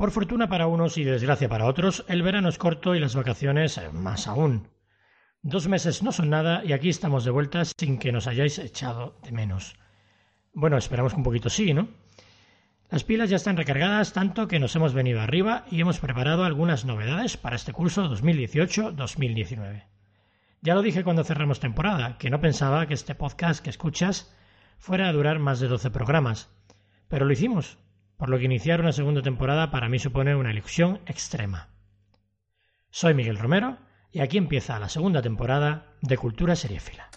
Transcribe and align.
Por 0.00 0.12
fortuna 0.12 0.48
para 0.48 0.66
unos 0.66 0.96
y 0.96 1.04
desgracia 1.04 1.50
para 1.50 1.66
otros, 1.66 2.06
el 2.08 2.22
verano 2.22 2.48
es 2.48 2.56
corto 2.56 2.94
y 2.94 3.00
las 3.00 3.14
vacaciones 3.14 3.76
eh, 3.76 3.90
más 3.92 4.28
aún. 4.28 4.66
Dos 5.42 5.68
meses 5.68 6.02
no 6.02 6.10
son 6.10 6.30
nada 6.30 6.62
y 6.64 6.72
aquí 6.72 6.88
estamos 6.88 7.22
de 7.22 7.30
vuelta 7.30 7.66
sin 7.66 7.98
que 7.98 8.10
nos 8.10 8.26
hayáis 8.26 8.58
echado 8.58 9.18
de 9.22 9.30
menos. 9.30 9.76
Bueno, 10.54 10.78
esperamos 10.78 11.12
que 11.12 11.18
un 11.18 11.24
poquito 11.24 11.50
sí, 11.50 11.74
¿no? 11.74 11.88
Las 12.88 13.04
pilas 13.04 13.28
ya 13.28 13.36
están 13.36 13.58
recargadas 13.58 14.14
tanto 14.14 14.48
que 14.48 14.58
nos 14.58 14.74
hemos 14.74 14.94
venido 14.94 15.20
arriba 15.20 15.66
y 15.70 15.82
hemos 15.82 16.00
preparado 16.00 16.44
algunas 16.44 16.86
novedades 16.86 17.36
para 17.36 17.56
este 17.56 17.74
curso 17.74 18.08
2018-2019. 18.08 19.84
Ya 20.62 20.74
lo 20.74 20.80
dije 20.80 21.04
cuando 21.04 21.24
cerramos 21.24 21.60
temporada, 21.60 22.16
que 22.16 22.30
no 22.30 22.40
pensaba 22.40 22.86
que 22.86 22.94
este 22.94 23.14
podcast 23.14 23.62
que 23.62 23.68
escuchas 23.68 24.34
fuera 24.78 25.10
a 25.10 25.12
durar 25.12 25.40
más 25.40 25.60
de 25.60 25.68
12 25.68 25.90
programas, 25.90 26.48
pero 27.08 27.26
lo 27.26 27.32
hicimos, 27.34 27.76
por 28.20 28.28
lo 28.28 28.38
que 28.38 28.44
iniciar 28.44 28.82
una 28.82 28.92
segunda 28.92 29.22
temporada 29.22 29.70
para 29.70 29.88
mí 29.88 29.98
supone 29.98 30.36
una 30.36 30.52
ilusión 30.52 31.00
extrema. 31.06 31.70
Soy 32.90 33.14
Miguel 33.14 33.38
Romero 33.38 33.78
y 34.12 34.20
aquí 34.20 34.36
empieza 34.36 34.78
la 34.78 34.90
segunda 34.90 35.22
temporada 35.22 35.94
de 36.02 36.18
Cultura 36.18 36.54
Seriéfila. 36.54 37.08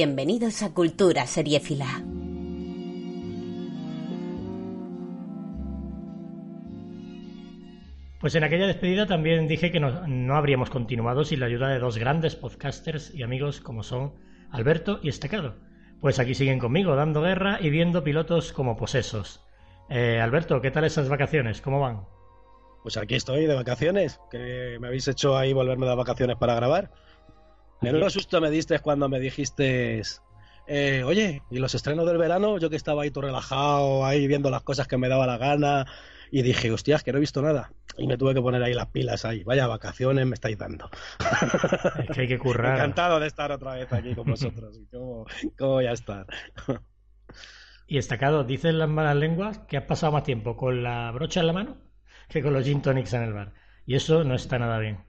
Bienvenidos 0.00 0.62
a 0.62 0.72
Cultura 0.72 1.26
Seriéfila. 1.26 2.04
Pues 8.20 8.36
en 8.36 8.44
aquella 8.44 8.68
despedida 8.68 9.06
también 9.06 9.48
dije 9.48 9.72
que 9.72 9.80
no, 9.80 10.06
no, 10.06 10.36
habríamos 10.36 10.70
continuado 10.70 11.24
sin 11.24 11.40
la 11.40 11.46
ayuda 11.46 11.70
de 11.70 11.80
dos 11.80 11.98
grandes 11.98 12.36
podcasters 12.36 13.12
y 13.12 13.24
amigos 13.24 13.60
como 13.60 13.82
son 13.82 14.14
Alberto 14.52 15.00
y 15.02 15.08
Estacado. 15.08 15.56
Pues 16.00 16.20
aquí 16.20 16.36
siguen 16.36 16.60
conmigo, 16.60 16.94
dando 16.94 17.20
guerra 17.20 17.58
y 17.60 17.68
viendo 17.68 18.04
pilotos 18.04 18.52
como 18.52 18.76
posesos. 18.76 19.44
Eh, 19.90 20.20
Alberto, 20.20 20.60
¿qué 20.60 20.70
tal 20.70 20.84
esas 20.84 21.08
vacaciones? 21.08 21.60
¿Cómo 21.60 21.80
van? 21.80 22.04
Pues 22.84 22.96
aquí 22.98 23.16
estoy 23.16 23.46
de 23.46 23.54
vacaciones, 23.56 24.20
que 24.30 24.78
me 24.80 24.86
habéis 24.86 25.08
hecho 25.08 25.36
ahí 25.36 25.52
volverme 25.52 25.88
de 25.88 25.96
vacaciones 25.96 26.36
para 26.36 26.54
grabar. 26.54 26.92
Menudo 27.80 28.10
susto 28.10 28.40
me 28.40 28.50
diste 28.50 28.78
cuando 28.80 29.08
me 29.08 29.20
dijiste, 29.20 30.02
eh, 30.66 31.02
oye, 31.04 31.42
¿y 31.50 31.58
los 31.58 31.74
estrenos 31.74 32.06
del 32.06 32.18
verano? 32.18 32.58
Yo 32.58 32.70
que 32.70 32.76
estaba 32.76 33.02
ahí 33.02 33.10
todo 33.10 33.26
relajado, 33.26 34.04
ahí 34.04 34.26
viendo 34.26 34.50
las 34.50 34.62
cosas 34.62 34.88
que 34.88 34.98
me 34.98 35.08
daba 35.08 35.26
la 35.26 35.38
gana, 35.38 35.86
y 36.30 36.42
dije, 36.42 36.70
hostias, 36.70 37.02
que 37.02 37.12
no 37.12 37.18
he 37.18 37.20
visto 37.20 37.40
nada. 37.40 37.72
Y 37.96 38.06
me 38.06 38.18
tuve 38.18 38.34
que 38.34 38.42
poner 38.42 38.62
ahí 38.62 38.74
las 38.74 38.88
pilas 38.88 39.24
ahí. 39.24 39.44
Vaya 39.44 39.66
vacaciones 39.66 40.26
me 40.26 40.34
estáis 40.34 40.58
dando. 40.58 40.90
Es 42.08 42.14
que 42.14 42.22
hay 42.22 42.28
que 42.28 42.38
currar. 42.38 42.74
Encantado 42.74 43.18
de 43.18 43.26
estar 43.26 43.50
otra 43.50 43.74
vez 43.74 43.92
aquí 43.92 44.14
con 44.14 44.26
vosotros. 44.26 44.78
¿Cómo, 44.92 45.26
cómo 45.56 45.72
voy 45.72 45.86
a 45.86 45.92
estar? 45.92 46.26
y 47.86 47.96
destacado, 47.96 48.44
dicen 48.44 48.78
las 48.78 48.88
malas 48.88 49.16
lenguas 49.16 49.60
que 49.60 49.78
has 49.78 49.84
pasado 49.84 50.12
más 50.12 50.24
tiempo 50.24 50.56
con 50.56 50.82
la 50.82 51.10
brocha 51.12 51.40
en 51.40 51.46
la 51.46 51.52
mano 51.52 51.76
que 52.28 52.42
con 52.42 52.52
los 52.52 52.64
gin 52.64 52.82
tonics 52.82 53.14
en 53.14 53.22
el 53.22 53.32
bar. 53.32 53.54
Y 53.86 53.94
eso 53.94 54.22
no 54.22 54.34
está 54.34 54.58
nada 54.58 54.78
bien 54.78 55.07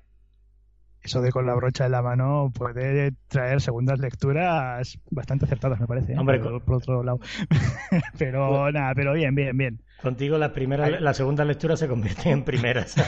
eso 1.02 1.22
de 1.22 1.32
con 1.32 1.46
la 1.46 1.56
brocha 1.56 1.86
en 1.86 1.92
la 1.94 2.02
mano 2.02 2.52
puede 2.54 3.14
traer 3.28 3.62
segundas 3.62 4.00
lecturas 4.00 5.00
bastante 5.10 5.46
acertadas, 5.46 5.80
me 5.80 5.88
parece. 5.88 6.14
¿eh? 6.14 6.18
Hombre, 6.20 6.40
por, 6.40 6.62
por, 6.64 6.76
otro 6.76 7.04
lado. 7.04 7.20
pero 8.18 8.72
nada, 8.72 8.94
pero 8.96 9.14
bien, 9.14 9.34
bien, 9.36 9.58
bien. 9.58 9.82
Contigo 10.02 10.38
la 10.38 10.54
primera, 10.54 10.90
la 11.00 11.14
segunda 11.14 11.44
lectura 11.46 11.76
se 11.78 11.88
convierte 11.88 12.30
en 12.30 12.44
primeras. 12.44 12.96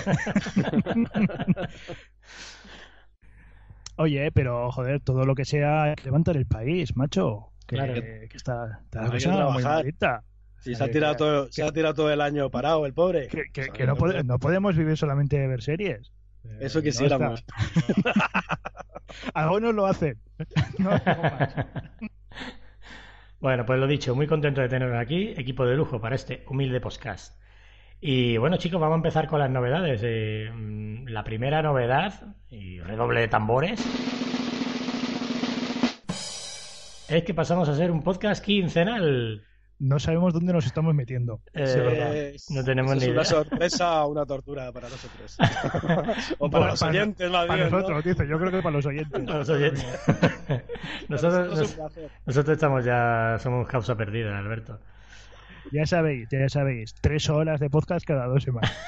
Oye, 3.97 4.31
pero 4.31 4.72
joder, 4.72 5.00
todo 5.01 5.25
lo 5.25 5.35
que 5.35 5.46
sea 5.46 5.94
levantar 6.03 6.38
el 6.38 6.46
país, 6.46 6.96
macho. 6.96 7.47
Que, 7.68 7.75
Claro. 7.75 7.94
que, 7.94 8.28
que 8.30 8.38
está, 8.38 8.80
está 8.84 9.03
la 9.03 9.09
cosa 9.12 9.50
muy 9.50 9.63
malita. 9.63 10.24
Sí, 10.59 10.75
se 10.75 10.84
ha, 10.84 10.91
tirado 10.91 11.16
todo, 11.16 11.51
se 11.51 11.63
ha 11.63 11.72
tirado 11.72 11.94
todo 11.96 12.12
el 12.12 12.22
año 12.22 12.50
parado, 12.51 12.85
el 12.85 12.94
pobre. 12.94 13.28
Que, 13.28 13.46
que- 13.51 13.69
que 13.69 13.85
no, 13.88 13.96
pode- 13.96 14.24
no 14.24 14.38
podemos 14.40 14.75
vivir 14.75 14.96
solamente 14.97 15.40
de 15.40 15.47
ver 15.47 15.62
series. 15.62 16.12
Eso 16.59 16.79
Eh, 16.79 16.84
quisiéramos. 16.84 17.44
no. 18.06 18.12
Algunos 19.34 19.74
lo 19.74 19.85
hacen. 19.85 20.18
No. 20.78 20.91
Bueno, 23.40 23.66
pues 23.66 23.79
lo 23.79 23.88
dicho, 23.88 24.13
muy 24.13 24.28
contento 24.28 24.62
de 24.62 24.69
teneros 24.69 24.96
aquí, 25.00 25.34
equipo 25.35 25.66
de 25.66 25.75
lujo 25.75 26.00
para 26.00 26.13
este 26.16 26.44
humilde 26.47 26.80
podcast. 26.80 27.41
Y 28.00 28.38
bueno, 28.38 28.57
chicos, 28.57 28.80
vamos 28.80 28.94
a 28.94 28.97
empezar 28.97 29.28
con 29.28 29.40
las 29.40 29.50
novedades. 29.50 30.01
Eh, 30.03 30.51
mm, 30.53 31.07
la 31.07 31.24
primera 31.24 31.63
novedad, 31.63 32.35
y 32.51 32.80
redoble 32.81 33.22
de 33.22 33.28
tambores, 33.30 33.84
es 37.09 37.24
que 37.24 37.34
pasamos 37.34 37.68
a 37.68 37.75
ser 37.75 37.90
un 37.90 38.03
podcast 38.03 38.46
quincenal. 38.46 39.44
No 39.84 39.97
sabemos 40.00 40.31
dónde 40.31 40.53
nos 40.53 40.66
estamos 40.68 40.94
metiendo. 40.94 41.42
Eh, 41.53 41.66
Sí. 41.66 42.36
Es- 42.36 42.52
no 42.52 42.64
tenemos 42.64 42.92
es 42.94 43.00
ni 43.00 43.06
una 43.06 43.14
idea. 43.22 43.25
sorpresa 43.25 44.06
o 44.06 44.09
una 44.12 44.25
tortura 44.28 44.72
para 44.72 44.88
nosotros. 44.90 45.38
o 46.40 46.50
para 46.52 46.68
los 46.68 46.80
Para- 46.80 46.92
oyentes, 46.92 47.31
más 47.31 47.47
Para 47.47 47.56
bien. 47.64 47.72
¿no? 47.72 47.78
nosotros, 47.80 48.03
dice. 48.03 48.28
Yo 48.28 48.38
creo 48.38 48.52
que 48.52 48.62
para 48.62 48.75
los 48.78 48.86
oyentes. 48.86 49.24
Para 49.25 49.40
los 49.40 49.50
oyentes. 49.50 49.84
Nosotros, 51.09 51.47
nosotros 51.59 51.97
es 52.28 52.36
nos- 52.36 52.50
estamos 52.50 52.86
ya, 52.86 53.38
somos 53.40 53.68
causa 53.68 53.96
perdida, 53.96 54.38
Alberto. 54.38 54.80
Ya 55.72 55.86
sabéis, 55.88 56.28
ya 56.31 56.48
sabéis. 56.50 56.94
Tres 57.02 57.30
horas 57.30 57.59
de 57.59 57.69
podcast 57.69 58.06
cada 58.06 58.28
dos 58.28 58.44
semanas. 58.44 58.72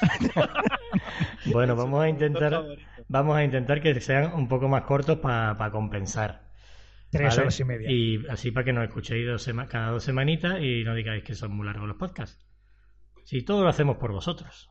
Bueno, 1.52 1.74
vamos 1.76 2.00
a 2.02 2.08
intentar, 2.08 2.62
vamos 3.08 3.36
a 3.36 3.44
intentar 3.44 3.80
que 3.82 4.00
sean 4.00 4.32
un 4.34 4.48
poco 4.48 4.68
más 4.68 4.82
cortos 4.82 5.18
para 5.18 5.70
compensar. 5.70 6.43
Tres 7.18 7.30
¿vale? 7.30 7.42
horas 7.42 7.60
y 7.60 7.64
media. 7.64 7.90
Y 7.90 8.26
así 8.28 8.50
para 8.50 8.64
que 8.64 8.72
nos 8.72 8.84
escuchéis 8.84 9.26
dos 9.26 9.50
cada 9.68 9.90
dos 9.90 10.04
semanitas 10.04 10.60
y 10.60 10.84
no 10.84 10.94
digáis 10.94 11.24
que 11.24 11.34
son 11.34 11.52
muy 11.56 11.66
largos 11.66 11.88
los 11.88 11.96
podcasts. 11.96 12.46
Si 13.24 13.42
todo 13.42 13.62
lo 13.62 13.68
hacemos 13.68 13.96
por 13.96 14.12
vosotros. 14.12 14.70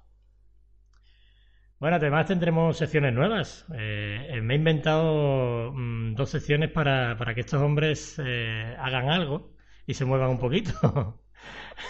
Bueno, 1.80 1.98
además 1.98 2.28
tendremos 2.28 2.78
secciones 2.78 3.14
nuevas. 3.14 3.66
Eh, 3.76 4.40
me 4.42 4.54
he 4.54 4.58
inventado 4.58 5.72
mm, 5.74 6.14
dos 6.16 6.30
secciones 6.30 6.72
para, 6.72 7.18
para 7.18 7.34
que 7.34 7.42
estos 7.42 7.62
hombres 7.62 8.20
eh, 8.24 8.76
hagan 8.80 9.10
algo 9.10 9.54
y 9.86 9.94
se 9.96 10.06
muevan 10.06 10.30
un 10.30 10.40
poquito. 10.40 11.22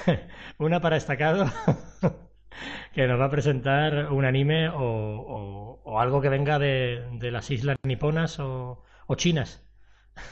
Una 0.58 0.82
para 0.82 0.96
destacado, 0.96 1.46
que 2.94 3.08
nos 3.08 3.20
va 3.20 3.26
a 3.26 3.30
presentar 3.30 4.12
un 4.12 4.26
anime 4.26 4.70
o, 4.70 4.78
o- 4.80 5.82
o 5.86 6.00
algo 6.00 6.22
que 6.22 6.30
venga 6.30 6.58
de, 6.60 7.08
de 7.20 7.30
las 7.32 7.52
islas 7.52 7.78
niponas 7.84 8.40
o, 8.40 8.84
o 9.08 9.16
chinas. 9.16 9.63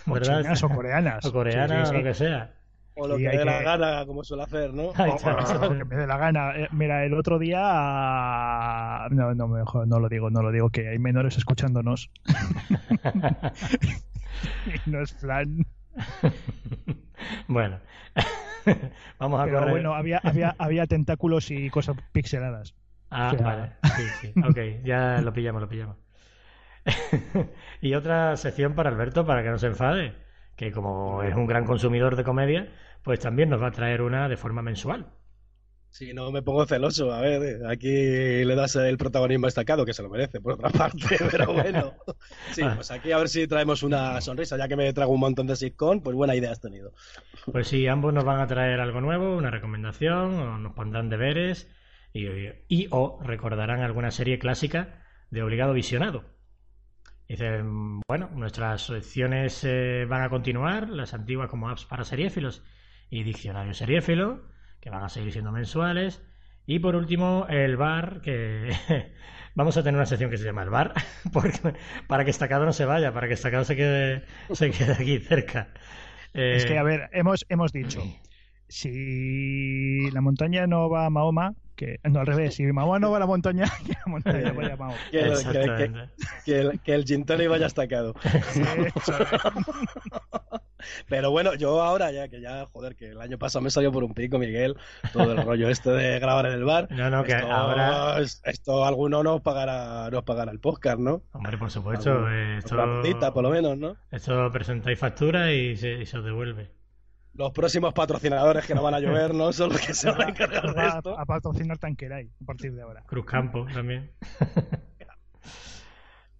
O 0.07 0.13
¿verdad? 0.13 0.41
chinas 0.41 0.63
o 0.63 0.69
coreanas. 0.69 1.25
O 1.29 1.31
coreana 1.31 1.67
Sí, 1.67 1.75
sí, 1.75 1.81
o 1.81 1.85
sí. 1.85 1.97
lo 1.97 2.03
que 2.03 2.13
sea. 2.13 2.51
O 2.93 3.07
lo 3.07 3.15
Sí, 3.15 3.21
que 3.23 3.29
hay 3.29 3.37
dé 3.37 3.45
la 3.45 3.61
gana, 3.61 4.05
como 4.05 4.23
suele 4.23 4.43
hacer, 4.43 4.73
¿no? 4.73 4.83
O- 4.89 5.63
lo 5.63 5.77
que 5.77 5.85
me 5.85 5.95
dé 5.95 6.05
la 6.07 6.17
gana. 6.17 6.51
Eh, 6.57 6.67
Mira, 6.71 7.05
el 7.05 7.13
otro 7.13 7.39
día. 7.39 7.59
No, 9.11 9.33
no, 9.33 9.47
mejor 9.47 9.87
no 9.87 9.99
lo 9.99 10.09
digo, 10.09 10.29
no 10.29 10.41
lo 10.41 10.51
digo, 10.51 10.69
que 10.69 10.89
hay 10.89 10.99
menores 10.99 11.37
escuchándonos. 11.37 12.09
y 14.65 14.89
no 14.89 15.01
es 15.01 15.13
plan. 15.13 15.65
bueno, 17.47 17.79
vamos 19.19 19.39
a 19.41 19.45
Pero 19.45 19.57
correr. 19.59 19.71
bueno, 19.71 19.93
había, 19.95 20.19
había, 20.23 20.55
había 20.57 20.85
tentáculos 20.87 21.51
y 21.51 21.69
cosas 21.69 21.95
pixeladas. 22.11 22.73
Ah, 23.09 23.31
o 23.33 23.37
sea- 23.37 23.45
vale. 23.45 23.71
Sí, 23.95 24.03
sí. 24.21 24.33
Ok, 24.47 24.83
ya 24.85 25.21
lo 25.21 25.33
pillamos, 25.33 25.61
lo 25.61 25.69
pillamos. 25.69 25.97
y 27.81 27.93
otra 27.93 28.35
sección 28.37 28.73
para 28.75 28.89
Alberto, 28.89 29.25
para 29.25 29.43
que 29.43 29.49
no 29.49 29.57
se 29.59 29.67
enfade, 29.67 30.15
que 30.55 30.71
como 30.71 31.23
es 31.23 31.35
un 31.35 31.47
gran 31.47 31.65
consumidor 31.65 32.15
de 32.15 32.23
comedia, 32.23 32.69
pues 33.03 33.19
también 33.19 33.49
nos 33.49 33.61
va 33.61 33.67
a 33.67 33.71
traer 33.71 34.01
una 34.01 34.27
de 34.29 34.37
forma 34.37 34.61
mensual. 34.61 35.07
Si 35.93 36.13
no 36.13 36.31
me 36.31 36.41
pongo 36.41 36.65
celoso, 36.65 37.11
a 37.11 37.19
ver, 37.19 37.65
aquí 37.67 37.89
le 37.89 38.55
das 38.55 38.77
el 38.77 38.97
protagonismo 38.97 39.47
destacado, 39.47 39.85
que 39.85 39.93
se 39.93 40.01
lo 40.01 40.09
merece, 40.09 40.39
por 40.39 40.53
otra 40.53 40.69
parte, 40.69 41.17
pero 41.31 41.51
bueno. 41.51 41.93
Sí, 42.51 42.61
Ah. 42.63 42.73
pues 42.75 42.91
aquí 42.91 43.11
a 43.11 43.17
ver 43.17 43.27
si 43.27 43.45
traemos 43.45 43.83
una 43.83 44.21
sonrisa, 44.21 44.55
ya 44.57 44.69
que 44.69 44.77
me 44.77 44.93
trago 44.93 45.11
un 45.11 45.19
montón 45.19 45.47
de 45.47 45.57
sitcom, 45.57 46.01
pues 46.01 46.15
buena 46.15 46.33
idea 46.33 46.51
has 46.51 46.61
tenido. 46.61 46.93
Pues 47.51 47.67
sí, 47.67 47.87
ambos 47.87 48.13
nos 48.13 48.23
van 48.23 48.39
a 48.39 48.47
traer 48.47 48.79
algo 48.79 49.01
nuevo, 49.01 49.35
una 49.35 49.51
recomendación, 49.51 50.39
o 50.39 50.57
nos 50.59 50.73
pondrán 50.73 51.09
deberes 51.09 51.67
y, 52.13 52.25
y 52.69 52.87
o 52.91 53.19
recordarán 53.21 53.81
alguna 53.81 54.11
serie 54.11 54.39
clásica 54.39 55.03
de 55.29 55.43
obligado 55.43 55.73
visionado. 55.73 56.23
Dice, 57.31 57.61
bueno, 58.09 58.29
nuestras 58.33 58.87
secciones 58.87 59.63
eh, 59.63 60.05
van 60.05 60.21
a 60.21 60.29
continuar, 60.29 60.89
las 60.89 61.13
antiguas 61.13 61.47
como 61.49 61.69
apps 61.69 61.85
para 61.85 62.03
seriéfilos 62.03 62.61
y 63.09 63.23
diccionario 63.23 63.73
seriéfilo, 63.73 64.41
que 64.81 64.89
van 64.89 65.01
a 65.01 65.07
seguir 65.07 65.31
siendo 65.31 65.53
mensuales. 65.53 66.21
Y 66.65 66.79
por 66.79 66.93
último, 66.97 67.45
el 67.47 67.77
bar, 67.77 68.19
que 68.21 68.75
vamos 69.55 69.77
a 69.77 69.81
tener 69.81 69.95
una 69.95 70.05
sección 70.05 70.29
que 70.29 70.35
se 70.35 70.43
llama 70.43 70.63
el 70.63 70.71
bar, 70.71 70.93
porque, 71.31 71.73
para 72.05 72.25
que 72.25 72.31
Estacado 72.31 72.65
no 72.65 72.73
se 72.73 72.83
vaya, 72.83 73.13
para 73.13 73.29
que 73.29 73.35
Estacado 73.35 73.63
se 73.63 73.77
quede, 73.77 74.25
se 74.51 74.71
quede 74.71 74.91
aquí 74.91 75.19
cerca. 75.19 75.69
Es 76.33 76.65
que, 76.65 76.73
Eh, 76.73 76.79
a 76.79 76.83
ver, 76.83 77.09
hemos, 77.13 77.45
hemos 77.47 77.71
dicho, 77.71 78.03
si 78.71 80.09
la 80.11 80.21
montaña 80.21 80.65
no 80.67 80.89
va 80.89 81.05
a 81.05 81.09
Mahoma, 81.09 81.53
que 81.75 81.99
no 82.03 82.19
al 82.21 82.27
revés, 82.27 82.55
si 82.55 82.63
Mahoma 82.63 82.99
no 82.99 83.11
va 83.11 83.17
a 83.17 83.19
la 83.21 83.25
montaña, 83.27 83.65
que 83.85 83.93
la 83.93 84.03
montaña 84.07 84.51
vaya 84.53 84.73
a 84.73 84.77
Mahoma. 84.77 84.97
Que, 85.11 85.19
el- 85.19 85.91
que- 86.45 86.55
el, 86.59 86.79
que 86.81 86.93
el 86.93 87.05
gin 87.05 87.25
tonic 87.25 87.49
vaya 87.49 87.67
estacado. 87.67 88.13
Sí. 88.51 88.61
Pero 91.07 91.29
bueno, 91.29 91.53
yo 91.53 91.79
ahora 91.83 92.11
ya, 92.11 92.27
que 92.27 92.41
ya, 92.41 92.65
joder, 92.73 92.95
que 92.95 93.09
el 93.11 93.21
año 93.21 93.37
pasado 93.37 93.61
me 93.61 93.69
salió 93.69 93.91
por 93.91 94.03
un 94.03 94.15
pico, 94.15 94.39
Miguel, 94.39 94.75
todo 95.13 95.31
el 95.33 95.45
rollo 95.45 95.69
este 95.69 95.91
de 95.91 96.19
grabar 96.19 96.47
en 96.47 96.53
el 96.53 96.63
bar. 96.63 96.87
No, 96.89 97.07
no, 97.11 97.23
que 97.23 97.33
esto, 97.33 97.51
ahora- 97.51 98.19
Esto 98.19 98.83
alguno 98.83 99.21
nos 99.21 99.41
pagará, 99.41 100.09
nos 100.09 100.23
pagará 100.23 100.51
el 100.51 100.59
podcast, 100.59 100.97
¿no? 100.99 101.21
Hombre, 101.33 101.57
por 101.59 101.69
supuesto, 101.69 102.27
eh, 102.31 102.57
esto, 102.57 102.75
Una 102.81 103.31
por 103.31 103.43
lo 103.43 103.51
menos, 103.51 103.77
¿no? 103.77 103.95
esto 104.09 104.51
presentáis 104.51 104.97
factura 104.97 105.51
y 105.53 105.75
se, 105.77 105.93
y 106.01 106.05
se 106.07 106.17
os 106.17 106.25
devuelve. 106.25 106.71
Los 107.33 107.51
próximos 107.51 107.93
patrocinadores 107.93 108.65
que 108.65 108.75
no 108.75 108.83
van 108.83 108.93
a 108.95 108.99
llover, 108.99 109.33
¿no? 109.33 109.53
Son 109.53 109.69
los 109.69 109.79
que 109.85 109.93
se 109.93 110.09
van 110.11 110.21
a 110.21 110.29
encargar 110.29 110.67
de 110.67 110.81
Va 110.81 110.87
esto. 110.97 111.17
a, 111.17 111.21
a 111.21 111.25
patrocinar 111.25 111.77
Tanqueray 111.77 112.29
a 112.41 112.45
partir 112.45 112.73
de 112.73 112.81
ahora. 112.81 113.03
Cruz 113.07 113.25
Campo 113.25 113.65
también. 113.73 114.11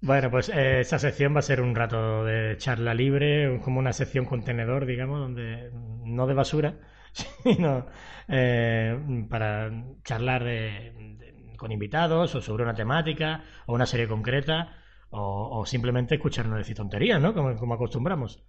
bueno, 0.02 0.32
pues 0.32 0.50
eh, 0.50 0.80
esta 0.80 0.98
sección 0.98 1.36
va 1.36 1.40
a 1.40 1.44
ser 1.44 1.62
un 1.62 1.76
rato 1.76 2.26
de 2.26 2.58
charla 2.58 2.94
libre, 2.94 3.60
como 3.64 3.80
una 3.80 3.94
sección 3.94 4.26
contenedor, 4.26 4.86
digamos, 4.86 5.20
donde 5.20 5.70
no 6.04 6.26
de 6.26 6.34
basura, 6.34 6.80
sino 7.44 7.86
eh, 8.28 9.26
para 9.30 9.70
charlar 10.04 10.44
de- 10.44 11.16
de- 11.20 11.56
con 11.58 11.72
invitados 11.72 12.34
o 12.34 12.42
sobre 12.42 12.64
una 12.64 12.74
temática 12.74 13.44
o 13.68 13.74
una 13.76 13.86
serie 13.86 14.08
concreta 14.08 14.76
o, 15.12 15.60
o 15.60 15.66
simplemente 15.68 16.16
escucharnos 16.16 16.58
decir 16.58 16.76
tonterías, 16.76 17.22
¿no? 17.22 17.34
Como, 17.36 17.56
como 17.56 17.76
acostumbramos. 17.76 18.44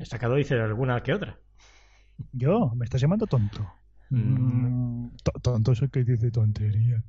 Destacado 0.00 0.34
dice 0.34 0.58
alguna 0.58 1.02
que 1.02 1.12
otra. 1.12 1.38
Yo, 2.32 2.72
me 2.74 2.84
estás 2.84 3.02
llamando 3.02 3.26
tonto. 3.26 3.70
Mm. 4.08 5.04
Mm, 5.06 5.16
to- 5.22 5.38
tonto 5.42 5.72
es 5.72 5.82
el 5.82 5.90
que 5.90 6.04
dice 6.04 6.30
tontería. 6.30 7.02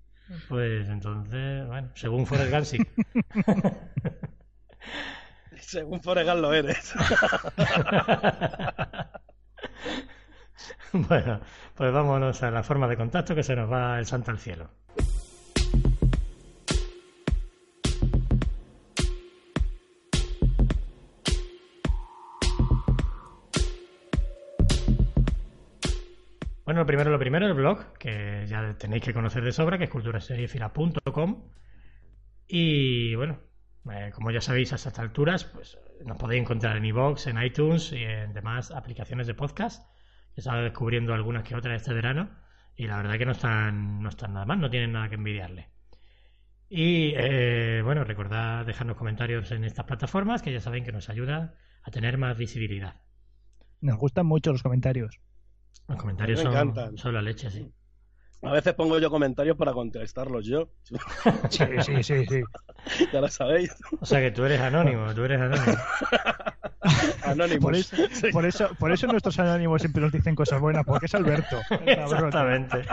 Pues 0.49 0.89
entonces, 0.89 1.65
bueno, 1.67 1.89
según 1.95 2.25
Forrest 2.25 2.51
Gump 2.51 2.65
sí. 2.65 2.77
Según 5.61 6.01
Foregal 6.01 6.41
lo 6.41 6.53
eres. 6.53 6.93
Bueno, 10.93 11.39
pues 11.75 11.93
vámonos 11.93 12.43
a 12.43 12.51
la 12.51 12.63
forma 12.63 12.87
de 12.87 12.97
contacto 12.97 13.33
que 13.33 13.43
se 13.43 13.55
nos 13.55 13.71
va 13.71 13.97
el 13.97 14.05
santo 14.05 14.31
al 14.31 14.39
cielo. 14.39 14.69
Bueno, 26.71 26.83
lo 26.83 26.87
primero, 26.87 27.11
lo 27.11 27.19
primero, 27.19 27.47
el 27.47 27.53
blog, 27.53 27.97
que 27.97 28.45
ya 28.47 28.77
tenéis 28.77 29.03
que 29.03 29.13
conocer 29.13 29.43
de 29.43 29.51
sobra, 29.51 29.77
que 29.77 29.83
es 29.83 29.89
culturaseriefila.com. 29.89 31.43
Y 32.47 33.13
bueno, 33.15 33.39
eh, 33.91 34.11
como 34.13 34.31
ya 34.31 34.39
sabéis 34.39 34.71
a 34.71 34.75
estas 34.75 34.97
alturas, 34.97 35.43
pues 35.43 35.77
nos 36.05 36.17
podéis 36.17 36.43
encontrar 36.43 36.77
en 36.77 36.85
iVoox, 36.85 37.27
en 37.27 37.43
iTunes 37.43 37.91
y 37.91 38.05
en 38.05 38.31
demás 38.31 38.71
aplicaciones 38.71 39.27
de 39.27 39.33
podcast. 39.33 39.85
He 40.37 40.39
estado 40.39 40.63
descubriendo 40.63 41.13
algunas 41.13 41.43
que 41.43 41.57
otras 41.57 41.81
este 41.81 41.93
verano 41.93 42.29
y 42.77 42.87
la 42.87 42.95
verdad 42.95 43.17
que 43.17 43.25
no 43.25 43.33
están, 43.33 44.01
no 44.01 44.07
están 44.07 44.31
nada 44.31 44.45
mal, 44.45 44.61
no 44.61 44.69
tienen 44.69 44.93
nada 44.93 45.09
que 45.09 45.15
envidiarle. 45.15 45.67
Y 46.69 47.11
eh, 47.17 47.81
bueno, 47.83 48.05
recordad 48.05 48.65
dejarnos 48.65 48.95
comentarios 48.95 49.51
en 49.51 49.65
estas 49.65 49.85
plataformas 49.85 50.41
que 50.41 50.53
ya 50.53 50.61
saben 50.61 50.85
que 50.85 50.93
nos 50.93 51.09
ayuda 51.09 51.53
a 51.83 51.91
tener 51.91 52.17
más 52.17 52.37
visibilidad. 52.37 53.01
Nos 53.81 53.97
gustan 53.97 54.25
mucho 54.25 54.53
los 54.53 54.63
comentarios. 54.63 55.19
Los 55.87 55.97
comentarios 55.97 56.39
Me 56.39 56.43
son, 56.43 56.51
encantan. 56.53 56.97
son 56.97 57.13
la 57.13 57.21
leche, 57.21 57.49
sí. 57.51 57.71
A 58.43 58.53
veces 58.53 58.73
pongo 58.73 58.97
yo 58.97 59.11
comentarios 59.11 59.55
para 59.55 59.71
contestarlos 59.73 60.45
yo. 60.45 60.69
Sí, 61.49 61.63
sí, 61.81 62.03
sí, 62.03 62.25
sí. 62.25 62.41
Ya 63.13 63.21
lo 63.21 63.27
sabéis. 63.27 63.75
O 63.99 64.05
sea 64.05 64.19
que 64.19 64.31
tú 64.31 64.43
eres 64.45 64.59
anónimo, 64.61 65.13
tú 65.13 65.23
eres 65.23 65.39
anónimo. 65.39 65.77
Anónimos. 67.23 67.61
Por 67.61 67.75
eso, 67.75 67.95
por, 68.31 68.45
eso, 68.45 68.69
por 68.79 68.91
eso 68.91 69.07
nuestros 69.07 69.37
anónimos 69.39 69.81
siempre 69.81 70.01
nos 70.01 70.11
dicen 70.11 70.35
cosas 70.35 70.59
buenas, 70.59 70.83
porque 70.83 71.05
es 71.05 71.13
Alberto. 71.13 71.59
Exactamente. 71.85 72.83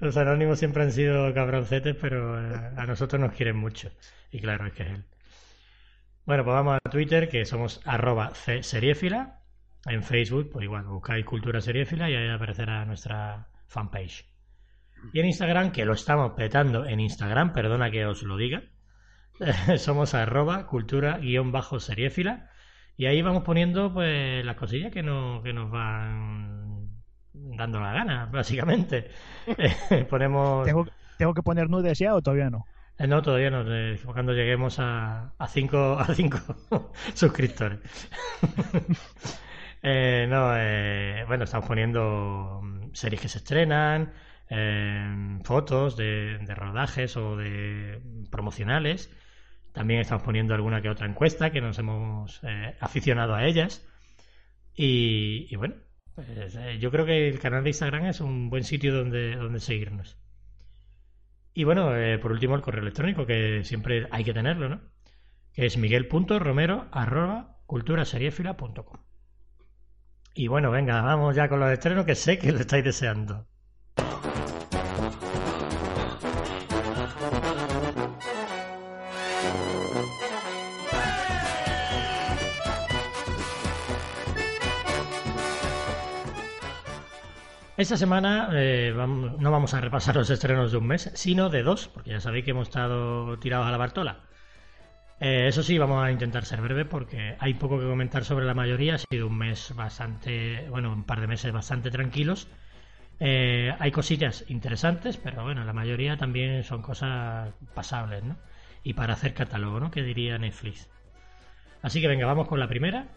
Los 0.00 0.16
anónimos 0.16 0.58
siempre 0.60 0.84
han 0.84 0.92
sido 0.92 1.34
cabroncetes, 1.34 1.96
pero 2.00 2.38
eh, 2.40 2.70
a 2.76 2.86
nosotros 2.86 3.20
nos 3.20 3.32
quieren 3.32 3.56
mucho. 3.56 3.90
Y 4.30 4.40
claro, 4.40 4.66
es 4.66 4.72
que 4.72 4.82
es 4.84 4.88
él. 4.90 5.04
Bueno, 6.24 6.44
pues 6.44 6.54
vamos 6.54 6.78
a 6.84 6.90
Twitter, 6.90 7.28
que 7.28 7.44
somos 7.44 7.80
arroba 7.84 8.32
seriéfila. 8.34 9.35
En 9.88 10.02
Facebook, 10.02 10.50
pues 10.52 10.64
igual, 10.64 10.84
buscáis 10.84 11.24
Cultura 11.24 11.60
Seriéfila 11.60 12.10
y 12.10 12.14
ahí 12.16 12.28
aparecerá 12.28 12.84
nuestra 12.84 13.48
fanpage. 13.68 14.26
Y 15.12 15.20
en 15.20 15.26
Instagram, 15.26 15.70
que 15.72 15.84
lo 15.84 15.92
estamos 15.92 16.32
petando 16.32 16.84
en 16.86 16.98
Instagram, 17.00 17.52
perdona 17.52 17.90
que 17.90 18.04
os 18.06 18.22
lo 18.22 18.36
diga, 18.36 18.62
somos 19.78 20.14
arroba 20.14 20.66
cultura-seriéfila. 20.66 22.50
Y 22.96 23.06
ahí 23.06 23.20
vamos 23.22 23.42
poniendo 23.42 23.92
pues 23.92 24.44
las 24.44 24.56
cosillas 24.56 24.90
que, 24.92 25.02
no, 25.02 25.42
que 25.42 25.52
nos 25.52 25.70
van 25.70 26.88
dando 27.34 27.78
la 27.78 27.92
gana, 27.92 28.26
básicamente. 28.26 29.10
Ponemos... 30.10 30.64
¿Tengo, 30.64 30.86
¿Tengo 31.18 31.34
que 31.34 31.42
poner 31.42 31.68
nudes 31.68 31.98
ya 31.98 32.14
o 32.14 32.22
todavía 32.22 32.48
no? 32.50 32.64
Eh, 32.98 33.06
No, 33.06 33.20
todavía 33.20 33.50
no. 33.50 33.62
eh, 33.70 34.00
Cuando 34.04 34.32
lleguemos 34.32 34.78
a, 34.78 35.34
a 35.38 35.46
cinco, 35.46 35.98
a 35.98 36.06
cinco 36.14 36.38
suscriptores. 37.14 37.80
Eh, 39.88 40.26
no, 40.28 40.52
eh, 40.56 41.22
bueno, 41.28 41.44
estamos 41.44 41.68
poniendo 41.68 42.60
mm, 42.60 42.92
series 42.92 43.20
que 43.20 43.28
se 43.28 43.38
estrenan, 43.38 44.12
eh, 44.50 45.38
fotos 45.44 45.96
de, 45.96 46.38
rodajes 46.56 47.16
o 47.16 47.36
de 47.36 48.00
promocionales. 48.28 49.12
También 49.72 50.00
estamos 50.00 50.24
poniendo 50.24 50.54
alguna 50.54 50.82
que 50.82 50.90
otra 50.90 51.06
encuesta 51.06 51.52
que 51.52 51.60
nos 51.60 51.78
hemos 51.78 52.40
eh, 52.42 52.74
aficionado 52.80 53.36
a 53.36 53.44
ellas. 53.46 53.86
Y, 54.74 55.46
y 55.50 55.56
bueno, 55.56 55.76
pues, 56.16 56.56
eh, 56.56 56.78
yo 56.80 56.90
creo 56.90 57.06
que 57.06 57.28
el 57.28 57.38
canal 57.38 57.62
de 57.62 57.70
Instagram 57.70 58.06
es 58.06 58.20
un 58.20 58.50
buen 58.50 58.64
sitio 58.64 58.92
donde, 58.92 59.36
donde 59.36 59.60
seguirnos. 59.60 60.18
Y 61.54 61.62
bueno, 61.62 61.96
eh, 61.96 62.18
por 62.18 62.32
último 62.32 62.56
el 62.56 62.62
correo 62.62 62.82
electrónico, 62.82 63.24
que 63.24 63.62
siempre 63.62 64.08
hay 64.10 64.24
que 64.24 64.34
tenerlo, 64.34 64.68
¿no? 64.68 64.80
Que 65.52 65.66
es 65.66 65.76
miguel.romero 65.78 66.88
arroba 66.90 67.60
culturaseriefila.com. 67.66 69.06
Y 70.38 70.48
bueno, 70.48 70.70
venga, 70.70 71.00
vamos 71.00 71.34
ya 71.34 71.48
con 71.48 71.60
los 71.60 71.72
estrenos 71.72 72.04
que 72.04 72.14
sé 72.14 72.38
que 72.38 72.52
lo 72.52 72.60
estáis 72.60 72.84
deseando. 72.84 73.46
Esta 87.78 87.96
semana 87.96 88.50
eh, 88.52 88.92
no 88.94 89.50
vamos 89.50 89.72
a 89.72 89.80
repasar 89.80 90.16
los 90.16 90.28
estrenos 90.28 90.70
de 90.70 90.78
un 90.78 90.86
mes, 90.86 91.10
sino 91.14 91.48
de 91.48 91.62
dos, 91.62 91.88
porque 91.88 92.10
ya 92.10 92.20
sabéis 92.20 92.44
que 92.44 92.50
hemos 92.50 92.68
estado 92.68 93.38
tirados 93.38 93.66
a 93.66 93.70
la 93.70 93.78
Bartola. 93.78 94.20
Eh, 95.18 95.48
eso 95.48 95.62
sí, 95.62 95.78
vamos 95.78 96.04
a 96.04 96.10
intentar 96.10 96.44
ser 96.44 96.60
breve 96.60 96.84
porque 96.84 97.36
hay 97.38 97.54
poco 97.54 97.78
que 97.78 97.86
comentar 97.86 98.24
sobre 98.24 98.44
la 98.44 98.54
mayoría. 98.54 98.94
Ha 98.94 98.98
sido 98.98 99.28
un 99.28 99.38
mes 99.38 99.74
bastante, 99.74 100.68
bueno, 100.68 100.92
un 100.92 101.04
par 101.04 101.20
de 101.20 101.26
meses 101.26 101.52
bastante 101.52 101.90
tranquilos. 101.90 102.48
Eh, 103.18 103.74
hay 103.78 103.90
cosillas 103.92 104.44
interesantes, 104.48 105.16
pero 105.16 105.42
bueno, 105.42 105.64
la 105.64 105.72
mayoría 105.72 106.16
también 106.18 106.64
son 106.64 106.82
cosas 106.82 107.54
pasables, 107.74 108.24
¿no? 108.24 108.36
Y 108.82 108.92
para 108.92 109.14
hacer 109.14 109.32
catálogo, 109.32 109.80
¿no? 109.80 109.90
Que 109.90 110.02
diría 110.02 110.36
Netflix. 110.38 110.90
Así 111.80 112.00
que 112.00 112.08
venga, 112.08 112.26
vamos 112.26 112.46
con 112.46 112.60
la 112.60 112.68
primera. 112.68 113.08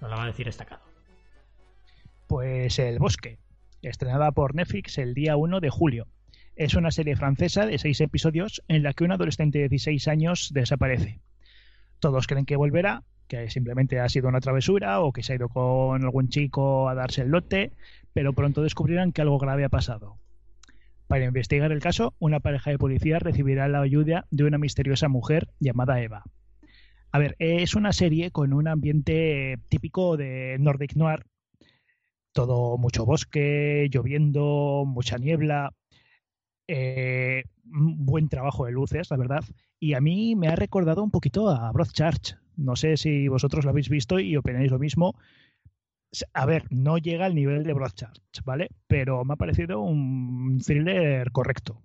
Nos 0.00 0.10
la 0.10 0.16
va 0.16 0.24
a 0.24 0.26
decir 0.26 0.46
destacado. 0.46 0.82
Pues 2.26 2.78
El 2.78 2.98
Bosque, 2.98 3.38
estrenada 3.82 4.32
por 4.32 4.54
Netflix 4.54 4.96
el 4.96 5.12
día 5.12 5.36
1 5.36 5.60
de 5.60 5.70
julio. 5.70 6.06
Es 6.54 6.74
una 6.74 6.90
serie 6.90 7.16
francesa 7.16 7.64
de 7.64 7.78
seis 7.78 8.00
episodios 8.02 8.62
en 8.68 8.82
la 8.82 8.92
que 8.92 9.04
un 9.04 9.12
adolescente 9.12 9.58
de 9.58 9.68
16 9.70 10.06
años 10.08 10.50
desaparece. 10.52 11.20
Todos 11.98 12.26
creen 12.26 12.44
que 12.44 12.56
volverá, 12.56 13.04
que 13.26 13.48
simplemente 13.48 14.00
ha 14.00 14.08
sido 14.10 14.28
una 14.28 14.40
travesura 14.40 15.00
o 15.00 15.12
que 15.12 15.22
se 15.22 15.32
ha 15.32 15.36
ido 15.36 15.48
con 15.48 16.02
algún 16.02 16.28
chico 16.28 16.90
a 16.90 16.94
darse 16.94 17.22
el 17.22 17.30
lote, 17.30 17.72
pero 18.12 18.34
pronto 18.34 18.62
descubrirán 18.62 19.12
que 19.12 19.22
algo 19.22 19.38
grave 19.38 19.64
ha 19.64 19.70
pasado. 19.70 20.18
Para 21.06 21.24
investigar 21.24 21.72
el 21.72 21.80
caso, 21.80 22.14
una 22.18 22.40
pareja 22.40 22.70
de 22.70 22.78
policías 22.78 23.22
recibirá 23.22 23.66
la 23.68 23.80
ayuda 23.80 24.26
de 24.30 24.44
una 24.44 24.58
misteriosa 24.58 25.08
mujer 25.08 25.48
llamada 25.58 26.02
Eva. 26.02 26.24
A 27.10 27.18
ver, 27.18 27.34
es 27.38 27.74
una 27.74 27.92
serie 27.92 28.30
con 28.30 28.52
un 28.52 28.68
ambiente 28.68 29.58
típico 29.68 30.16
de 30.16 30.56
Nordic 30.58 30.96
Noir. 30.96 31.24
Todo 32.32 32.76
mucho 32.78 33.04
bosque, 33.06 33.88
lloviendo, 33.90 34.84
mucha 34.86 35.18
niebla. 35.18 35.72
Eh, 36.74 37.44
buen 37.64 38.30
trabajo 38.30 38.64
de 38.64 38.72
luces, 38.72 39.10
la 39.10 39.18
verdad. 39.18 39.44
Y 39.78 39.92
a 39.92 40.00
mí 40.00 40.34
me 40.36 40.48
ha 40.48 40.56
recordado 40.56 41.02
un 41.02 41.10
poquito 41.10 41.50
a 41.50 41.70
Broadchurch. 41.70 42.38
No 42.56 42.76
sé 42.76 42.96
si 42.96 43.28
vosotros 43.28 43.64
lo 43.64 43.70
habéis 43.70 43.90
visto 43.90 44.18
y 44.18 44.36
opináis 44.36 44.70
lo 44.70 44.78
mismo. 44.78 45.14
A 46.32 46.46
ver, 46.46 46.64
no 46.70 46.96
llega 46.96 47.26
al 47.26 47.34
nivel 47.34 47.62
de 47.64 47.74
Broadchurch, 47.74 48.42
¿vale? 48.44 48.70
Pero 48.86 49.22
me 49.24 49.34
ha 49.34 49.36
parecido 49.36 49.80
un 49.80 50.62
thriller 50.64 51.30
correcto. 51.30 51.82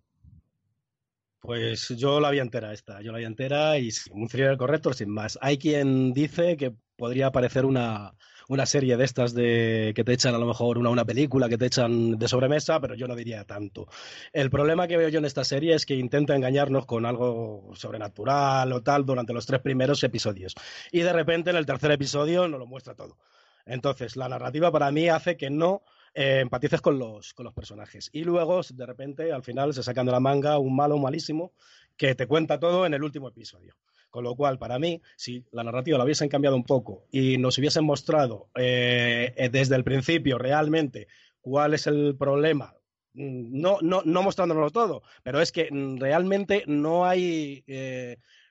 Pues 1.41 1.89
yo 1.89 2.22
la 2.22 2.32
vi 2.32 2.39
entera 2.39 2.72
esta, 2.72 3.01
yo 3.01 3.12
la 3.12 3.17
vi 3.17 3.25
entera 3.25 3.77
y 3.77 3.89
un 4.12 4.29
thriller 4.29 4.56
correcto 4.56 4.94
sin 4.94 5.10
más. 5.10 5.38
Hay 5.41 5.58
quien 5.58 6.13
dice 6.13 6.56
que 6.56 6.74
podría 6.96 7.32
parecer 7.34 7.65
una, 7.65 8.13
una 8.48 8.66
serie 8.66 8.98
de 8.98 9.04
estas 9.04 9.34
de 9.34 9.94
que 9.96 10.04
te 10.04 10.13
echan 10.13 10.34
a 10.34 10.38
lo 10.38 10.46
mejor 10.46 10.77
una, 10.77 10.89
una 10.89 11.06
película 11.06 11.50
que 11.50 11.58
te 11.58 11.66
echan 11.66 12.18
de 12.18 12.27
sobremesa, 12.27 12.80
pero 12.80 12.96
yo 12.96 13.08
no 13.08 13.16
diría 13.16 13.44
tanto. 13.44 13.88
El 14.34 14.50
problema 14.50 14.88
que 14.88 14.98
veo 14.98 15.10
yo 15.10 15.20
en 15.20 15.25
esta 15.25 15.44
serie 15.44 15.75
es 15.75 15.86
que 15.86 15.96
intenta 15.96 16.36
engañarnos 16.36 16.86
con 16.86 17.06
algo 17.06 17.72
sobrenatural 17.75 18.72
o 18.72 18.82
tal 18.82 19.06
durante 19.06 19.34
los 19.34 19.46
tres 19.46 19.62
primeros 19.62 20.04
episodios. 20.04 20.56
Y 20.92 21.01
de 21.01 21.13
repente 21.13 21.50
en 21.50 21.58
el 21.58 21.66
tercer 21.66 21.92
episodio 21.92 22.48
nos 22.48 22.60
lo 22.60 22.66
muestra 22.66 22.96
todo. 22.96 23.18
Entonces, 23.66 24.16
la 24.16 24.30
narrativa 24.30 24.72
para 24.72 24.92
mí 24.92 25.10
hace 25.10 25.36
que 25.36 25.50
no 25.50 25.84
eh, 26.13 26.39
empatices 26.39 26.82
con 26.82 26.98
los, 26.98 27.34
con 27.34 27.44
los 27.44 27.54
personajes. 27.54 28.10
Y 28.13 28.24
luego, 28.24 28.62
de 28.74 28.86
repente, 28.86 29.32
al 29.32 29.44
final 29.44 29.74
se 29.74 29.84
sacan 29.84 30.06
de 30.06 30.13
la 30.13 30.20
manga 30.20 30.58
un 30.58 30.75
malo, 30.75 30.98
malísimo, 30.98 31.51
que 31.98 32.16
te 32.16 32.27
cuenta 32.27 32.60
todo 32.60 32.86
en 32.86 32.94
el 32.94 33.04
último 33.04 33.27
episodio. 33.27 33.75
Con 34.10 34.24
lo 34.24 34.36
cual, 34.36 34.58
para 34.58 34.80
mí, 34.80 35.02
si 35.16 35.46
la 35.52 35.64
narrativa 35.64 35.98
la 35.98 36.04
hubiesen 36.04 36.30
cambiado 36.30 36.56
un 36.56 36.64
poco 36.64 37.06
y 37.12 37.38
nos 37.38 37.58
hubiesen 37.58 37.86
mostrado 37.86 38.50
eh, 38.56 39.34
eh, 39.36 39.50
desde 39.50 39.76
el 39.76 39.84
principio 39.84 40.38
realmente 40.38 41.08
cuál 41.42 41.74
es 41.74 41.88
el 41.88 42.16
problema, 42.18 42.76
mm, 43.14 43.60
no, 43.60 43.78
no, 43.82 44.02
no 44.06 44.24
mostrándonos 44.24 44.72
todo, 44.72 45.04
pero 45.24 45.42
es 45.42 45.52
que 45.52 45.70
mm, 45.72 45.98
realmente 45.98 46.64
no 46.68 47.06
hay, 47.06 47.64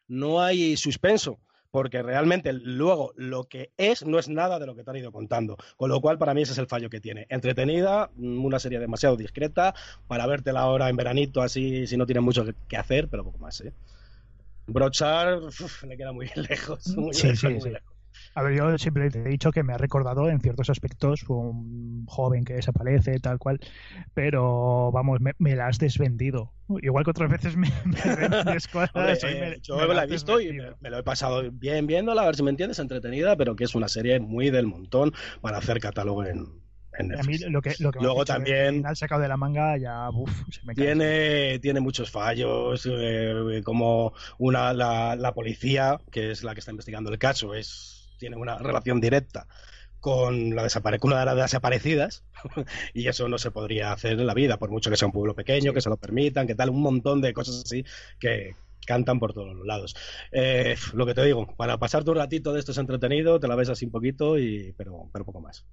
no 0.09 0.43
hay 0.43 0.77
suspenso 0.77 1.41
porque 1.77 2.03
realmente 2.03 2.55
luego 2.55 3.13
lo 3.17 3.45
que 3.45 3.71
es 3.77 4.07
no 4.07 4.19
es 4.19 4.31
nada 4.31 4.59
de 4.59 4.65
lo 4.65 4.75
que 4.75 4.83
te 4.83 4.91
han 4.91 4.97
ido 4.97 5.13
contando. 5.13 5.59
Con 5.77 5.91
lo 5.91 6.01
cual, 6.01 6.17
para 6.17 6.33
mí 6.33 6.41
ese 6.41 6.53
es 6.53 6.59
el 6.59 6.69
fallo 6.69 6.89
que 6.89 7.03
tiene. 7.03 7.27
Entretenida, 7.29 8.11
mm, 8.17 8.47
una 8.47 8.59
serie 8.59 8.79
demasiado 8.79 9.15
discreta, 9.15 9.75
para 10.07 10.27
verte 10.27 10.55
la 10.55 10.69
hora 10.69 10.89
en 10.89 10.97
veranito 10.97 11.43
así, 11.43 11.87
si 11.87 11.99
no 11.99 12.07
tienes 12.07 12.23
mucho 12.25 12.47
que 12.67 12.77
hacer, 12.79 13.09
pero 13.09 13.25
poco 13.25 13.37
más, 13.37 13.61
¿eh? 13.61 13.75
Brochar, 14.67 15.41
le 15.87 15.97
queda 15.97 16.13
muy 16.13 16.29
lejos, 16.37 16.97
muy 16.97 17.13
Sí, 17.13 17.29
lejos, 17.29 17.39
sí, 17.39 17.49
muy 17.49 17.61
sí. 17.61 17.71
lejos. 17.71 17.97
A 18.35 18.43
ver, 18.43 18.55
yo 18.57 18.79
siempre 18.79 19.07
he 19.07 19.29
dicho 19.29 19.51
que 19.51 19.63
me 19.63 19.73
ha 19.75 19.79
recordado 19.79 20.29
en 20.29 20.41
ciertos 20.41 20.71
aspectos 20.71 21.25
un 21.29 22.05
joven 22.07 22.45
que 22.45 22.55
desaparece, 22.55 23.19
tal 23.21 23.39
cual, 23.39 23.61
pero 24.15 24.91
vamos, 24.93 25.21
me, 25.21 25.33
me 25.39 25.55
la 25.57 25.69
has 25.69 25.79
desvendido. 25.79 26.55
Igual 26.83 27.05
que 27.05 27.11
otras 27.11 27.31
veces 27.31 27.57
me, 27.57 27.69
vendes 27.85 28.69
cosas. 28.69 29.23
Eh, 29.25 29.59
yo 29.63 29.77
me 29.77 29.95
la 29.95 30.05
he 30.05 30.07
visto 30.07 30.41
y 30.41 30.53
me, 30.53 30.75
me 30.81 30.91
lo 30.91 30.99
he 30.99 31.03
pasado 31.03 31.51
bien 31.53 31.87
viéndola, 31.87 32.23
a 32.23 32.27
ver 32.27 32.37
si 32.37 32.43
me 32.43 32.51
entiendes, 32.51 32.79
entretenida, 32.79 33.37
pero 33.37 33.55
que 33.57 33.65
es 33.65 33.75
una 33.75 33.89
serie 33.89 34.21
muy 34.21 34.51
del 34.51 34.67
montón 34.67 35.13
para 35.41 35.59
hacer 35.59 35.81
catálogo 35.81 36.25
en, 36.25 36.66
en 36.99 37.19
A 37.19 37.23
mí 37.23 37.39
lo 37.39 37.61
que, 37.63 37.75
lo 37.79 37.91
que 37.93 38.01
Luego 38.01 38.25
también- 38.25 38.67
al 38.67 38.75
final 38.75 38.97
sacado 38.97 39.21
de 39.23 39.29
la 39.29 39.37
manga 39.37 39.77
ya, 39.77 40.09
uf, 40.11 40.31
se 40.51 40.61
me. 40.65 40.75
Tiene, 40.75 41.59
tiene 41.61 41.81
muchos 41.81 42.11
fallos, 42.11 42.89
eh, 42.91 43.61
como 43.65 44.13
una, 44.39 44.73
la, 44.73 45.17
la 45.17 45.35
policía, 45.35 46.01
que 46.11 46.31
es 46.31 46.43
la 46.45 46.55
que 46.55 46.61
está 46.61 46.71
investigando 46.73 47.11
el 47.11 47.19
caso, 47.19 47.55
es, 47.55 48.15
tiene 48.19 48.37
una 48.37 48.59
relación 48.59 49.01
directa 49.01 49.47
con, 50.01 50.55
la 50.55 50.65
desapare- 50.65 50.99
una 51.03 51.19
de 51.21 51.27
las 51.27 51.37
desaparecidas, 51.37 52.25
y 52.95 53.09
eso 53.09 53.29
no 53.29 53.39
se 53.39 53.51
podría 53.51 53.93
hacer 53.93 54.13
en 54.13 54.27
la 54.27 54.35
vida, 54.35 54.57
por 54.59 54.71
mucho 54.71 54.91
que 54.91 54.97
sea 54.97 55.07
un 55.07 55.13
pueblo 55.13 55.35
pequeño, 55.35 55.73
que 55.73 55.81
se 55.81 55.89
lo 55.89 55.97
permitan, 55.97 56.47
que 56.47 56.55
tal, 56.55 56.71
un 56.71 56.83
montón 56.83 57.21
de 57.21 57.33
cosas 57.33 57.63
así 57.65 57.85
que 58.21 58.55
cantan 58.87 59.19
por 59.19 59.33
todos 59.33 59.57
los 59.57 59.67
lados. 59.67 59.97
Eh, 60.31 60.77
lo 60.93 61.07
que 61.07 61.15
te 61.15 61.25
digo, 61.25 61.57
para 61.57 61.77
pasarte 61.79 62.11
un 62.11 62.17
ratito 62.19 62.53
de 62.53 62.61
esto 62.61 62.71
es 62.71 62.79
entretenido, 62.79 63.41
te 63.41 63.49
la 63.49 63.57
ves 63.57 63.69
así 63.69 63.85
un 63.85 63.91
poquito, 63.91 64.39
y, 64.39 64.75
pero, 64.77 65.11
pero 65.13 65.25
poco 65.25 65.41
más. 65.41 65.67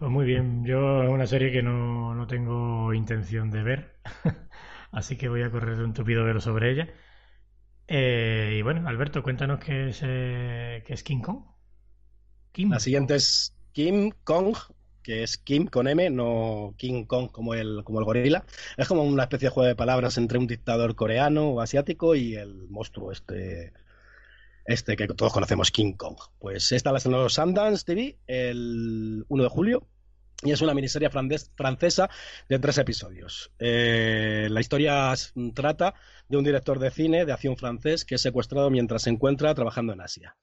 Pues 0.00 0.10
muy 0.10 0.24
bien, 0.24 0.64
yo 0.64 1.02
es 1.02 1.10
una 1.10 1.26
serie 1.26 1.52
que 1.52 1.62
no, 1.62 2.14
no 2.14 2.26
tengo 2.26 2.94
intención 2.94 3.50
de 3.50 3.62
ver, 3.62 4.00
así 4.92 5.16
que 5.18 5.28
voy 5.28 5.42
a 5.42 5.50
correr 5.50 5.78
un 5.82 5.92
tupido 5.92 6.24
velo 6.24 6.40
sobre 6.40 6.72
ella. 6.72 6.88
Eh, 7.86 8.56
y 8.58 8.62
bueno, 8.62 8.88
Alberto, 8.88 9.22
cuéntanos 9.22 9.60
qué 9.60 9.90
es, 9.90 10.00
eh, 10.02 10.82
qué 10.86 10.94
es 10.94 11.02
King 11.02 11.20
Kong. 11.20 11.44
Kim 12.52 12.70
La 12.70 12.80
siguiente 12.80 13.16
es 13.16 13.54
Kim 13.72 14.10
Kong, 14.24 14.56
que 15.02 15.22
es 15.22 15.36
Kim 15.36 15.66
con 15.66 15.86
M, 15.86 16.08
no 16.08 16.74
King 16.78 17.04
Kong 17.04 17.30
como 17.30 17.52
el, 17.52 17.84
como 17.84 17.98
el 17.98 18.06
gorila. 18.06 18.46
Es 18.78 18.88
como 18.88 19.02
una 19.02 19.24
especie 19.24 19.48
de 19.48 19.54
juego 19.54 19.68
de 19.68 19.76
palabras 19.76 20.16
entre 20.16 20.38
un 20.38 20.46
dictador 20.46 20.94
coreano 20.94 21.50
o 21.50 21.60
asiático 21.60 22.14
y 22.14 22.36
el 22.36 22.68
monstruo 22.70 23.12
este, 23.12 23.74
este 24.72 24.96
que 24.96 25.06
todos 25.08 25.32
conocemos, 25.32 25.70
King 25.70 25.94
Kong. 25.94 26.16
Pues 26.38 26.72
esta 26.72 26.92
la 26.92 26.98
estrenó 26.98 27.28
Sundance 27.28 27.84
TV 27.84 28.18
el 28.26 29.24
1 29.28 29.42
de 29.42 29.48
julio. 29.48 29.86
Y 30.42 30.52
es 30.52 30.62
una 30.62 30.72
miniserie 30.72 31.10
francesa 31.10 32.08
de 32.48 32.58
tres 32.58 32.78
episodios. 32.78 33.52
Eh, 33.58 34.48
la 34.50 34.60
historia 34.60 35.12
trata 35.54 35.94
de 36.28 36.36
un 36.38 36.44
director 36.44 36.78
de 36.78 36.90
cine 36.90 37.26
de 37.26 37.32
acción 37.32 37.58
francés 37.58 38.06
que 38.06 38.14
es 38.14 38.22
secuestrado 38.22 38.70
mientras 38.70 39.02
se 39.02 39.10
encuentra 39.10 39.54
trabajando 39.54 39.92
en 39.92 40.00
Asia. 40.00 40.36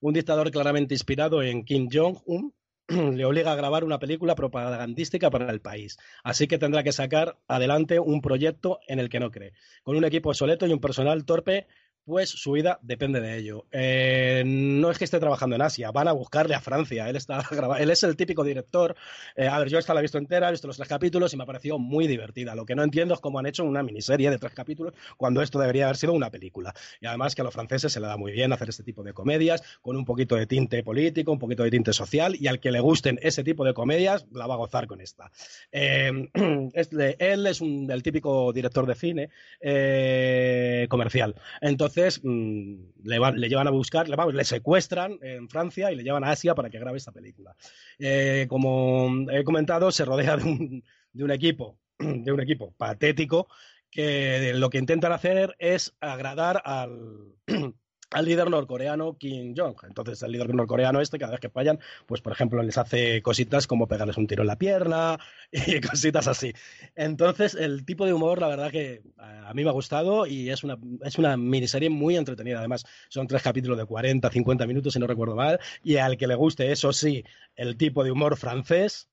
Un 0.00 0.12
dictador 0.12 0.50
claramente 0.50 0.94
inspirado 0.94 1.42
en 1.42 1.64
Kim 1.64 1.88
Jong-un 1.90 2.52
le 2.88 3.24
obliga 3.24 3.52
a 3.52 3.56
grabar 3.56 3.84
una 3.84 3.98
película 3.98 4.34
propagandística 4.34 5.30
para 5.30 5.50
el 5.50 5.60
país. 5.60 5.98
Así 6.24 6.46
que 6.46 6.58
tendrá 6.58 6.82
que 6.82 6.92
sacar 6.92 7.38
adelante 7.46 7.98
un 8.00 8.20
proyecto 8.20 8.80
en 8.86 8.98
el 8.98 9.08
que 9.08 9.20
no 9.20 9.30
cree, 9.30 9.52
con 9.82 9.96
un 9.96 10.04
equipo 10.04 10.30
obsoleto 10.30 10.66
y 10.66 10.72
un 10.72 10.80
personal 10.80 11.24
torpe, 11.24 11.66
pues 12.08 12.30
su 12.30 12.52
vida 12.52 12.78
depende 12.80 13.20
de 13.20 13.36
ello. 13.36 13.66
Eh, 13.70 14.42
no 14.46 14.90
es 14.90 14.96
que 14.96 15.04
esté 15.04 15.20
trabajando 15.20 15.56
en 15.56 15.60
Asia, 15.60 15.90
van 15.90 16.08
a 16.08 16.12
buscarle 16.12 16.54
a 16.54 16.60
Francia. 16.60 17.06
Él, 17.06 17.16
está 17.16 17.44
él 17.78 17.90
es 17.90 18.02
el 18.02 18.16
típico 18.16 18.42
director. 18.44 18.96
Eh, 19.36 19.46
a 19.46 19.58
ver, 19.58 19.68
yo 19.68 19.78
esta 19.78 19.92
la 19.92 20.00
he 20.00 20.02
visto 20.02 20.16
entera, 20.16 20.48
he 20.48 20.52
visto 20.52 20.66
los 20.66 20.78
tres 20.78 20.88
capítulos 20.88 21.34
y 21.34 21.36
me 21.36 21.42
ha 21.42 21.46
parecido 21.46 21.78
muy 21.78 22.06
divertida. 22.06 22.54
Lo 22.54 22.64
que 22.64 22.74
no 22.74 22.82
entiendo 22.82 23.12
es 23.12 23.20
cómo 23.20 23.38
han 23.38 23.44
hecho 23.44 23.62
una 23.62 23.82
miniserie 23.82 24.30
de 24.30 24.38
tres 24.38 24.54
capítulos 24.54 24.94
cuando 25.18 25.42
esto 25.42 25.58
debería 25.58 25.84
haber 25.84 25.98
sido 25.98 26.14
una 26.14 26.30
película. 26.30 26.72
Y 26.98 27.06
además 27.06 27.34
que 27.34 27.42
a 27.42 27.44
los 27.44 27.52
franceses 27.52 27.92
se 27.92 28.00
le 28.00 28.06
da 28.06 28.16
muy 28.16 28.32
bien 28.32 28.54
hacer 28.54 28.70
este 28.70 28.82
tipo 28.82 29.02
de 29.02 29.12
comedias, 29.12 29.62
con 29.82 29.94
un 29.94 30.06
poquito 30.06 30.34
de 30.34 30.46
tinte 30.46 30.82
político, 30.82 31.30
un 31.30 31.38
poquito 31.38 31.62
de 31.62 31.70
tinte 31.70 31.92
social, 31.92 32.36
y 32.40 32.46
al 32.46 32.58
que 32.58 32.70
le 32.70 32.80
gusten 32.80 33.18
ese 33.20 33.44
tipo 33.44 33.66
de 33.66 33.74
comedias, 33.74 34.26
la 34.32 34.46
va 34.46 34.54
a 34.54 34.56
gozar 34.56 34.86
con 34.86 35.02
esta. 35.02 35.30
Eh, 35.72 36.30
él 37.18 37.46
es 37.46 37.60
un, 37.60 37.90
el 37.90 38.02
típico 38.02 38.50
director 38.54 38.86
de 38.86 38.94
cine 38.94 39.28
eh, 39.60 40.86
comercial. 40.88 41.34
Entonces, 41.60 41.97
mm, 42.22 42.74
le, 43.04 43.18
van- 43.18 43.40
le 43.40 43.48
llevan 43.48 43.66
a 43.66 43.70
buscar, 43.70 44.08
le, 44.08 44.44
secuestran 44.44 45.18
en 45.22 45.48
Francia 45.48 45.92
y 45.92 45.96
le 45.96 46.02
llevan 46.02 46.24
a 46.24 46.30
Asia 46.30 46.54
para 46.54 46.70
que 46.70 46.78
grabe 46.78 46.98
esta 46.98 47.12
película. 47.12 47.54
Eh, 47.98 48.46
como 48.48 49.30
he 49.30 49.44
comentado, 49.44 49.90
se 49.92 50.04
rodea 50.04 50.36
de 50.36 51.24
un 51.24 51.30
equipo, 51.30 51.78
de 51.98 52.32
un 52.32 52.40
equipo 52.40 52.72
patético 52.76 53.48
que 53.90 54.52
lo 54.54 54.70
que 54.70 54.78
intentan 54.78 55.12
hacer 55.12 55.56
es 55.58 55.94
agradar 56.00 56.62
al, 56.64 57.34
al 58.10 58.24
líder 58.24 58.48
norcoreano 58.50 59.16
Kim 59.18 59.54
Jong. 59.56 59.76
Entonces, 59.86 60.22
el 60.22 60.32
líder 60.32 60.54
norcoreano 60.54 61.00
este, 61.00 61.18
cada 61.18 61.32
vez 61.32 61.40
que 61.40 61.50
fallan, 61.50 61.78
pues 62.06 62.20
por 62.22 62.32
ejemplo, 62.32 62.62
les 62.62 62.78
hace 62.78 63.20
cositas 63.22 63.66
como 63.66 63.86
pegarles 63.88 64.16
un 64.16 64.26
tiro 64.26 64.42
en 64.42 64.46
la 64.48 64.56
pierna 64.58 65.18
y 65.52 65.80
cositas 65.80 66.26
así. 66.28 66.52
Entonces, 66.96 67.54
el 67.54 67.84
tipo 67.84 68.06
de 68.06 68.12
humor, 68.12 68.40
la 68.40 68.48
verdad 68.48 68.70
que 68.70 69.02
a 69.18 69.52
mí 69.54 69.62
me 69.64 69.70
ha 69.70 69.72
gustado 69.72 70.26
y 70.26 70.50
es 70.50 70.64
una, 70.64 70.78
es 71.02 71.18
una 71.18 71.36
miniserie 71.36 71.90
muy 71.90 72.16
entretenida. 72.16 72.58
Además, 72.58 72.84
son 73.08 73.26
tres 73.26 73.42
capítulos 73.42 73.78
de 73.78 73.84
40, 73.86 74.30
50 74.30 74.66
minutos, 74.66 74.92
si 74.94 74.98
no 75.00 75.06
recuerdo 75.06 75.34
mal, 75.36 75.58
y 75.82 75.96
al 75.96 76.16
que 76.16 76.26
le 76.26 76.34
guste, 76.34 76.70
eso 76.72 76.92
sí, 76.92 77.24
el 77.56 77.76
tipo 77.76 78.04
de 78.04 78.10
humor 78.12 78.36
francés, 78.36 79.08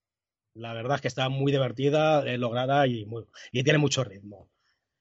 la 0.56 0.74
verdad 0.74 0.96
es 0.98 1.02
que 1.02 1.08
está 1.10 1.30
muy 1.30 1.52
divertida, 1.52 2.24
eh, 2.26 2.38
lograda 2.38 2.88
y, 2.88 3.06
muy- 3.06 3.26
y 3.52 3.64
tiene 3.64 3.80
mucho 3.80 4.04
ritmo. 4.04 4.50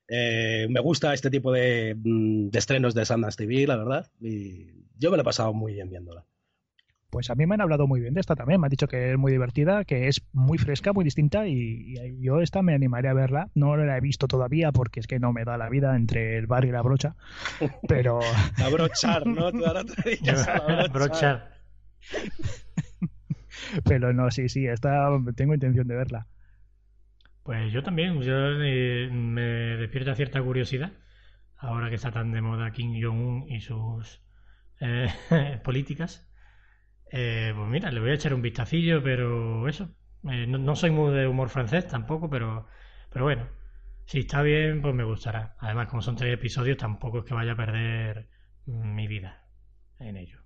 Eh, 0.09 0.67
me 0.71 0.81
gusta 0.81 1.15
este 1.15 1.31
tipo 1.31 1.53
de, 1.53 1.95
mm, 1.97 2.51
de 2.51 2.59
estrenos 2.59 2.95
de 2.95 3.05
Sundance 3.05 3.37
TV, 3.37 3.67
la 3.67 3.77
verdad, 3.77 4.11
y 4.21 4.67
yo 4.99 5.11
me 5.11 5.17
lo 5.17 5.23
he 5.23 5.25
pasado 5.25 5.53
muy 5.53 5.75
bien 5.75 5.89
viéndola. 5.89 6.25
Pues 7.11 7.31
a 7.31 7.37
mí 7.37 7.47
me 7.47 7.55
han 7.55 7.61
hablado 7.61 7.87
muy 7.87 8.01
bien 8.01 8.13
de 8.13 8.21
esta 8.21 8.35
también. 8.35 8.61
Me 8.61 8.67
han 8.67 8.71
dicho 8.71 8.89
que 8.89 9.13
es 9.13 9.17
muy 9.17 9.31
divertida, 9.31 9.85
que 9.85 10.09
es 10.09 10.21
muy 10.33 10.59
fresca, 10.59 10.93
muy 10.93 11.05
distinta 11.05 11.47
y, 11.47 11.95
y 11.97 12.21
yo 12.21 12.41
esta 12.41 12.61
me 12.61 12.75
animaré 12.75 13.09
a 13.09 13.15
verla. 13.15 13.51
No 13.55 13.77
la 13.77 13.97
he 13.97 14.01
visto 14.01 14.27
todavía 14.27 14.73
porque 14.73 14.99
es 14.99 15.07
que 15.07 15.21
no 15.21 15.33
me 15.33 15.45
da 15.45 15.57
la 15.57 15.69
vida 15.69 15.95
entre 15.95 16.37
el 16.37 16.49
bar 16.49 16.65
y 16.65 16.73
la 16.73 16.83
brocha. 16.83 17.15
Pero 17.89 18.19
A 18.21 18.69
brochar, 18.69 19.29
¿no? 19.29 19.53
Tú 19.53 19.65
ahora 19.65 19.85
te 19.85 20.03
dedicas 20.03 20.49
a 20.49 20.55
la 20.55 20.89
brocha. 20.89 20.91
Brochar. 20.93 21.55
Pero 23.85 24.13
no, 24.13 24.31
sí, 24.33 24.49
sí, 24.49 24.67
esta 24.67 25.09
tengo 25.37 25.55
intención 25.55 25.87
de 25.87 25.95
verla. 25.95 26.27
Pues 27.45 27.73
yo 27.73 27.83
también, 27.83 28.21
yo 28.23 28.35
eh, 28.63 29.09
me 29.13 29.77
despierta 29.77 30.15
cierta 30.17 30.43
curiosidad 30.43 30.93
ahora 31.59 31.89
que 31.89 31.97
está 31.97 32.11
tan 32.11 32.33
de 32.33 32.41
moda 32.41 32.73
Kim 32.73 33.01
Jong-un 33.01 33.51
y 33.51 33.61
sus 33.61 34.23
eh, 34.81 35.09
políticas. 35.65 36.29
Eh, 37.11 37.53
pues 37.55 37.69
mira, 37.69 37.91
le 37.91 38.01
voy 38.01 38.11
a 38.11 38.15
echar 38.15 38.35
un 38.35 38.43
vistacillo, 38.43 39.03
pero 39.03 39.69
eso. 39.69 39.95
Eh, 40.25 40.47
no, 40.47 40.75
soy 40.75 40.91
muy 40.91 41.13
de 41.15 41.27
humor 41.27 41.51
francés 41.51 41.87
tampoco, 41.87 42.31
pero, 42.31 42.67
pero 43.13 43.25
bueno, 43.27 43.47
si 44.07 44.21
está 44.21 44.43
bien, 44.43 44.81
pues 44.83 44.95
me 44.95 45.05
gustará. 45.05 45.57
Además, 45.59 45.89
como 45.89 46.03
son 46.03 46.17
tres 46.17 46.35
episodios, 46.35 46.79
tampoco 46.79 47.19
es 47.21 47.25
que 47.25 47.35
vaya 47.35 47.53
a 47.53 47.57
perder 47.57 48.29
mi 48.67 49.07
vida 49.07 49.45
en 49.99 50.17
ello. 50.17 50.41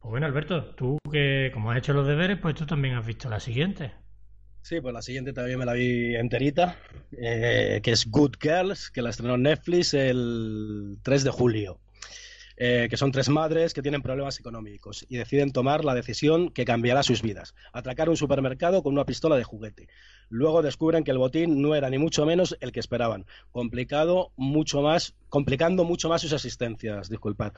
Pues 0.00 0.10
bueno, 0.10 0.26
Alberto, 0.26 0.74
tú 0.76 0.98
que 1.10 1.50
como 1.52 1.70
has 1.70 1.78
hecho 1.78 1.92
los 1.92 2.06
deberes, 2.06 2.38
pues 2.38 2.54
tú 2.54 2.64
también 2.64 2.94
has 2.94 3.04
visto 3.06 3.28
la 3.28 3.40
siguiente. 3.40 3.92
Sí, 4.66 4.80
pues 4.80 4.92
la 4.92 5.00
siguiente 5.00 5.32
también 5.32 5.60
me 5.60 5.64
la 5.64 5.74
vi 5.74 6.16
enterita, 6.16 6.76
eh, 7.16 7.78
que 7.84 7.92
es 7.92 8.10
Good 8.10 8.32
Girls, 8.40 8.90
que 8.90 9.00
la 9.00 9.10
estrenó 9.10 9.36
Netflix 9.36 9.94
el 9.94 10.98
3 11.04 11.22
de 11.22 11.30
julio. 11.30 11.78
Eh, 12.56 12.88
que 12.90 12.96
son 12.96 13.12
tres 13.12 13.28
madres 13.28 13.74
que 13.74 13.82
tienen 13.82 14.02
problemas 14.02 14.40
económicos 14.40 15.04
y 15.10 15.18
deciden 15.18 15.52
tomar 15.52 15.84
la 15.84 15.94
decisión 15.94 16.50
que 16.50 16.64
cambiará 16.64 17.02
sus 17.02 17.20
vidas, 17.20 17.54
atracar 17.72 18.08
un 18.08 18.16
supermercado 18.16 18.82
con 18.82 18.94
una 18.94 19.04
pistola 19.04 19.36
de 19.36 19.44
juguete. 19.44 19.88
Luego 20.28 20.62
descubren 20.62 21.04
que 21.04 21.12
el 21.12 21.18
botín 21.18 21.62
no 21.62 21.74
era 21.74 21.88
ni 21.88 21.98
mucho 21.98 22.26
menos 22.26 22.56
el 22.60 22.72
que 22.72 22.80
esperaban, 22.80 23.26
complicado 23.52 24.32
mucho 24.36 24.82
más, 24.82 25.14
complicando 25.28 25.84
mucho 25.84 26.08
más 26.08 26.20
sus 26.22 26.32
asistencias, 26.32 27.08
disculpad. 27.08 27.52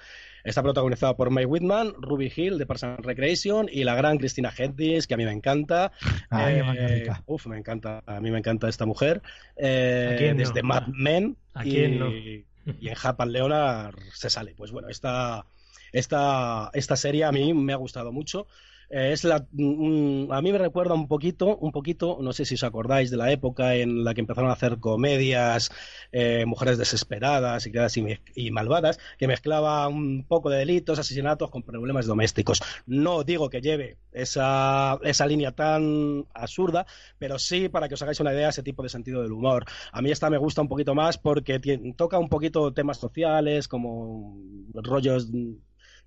Está 0.45 0.63
protagonizado 0.63 1.17
por 1.17 1.31
May 1.31 1.47
Whitman, 1.47 1.95
Ruby 1.99 2.31
Hill 2.35 2.59
de 2.59 2.67
Parks 2.67 2.85
and 2.85 3.05
Recreation 3.05 3.69
y 3.73 3.85
la 3.85 3.95
gran 3.95 4.19
Cristina 4.19 4.53
Hendricks, 4.57 5.07
que 5.07 5.15
a 5.15 5.17
mí 5.17 5.25
me 5.25 5.33
encanta. 5.33 5.93
Ay, 6.31 6.61
Eh, 6.79 7.09
uf, 7.27 7.47
me 7.47 7.57
encanta, 7.57 8.03
a 8.07 8.21
mí 8.21 8.31
me 8.31 8.39
encanta 8.39 8.69
esta 8.69 8.85
mujer. 8.87 9.23
Eh, 9.57 10.11
¿A 10.13 10.17
quién 10.17 10.37
no? 10.37 10.41
desde 10.41 10.63
Mad 10.63 10.87
Men 10.89 11.37
¿A 11.55 11.67
y, 11.67 11.71
quién 11.71 11.99
no? 11.99 12.11
y 12.11 12.45
en 12.89 12.95
Japan 12.95 13.33
Leonard 13.33 13.97
se 14.13 14.29
sale. 14.29 14.55
Pues 14.55 14.73
bueno, 14.73 14.89
esta, 14.91 15.47
esta, 15.93 16.71
esta 16.75 16.97
serie 16.97 17.25
a 17.25 17.33
mí 17.33 17.55
me 17.55 17.73
ha 17.73 17.77
gustado 17.77 18.13
mucho. 18.13 18.47
Eh, 18.91 19.13
es 19.13 19.25
la, 19.25 19.47
mm, 19.53 20.33
a 20.33 20.41
mí 20.41 20.51
me 20.51 20.59
recuerda 20.59 20.95
un 20.95 21.09
poquito, 21.09 21.57
un 21.59 21.73
poquito, 21.73 22.19
no 22.23 22.33
sé 22.33 22.45
si 22.47 22.55
os 22.55 22.63
acordáis 22.63 23.11
de 23.11 23.19
la 23.19 23.31
época 23.31 23.75
en 23.75 24.03
la 24.03 24.15
que 24.15 24.21
empezaron 24.23 24.49
a 24.51 24.55
hacer 24.55 24.79
comedias, 24.81 25.71
eh, 26.11 26.45
mujeres 26.47 26.79
desesperadas 26.79 27.67
y, 27.67 27.71
y, 28.01 28.47
y 28.47 28.51
malvadas, 28.51 28.99
que 29.19 29.27
mezclaba 29.29 29.87
un 29.89 30.25
poco 30.27 30.49
de 30.49 30.59
delitos, 30.59 30.99
asesinatos 30.99 31.51
con 31.51 31.63
problemas 31.63 32.07
domésticos. 32.07 32.63
No 32.87 33.25
digo 33.25 33.51
que 33.51 33.61
lleve 33.61 33.99
esa, 34.13 34.99
esa 35.03 35.27
línea 35.27 35.53
tan 35.53 36.27
absurda, 36.33 36.87
pero 37.19 37.39
sí 37.39 37.69
para 37.69 37.89
que 37.89 37.95
os 37.95 38.03
hagáis 38.03 38.21
una 38.21 38.33
idea 38.33 38.49
ese 38.49 38.63
tipo 38.63 38.83
de 38.83 38.89
sentido 38.89 39.23
del 39.23 39.33
humor. 39.33 39.65
A 39.93 40.01
mí 40.03 40.11
esta 40.11 40.31
me 40.31 40.39
gusta 40.39 40.63
un 40.63 40.69
poquito 40.69 40.95
más 40.95 41.19
porque 41.19 41.59
toca 41.97 42.19
un 42.19 42.29
poquito 42.29 42.73
temas 42.73 42.99
sociales, 42.99 43.69
como 43.69 44.39
rollos 44.73 45.29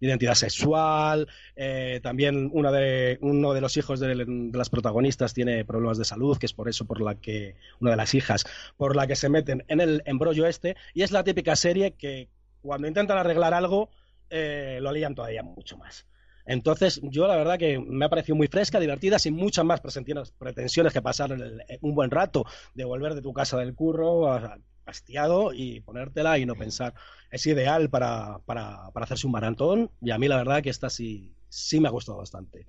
identidad 0.01 0.33
sexual, 0.33 1.27
eh, 1.55 1.99
también 2.03 2.49
de, 2.51 3.17
uno 3.21 3.53
de 3.53 3.61
los 3.61 3.77
hijos 3.77 3.99
de, 3.99 4.15
las 4.53 4.69
protagonistas 4.69 5.33
tiene 5.33 5.63
problemas 5.63 5.97
de 5.97 6.05
salud, 6.05 6.37
que 6.37 6.47
es 6.47 6.53
por 6.53 6.67
eso 6.67 6.85
por 6.85 6.99
la 7.01 7.15
que, 7.15 7.55
una 7.79 7.91
de 7.91 7.97
las 7.97 8.13
hijas, 8.13 8.43
por 8.77 8.95
la 8.95 9.07
que 9.07 9.15
se 9.15 9.29
meten 9.29 9.63
en 9.67 9.79
el 9.79 10.01
embrollo 10.05 10.45
este, 10.47 10.75
y 10.93 11.03
es 11.03 11.11
la 11.11 11.23
típica 11.23 11.55
serie 11.55 11.91
que 11.93 12.27
cuando 12.61 12.87
intentan 12.87 13.17
arreglar 13.17 13.53
algo, 13.53 13.89
eh, 14.29 14.79
lo 14.81 14.91
lían 14.91 15.15
todavía 15.15 15.43
mucho 15.43 15.77
más. 15.77 16.05
Entonces, 16.45 16.99
yo 17.03 17.27
la 17.27 17.35
verdad 17.35 17.59
que 17.59 17.79
me 17.79 18.05
ha 18.05 18.09
parecido 18.09 18.35
muy 18.35 18.47
fresca, 18.47 18.79
divertida, 18.79 19.19
sin 19.19 19.35
muchas 19.35 19.63
más 19.63 19.79
pretensiones, 19.79 20.31
pretensiones 20.31 20.91
que 20.93 21.01
pasar 21.01 21.31
el- 21.31 21.61
un 21.81 21.93
buen 21.95 22.09
rato, 22.09 22.45
de 22.73 22.83
volver 22.83 23.13
de 23.13 23.21
tu 23.21 23.31
casa 23.33 23.57
del 23.57 23.75
curro, 23.75 24.31
a- 24.31 24.57
hastiado 24.85 25.53
y 25.53 25.81
ponértela 25.81 26.37
y 26.37 26.45
no 26.45 26.55
pensar. 26.55 26.93
Es 27.29 27.45
ideal 27.45 27.89
para, 27.89 28.39
para, 28.45 28.91
para 28.91 29.03
hacerse 29.03 29.27
un 29.27 29.33
maratón 29.33 29.91
y 30.01 30.11
a 30.11 30.17
mí 30.17 30.27
la 30.27 30.37
verdad 30.37 30.61
que 30.61 30.69
esta 30.69 30.89
sí, 30.89 31.35
sí 31.49 31.79
me 31.79 31.87
ha 31.87 31.91
gustado 31.91 32.17
bastante. 32.17 32.65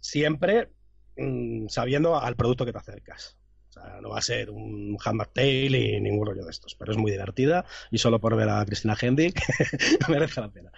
Siempre 0.00 0.70
mm, 1.16 1.68
sabiendo 1.68 2.20
al 2.20 2.36
producto 2.36 2.64
que 2.64 2.72
te 2.72 2.78
acercas. 2.78 3.38
O 3.70 3.72
sea, 3.72 4.00
no 4.02 4.10
va 4.10 4.18
a 4.18 4.22
ser 4.22 4.50
un 4.50 4.98
Hammer 5.02 5.28
Tail 5.28 5.74
y 5.74 6.00
ningún 6.00 6.26
rollo 6.26 6.44
de 6.44 6.50
estos, 6.50 6.74
pero 6.74 6.92
es 6.92 6.98
muy 6.98 7.10
divertida 7.10 7.64
y 7.90 7.98
solo 7.98 8.20
por 8.20 8.36
ver 8.36 8.50
a 8.50 8.64
Cristina 8.66 8.96
Hendrick 9.00 9.40
merece 10.08 10.40
la 10.42 10.50
pena. 10.50 10.72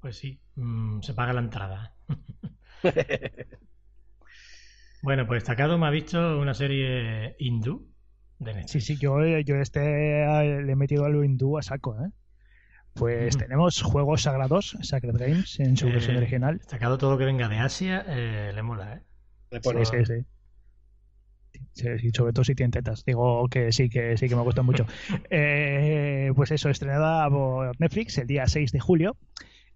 Pues 0.00 0.16
sí, 0.16 0.40
mm, 0.54 1.00
se 1.00 1.14
paga 1.14 1.32
la 1.32 1.40
entrada. 1.40 1.94
Bueno, 5.02 5.26
pues 5.26 5.42
Takado 5.42 5.78
me 5.78 5.86
ha 5.88 5.90
visto 5.90 6.38
una 6.38 6.54
serie 6.54 7.34
hindú 7.40 7.91
de 8.44 8.54
Netflix. 8.54 8.72
Sí, 8.72 8.80
sí, 8.80 8.96
yo, 8.98 9.20
yo 9.40 9.56
este 9.56 9.80
eh, 10.24 10.62
le 10.62 10.72
he 10.72 10.76
metido 10.76 11.04
a 11.04 11.08
lo 11.08 11.24
hindú 11.24 11.58
a 11.58 11.62
saco, 11.62 11.96
¿eh? 12.04 12.10
Pues 12.94 13.36
tenemos 13.38 13.80
juegos 13.82 14.22
sagrados, 14.22 14.76
Sacred 14.82 15.16
Games, 15.16 15.58
en 15.60 15.76
su 15.76 15.88
Eh, 15.88 15.92
versión 15.92 16.16
original. 16.16 16.60
Takado 16.68 16.98
todo 16.98 17.12
lo 17.12 17.18
que 17.18 17.24
venga 17.24 17.48
de 17.48 17.58
Asia 17.58 18.04
eh, 18.06 18.52
le 18.54 18.62
mola, 18.62 18.94
¿eh? 18.94 19.02
Le 19.50 19.60
Sí, 19.60 19.68
pone- 19.68 19.84
sí, 19.84 20.04
sí. 20.04 20.26
Sí, 21.74 21.86
sí, 21.98 22.10
sobre 22.10 22.32
todo 22.32 22.44
si 22.44 22.54
tiene 22.54 22.70
tetas. 22.70 23.04
Digo 23.04 23.46
que 23.48 23.72
sí, 23.72 23.88
que 23.88 24.16
sí, 24.16 24.28
que 24.28 24.36
me 24.36 24.42
gusta 24.42 24.62
mucho. 24.62 24.84
Eh, 25.30 26.30
pues 26.34 26.50
eso, 26.50 26.68
estrenada 26.68 27.28
por 27.30 27.78
Netflix 27.80 28.18
el 28.18 28.26
día 28.26 28.46
6 28.46 28.72
de 28.72 28.80
julio. 28.80 29.16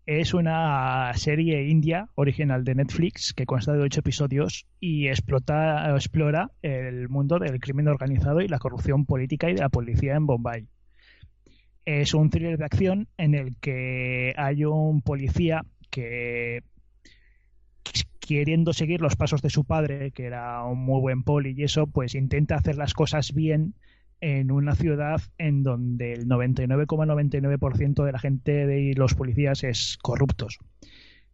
Es 0.06 0.34
una 0.34 1.12
serie 1.14 1.68
india 1.68 2.08
original 2.14 2.62
de 2.62 2.76
Netflix 2.76 3.34
que 3.34 3.44
consta 3.44 3.72
de 3.72 3.82
ocho 3.82 3.98
episodios 3.98 4.64
y 4.78 5.08
explota, 5.08 5.92
explora 5.96 6.52
el 6.62 7.08
mundo 7.08 7.40
del 7.40 7.58
crimen 7.58 7.88
organizado 7.88 8.40
y 8.40 8.46
la 8.46 8.60
corrupción 8.60 9.04
política 9.04 9.50
y 9.50 9.54
de 9.54 9.62
la 9.62 9.68
policía 9.68 10.14
en 10.14 10.26
Bombay. 10.26 10.68
Es 11.84 12.14
un 12.14 12.30
thriller 12.30 12.56
de 12.56 12.64
acción 12.64 13.08
en 13.18 13.34
el 13.34 13.56
que 13.56 14.32
hay 14.36 14.64
un 14.64 15.02
policía 15.02 15.64
que 15.90 16.62
queriendo 18.20 18.72
seguir 18.72 19.00
los 19.00 19.16
pasos 19.16 19.42
de 19.42 19.50
su 19.50 19.64
padre, 19.64 20.12
que 20.12 20.26
era 20.26 20.62
un 20.62 20.78
muy 20.78 21.00
buen 21.00 21.24
poli 21.24 21.52
y 21.56 21.64
eso, 21.64 21.88
pues 21.88 22.14
intenta 22.14 22.54
hacer 22.54 22.76
las 22.76 22.94
cosas 22.94 23.32
bien 23.34 23.74
en 24.20 24.50
una 24.50 24.74
ciudad 24.74 25.20
en 25.38 25.62
donde 25.62 26.12
el 26.12 26.26
99,99% 26.26 28.05
de 28.05 28.12
la 28.12 28.18
gente 28.18 28.66
de 28.66 28.94
los 28.96 29.14
policías 29.14 29.64
es 29.64 29.98
corruptos. 30.00 30.59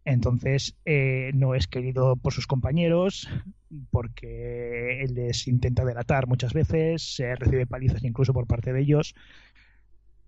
Entonces 0.05 0.75
eh, 0.85 1.31
no 1.33 1.55
es 1.55 1.67
querido 1.67 2.17
por 2.17 2.33
sus 2.33 2.45
compañeros 2.45 3.29
porque 3.89 5.01
él 5.01 5.15
les 5.15 5.47
intenta 5.47 5.85
delatar 5.85 6.27
muchas 6.27 6.53
veces, 6.53 7.21
recibe 7.37 7.65
palizas 7.65 8.03
incluso 8.03 8.33
por 8.33 8.45
parte 8.45 8.73
de 8.73 8.81
ellos 8.81 9.15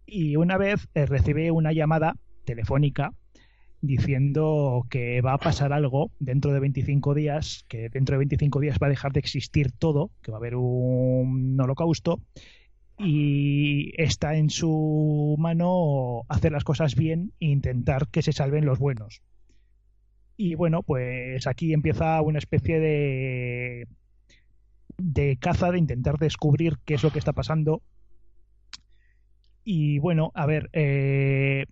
y 0.06 0.36
una 0.36 0.58
vez 0.58 0.88
eh, 0.94 1.06
recibe 1.06 1.52
una 1.52 1.74
llamada 1.74 2.16
telefónica 2.46 3.14
diciendo 3.86 4.86
que 4.90 5.22
va 5.22 5.34
a 5.34 5.38
pasar 5.38 5.74
algo 5.74 6.12
dentro 6.20 6.54
de 6.54 6.60
25 6.60 7.14
días, 7.14 7.66
que 7.68 7.90
dentro 7.90 8.14
de 8.14 8.20
25 8.20 8.60
días 8.60 8.78
va 8.82 8.88
a 8.88 8.90
dejar 8.90 9.14
de 9.14 9.20
existir 9.20 9.72
todo, 9.72 10.12
que 10.22 10.32
va 10.32 10.38
a 10.38 10.40
haber 10.40 10.56
un 10.56 11.60
holocausto 11.60 12.22
y 12.98 13.92
está 14.02 14.36
en 14.36 14.50
su 14.50 15.36
mano 15.38 16.24
hacer 16.30 16.52
las 16.52 16.64
cosas 16.64 16.96
bien 16.96 17.34
e 17.40 17.48
intentar 17.48 18.08
que 18.08 18.22
se 18.22 18.32
salven 18.32 18.66
los 18.66 18.80
buenos. 18.80 19.22
Y 20.38 20.56
bueno, 20.56 20.84
pues 20.84 21.48
aquí 21.48 21.74
empieza 21.74 22.22
una 22.22 22.40
especie 22.40 22.80
de 22.80 23.88
de 24.98 25.38
caza 25.38 25.72
de 25.72 25.80
intentar 25.80 26.18
descubrir 26.18 26.78
qué 26.86 26.94
es 26.96 27.04
lo 27.04 27.12
que 27.12 27.20
está 27.20 27.34
pasando. 27.34 27.82
Y 29.64 30.00
bueno, 30.00 30.32
a 30.36 30.46
ver, 30.46 30.70
eh, 30.74 31.66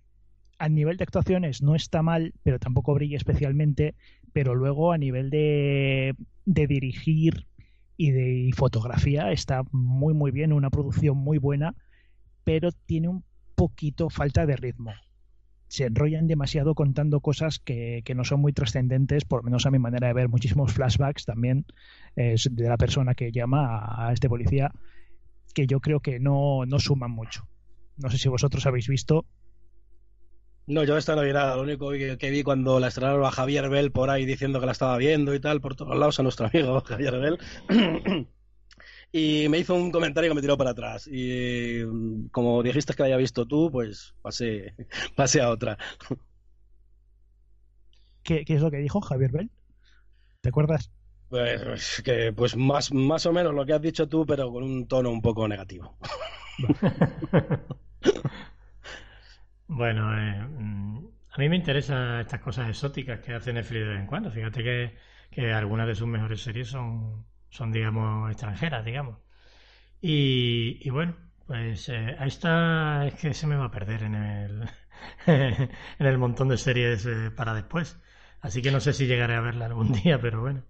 a 0.64 0.68
nivel 0.70 0.96
de 0.96 1.04
actuaciones 1.04 1.60
no 1.60 1.74
está 1.74 2.02
mal, 2.02 2.32
pero 2.42 2.58
tampoco 2.58 2.94
brilla 2.94 3.18
especialmente. 3.18 3.94
Pero 4.32 4.54
luego 4.54 4.92
a 4.92 4.98
nivel 4.98 5.28
de, 5.28 6.14
de 6.46 6.66
dirigir 6.66 7.46
y 7.98 8.12
de 8.12 8.50
fotografía 8.56 9.30
está 9.30 9.62
muy 9.72 10.14
muy 10.14 10.30
bien, 10.30 10.54
una 10.54 10.70
producción 10.70 11.18
muy 11.18 11.36
buena, 11.36 11.74
pero 12.44 12.72
tiene 12.72 13.08
un 13.08 13.24
poquito 13.54 14.08
falta 14.08 14.46
de 14.46 14.56
ritmo. 14.56 14.92
Se 15.68 15.84
enrollan 15.84 16.26
demasiado 16.26 16.74
contando 16.74 17.20
cosas 17.20 17.58
que, 17.58 18.00
que 18.04 18.14
no 18.14 18.24
son 18.24 18.40
muy 18.40 18.54
trascendentes, 18.54 19.26
por 19.26 19.40
lo 19.40 19.44
menos 19.44 19.66
a 19.66 19.70
mi 19.70 19.78
manera 19.78 20.08
de 20.08 20.14
ver, 20.14 20.28
muchísimos 20.30 20.72
flashbacks 20.72 21.26
también 21.26 21.66
de 22.16 22.68
la 22.68 22.78
persona 22.78 23.14
que 23.14 23.32
llama 23.32 23.66
a, 23.66 24.08
a 24.08 24.12
este 24.12 24.30
policía, 24.30 24.72
que 25.54 25.66
yo 25.66 25.80
creo 25.80 26.00
que 26.00 26.20
no, 26.20 26.64
no 26.64 26.78
suman 26.78 27.10
mucho. 27.10 27.46
No 27.98 28.08
sé 28.10 28.16
si 28.16 28.28
vosotros 28.28 28.66
habéis 28.66 28.88
visto, 28.88 29.26
No, 30.66 30.82
yo 30.84 30.96
esta 30.96 31.14
no 31.14 31.22
vi 31.22 31.32
nada. 31.32 31.56
Lo 31.56 31.62
único 31.62 31.90
que, 31.90 32.16
que 32.16 32.30
vi 32.30 32.42
cuando 32.42 32.80
la 32.80 32.88
estrenaron 32.88 33.24
a 33.24 33.30
Javier 33.30 33.68
Bell 33.68 33.92
por 33.92 34.08
ahí 34.10 34.24
diciendo 34.24 34.60
que 34.60 34.66
la 34.66 34.72
estaba 34.72 34.96
viendo 34.96 35.34
y 35.34 35.40
tal, 35.40 35.60
por 35.60 35.74
todos 35.76 35.96
lados, 35.96 36.18
a 36.18 36.22
nuestro 36.22 36.46
amigo 36.46 36.80
Javier 36.86 37.18
Bell. 37.18 37.38
y 39.12 39.48
me 39.48 39.58
hizo 39.58 39.74
un 39.74 39.92
comentario 39.92 40.30
que 40.30 40.34
me 40.34 40.40
tiró 40.40 40.56
para 40.56 40.70
atrás. 40.70 41.06
Y 41.06 41.82
mm, 41.84 42.28
como 42.28 42.62
dijiste 42.62 42.94
que 42.94 43.02
la 43.02 43.06
había 43.06 43.16
visto 43.18 43.46
tú, 43.46 43.70
pues 43.70 44.14
pasé, 44.22 44.74
pasé 45.16 45.42
a 45.42 45.50
otra. 45.50 45.76
¿qué, 48.22 48.44
qué 48.44 48.54
es 48.54 48.62
lo 48.62 48.70
que 48.70 48.78
dijo 48.78 49.00
Javier 49.02 49.32
Bell? 49.32 49.50
¿Te 50.40 50.48
acuerdas? 50.48 50.90
Pues 51.28 52.00
que 52.04 52.32
pues 52.32 52.56
más, 52.56 52.92
más 52.92 53.26
o 53.26 53.32
menos 53.32 53.54
lo 53.54 53.66
que 53.66 53.74
has 53.74 53.82
dicho 53.82 54.08
tú, 54.08 54.24
pero 54.24 54.50
con 54.50 54.62
un 54.62 54.86
tono 54.86 55.10
un 55.10 55.20
poco 55.20 55.46
negativo. 55.46 55.98
Bueno, 59.76 60.16
eh, 60.18 60.40
mm, 60.46 60.98
a 61.32 61.38
mí 61.38 61.48
me 61.48 61.56
interesan 61.56 62.20
estas 62.20 62.40
cosas 62.40 62.68
exóticas 62.68 63.20
que 63.20 63.34
hace 63.34 63.52
Netflix 63.52 63.80
de 63.82 63.88
vez 63.88 64.00
en 64.00 64.06
cuando. 64.06 64.30
Fíjate 64.30 64.62
que, 64.62 64.94
que 65.30 65.52
algunas 65.52 65.86
de 65.86 65.94
sus 65.94 66.06
mejores 66.08 66.42
series 66.42 66.68
son, 66.68 67.26
son 67.50 67.72
digamos, 67.72 68.30
extranjeras, 68.30 68.84
digamos. 68.84 69.18
Y, 70.00 70.78
y 70.82 70.90
bueno, 70.90 71.16
pues 71.46 71.88
eh, 71.90 72.16
ahí 72.18 72.28
está, 72.28 73.06
es 73.06 73.14
que 73.16 73.34
se 73.34 73.46
me 73.46 73.56
va 73.56 73.66
a 73.66 73.70
perder 73.70 74.04
en 74.04 74.14
el, 74.16 74.70
en 75.26 76.06
el 76.06 76.18
montón 76.18 76.48
de 76.48 76.58
series 76.58 77.06
eh, 77.06 77.30
para 77.32 77.54
después. 77.54 77.98
Así 78.40 78.62
que 78.62 78.70
no 78.72 78.80
sé 78.80 78.92
si 78.92 79.06
llegaré 79.06 79.34
a 79.36 79.40
verla 79.40 79.66
algún 79.66 79.92
día, 80.04 80.20
pero 80.20 80.42
bueno. 80.42 80.64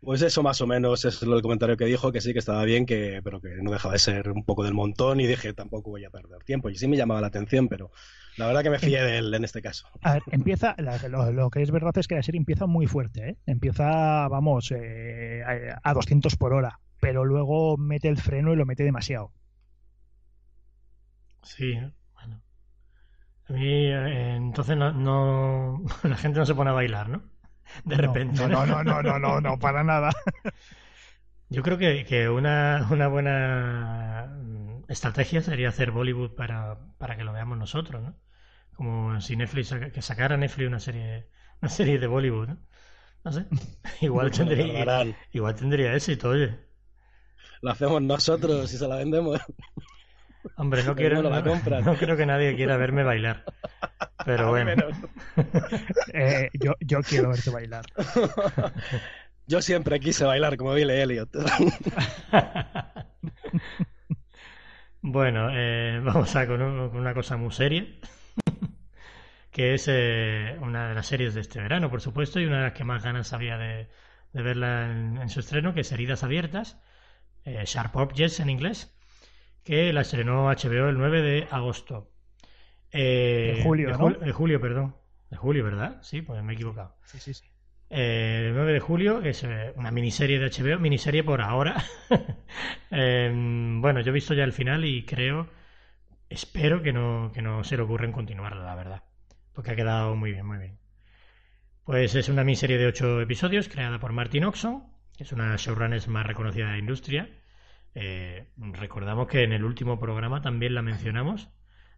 Pues 0.00 0.22
eso 0.22 0.42
más 0.44 0.60
o 0.60 0.66
menos 0.66 1.04
es 1.04 1.22
el 1.22 1.42
comentario 1.42 1.76
que 1.76 1.84
dijo, 1.84 2.12
que 2.12 2.20
sí 2.20 2.32
que 2.32 2.38
estaba 2.38 2.64
bien, 2.64 2.86
que, 2.86 3.20
pero 3.24 3.40
que 3.40 3.48
no 3.60 3.72
dejaba 3.72 3.94
de 3.94 3.98
ser 3.98 4.30
un 4.30 4.44
poco 4.44 4.62
del 4.62 4.74
montón 4.74 5.18
y 5.20 5.26
dije 5.26 5.52
tampoco 5.54 5.90
voy 5.90 6.04
a 6.04 6.10
perder 6.10 6.44
tiempo. 6.44 6.70
Y 6.70 6.76
sí 6.76 6.86
me 6.86 6.96
llamaba 6.96 7.20
la 7.20 7.26
atención, 7.28 7.68
pero 7.68 7.90
la 8.38 8.46
verdad 8.46 8.62
que 8.62 8.70
me 8.70 8.78
fié 8.78 9.02
de 9.02 9.18
él 9.18 9.34
en 9.34 9.44
este 9.44 9.60
caso. 9.60 9.88
A 10.02 10.14
ver, 10.14 10.22
empieza, 10.30 10.76
lo, 11.08 11.50
que 11.50 11.60
es 11.60 11.70
verdad 11.72 11.96
es 11.98 12.06
que 12.06 12.14
la 12.14 12.22
serie 12.22 12.38
empieza 12.38 12.66
muy 12.66 12.86
fuerte, 12.86 13.30
¿eh? 13.30 13.36
Empieza, 13.46 14.28
vamos, 14.28 14.72
eh, 14.74 15.42
a 15.82 15.92
200 15.92 16.36
por 16.36 16.52
hora, 16.52 16.78
pero 17.00 17.24
luego 17.24 17.76
mete 17.76 18.08
el 18.08 18.16
freno 18.16 18.52
y 18.52 18.56
lo 18.56 18.64
mete 18.64 18.84
demasiado. 18.84 19.32
Sí, 21.42 21.74
bueno. 22.14 22.40
A 23.48 23.52
mí, 23.52 23.86
eh, 23.86 24.36
entonces 24.36 24.76
no, 24.76 24.92
no, 24.92 25.82
la 26.04 26.16
gente 26.16 26.38
no 26.38 26.46
se 26.46 26.54
pone 26.54 26.70
a 26.70 26.74
bailar, 26.74 27.08
¿no? 27.08 27.22
De 27.84 27.96
repente. 27.96 28.46
No, 28.46 28.64
no, 28.64 28.84
no, 28.84 29.02
no, 29.02 29.18
no, 29.18 29.40
no, 29.40 29.58
para 29.58 29.82
nada. 29.82 30.10
Yo 31.50 31.62
creo 31.62 31.76
que, 31.76 32.04
que 32.04 32.28
una, 32.28 32.86
una 32.90 33.08
buena 33.08 34.38
estrategia 34.86 35.40
sería 35.42 35.70
hacer 35.70 35.90
Bollywood 35.90 36.34
para, 36.34 36.78
para 36.98 37.16
que 37.16 37.24
lo 37.24 37.32
veamos 37.32 37.58
nosotros, 37.58 38.02
¿no? 38.02 38.14
Como 38.78 39.20
si 39.20 39.34
Netflix 39.34 39.74
que 39.92 40.02
sacara 40.02 40.36
Netflix 40.36 40.68
una 40.68 40.78
serie 40.78 41.26
una 41.60 41.68
serie 41.68 41.98
de 41.98 42.06
Bollywood, 42.06 42.46
¿no? 42.46 42.58
No 43.24 43.32
sé. 43.32 43.44
Igual 44.00 44.30
tendría 44.30 45.04
igual 45.32 45.56
tendría 45.56 45.96
éxito, 45.96 46.28
oye. 46.28 46.56
Lo 47.60 47.72
hacemos 47.72 48.00
nosotros 48.00 48.72
y 48.72 48.78
se 48.78 48.86
la 48.86 48.94
vendemos. 48.94 49.40
Hombre, 50.54 50.84
no 50.84 50.94
quiero 50.94 51.20
no, 51.20 51.80
no, 51.80 51.96
creo 51.96 52.16
que 52.16 52.24
nadie 52.24 52.54
quiera 52.54 52.76
verme 52.76 53.02
bailar. 53.02 53.44
Pero 54.24 54.50
bueno. 54.50 54.72
eh, 56.14 56.48
yo, 56.52 56.74
yo 56.78 57.02
quiero 57.02 57.30
verte 57.30 57.50
bailar. 57.50 57.84
Yo 59.48 59.60
siempre 59.62 59.98
quise 59.98 60.24
bailar 60.24 60.56
como 60.58 60.74
Billy 60.74 60.92
Elliot. 60.92 61.30
bueno, 65.00 65.48
eh, 65.50 66.00
vamos 66.04 66.36
a 66.36 66.46
con, 66.46 66.60
una 66.60 67.14
cosa 67.14 67.38
muy 67.38 67.50
seria 67.50 67.86
que 69.58 69.74
es 69.74 69.88
eh, 69.88 70.56
una 70.60 70.90
de 70.90 70.94
las 70.94 71.08
series 71.08 71.34
de 71.34 71.40
este 71.40 71.60
verano, 71.60 71.90
por 71.90 72.00
supuesto, 72.00 72.38
y 72.38 72.46
una 72.46 72.58
de 72.58 72.62
las 72.62 72.74
que 72.74 72.84
más 72.84 73.02
ganas 73.02 73.32
había 73.32 73.58
de, 73.58 73.88
verla 74.32 74.88
en, 74.88 75.28
su 75.28 75.40
estreno, 75.40 75.74
que 75.74 75.80
es 75.80 75.90
Heridas 75.90 76.22
Abiertas, 76.22 76.80
eh, 77.44 77.64
Sharp 77.66 77.96
Objects 77.96 78.38
en 78.38 78.50
inglés, 78.50 78.96
que 79.64 79.92
la 79.92 80.02
estrenó 80.02 80.44
HBO 80.44 80.88
el 80.88 80.96
9 80.96 81.22
de 81.22 81.48
agosto. 81.50 82.08
Eh, 82.92 83.54
de 83.56 83.62
julio, 83.64 83.98
¿no? 83.98 84.10
de 84.10 84.30
julio, 84.30 84.60
perdón. 84.60 84.94
De 85.28 85.36
julio, 85.36 85.64
¿verdad? 85.64 85.98
Sí, 86.02 86.22
pues 86.22 86.40
me 86.44 86.52
he 86.52 86.54
equivocado. 86.54 86.94
Sí, 87.02 87.18
sí, 87.18 87.34
sí. 87.34 87.42
el 87.90 88.54
9 88.54 88.74
de 88.74 88.80
julio 88.80 89.22
es 89.22 89.44
una 89.74 89.90
miniserie 89.90 90.38
de 90.38 90.50
HBO, 90.50 90.78
miniserie 90.78 91.24
por 91.24 91.40
ahora. 91.40 91.82
bueno, 92.92 94.00
yo 94.02 94.10
he 94.10 94.14
visto 94.14 94.34
ya 94.34 94.44
el 94.44 94.52
final 94.52 94.84
y 94.84 95.04
creo, 95.04 95.48
espero 96.30 96.80
que 96.80 96.92
no, 96.92 97.32
que 97.34 97.42
no 97.42 97.64
se 97.64 97.76
le 97.76 97.82
ocurra 97.82 98.04
en 98.04 98.12
continuarla, 98.12 98.62
la 98.62 98.76
verdad 98.76 99.07
porque 99.58 99.72
ha 99.72 99.74
quedado 99.74 100.14
muy 100.14 100.30
bien, 100.30 100.46
muy 100.46 100.58
bien. 100.58 100.78
Pues 101.82 102.14
es 102.14 102.28
una 102.28 102.44
miniserie 102.44 102.78
de 102.78 102.86
ocho 102.86 103.20
episodios 103.20 103.68
creada 103.68 103.98
por 103.98 104.12
Martin 104.12 104.44
Oxon, 104.44 104.84
que 105.16 105.24
es 105.24 105.32
una 105.32 105.56
showrunner 105.56 106.06
más 106.06 106.24
reconocida 106.24 106.66
de 106.66 106.72
la 106.74 106.78
industria. 106.78 107.28
Eh, 107.92 108.52
recordamos 108.56 109.26
que 109.26 109.42
en 109.42 109.52
el 109.52 109.64
último 109.64 109.98
programa 109.98 110.42
también 110.42 110.76
la 110.76 110.82
mencionamos 110.82 111.48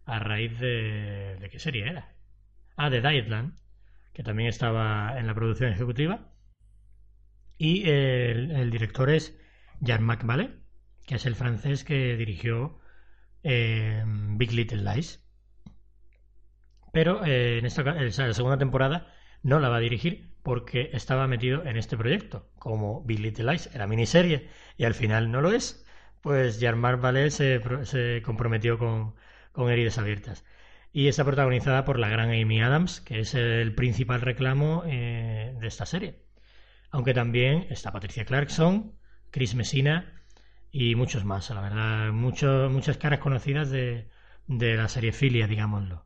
a 0.05 0.17
raíz 0.17 0.59
de... 0.59 1.37
¿De 1.39 1.49
qué 1.51 1.59
serie 1.59 1.87
era? 1.87 2.15
Ah, 2.77 2.89
de 2.89 2.99
Dietland, 2.99 3.53
que 4.11 4.23
también 4.23 4.49
estaba 4.49 5.19
en 5.19 5.27
la 5.27 5.35
producción 5.35 5.71
ejecutiva. 5.71 6.33
Y 7.59 7.87
el, 7.87 8.71
director 8.71 9.11
es 9.11 9.39
Jean-Marc 9.81 10.25
Vallée, 10.25 10.49
que 11.05 11.13
es 11.13 11.27
el 11.27 11.35
francés 11.35 11.83
que 11.83 12.17
dirigió 12.17 12.79
eh, 13.43 14.03
Big 14.07 14.51
Little 14.51 14.81
Lies. 14.81 15.23
Pero 16.91 17.25
eh, 17.25 17.59
en 17.59 17.65
esta 17.65 17.81
en 17.81 18.05
la 18.05 18.33
segunda 18.33 18.57
temporada 18.57 19.13
no 19.43 19.59
la 19.59 19.69
va 19.69 19.77
a 19.77 19.79
dirigir 19.79 20.31
porque 20.43 20.89
estaba 20.93 21.27
metido 21.27 21.63
en 21.65 21.77
este 21.77 21.97
proyecto. 21.97 22.49
Como 22.59 23.03
Big 23.03 23.19
Little 23.19 23.51
Lies 23.51 23.73
era 23.73 23.87
miniserie 23.87 24.49
y 24.77 24.85
al 24.85 24.93
final 24.93 25.31
no 25.31 25.41
lo 25.41 25.51
es, 25.51 25.85
pues 26.21 26.59
Jean-Marc 26.59 27.01
Vallée 27.01 27.31
se, 27.31 27.61
se, 27.83 28.21
comprometió 28.23 28.77
con, 28.77 29.15
con 29.51 29.69
Heridas 29.69 29.97
Abiertas. 29.97 30.45
Y 30.93 31.07
está 31.07 31.23
protagonizada 31.23 31.85
por 31.85 31.99
la 31.99 32.09
gran 32.09 32.31
Amy 32.31 32.61
Adams, 32.61 33.01
que 33.01 33.19
es 33.19 33.33
el 33.33 33.73
principal 33.75 34.21
reclamo 34.21 34.83
eh, 34.85 35.55
de 35.59 35.67
esta 35.67 35.85
serie. 35.85 36.23
Aunque 36.91 37.13
también 37.13 37.67
está 37.69 37.91
Patricia 37.91 38.25
Clarkson, 38.25 38.93
Chris 39.31 39.55
Messina 39.55 40.23
y 40.71 40.95
muchos 40.95 41.23
más, 41.25 41.49
la 41.49 41.61
verdad, 41.61 42.11
muchas 42.11 42.97
caras 42.97 43.19
conocidas 43.19 43.69
de, 43.69 44.09
de 44.47 44.75
la 44.75 44.89
serie 44.89 45.13
Filia, 45.13 45.47
digámoslo. 45.47 46.05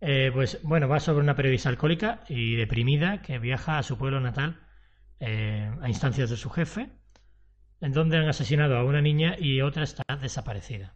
Eh, 0.00 0.30
pues 0.32 0.60
bueno, 0.62 0.88
va 0.88 0.98
sobre 0.98 1.22
una 1.22 1.36
periodista 1.36 1.68
alcohólica 1.68 2.24
y 2.28 2.56
deprimida 2.56 3.20
que 3.20 3.38
viaja 3.38 3.78
a 3.78 3.82
su 3.82 3.98
pueblo 3.98 4.20
natal 4.20 4.60
eh, 5.20 5.70
a 5.82 5.88
instancias 5.88 6.30
de 6.30 6.36
su 6.36 6.48
jefe, 6.48 6.90
en 7.80 7.92
donde 7.92 8.16
han 8.16 8.28
asesinado 8.28 8.76
a 8.76 8.84
una 8.84 9.02
niña 9.02 9.36
y 9.38 9.60
otra 9.60 9.84
está 9.84 10.04
desaparecida. 10.20 10.94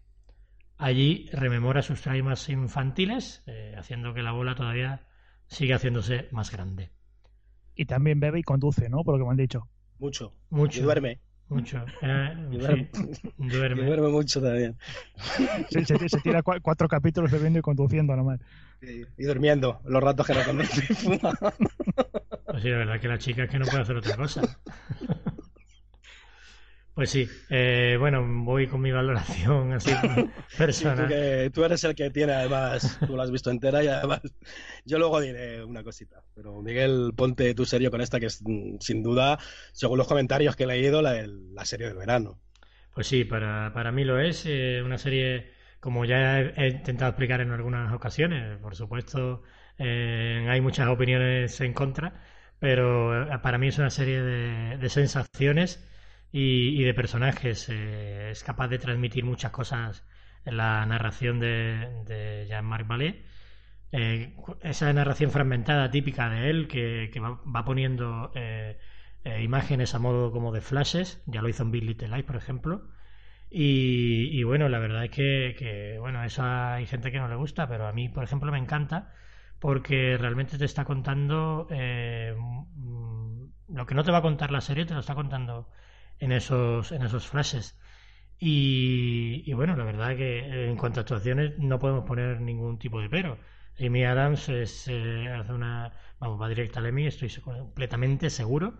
Allí 0.79 1.29
rememora 1.33 1.83
sus 1.83 2.01
traumas 2.01 2.49
infantiles, 2.49 3.43
eh, 3.47 3.75
haciendo 3.77 4.15
que 4.15 4.23
la 4.23 4.33
bola 4.33 4.55
todavía 4.55 5.07
siga 5.47 5.77
haciéndose 5.77 6.29
más 6.33 6.51
grande. 6.51 6.91
Y 7.75 7.85
también 7.85 8.21
bebe 8.21 8.41
y 8.41 8.43
conduce, 8.43 8.89
¿no? 8.89 9.05
Por 9.05 9.15
lo 9.15 9.19
que 9.19 9.25
me 9.25 9.31
han 9.33 9.37
dicho. 9.37 9.69
Mucho. 9.99 10.33
Mucho. 10.51 10.81
Y 10.81 10.83
duerme. 10.83 11.21
Mucho. 11.49 11.85
duerme. 12.01 12.89
duerme. 13.37 13.85
duerme. 13.85 14.09
mucho 14.09 14.41
también. 14.41 14.77
se, 15.69 16.21
tira 16.23 16.43
cuatro 16.43 16.89
capítulos 16.89 17.31
bebiendo 17.31 17.59
y 17.59 17.63
conduciendo 17.63 18.17
nomás. 18.17 18.41
Y 19.17 19.25
durmiendo 19.25 19.81
los 19.85 20.03
ratos 20.03 20.27
que 20.27 20.35
no 20.35 20.65
fuma. 20.65 21.33
Pues 22.47 22.63
sí, 22.63 22.69
la 22.71 22.79
verdad 22.79 23.01
que 23.01 23.09
la 23.09 23.19
chica 23.19 23.45
es 23.45 23.51
que 23.51 23.59
no 23.59 23.67
puede 23.67 23.83
hacer 23.83 23.97
otra 23.97 24.17
cosa. 24.17 24.43
Pues 26.95 27.11
sí, 27.11 27.29
eh, 27.51 27.97
bueno, 27.99 28.25
voy 28.45 28.69
con 28.69 28.81
mi 28.81 28.93
valoración 28.93 29.73
así 29.73 29.91
personal. 30.57 31.09
tú, 31.09 31.51
tú, 31.51 31.65
eres 31.65 31.83
el 31.83 31.97
que 31.97 32.09
tiene, 32.11 32.33
además, 32.33 33.01
tú 33.05 33.17
la 33.17 33.25
has 33.25 33.33
visto 33.33 33.51
entera 33.51 33.83
y 33.83 33.89
además 33.89 34.21
yo 34.85 34.99
luego 34.99 35.21
diré 35.21 35.65
una 35.65 35.83
cosita. 35.83 36.23
Pero 36.37 36.63
Miguel, 36.63 37.13
ponte 37.17 37.53
tú 37.55 37.67
serio 37.67 37.91
con 37.91 38.01
esta 38.01 38.21
que 38.21 38.27
es 38.27 38.41
mm, 38.45 38.77
sin 38.79 39.03
duda, 39.03 39.41
según 39.73 39.99
los 39.99 40.07
comentarios 40.07 40.55
que 40.55 40.63
he 40.63 40.67
leído, 40.69 41.03
la, 41.03 41.27
la 41.27 41.65
serie 41.65 41.89
del 41.89 41.97
verano. 41.97 42.39
Pues 42.95 43.09
sí, 43.09 43.25
para, 43.25 43.73
para 43.75 43.91
mí 43.91 44.05
lo 44.05 44.21
es. 44.21 44.45
Eh, 44.47 44.81
una 44.85 44.99
serie, 44.99 45.54
como 45.85 46.07
ya 46.07 46.41
he, 46.41 46.69
intentado 46.69 47.11
explicar 47.11 47.43
en 47.43 47.51
algunas 47.53 47.93
ocasiones, 47.93 48.59
por 48.59 48.75
supuesto, 48.75 49.43
eh, 49.79 50.47
hay 50.49 50.63
muchas 50.63 50.89
opiniones 50.89 51.61
en 51.61 51.75
contra, 51.75 52.23
pero 52.59 53.29
para 53.43 53.59
mí 53.59 53.69
es 53.69 53.79
una 53.79 53.91
serie 53.91 54.23
de, 54.23 54.79
de 54.79 54.89
sensaciones 54.89 55.87
y, 56.33 56.83
de 56.85 56.95
personajes. 56.95 57.69
Eh, 57.69 58.31
es 58.31 58.43
capaz 58.43 58.69
de 58.69 58.79
transmitir 58.79 59.25
muchas 59.25 59.53
cosas 59.53 60.07
en 60.47 60.57
la 60.57 60.87
narración 60.87 61.39
de, 61.39 62.47
Jean-Marc 62.49 62.89
Vallée. 62.89 63.23
Eh, 63.93 64.35
esa 64.63 64.91
narración 64.95 65.31
fragmentada 65.31 65.91
típica 65.91 66.31
de 66.31 66.49
él 66.49 66.67
que, 66.67 67.11
va, 67.21 67.65
poniendo 67.67 68.33
eh, 68.35 68.79
imágenes 69.43 69.95
a 69.95 69.99
modo 69.99 70.33
como 70.33 70.51
de 70.51 70.63
flashes, 70.63 71.23
ya 71.27 71.43
lo 71.43 71.51
hizo 71.51 71.63
en 71.63 71.73
Big 71.73 71.85
Little 71.85 72.09
Lies, 72.09 72.25
por 72.25 72.37
ejemplo. 72.37 72.89
Y, 73.51 74.43
bueno, 74.43 74.69
la 74.69 74.81
verdad 74.81 75.05
es 75.05 75.11
que, 75.11 75.55
que, 75.59 75.99
bueno, 76.01 76.25
eso 76.25 76.43
hay 76.45 76.87
gente 76.87 77.13
que 77.13 77.19
no 77.19 77.29
le 77.29 77.37
gusta, 77.37 77.69
pero 77.69 77.87
a 77.87 77.93
mí, 77.93 78.09
por 78.09 78.25
ejemplo, 78.25 78.51
me 78.51 78.59
encanta 78.59 79.13
porque 79.61 80.17
realmente 80.19 80.59
te 80.59 80.65
está 80.65 80.85
contando 80.85 81.69
mm, 81.71 83.45
lo 83.69 83.87
que 83.87 83.95
no 83.95 84.05
te 84.05 84.11
va 84.11 84.19
a 84.19 84.23
contar 84.23 84.51
la 84.51 84.61
serie, 84.61 84.85
te 84.85 84.95
lo 84.95 85.01
está 85.01 85.15
contando 85.15 85.69
en 86.19 86.33
esos, 86.33 86.93
en 86.93 87.03
esos 87.03 87.27
flashes. 87.27 87.79
Y, 88.39 89.53
bueno, 89.55 89.77
la 89.77 89.85
verdad 89.85 90.17
que 90.17 90.69
en 90.69 90.77
cuanto 90.77 91.01
a 91.01 91.03
actuaciones 91.03 91.59
no 91.59 91.79
podemos 91.79 92.05
poner 92.05 92.41
ningún 92.41 92.79
tipo 92.79 93.01
de 93.01 93.09
pero. 93.09 93.39
Amy 93.81 94.05
Adams 94.05 94.49
es, 94.49 94.87
eh, 94.89 95.29
hace 95.29 95.53
una, 95.53 95.93
vamos, 96.21 96.41
va 96.41 96.49
directa 96.49 96.81
a 96.81 96.89
Emmy, 96.89 97.07
estoy 97.07 97.31
completamente 97.43 98.31
seguro. 98.31 98.75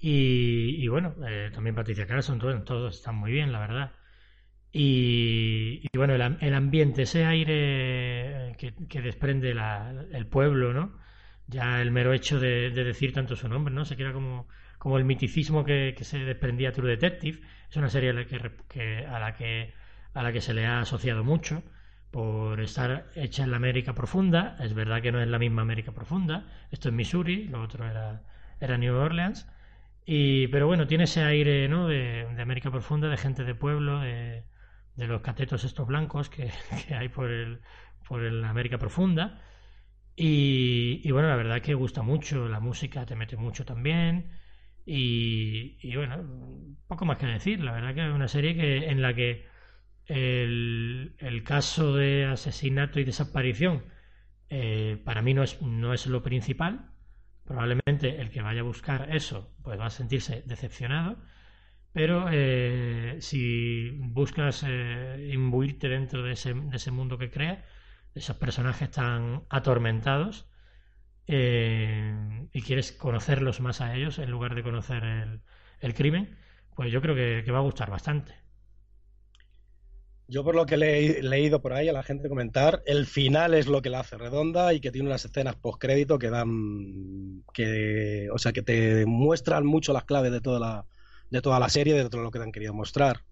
Y, 0.00 0.86
bueno, 0.88 1.14
eh, 1.26 1.50
también 1.52 1.74
Patricia 1.74 2.06
Carlson, 2.06 2.38
todo, 2.38 2.62
todos 2.62 2.96
están 2.96 3.16
muy 3.16 3.32
bien, 3.32 3.50
la 3.52 3.60
verdad. 3.60 3.92
Y, 4.72 5.88
bueno, 5.96 6.14
el, 6.14 6.54
ambiente, 6.54 7.02
ese 7.02 7.24
aire 7.24 8.54
que, 8.58 9.00
desprende 9.00 9.54
el 10.12 10.26
pueblo, 10.26 10.72
¿no? 10.72 10.98
Ya 11.46 11.80
el 11.80 11.90
mero 11.90 12.12
hecho 12.12 12.38
de, 12.38 12.70
decir 12.70 13.12
tanto 13.12 13.34
su 13.34 13.48
nombre, 13.48 13.74
¿no? 13.74 13.84
Se 13.84 13.96
queda 13.96 14.12
como, 14.12 14.46
como 14.78 14.98
el 14.98 15.04
miticismo 15.04 15.64
que, 15.64 15.94
se 16.00 16.18
desprendía 16.18 16.72
True 16.72 16.90
Detective. 16.90 17.40
Es 17.68 17.76
una 17.76 17.88
serie 17.88 18.10
a 18.10 18.12
la 18.12 18.24
que, 18.24 18.36
a 19.06 19.18
la 19.18 19.34
que, 19.34 19.74
a 20.14 20.22
la 20.22 20.32
que 20.32 20.40
se 20.40 20.54
le 20.54 20.66
ha 20.66 20.80
asociado 20.80 21.24
mucho 21.24 21.62
por 22.10 22.60
estar 22.60 23.06
hecha 23.14 23.44
en 23.44 23.50
la 23.50 23.56
América 23.56 23.94
Profunda. 23.94 24.56
Es 24.60 24.74
verdad 24.74 25.02
que 25.02 25.12
no 25.12 25.20
es 25.20 25.28
la 25.28 25.38
misma 25.38 25.62
América 25.62 25.92
Profunda. 25.92 26.46
Esto 26.70 26.88
es 26.88 26.94
Missouri, 26.94 27.48
lo 27.48 27.62
otro 27.62 27.86
era, 27.86 28.22
era 28.60 28.78
New 28.78 28.94
Orleans. 28.94 29.48
Y, 30.10 30.48
pero 30.48 30.66
bueno, 30.66 30.86
tiene 30.86 31.04
ese 31.04 31.22
aire 31.22 31.68
¿no? 31.68 31.86
de, 31.86 32.26
América 32.38 32.70
Profunda, 32.70 33.10
de 33.10 33.18
gente 33.18 33.44
de 33.44 33.54
pueblo, 33.54 34.00
de, 34.00 34.42
de 34.94 35.06
los 35.06 35.20
catetos 35.20 35.64
estos 35.64 35.86
blancos 35.86 36.30
que, 36.30 36.50
hay 36.96 37.10
por 37.10 37.30
el 37.30 37.60
por 38.08 38.22
la 38.22 38.48
América 38.48 38.78
profunda 38.78 39.42
y, 40.16 41.10
bueno 41.12 41.28
la 41.28 41.36
verdad 41.36 41.60
que 41.60 41.74
gusta 41.74 42.00
mucho 42.00 42.48
la 42.48 42.58
música 42.58 43.04
te 43.04 43.16
mete 43.16 43.36
mucho 43.36 43.66
también 43.66 44.30
y, 44.86 45.94
bueno 45.94 46.24
poco 46.86 47.04
más 47.04 47.18
que 47.18 47.26
decir 47.26 47.60
la 47.60 47.72
verdad 47.72 47.94
que 47.94 48.08
es 48.08 48.14
una 48.14 48.28
serie 48.28 48.56
que 48.56 48.88
en 48.88 49.02
la 49.02 49.12
que 49.12 49.46
el, 50.06 51.16
el 51.18 51.44
caso 51.44 51.94
de 51.94 52.24
asesinato 52.24 52.98
y 52.98 53.04
desaparición 53.04 53.84
eh, 54.48 55.02
para 55.04 55.20
mí 55.20 55.34
no 55.34 55.42
es 55.42 55.60
no 55.60 55.92
es 55.92 56.06
lo 56.06 56.22
principal 56.22 56.92
probablemente 57.48 58.20
el 58.20 58.30
que 58.30 58.42
vaya 58.42 58.60
a 58.60 58.64
buscar 58.64 59.08
eso 59.14 59.50
pues 59.62 59.80
va 59.80 59.86
a 59.86 59.90
sentirse 59.90 60.42
decepcionado 60.46 61.16
pero 61.92 62.28
eh, 62.30 63.16
si 63.20 63.90
buscas 63.98 64.64
eh, 64.66 65.30
imbuirte 65.32 65.88
dentro 65.88 66.22
de 66.22 66.32
ese, 66.32 66.54
de 66.54 66.76
ese, 66.76 66.90
mundo 66.90 67.18
que 67.18 67.30
crea, 67.30 67.64
esos 68.14 68.36
personajes 68.36 68.90
tan 68.90 69.44
atormentados, 69.50 70.46
eh, 71.26 72.48
y 72.52 72.62
quieres 72.62 72.92
conocerlos 72.92 73.60
más 73.60 73.80
a 73.80 73.94
ellos 73.96 74.18
en 74.18 74.30
lugar 74.30 74.54
de 74.54 74.62
conocer 74.62 75.04
el, 75.04 75.42
el 75.80 75.94
crimen, 75.94 76.38
pues 76.76 76.92
yo 76.92 77.02
creo 77.02 77.14
que, 77.14 77.42
que, 77.44 77.50
va 77.50 77.58
a 77.58 77.62
gustar 77.62 77.90
bastante. 77.90 78.34
Yo 80.30 80.44
por 80.44 80.54
lo 80.54 80.66
que 80.66 80.76
le 80.76 81.18
he 81.18 81.22
leído 81.22 81.62
por 81.62 81.72
ahí 81.72 81.88
a 81.88 81.92
la 81.94 82.02
gente 82.02 82.28
comentar, 82.28 82.82
el 82.84 83.06
final 83.06 83.54
es 83.54 83.66
lo 83.66 83.80
que 83.80 83.88
la 83.88 84.00
hace 84.00 84.18
redonda 84.18 84.74
y 84.74 84.80
que 84.80 84.90
tiene 84.90 85.08
unas 85.08 85.24
escenas 85.24 85.56
post 85.56 85.80
crédito 85.80 86.18
que 86.18 86.28
dan 86.28 87.42
que 87.54 88.28
o 88.30 88.36
sea 88.36 88.52
que 88.52 88.60
te 88.60 89.06
muestran 89.06 89.64
mucho 89.64 89.94
las 89.94 90.04
claves 90.04 90.30
de 90.30 90.42
toda 90.42 90.60
la, 90.60 90.84
de 91.30 91.40
toda 91.40 91.58
la 91.58 91.70
serie, 91.70 91.94
de 91.94 92.10
todo 92.10 92.20
lo 92.20 92.30
que 92.30 92.38
te 92.38 92.44
han 92.44 92.52
querido 92.52 92.74
mostrar. 92.74 93.22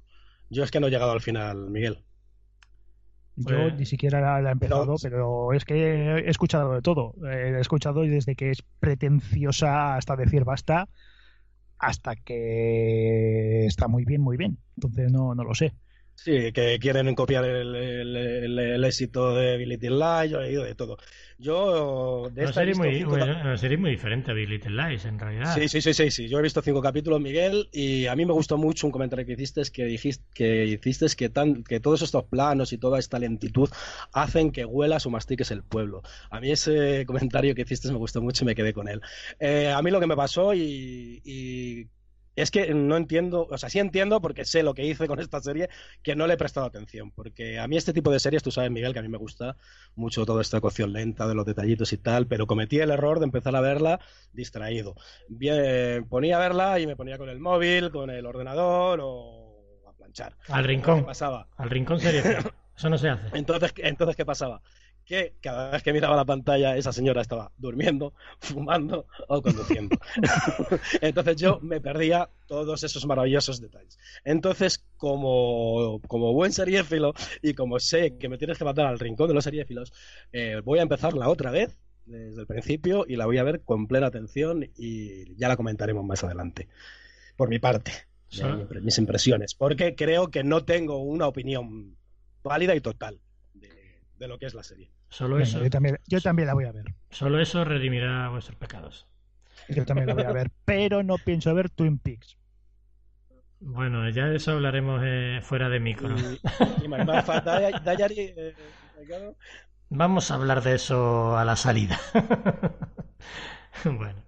Yo 0.49 0.65
es 0.65 0.71
que 0.71 0.81
no 0.81 0.87
he 0.87 0.91
llegado 0.91 1.13
al 1.13 1.21
final, 1.21 1.69
Miguel. 1.71 2.03
Yo 3.37 3.45
pues, 3.45 3.75
ni 3.75 3.85
siquiera 3.85 4.41
la, 4.41 4.49
he 4.49 4.53
empezado, 4.53 4.95
pero 5.03 5.53
es 5.53 5.67
que 5.67 5.75
he 5.75 6.31
escuchado 6.31 6.73
de 6.73 6.81
todo. 6.81 7.15
He 7.31 7.61
escuchado 7.61 8.01
desde 8.03 8.37
que 8.37 8.51
es 8.51 8.63
pretenciosa 8.81 9.97
hasta 9.97 10.17
decir 10.17 10.45
basta, 10.45 10.89
hasta 11.79 12.17
que 12.17 13.67
está 13.67 13.87
muy 13.87 14.07
bien, 14.07 14.23
muy 14.23 14.39
bien. 14.39 14.57
Entonces 14.77 15.13
no, 15.13 15.35
no 15.35 15.45
lo 15.45 15.55
sé. 15.55 15.75
Sí, 16.17 16.51
que 16.53 16.79
quieren 16.81 17.15
copiar 17.15 17.45
el, 17.45 18.85
éxito 18.85 19.35
de 19.35 19.59
Billy 19.59 19.77
Little 19.77 19.91
Lies, 19.91 20.31
yo 20.31 20.41
he 20.41 20.51
ido 20.51 20.65
de 20.65 20.75
todo. 20.75 20.97
Yo 21.39 22.31
de 22.33 22.45
esta 22.45 22.63
una, 22.63 23.59
serie 23.59 23.77
muy, 23.77 23.91
diferente 23.91 24.31
a 24.31 24.35
Billy 24.35 24.55
Little 24.55 24.75
Lies, 24.75 25.05
en 25.05 25.19
realidad. 25.19 25.55
Sí, 25.55 25.69
sí, 25.69 25.93
sí, 25.93 26.11
sí, 26.11 26.29
Yo 26.29 26.39
he 26.39 26.43
visto 26.43 26.63
cinco 26.63 26.81
capítulos, 26.81 27.21
Miguel, 27.21 27.69
y 27.71 28.07
a 28.07 28.17
mí 28.17 28.25
me 28.25 28.33
gustó 28.33 28.57
mucho 28.57 28.87
un 28.87 28.93
comentario 28.93 29.27
que 29.27 29.35
hiciste 29.35 29.63
que 29.71 29.85
dijiste 29.85 30.25
que 30.33 30.65
hiciste 30.65 31.07
que 31.15 31.29
tan 31.29 31.63
que 31.63 31.81
todos 31.81 32.01
estos 32.01 32.25
planos 32.25 32.73
y 32.73 32.79
toda 32.79 32.99
esta 32.99 33.19
lentitud 33.19 33.69
hacen 34.13 34.51
que 34.53 34.65
huelas 34.65 35.05
o 35.05 35.11
mastiques 35.11 35.51
el 35.51 35.63
pueblo. 35.63 36.03
A 36.31 36.41
mí 36.41 36.51
ese 36.51 37.05
comentario 37.07 37.55
que 37.55 37.63
hiciste 37.63 37.93
me 37.93 37.99
gustó 37.99 38.23
mucho 38.23 38.45
y 38.45 38.47
me 38.47 38.55
quedé 38.55 38.73
con 38.73 38.89
él. 38.89 39.03
Eh, 39.39 39.71
a 39.71 39.83
mí 39.83 39.91
lo 39.91 40.01
que 40.01 40.07
me 40.07 40.17
pasó 40.17 40.55
y 40.55 41.87
es 42.37 42.51
que 42.51 42.73
no 42.75 42.97
entiendo, 42.97 43.49
o 43.51 43.59
sea, 43.59 43.69
sí 43.71 43.79
entiendo 43.79 44.21
porque 44.21 44.45
sé 44.45 44.63
lo 44.63 44.75
que 44.75 44.85
hice 44.85 45.09
con 45.09 45.19
esta 45.19 45.41
serie, 45.41 45.69
que 46.03 46.15
no 46.15 46.27
le 46.27 46.35
he 46.35 46.37
prestado 46.37 46.67
atención. 46.67 47.11
Porque 47.11 47.59
a 47.59 47.67
mí 47.67 47.77
este 47.77 47.93
tipo 47.93 48.11
de 48.11 48.21
series, 48.21 48.43
tú 48.43 48.51
sabes, 48.51 48.71
Miguel, 48.71 48.93
que 48.93 48.99
a 48.99 49.03
mí 49.03 49.09
me 49.09 49.19
gusta 49.19 49.57
mucho 49.95 50.27
toda 50.27 50.43
esta 50.43 50.61
cocción 50.61 50.93
lenta 50.93 51.27
de 51.27 51.35
los 51.35 51.47
detallitos 51.47 51.93
y 51.93 51.99
tal, 51.99 52.27
pero 52.27 52.47
cometí 52.47 52.79
el 52.79 52.91
error 52.91 53.19
de 53.19 53.25
empezar 53.25 53.57
a 53.57 53.61
verla 53.61 54.01
distraído. 54.33 54.95
Bien, 55.29 56.07
ponía 56.09 56.37
a 56.37 56.41
verla 56.41 56.79
y 56.79 56.87
me 56.87 56.95
ponía 56.95 57.19
con 57.19 57.29
el 57.29 57.41
móvil, 57.41 57.91
con 57.91 58.11
el 58.11 58.27
ordenador 58.27 59.01
o 59.03 59.83
a 59.89 59.93
planchar. 59.95 60.37
Al 60.49 60.65
rincón. 60.65 61.01
¿Qué 61.01 61.07
pasaba? 61.07 61.49
Al 61.57 61.71
rincón 61.71 61.99
sería. 61.99 62.23
Eso 62.77 62.91
no 62.91 62.99
se 62.99 63.09
hace. 63.09 63.37
Entonces, 63.39 63.73
entonces 63.79 64.17
¿qué 64.17 64.27
pasaba? 64.27 64.61
Que 65.07 65.37
cada 65.41 65.71
vez 65.71 65.83
que 65.85 65.93
miraba 65.93 66.17
la 66.17 66.25
pantalla 66.25 66.77
esa 66.77 66.93
señora 66.93 67.23
estaba 67.23 67.53
durmiendo, 67.57 68.13
fumando 68.41 69.07
o 69.29 69.41
conduciendo. 69.41 69.97
Entonces 71.01 71.37
yo 71.37 71.61
me 71.63 71.81
perdía 71.81 72.29
todos 72.47 72.83
esos 72.83 73.07
maravillosos 73.07 73.61
detalles. 73.61 73.99
Entonces, 74.25 74.85
como, 74.97 76.01
como 76.09 76.33
buen 76.33 76.53
seriéfilo 76.53 77.15
y 77.41 77.55
como 77.55 77.79
sé 77.79 78.19
que 78.19 78.29
me 78.29 78.37
tienes 78.37 78.59
que 78.59 78.65
matar 78.65 78.87
al 78.87 78.99
rincón 78.99 79.29
de 79.29 79.35
los 79.35 79.45
seriéfilos, 79.45 79.93
eh, 80.33 80.61
voy 80.65 80.81
a 80.81 80.83
empezarla 80.83 81.29
otra 81.29 81.53
vez 81.53 81.77
desde 82.05 82.41
el 82.41 82.47
principio 82.47 83.05
y 83.09 83.17
la 83.17 83.27
voy 83.27 83.39
a 83.39 83.45
ver 83.45 83.63
con 83.63 83.87
plena 83.87 84.09
atención 84.09 84.69
y 84.77 85.37
ya 85.37 85.49
la 85.49 85.57
comentaremos 85.57 86.05
más 86.05 86.25
adelante. 86.25 86.69
Por 87.37 87.49
mi 87.49 87.61
parte, 87.61 87.93
mis 88.83 88.99
impresiones, 88.99 89.55
porque 89.55 89.95
creo 89.95 90.31
que 90.31 90.43
no 90.43 90.65
tengo 90.65 90.99
una 90.99 91.29
opinión 91.29 91.97
válida 92.43 92.75
y 92.75 92.81
total 92.81 93.21
de 94.19 94.29
lo 94.29 94.39
que 94.39 94.47
es 94.47 94.55
la 94.55 94.63
serie. 94.63 94.91
Solo 95.09 95.39
eso. 95.39 95.63
Yo 95.63 95.71
también, 95.71 95.99
yo 96.07 96.21
también 96.21 96.47
la 96.49 96.55
voy 96.55 96.65
a 96.65 96.73
ver. 96.73 96.85
Solo 97.11 97.41
eso 97.41 97.65
redimirá 97.65 98.29
vuestros 98.29 98.57
pecados. 98.57 99.07
Yo 99.69 99.85
también 99.85 100.09
la 100.09 100.15
voy 100.15 100.25
a 100.25 100.33
ver, 100.33 100.51
pero 100.65 101.03
no 101.03 101.17
pienso 101.19 101.55
ver 101.55 101.71
Twin 101.71 101.99
Peaks. 101.99 102.37
Bueno, 103.61 104.09
ya 104.11 104.27
de 104.27 104.37
eso 104.37 104.53
hablaremos 104.53 105.01
eh, 105.05 105.41
fuera 105.43 105.69
de 105.69 105.81
micro. 105.81 106.15
Eh, 109.09 109.35
Vamos 109.91 110.31
a 110.31 110.35
hablar 110.35 110.63
de 110.63 110.75
eso 110.75 111.37
a 111.37 111.45
la 111.45 111.55
salida. 111.55 112.01
bueno. 113.85 114.25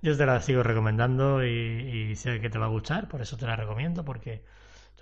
Yo 0.00 0.16
te 0.16 0.26
la 0.26 0.40
sigo 0.40 0.62
recomendando 0.62 1.44
y, 1.44 2.10
y, 2.10 2.16
sé 2.16 2.40
que 2.40 2.50
te 2.50 2.58
va 2.58 2.66
a 2.66 2.68
gustar, 2.68 3.08
por 3.08 3.20
eso 3.20 3.36
te 3.36 3.46
la 3.46 3.56
recomiendo, 3.56 4.04
porque 4.04 4.44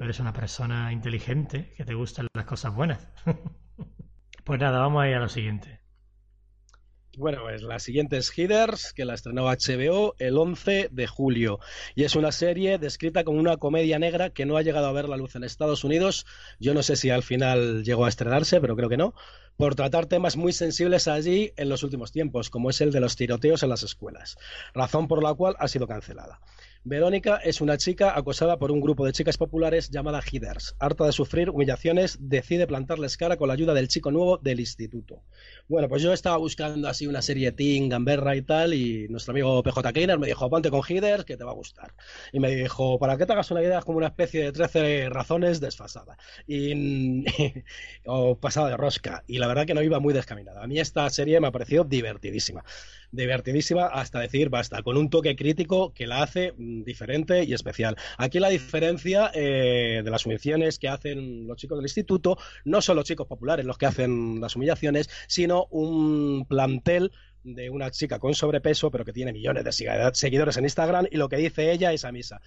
tú 0.01 0.05
eres 0.05 0.19
una 0.19 0.33
persona 0.33 0.95
inteligente 0.95 1.75
que 1.77 1.85
te 1.85 1.93
gustan 1.93 2.27
las 2.33 2.47
cosas 2.47 2.75
buenas. 2.75 3.07
Pues 4.43 4.59
nada, 4.59 4.79
vamos 4.81 5.05
a 5.05 5.05
a 5.05 5.21
lo 5.21 5.29
siguiente. 5.29 5.81
Bueno, 7.17 7.43
pues 7.43 7.63
la 7.63 7.79
siguiente 7.79 8.17
es 8.17 8.31
Heathers, 8.31 8.95
que 8.95 9.05
la 9.05 9.15
estrenó 9.15 9.45
HBO 9.45 10.15
el 10.19 10.39
11 10.39 10.89
de 10.91 11.07
julio. 11.07 11.61
Y 11.95 12.05
es 12.05 12.17
una 12.17 12.33
serie 12.33 12.79
descrita 12.79 13.23
como 13.23 13.39
una 13.39 13.59
comedia 13.59 13.99
negra 13.99 14.31
que 14.31 14.47
no 14.47 14.57
ha 14.57 14.63
llegado 14.63 14.87
a 14.87 14.93
ver 14.93 15.09
la 15.09 15.19
luz 15.19 15.37
en 15.37 15.45
Estados 15.45 15.85
Unidos. 15.85 16.27
Yo 16.59 16.73
no 16.73 16.83
sé 16.83 16.97
si 16.97 17.11
al 17.11 17.23
final 17.23 17.85
llegó 17.85 18.07
a 18.07 18.09
estrenarse, 18.09 18.61
pero 18.61 18.75
creo 18.75 18.89
que 18.89 18.97
no. 18.97 19.15
Por 19.57 19.75
tratar 19.75 20.07
temas 20.07 20.37
muy 20.37 20.55
sensibles 20.55 21.07
allí 21.07 21.53
en 21.59 21.69
los 21.69 21.83
últimos 21.83 22.11
tiempos, 22.11 22.49
como 22.49 22.71
es 22.71 22.81
el 22.81 22.91
de 22.91 23.01
los 23.01 23.15
tiroteos 23.15 23.63
en 23.63 23.69
las 23.69 23.83
escuelas. 23.83 24.39
Razón 24.73 25.07
por 25.07 25.23
la 25.23 25.35
cual 25.35 25.55
ha 25.59 25.69
sido 25.69 25.87
cancelada. 25.87 26.41
Verónica 26.83 27.37
es 27.37 27.61
una 27.61 27.77
chica 27.77 28.17
acosada 28.17 28.59
por 28.59 28.73
un 28.73 28.81
grupo 28.81 29.05
de 29.05 29.13
chicas 29.13 29.37
populares 29.37 29.91
llamada 29.91 30.23
Hiders. 30.23 30.77
Harta 30.79 31.05
de 31.05 31.13
sufrir 31.13 31.51
humillaciones, 31.51 32.17
decide 32.21 32.67
plantarles 32.67 33.19
cara 33.19 33.37
con 33.37 33.49
la 33.49 33.55
ayuda 33.55 33.75
del 33.75 33.89
chico 33.89 34.11
nuevo 34.11 34.39
del 34.39 34.61
instituto. 34.61 35.23
Bueno, 35.69 35.91
pues 35.91 36.01
yo 36.01 36.11
estaba 36.15 36.39
buscando 36.39 36.89
así 36.89 37.07
una 37.07 37.21
serie 37.21 37.53
teen, 37.53 37.91
gamberra 37.91 38.35
y 38.35 38.41
tal, 38.41 38.73
y 38.73 39.09
nuestro 39.11 39.33
amigo 39.33 39.63
PJ 39.63 39.93
Keiner 39.93 40.19
me 40.19 40.27
dijo, 40.27 40.49
ponte 40.49 40.71
con 40.71 40.81
Hiders 40.81 41.27
que 41.27 41.37
te 41.37 41.45
va 41.45 41.51
a 41.51 41.55
gustar. 41.55 41.93
Y 42.33 42.41
me 42.41 42.51
dijo, 42.51 42.99
para 42.99 43.19
que 43.19 43.27
te 43.27 43.35
hagas 43.35 43.51
una 43.51 43.63
idea, 43.63 43.81
es 43.81 43.85
como 43.85 43.99
una 43.99 44.07
especie 44.07 44.45
de 44.45 44.53
13 44.53 45.11
razones 45.11 45.61
desfasada. 45.61 46.17
Y, 46.47 47.27
o 48.07 48.39
pasada 48.39 48.71
de 48.71 48.79
rosca. 48.79 49.23
Y 49.27 49.37
la 49.37 49.49
verdad 49.49 49.67
que 49.67 49.75
no 49.75 49.83
iba 49.83 50.01
muy 50.01 50.15
descaminada. 50.15 50.63
A 50.63 50.67
mí 50.67 50.81
esta 50.81 51.11
serie 51.11 51.41
me 51.41 51.49
ha 51.49 51.53
parecido 51.53 51.85
divertidísima 51.85 52.65
divertidísima 53.13 53.87
hasta 53.87 54.21
decir 54.21 54.51
basta, 54.51 54.83
con 54.83 54.97
un 54.97 55.11
toque 55.11 55.35
crítico 55.35 55.93
que 55.93 56.07
la 56.07 56.23
hace 56.23 56.55
diferente 56.85 57.45
y 57.45 57.53
especial. 57.53 57.97
Aquí 58.19 58.39
la 58.39 58.49
diferencia 58.49 59.31
eh, 59.35 60.03
de 60.05 60.11
las 60.11 60.27
humillaciones 60.27 60.79
que 60.79 60.89
hacen 60.89 61.47
los 61.47 61.57
chicos 61.57 61.79
del 61.79 61.85
instituto 61.85 62.39
no 62.65 62.81
son 62.81 62.97
los 62.97 63.05
chicos 63.05 63.27
populares 63.27 63.67
los 63.67 63.79
que 63.79 63.87
hacen 63.87 64.41
las 64.41 64.57
humillaciones, 64.57 65.09
sino 65.27 65.67
un 65.71 66.47
plantel 66.49 67.13
de 67.43 67.71
una 67.71 67.91
chica 67.91 68.19
con 68.19 68.35
sobrepeso, 68.35 68.91
pero 68.91 69.05
que 69.05 69.13
tiene 69.13 69.33
millones 69.33 69.65
de 69.65 69.73
seguidores 70.13 70.57
en 70.57 70.65
Instagram, 70.65 71.07
y 71.11 71.17
lo 71.17 71.29
que 71.29 71.37
dice 71.37 71.73
ella 71.73 71.93
es 71.93 72.05
a 72.05 72.13
misa. 72.13 72.41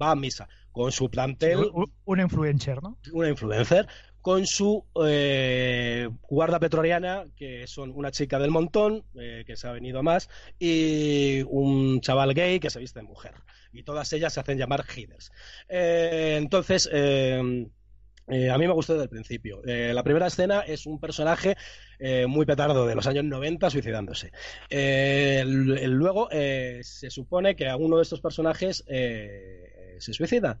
Va 0.00 0.12
a 0.12 0.16
misa 0.16 0.48
con 0.72 0.92
su 0.92 1.10
plantel. 1.10 1.70
una 2.04 2.22
influencer, 2.22 2.82
¿no? 2.82 2.98
Una 3.12 3.28
influencer 3.28 3.86
con 4.28 4.46
su 4.46 4.84
eh, 5.06 6.06
guarda 6.28 6.60
petroliana, 6.60 7.24
que 7.34 7.66
son 7.66 7.92
una 7.94 8.10
chica 8.10 8.38
del 8.38 8.50
montón, 8.50 9.02
eh, 9.18 9.42
que 9.46 9.56
se 9.56 9.66
ha 9.66 9.72
venido 9.72 10.02
más, 10.02 10.28
y 10.58 11.40
un 11.48 12.02
chaval 12.02 12.34
gay 12.34 12.60
que 12.60 12.68
se 12.68 12.78
viste 12.78 13.00
de 13.00 13.06
mujer. 13.06 13.32
Y 13.72 13.84
todas 13.84 14.12
ellas 14.12 14.34
se 14.34 14.40
hacen 14.40 14.58
llamar 14.58 14.84
Hiders. 14.94 15.32
Eh, 15.66 16.34
entonces, 16.36 16.90
eh, 16.92 17.38
a 17.38 18.58
mí 18.58 18.66
me 18.66 18.74
gustó 18.74 18.92
desde 18.92 19.04
el 19.04 19.08
principio. 19.08 19.62
La 19.64 20.02
primera 20.02 20.26
escena 20.26 20.60
es 20.60 20.84
un 20.84 21.00
personaje 21.00 21.56
muy 22.26 22.44
petardo 22.44 22.86
de 22.86 22.94
los 22.94 23.06
años 23.06 23.24
90 23.24 23.70
suicidándose. 23.70 24.32
Luego 25.86 26.28
se 26.30 27.08
supone 27.08 27.56
que 27.56 27.66
alguno 27.66 27.96
de 27.96 28.02
estos 28.02 28.20
personajes 28.20 28.84
se 28.86 30.12
suicida. 30.12 30.58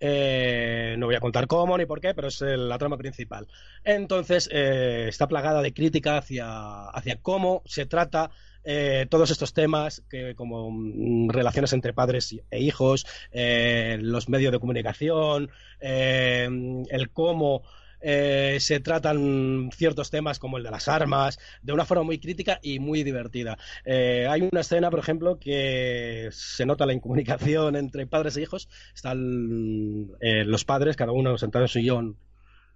Eh, 0.00 0.94
no 0.98 1.06
voy 1.06 1.14
a 1.14 1.20
contar 1.20 1.46
cómo 1.46 1.76
ni 1.76 1.84
por 1.86 2.00
qué, 2.00 2.14
pero 2.14 2.28
es 2.28 2.40
el- 2.42 2.68
la 2.68 2.78
trama 2.78 2.96
principal. 2.96 3.46
Entonces, 3.84 4.48
eh, 4.52 5.06
está 5.08 5.28
plagada 5.28 5.60
de 5.62 5.72
crítica 5.74 6.16
hacia, 6.18 6.88
hacia 6.88 7.16
cómo 7.20 7.62
se 7.66 7.86
trata 7.86 8.30
eh, 8.62 9.06
todos 9.08 9.30
estos 9.30 9.54
temas, 9.54 10.02
que, 10.10 10.34
como 10.34 10.70
mm, 10.70 11.30
relaciones 11.30 11.72
entre 11.72 11.94
padres 11.94 12.36
e 12.50 12.60
hijos, 12.60 13.06
eh, 13.32 13.96
los 14.02 14.28
medios 14.28 14.52
de 14.52 14.58
comunicación, 14.58 15.50
eh, 15.80 16.46
el 16.90 17.10
cómo 17.10 17.62
eh, 18.00 18.56
se 18.60 18.80
tratan 18.80 19.70
ciertos 19.72 20.10
temas 20.10 20.38
como 20.38 20.58
el 20.58 20.64
de 20.64 20.70
las 20.70 20.88
armas 20.88 21.38
de 21.62 21.72
una 21.72 21.84
forma 21.84 22.04
muy 22.04 22.18
crítica 22.18 22.58
y 22.62 22.78
muy 22.78 23.02
divertida. 23.02 23.58
Eh, 23.84 24.26
hay 24.28 24.42
una 24.42 24.60
escena, 24.60 24.90
por 24.90 25.00
ejemplo, 25.00 25.38
que 25.38 26.28
se 26.32 26.66
nota 26.66 26.86
la 26.86 26.92
incomunicación 26.92 27.76
entre 27.76 28.06
padres 28.06 28.36
e 28.36 28.42
hijos. 28.42 28.68
Están 28.94 30.10
eh, 30.20 30.44
los 30.44 30.64
padres, 30.64 30.96
cada 30.96 31.12
uno 31.12 31.36
sentado 31.38 31.64
en 31.64 31.68
su 31.68 31.78
sillón 31.80 32.16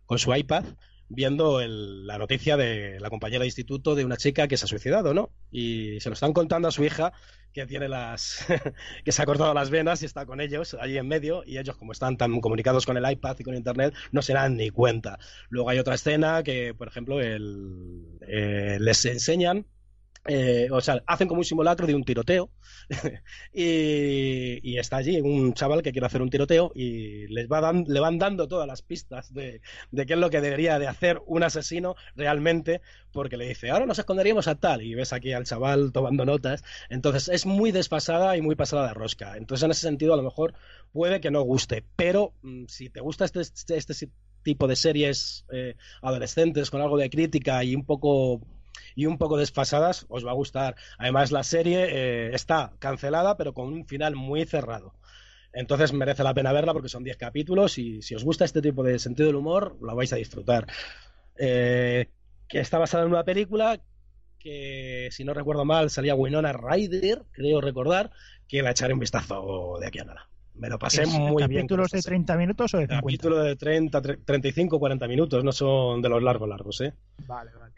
con 0.07 0.19
su 0.19 0.35
iPad, 0.35 0.65
viendo 1.15 1.61
el- 1.61 2.07
la 2.07 2.19
noticia 2.19 2.57
de 2.57 2.99
la 3.01 3.11
compañera 3.11 3.41
de 3.41 3.47
instituto 3.47 3.95
de 3.95 4.05
una 4.05 4.17
chica 4.17 4.49
que 4.49 4.57
se 4.57 4.65
ha 4.65 4.69
suicidado, 4.69 5.15
¿no? 5.15 5.31
Y 5.51 6.01
se 6.01 6.09
lo 6.11 6.15
están 6.15 6.33
contando 6.33 6.69
a 6.69 6.71
su 6.71 6.85
hija 6.85 7.13
que 7.53 7.67
tiene 7.67 7.89
las 7.89 8.45
que 9.05 9.13
se 9.13 9.23
ha 9.23 9.27
cortado 9.27 9.55
las 9.55 9.71
venas 9.71 10.03
y 10.03 10.07
está 10.07 10.27
con 10.27 10.41
ellos 10.41 10.77
allí 10.81 10.99
en 10.99 11.07
medio 11.07 11.43
y 11.47 11.59
ellos 11.59 11.77
como 11.77 11.93
están 11.93 12.17
tan 12.17 12.41
comunicados 12.41 12.85
con 12.85 12.97
el 12.97 13.09
iPad 13.11 13.37
y 13.39 13.45
con 13.45 13.55
internet 13.55 13.95
no 14.13 14.23
se 14.23 14.33
dan 14.33 14.57
ni 14.57 14.71
cuenta. 14.71 15.19
Luego 15.51 15.71
hay 15.71 15.79
otra 15.79 15.95
escena 15.95 16.43
que, 16.43 16.75
por 16.75 16.89
ejemplo, 16.89 17.21
el- 17.21 18.03
eh, 18.27 18.79
les 18.81 19.05
enseñan 19.05 19.67
eh, 20.27 20.69
o 20.71 20.81
sea, 20.81 21.03
hacen 21.07 21.29
como 21.29 21.41
un 21.41 21.45
simulacro 21.45 21.87
de 21.87 21.95
un 21.95 22.05
tiroteo 22.05 22.51
y, 23.53 24.59
y 24.63 24.79
está 24.79 24.97
allí 24.97 25.21
un 25.21 25.55
chaval 25.55 25.83
que 25.83 25.93
quiere 25.93 26.07
hacer 26.07 26.23
un 26.23 26.31
tiroteo 26.31 26.73
y 26.75 27.27
les 27.29 27.49
va 27.49 27.73
le 27.73 28.01
van 28.01 28.19
dando 28.19 28.49
todas 28.49 28.67
las 28.67 28.83
pistas 28.83 29.33
de, 29.33 29.61
de 29.91 30.07
qué 30.07 30.15
es 30.15 30.19
lo 30.19 30.31
que 30.31 30.41
debería 30.41 30.79
de 30.79 30.87
hacer 30.87 31.21
un 31.27 31.43
asesino 31.43 31.97
realmente 32.17 32.81
porque 33.13 33.37
le 33.37 33.47
dice, 33.47 33.71
ahora 33.71 33.87
nos 33.87 33.99
esconderíamos 33.99 34.49
a 34.49 34.57
tal 34.57 34.83
y 34.83 34.95
ves 34.95 35.13
aquí 35.13 35.33
al 35.33 35.45
chaval 35.45 35.93
tomando 35.93 36.25
notas. 36.25 36.65
Entonces 36.89 37.29
es 37.29 37.47
muy 37.47 37.71
desfasada 37.71 38.37
y 38.37 38.43
muy 38.43 38.57
pasada 38.57 38.89
de 38.89 38.95
rosca. 38.95 39.37
Entonces 39.37 39.65
en 39.65 39.71
ese 39.71 39.83
sentido 39.83 40.15
a 40.15 40.17
lo 40.17 40.25
mejor 40.25 40.55
puede 40.93 41.21
que 41.21 41.31
no 41.31 41.43
guste 41.43 41.85
pero 41.97 42.35
mm, 42.43 42.65
si 42.69 42.91
te 42.91 43.01
gusta 43.01 43.25
este, 43.25 43.41
este, 43.41 43.77
este 43.77 44.11
tipo 44.43 44.67
de 44.67 44.77
series 44.77 45.45
eh, 45.53 45.77
adolescentes 46.03 46.71
con 46.71 46.83
algo 46.83 46.99
de 46.99 47.11
crítica 47.11 47.65
y 47.65 47.75
un 47.75 47.85
poco 47.85 48.41
y 48.95 49.07
un 49.07 49.19
poco 49.19 49.37
desfasadas, 49.37 50.07
os 50.09 50.25
va 50.27 50.31
a 50.31 50.35
gustar. 50.35 50.77
Además, 50.99 51.33
la 51.33 51.43
serie 51.43 51.87
eh, 51.91 52.35
está 52.35 52.73
cancelada, 52.79 53.37
pero 53.37 53.53
con 53.55 53.73
un 53.73 53.87
final 53.87 54.15
muy 54.17 54.45
cerrado. 54.45 54.95
Entonces 55.53 55.93
merece 55.93 56.25
la 56.25 56.35
pena 56.35 56.53
verla 56.53 56.73
porque 56.73 56.89
son 56.89 57.05
10 57.05 57.17
capítulos 57.17 57.79
y 57.79 58.03
si 58.03 58.15
os 58.15 58.25
gusta 58.25 58.45
este 58.45 58.61
tipo 58.61 58.83
de 58.83 58.99
sentido 58.99 59.29
del 59.29 59.37
humor, 59.37 59.77
la 59.83 59.95
vais 59.95 60.13
a 60.13 60.17
disfrutar. 60.17 60.67
Eh, 61.37 62.09
que 62.49 62.61
está 62.61 62.79
basada 62.79 63.05
en 63.05 63.11
una 63.11 63.25
película 63.25 63.81
que, 64.39 65.09
si 65.11 65.25
no 65.25 65.33
recuerdo 65.33 65.65
mal, 65.65 65.91
salía 65.91 66.15
Winona 66.15 66.53
Ryder, 66.53 67.23
creo 67.33 67.61
recordar, 67.61 68.11
que 68.47 68.63
la 68.63 68.71
echaré 68.73 68.93
un 68.95 69.01
vistazo 69.01 69.79
de 69.81 69.87
aquí 69.87 70.01
a 70.01 70.05
nada. 70.05 70.29
Me 70.55 70.69
lo 70.69 70.79
pasé 70.79 71.03
¿Es 71.03 71.09
muy 71.09 71.21
bien. 71.21 71.33
con 71.33 71.79
¿Capítulos 71.79 71.91
de 71.91 72.03
serie. 72.03 72.17
30 72.19 72.37
minutos 72.37 72.75
o 72.75 72.79
de 72.79 72.85
50? 72.85 73.03
Capítulo 73.03 73.39
de 73.43 73.57
30, 73.57 74.03
tre- 74.03 74.25
35, 74.25 74.79
40 74.79 75.09
minutos, 75.09 75.43
no 75.43 75.53
son 75.53 76.03
de 76.03 76.09
los 76.09 76.23
largos 76.23 76.49
largos, 76.49 76.81
¿eh? 76.83 76.93
Vale, 77.27 77.51
vale. 77.59 77.75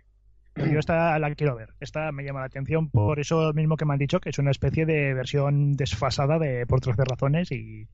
Yo 0.72 0.78
esta 0.78 1.18
la 1.18 1.34
quiero 1.34 1.56
ver. 1.56 1.70
Esta 1.80 2.12
me 2.12 2.24
llama 2.24 2.40
la 2.40 2.46
atención 2.46 2.90
por 2.90 3.20
eso 3.20 3.52
mismo 3.54 3.76
que 3.76 3.84
me 3.84 3.92
han 3.94 3.98
dicho, 3.98 4.20
que 4.20 4.30
es 4.30 4.38
una 4.38 4.50
especie 4.50 4.86
de 4.86 5.14
versión 5.14 5.74
desfasada 5.76 6.38
de 6.38 6.66
por 6.66 6.80
13 6.80 7.04
razones 7.04 7.50
y 7.52 7.88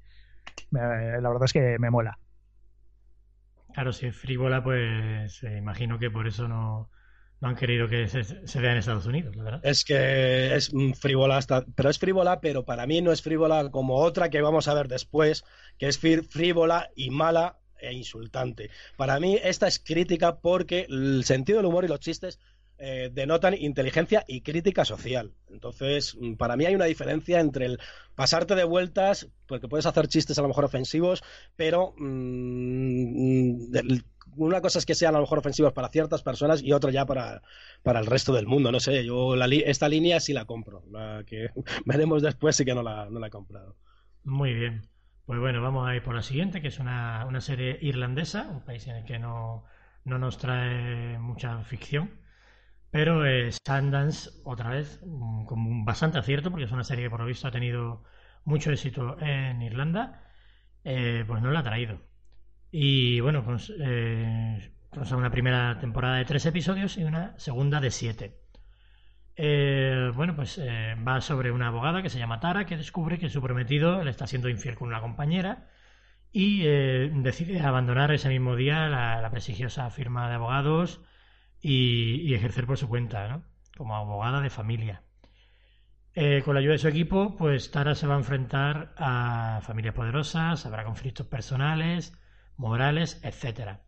me- 0.70 0.80
la 1.20 1.28
verdad 1.30 1.44
es 1.46 1.52
que 1.52 1.78
me 1.78 1.90
mola. 1.90 2.18
Claro, 3.72 3.92
si 3.92 4.06
es 4.06 4.16
frívola, 4.16 4.62
pues 4.62 5.42
eh, 5.42 5.56
imagino 5.56 5.98
que 5.98 6.10
por 6.10 6.26
eso 6.26 6.46
no, 6.46 6.90
no 7.40 7.48
han 7.48 7.56
querido 7.56 7.88
que 7.88 8.06
se, 8.08 8.22
se 8.24 8.60
vea 8.60 8.72
en 8.72 8.78
Estados 8.78 9.06
Unidos, 9.06 9.34
la 9.36 9.44
verdad. 9.44 9.60
Es 9.64 9.84
que 9.84 10.54
es 10.54 10.72
mm, 10.74 10.92
frívola 10.92 11.36
hasta, 11.38 11.64
pero 11.74 11.88
es 11.88 11.98
frívola, 11.98 12.40
pero 12.40 12.64
para 12.64 12.86
mí 12.86 13.00
no 13.00 13.12
es 13.12 13.22
frívola 13.22 13.70
como 13.70 13.96
otra 13.96 14.28
que 14.30 14.42
vamos 14.42 14.68
a 14.68 14.74
ver 14.74 14.88
después, 14.88 15.44
que 15.78 15.88
es 15.88 16.00
frí- 16.02 16.28
frívola 16.28 16.90
y 16.96 17.10
mala 17.10 17.58
e 17.80 17.92
insultante. 17.92 18.70
Para 18.96 19.18
mí 19.20 19.38
esta 19.42 19.66
es 19.68 19.78
crítica 19.78 20.40
porque 20.40 20.86
el 20.88 21.24
sentido 21.24 21.58
del 21.58 21.66
humor 21.66 21.84
y 21.84 21.88
los 21.88 22.00
chistes 22.00 22.38
eh, 22.84 23.10
denotan 23.12 23.54
inteligencia 23.54 24.24
y 24.26 24.40
crítica 24.42 24.84
social. 24.84 25.34
Entonces, 25.48 26.16
mm, 26.20 26.34
para 26.34 26.56
mí 26.56 26.66
hay 26.66 26.74
una 26.74 26.86
diferencia 26.86 27.40
entre 27.40 27.66
el 27.66 27.78
pasarte 28.16 28.54
de 28.56 28.64
vueltas, 28.64 29.28
porque 29.46 29.68
puedes 29.68 29.86
hacer 29.86 30.08
chistes 30.08 30.38
a 30.38 30.42
lo 30.42 30.48
mejor 30.48 30.64
ofensivos, 30.64 31.22
pero 31.56 31.94
mm, 31.96 33.70
del- 33.70 34.04
una 34.36 34.60
cosa 34.62 34.78
es 34.78 34.86
que 34.86 34.94
sean 34.94 35.14
a 35.14 35.18
lo 35.18 35.24
mejor 35.24 35.38
ofensivos 35.38 35.72
para 35.74 35.88
ciertas 35.90 36.22
personas 36.22 36.62
y 36.62 36.72
otra 36.72 36.90
ya 36.90 37.04
para, 37.06 37.42
para 37.82 38.00
el 38.00 38.06
resto 38.06 38.32
del 38.32 38.46
mundo. 38.46 38.72
No 38.72 38.80
sé, 38.80 39.04
yo 39.04 39.36
la 39.36 39.46
esta 39.46 39.88
línea 39.88 40.20
sí 40.20 40.32
la 40.32 40.46
compro. 40.46 40.84
La 40.90 41.22
que 41.26 41.50
veremos 41.86 42.22
después 42.22 42.56
sí 42.56 42.64
que 42.64 42.74
no 42.74 42.82
la, 42.82 43.08
no 43.10 43.20
la 43.20 43.26
he 43.28 43.30
comprado. 43.30 43.76
Muy 44.24 44.52
bien. 44.54 44.88
Pues 45.26 45.38
bueno, 45.40 45.62
vamos 45.62 45.88
a 45.88 45.94
ir 45.96 46.02
por 46.02 46.14
la 46.14 46.22
siguiente, 46.22 46.60
que 46.62 46.68
es 46.68 46.78
una, 46.78 47.24
una 47.26 47.40
serie 47.40 47.78
irlandesa, 47.80 48.48
un 48.50 48.64
país 48.64 48.86
en 48.88 48.96
el 48.96 49.04
que 49.04 49.18
no, 49.18 49.64
no 50.04 50.18
nos 50.18 50.38
trae 50.38 51.18
mucha 51.18 51.62
ficción. 51.64 52.10
Pero 52.92 53.24
eh, 53.26 53.50
Sundance, 53.52 54.30
otra 54.44 54.70
vez, 54.70 55.00
mm, 55.04 55.46
con 55.46 55.84
bastante 55.84 56.18
acierto, 56.18 56.50
porque 56.50 56.66
es 56.66 56.72
una 56.72 56.84
serie 56.84 57.04
que 57.04 57.10
por 57.10 57.20
lo 57.20 57.26
visto 57.26 57.48
ha 57.48 57.50
tenido 57.50 58.04
mucho 58.44 58.70
éxito 58.70 59.18
en 59.20 59.62
Irlanda, 59.62 60.24
eh, 60.84 61.24
pues 61.26 61.42
no 61.42 61.50
la 61.52 61.60
ha 61.60 61.62
traído. 61.64 62.00
Y 62.70 63.20
bueno, 63.20 63.44
pues, 63.44 63.72
eh, 63.80 64.72
una 65.16 65.30
primera 65.30 65.78
temporada 65.80 66.16
de 66.16 66.24
tres 66.26 66.46
episodios 66.46 66.98
y 66.98 67.04
una 67.04 67.38
segunda 67.38 67.80
de 67.80 67.90
siete. 67.90 68.40
Eh, 69.36 70.10
bueno, 70.14 70.36
pues 70.36 70.58
eh, 70.58 70.94
va 71.06 71.20
sobre 71.20 71.50
una 71.52 71.68
abogada 71.68 72.02
que 72.02 72.10
se 72.10 72.18
llama 72.18 72.40
Tara 72.40 72.66
que 72.66 72.76
descubre 72.76 73.18
que 73.18 73.30
su 73.30 73.40
prometido 73.42 74.04
le 74.04 74.10
está 74.10 74.26
siendo 74.26 74.48
infiel 74.48 74.76
con 74.76 74.88
una 74.88 75.00
compañera 75.00 75.68
y 76.32 76.62
decide 76.64 77.60
abandonar 77.60 78.12
ese 78.12 78.28
mismo 78.28 78.56
día 78.56 78.88
la 78.88 79.30
prestigiosa 79.30 79.90
firma 79.90 80.28
de 80.28 80.36
abogados 80.36 81.02
y, 81.62 82.34
ejercer 82.34 82.66
por 82.66 82.76
su 82.76 82.88
cuenta, 82.88 83.28
¿no? 83.28 83.44
Como 83.76 83.96
abogada 83.96 84.40
de 84.40 84.50
familia. 84.50 85.02
Eh, 86.14 86.42
con 86.44 86.54
la 86.54 86.60
ayuda 86.60 86.72
de 86.72 86.78
su 86.78 86.88
equipo, 86.88 87.36
pues 87.36 87.70
Tara 87.70 87.94
se 87.94 88.06
va 88.06 88.14
a 88.14 88.18
enfrentar 88.18 88.92
a 88.98 89.60
familias 89.62 89.94
poderosas, 89.94 90.66
habrá 90.66 90.84
conflictos 90.84 91.26
personales, 91.26 92.12
morales, 92.56 93.20
etcétera. 93.24 93.82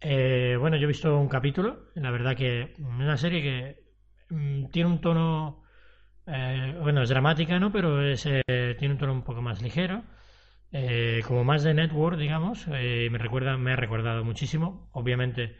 Eh, 0.00 0.56
bueno, 0.58 0.76
yo 0.76 0.84
he 0.84 0.86
visto 0.86 1.18
un 1.18 1.28
capítulo, 1.28 1.90
la 1.94 2.10
verdad 2.10 2.36
que 2.36 2.62
es 2.62 2.78
una 2.78 3.16
serie 3.16 3.42
que 3.42 4.34
mm, 4.34 4.66
tiene 4.70 4.90
un 4.90 5.00
tono, 5.00 5.64
eh, 6.26 6.76
bueno, 6.80 7.02
es 7.02 7.08
dramática, 7.08 7.58
¿no? 7.58 7.72
Pero 7.72 8.02
es, 8.06 8.26
eh, 8.26 8.76
tiene 8.78 8.94
un 8.94 8.98
tono 8.98 9.12
un 9.12 9.22
poco 9.24 9.42
más 9.42 9.62
ligero, 9.62 10.04
como 11.26 11.44
más 11.44 11.62
de 11.64 11.74
network, 11.74 12.18
digamos. 12.18 12.66
me 12.68 13.18
recuerda, 13.18 13.56
me 13.56 13.72
ha 13.72 13.76
recordado 13.76 14.24
muchísimo. 14.24 14.90
Obviamente, 14.92 15.56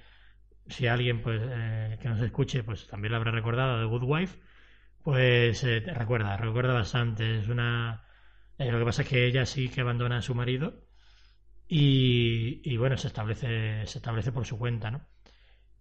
si 0.69 0.87
alguien 0.87 1.23
pues 1.23 1.41
eh, 1.45 1.99
que 2.01 2.09
nos 2.09 2.21
escuche, 2.21 2.63
pues 2.65 2.87
también 2.89 3.13
lo 3.13 3.19
habrá 3.19 3.31
recordado 3.33 3.79
de 3.81 3.87
Good 3.87 4.03
Wife. 4.05 4.39
Pues 5.03 5.65
eh, 5.65 5.81
recuerda, 5.95 6.37
recuerda 6.37 6.75
bastante. 6.75 7.41
Es 7.41 7.49
una, 7.49 8.05
eh, 8.59 8.71
lo 8.73 8.79
que 8.81 8.85
pasa 8.87 9.03
es 9.03 9.09
que 9.09 9.27
ella 9.27 9.47
sí 9.47 9.69
que 9.71 9.83
abandona 9.83 10.19
a 10.19 10.23
su 10.23 10.35
marido 10.35 10.85
y, 11.69 12.61
y 12.65 12.77
bueno, 12.77 12.97
se 12.97 13.09
establece, 13.09 13.87
se 13.87 13.99
establece 13.99 14.33
por 14.33 14.47
su 14.47 14.59
cuenta, 14.59 14.91
¿no? 14.91 15.07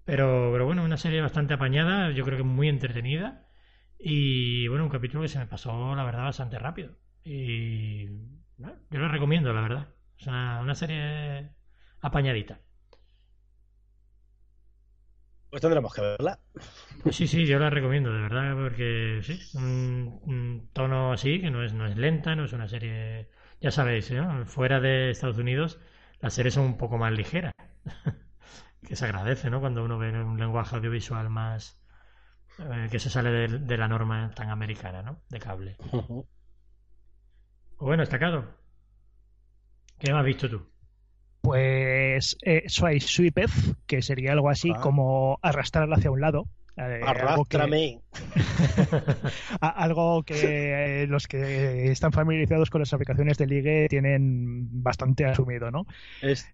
Pero, 0.06 0.50
pero 0.54 0.66
bueno, 0.66 0.84
una 0.84 0.98
serie 0.98 1.22
bastante 1.22 1.54
apañada, 1.54 2.12
yo 2.12 2.26
creo 2.26 2.38
que 2.38 2.44
muy 2.44 2.70
entretenida. 2.70 3.48
Y 4.00 4.68
bueno, 4.70 4.86
un 4.86 4.90
capítulo 4.92 5.24
que 5.24 5.30
se 5.30 5.40
me 5.40 5.48
pasó, 5.48 5.96
la 5.96 6.04
verdad, 6.06 6.24
bastante 6.24 6.60
rápido. 6.60 6.98
Y 7.24 8.08
bueno, 8.58 8.78
yo 8.92 9.00
lo 9.00 9.10
recomiendo, 9.10 9.54
la 9.54 9.62
verdad. 9.62 9.90
Es 10.20 10.28
una, 10.28 10.62
una 10.62 10.76
serie 10.76 11.52
apañadita. 12.02 12.62
Pues 15.50 15.62
tendremos 15.62 15.94
que 15.94 16.02
verla. 16.02 16.40
Pues 17.04 17.16
sí, 17.16 17.28
sí, 17.28 17.46
yo 17.46 17.60
la 17.60 17.70
recomiendo, 17.70 18.12
de 18.12 18.22
verdad, 18.22 18.56
porque 18.56 19.22
sí, 19.24 19.40
un, 19.58 20.20
un 20.24 20.70
tono 20.74 21.14
así, 21.14 21.40
que 21.40 21.50
no 21.50 21.64
es, 21.64 21.74
no 21.74 21.86
es 21.86 21.96
lenta, 21.96 22.36
no 22.36 22.46
es 22.46 22.54
una 22.54 22.68
serie, 22.68 23.30
ya 23.62 23.72
sabéis, 23.72 24.12
¿no? 24.12 24.46
Fuera 24.46 24.80
de 24.80 25.10
Estados 25.10 25.38
Unidos, 25.38 25.80
las 26.20 26.34
series 26.34 26.56
son 26.56 26.66
un 26.66 26.78
poco 26.78 26.98
más 26.98 27.14
ligeras. 27.14 27.54
que 28.88 28.96
se 28.96 29.06
agradece, 29.06 29.50
¿no? 29.50 29.60
Cuando 29.60 29.84
uno 29.84 29.98
ve 29.98 30.12
un 30.12 30.40
lenguaje 30.40 30.76
audiovisual 30.76 31.30
más 31.30 31.80
eh, 32.60 32.88
que 32.92 33.00
se 33.00 33.10
sale 33.10 33.30
de, 33.30 33.48
de, 33.60 33.78
la 33.78 33.88
norma 33.88 34.32
tan 34.32 34.50
americana, 34.50 35.02
¿no? 35.02 35.22
De 35.30 35.40
cable. 35.40 35.76
Bueno, 37.80 38.02
destacado. 38.02 38.46
¿Qué 40.00 40.12
has 40.12 40.26
visto 40.26 40.50
tú? 40.50 40.68
Pues 41.48 42.36
eh, 42.42 42.66
Sweepeth, 42.68 43.78
que 43.86 44.02
sería 44.02 44.34
algo 44.34 44.50
así 44.50 44.70
ah. 44.76 44.82
como 44.82 45.40
arrastrar 45.42 45.88
hacia 45.94 46.12
un 46.12 46.20
lado. 46.20 46.50
Eh. 46.76 47.00
Algo 47.06 47.46
que, 47.46 47.58
algo 49.62 50.24
que 50.24 51.06
los 51.08 51.26
que 51.28 51.90
están 51.90 52.12
familiarizados 52.12 52.70
con 52.70 52.82
las 52.82 52.92
aplicaciones 52.92 53.38
de 53.38 53.48
ligue 53.48 53.88
tienen 53.90 54.84
bastante 54.84 55.24
asumido, 55.24 55.72
¿no? 55.72 55.86
Es, 56.22 56.54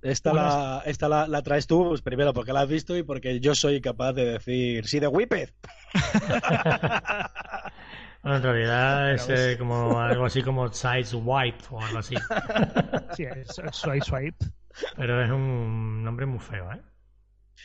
esta, 0.00 0.32
la, 0.32 0.84
esta 0.86 1.10
la, 1.10 1.28
la, 1.28 1.42
traes 1.42 1.66
tú, 1.66 1.88
pues 1.90 2.00
primero 2.00 2.32
porque 2.32 2.54
la 2.54 2.62
has 2.62 2.68
visto 2.68 2.96
y 2.96 3.02
porque 3.02 3.40
yo 3.40 3.54
soy 3.54 3.82
capaz 3.82 4.14
de 4.14 4.24
decir, 4.24 4.86
sí, 4.86 5.00
de 5.00 5.06
Whippet. 5.06 5.52
Bueno, 8.22 8.36
en 8.36 8.42
realidad 8.42 9.14
es 9.14 9.28
eh, 9.30 9.56
como 9.58 9.98
algo 9.98 10.26
así 10.26 10.42
como 10.42 10.70
Size 10.72 11.16
Wipe 11.16 11.64
o 11.70 11.80
algo 11.80 11.98
así. 11.98 12.14
Sí, 13.16 13.24
es 13.24 13.48
Size 13.48 14.00
Swipe. 14.02 14.36
Pero 14.96 15.24
es 15.24 15.30
un 15.30 16.04
nombre 16.04 16.26
muy 16.26 16.38
feo, 16.38 16.70
¿eh? 16.72 16.80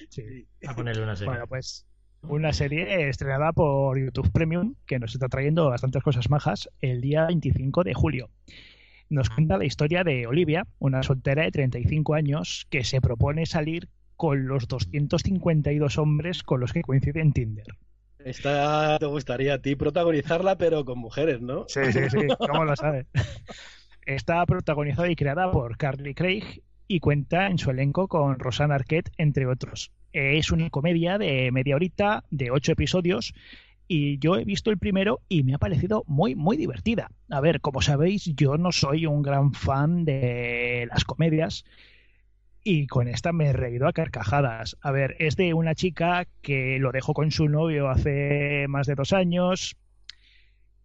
Sí. 0.10 0.48
A 0.68 0.76
ponerle 0.76 1.04
una 1.04 1.16
serie. 1.16 1.32
Bueno, 1.32 1.48
pues 1.48 1.86
una 2.24 2.54
serie 2.54 3.08
estrenada 3.08 3.54
por 3.54 4.00
YouTube 4.00 4.32
Premium 4.32 4.76
que 4.88 4.98
nos 4.98 5.14
está 5.14 5.30
trayendo 5.30 5.70
bastantes 5.70 6.02
cosas 6.02 6.30
majas 6.30 6.70
el 6.82 7.02
día 7.02 7.26
25 7.28 7.84
de 7.84 7.94
julio. 7.94 8.30
Nos 9.10 9.30
cuenta 9.30 9.58
la 9.58 9.66
historia 9.66 10.04
de 10.04 10.26
Olivia, 10.26 10.66
una 10.80 11.04
soltera 11.04 11.44
de 11.44 11.52
35 11.52 12.16
años 12.16 12.66
que 12.70 12.84
se 12.84 13.02
propone 13.02 13.46
salir 13.46 13.88
con 14.16 14.48
los 14.48 14.68
252 14.68 15.98
hombres 16.00 16.42
con 16.42 16.60
los 16.60 16.74
que 16.74 16.82
coincide 16.82 17.22
en 17.22 17.34
Tinder. 17.34 17.68
Esta 18.26 18.98
te 18.98 19.06
gustaría 19.06 19.54
a 19.54 19.62
ti 19.62 19.76
protagonizarla, 19.76 20.58
pero 20.58 20.84
con 20.84 20.98
mujeres, 20.98 21.42
¿no? 21.42 21.66
Sí, 21.68 21.92
sí, 21.92 22.10
sí, 22.10 22.28
¿cómo 22.40 22.66
lo 22.66 22.76
sabes? 22.76 23.06
Está 24.04 24.44
protagonizada 24.48 25.08
y 25.12 25.16
creada 25.16 25.52
por 25.52 25.78
Carly 25.78 26.16
Craig 26.16 26.64
y 26.88 27.00
cuenta 27.02 27.46
en 27.46 27.60
su 27.60 27.70
elenco 27.70 28.08
con 28.08 28.40
Rosanna 28.40 28.74
Arquette, 28.74 29.12
entre 29.20 29.46
otros. 29.46 29.92
Es 30.12 30.50
una 30.50 30.72
comedia 30.72 31.20
de 31.20 31.52
media 31.52 31.76
horita, 31.76 32.24
de 32.32 32.50
ocho 32.50 32.72
episodios, 32.72 33.36
y 33.88 34.18
yo 34.18 34.38
he 34.38 34.44
visto 34.44 34.72
el 34.72 34.80
primero 34.80 35.22
y 35.30 35.44
me 35.44 35.54
ha 35.54 35.60
parecido 35.60 36.04
muy, 36.08 36.34
muy 36.34 36.58
divertida. 36.58 37.12
A 37.30 37.42
ver, 37.42 37.62
como 37.62 37.84
sabéis, 37.84 38.26
yo 38.36 38.58
no 38.58 38.72
soy 38.72 39.06
un 39.06 39.22
gran 39.22 39.54
fan 39.54 40.04
de 40.04 40.88
las 40.90 41.04
comedias, 41.04 41.64
y 42.68 42.88
con 42.88 43.08
esta 43.08 43.32
me 43.32 43.46
he 43.46 43.54
reído 43.54 43.88
a 43.88 43.94
carcajadas. 43.94 44.76
A 44.82 44.90
ver, 44.90 45.16
es 45.20 45.36
de 45.36 45.54
una 45.54 45.76
chica 45.76 46.26
que 46.42 46.80
lo 46.80 46.92
dejó 46.92 47.14
con 47.14 47.30
su 47.30 47.48
novio 47.48 47.90
hace 47.90 48.66
más 48.68 48.88
de 48.88 48.96
dos 48.96 49.14
años, 49.14 49.78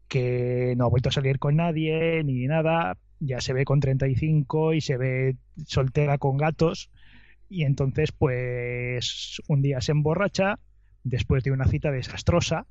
que 0.07 0.75
no 0.77 0.85
ha 0.85 0.91
vuelto 0.91 1.09
a 1.09 1.13
salir 1.13 1.39
con 1.39 1.57
nadie 1.57 2.23
ni 2.23 2.47
nada, 2.47 2.99
ya 3.19 3.41
se 3.41 3.55
ve 3.55 3.65
con 3.65 3.81
35 3.81 4.75
y 4.75 4.83
se 4.83 4.99
ve 4.99 5.37
soltera 5.65 6.19
con 6.19 6.37
gatos, 6.37 6.91
y 7.49 7.65
entonces 7.65 8.13
pues 8.13 9.41
un 9.49 9.63
día 9.63 9.81
se 9.81 9.93
emborracha 9.93 10.59
después 11.03 11.43
de 11.45 11.53
una 11.53 11.65
cita 11.65 11.91
desastrosa 11.91 12.67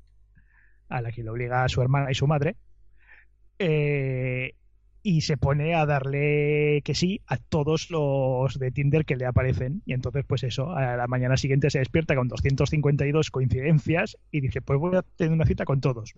a 0.88 1.02
la 1.02 1.10
que 1.10 1.24
le 1.24 1.30
obliga 1.30 1.64
a 1.64 1.68
su 1.68 1.82
hermana 1.82 2.12
y 2.12 2.14
su 2.14 2.28
madre. 2.28 2.54
Eh, 3.58 4.54
y 5.02 5.22
se 5.22 5.36
pone 5.36 5.74
a 5.74 5.86
darle 5.86 6.82
que 6.84 6.94
sí 6.94 7.20
a 7.26 7.36
todos 7.38 7.90
los 7.90 8.58
de 8.58 8.70
Tinder 8.70 9.04
que 9.04 9.16
le 9.16 9.26
aparecen. 9.26 9.82
Y 9.86 9.94
entonces, 9.94 10.24
pues 10.26 10.42
eso, 10.42 10.70
a 10.70 10.96
la 10.96 11.06
mañana 11.06 11.36
siguiente 11.36 11.70
se 11.70 11.78
despierta 11.78 12.14
con 12.14 12.28
252 12.28 13.30
coincidencias 13.30 14.18
y 14.30 14.40
dice, 14.40 14.60
pues 14.60 14.78
voy 14.78 14.96
a 14.96 15.02
tener 15.02 15.32
una 15.32 15.46
cita 15.46 15.64
con 15.64 15.80
todos. 15.80 16.14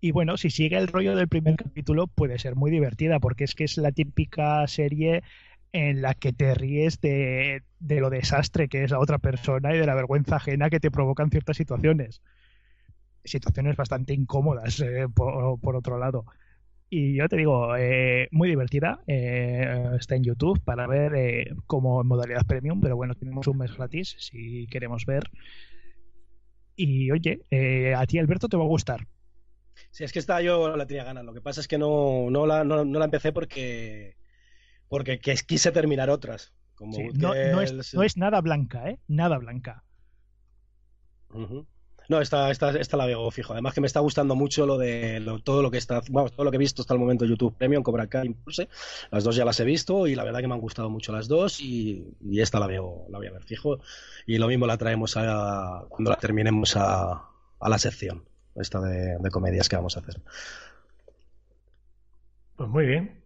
Y 0.00 0.12
bueno, 0.12 0.36
si 0.36 0.50
sigue 0.50 0.76
el 0.76 0.86
rollo 0.86 1.16
del 1.16 1.26
primer 1.26 1.56
capítulo, 1.56 2.06
puede 2.06 2.38
ser 2.38 2.54
muy 2.54 2.70
divertida, 2.70 3.18
porque 3.18 3.44
es 3.44 3.54
que 3.56 3.64
es 3.64 3.76
la 3.78 3.90
típica 3.90 4.64
serie 4.68 5.22
en 5.72 6.00
la 6.02 6.14
que 6.14 6.32
te 6.32 6.54
ríes 6.54 7.00
de, 7.00 7.62
de 7.80 8.00
lo 8.00 8.08
desastre 8.08 8.68
que 8.68 8.84
es 8.84 8.90
la 8.90 9.00
otra 9.00 9.18
persona 9.18 9.74
y 9.74 9.78
de 9.78 9.86
la 9.86 9.94
vergüenza 9.94 10.36
ajena 10.36 10.70
que 10.70 10.80
te 10.80 10.92
provocan 10.92 11.30
ciertas 11.30 11.56
situaciones. 11.56 12.22
Situaciones 13.24 13.76
bastante 13.76 14.14
incómodas, 14.14 14.80
eh, 14.80 15.08
por, 15.12 15.58
por 15.60 15.74
otro 15.74 15.98
lado. 15.98 16.24
Y 16.90 17.16
yo 17.16 17.28
te 17.28 17.36
digo, 17.36 17.76
eh, 17.76 18.28
muy 18.30 18.48
divertida. 18.48 19.00
Eh, 19.06 19.90
está 19.98 20.16
en 20.16 20.24
YouTube 20.24 20.60
para 20.64 20.86
ver 20.86 21.14
eh, 21.14 21.54
como 21.66 22.00
en 22.00 22.06
modalidad 22.06 22.46
premium, 22.46 22.80
pero 22.80 22.96
bueno, 22.96 23.14
tenemos 23.14 23.46
un 23.46 23.58
mes 23.58 23.76
gratis 23.76 24.16
si 24.18 24.66
queremos 24.68 25.04
ver. 25.04 25.30
Y 26.76 27.10
oye, 27.10 27.42
a 27.94 28.06
ti 28.06 28.18
Alberto 28.18 28.48
te 28.48 28.56
va 28.56 28.64
a 28.64 28.68
gustar. 28.68 29.06
Sí, 29.90 30.04
es 30.04 30.12
que 30.12 30.18
esta 30.18 30.40
yo 30.40 30.76
la 30.76 30.86
tenía 30.86 31.04
ganas. 31.04 31.24
Lo 31.24 31.34
que 31.34 31.40
pasa 31.40 31.60
es 31.60 31.68
que 31.68 31.78
no, 31.78 32.30
no, 32.30 32.46
la, 32.46 32.64
no, 32.64 32.84
la 32.84 33.04
empecé 33.04 33.32
porque, 33.32 34.16
porque 34.88 35.18
quise 35.18 35.72
terminar 35.72 36.08
otras. 36.08 36.54
Como 36.74 36.96
no, 37.14 37.34
no, 37.34 37.60
es, 37.60 37.94
no, 37.94 38.02
es, 38.02 38.16
nada 38.16 38.40
blanca, 38.40 38.88
¿eh? 38.88 39.00
Nada 39.08 39.38
blanca. 39.38 39.84
No, 42.08 42.22
esta, 42.22 42.50
esta, 42.50 42.70
esta 42.70 42.96
la 42.96 43.04
veo 43.04 43.30
fijo. 43.30 43.52
Además 43.52 43.74
que 43.74 43.82
me 43.82 43.86
está 43.86 44.00
gustando 44.00 44.34
mucho 44.34 44.66
lo 44.66 44.78
de 44.78 45.22
todo 45.44 45.62
lo 45.62 45.70
que 45.70 45.76
está, 45.76 46.00
todo 46.00 46.44
lo 46.44 46.50
que 46.50 46.56
he 46.56 46.58
visto 46.58 46.80
hasta 46.80 46.94
el 46.94 47.00
momento 47.00 47.26
YouTube 47.26 47.54
Premium, 47.54 47.82
Cobra 47.82 48.06
Kai, 48.06 48.26
Impulse. 48.26 48.70
Las 49.10 49.24
dos 49.24 49.36
ya 49.36 49.44
las 49.44 49.60
he 49.60 49.64
visto 49.64 50.06
y 50.06 50.14
la 50.14 50.24
verdad 50.24 50.40
que 50.40 50.48
me 50.48 50.54
han 50.54 50.60
gustado 50.60 50.88
mucho 50.88 51.12
las 51.12 51.28
dos 51.28 51.60
y, 51.60 52.16
esta 52.32 52.58
la 52.60 52.66
veo, 52.66 53.04
la 53.10 53.18
voy 53.18 53.26
a 53.26 53.32
ver 53.32 53.42
fijo. 53.44 53.80
Y 54.26 54.38
lo 54.38 54.48
mismo 54.48 54.66
la 54.66 54.78
traemos 54.78 55.18
a, 55.18 55.84
cuando 55.90 56.10
la 56.10 56.16
terminemos 56.16 56.76
a, 56.76 57.28
a 57.60 57.68
la 57.68 57.78
sección, 57.78 58.24
esta 58.54 58.80
de, 58.80 59.18
de 59.18 59.30
comedias 59.30 59.68
que 59.68 59.76
vamos 59.76 59.98
a 59.98 60.00
hacer. 60.00 60.22
Pues 62.56 62.70
muy 62.70 62.86
bien. 62.86 63.22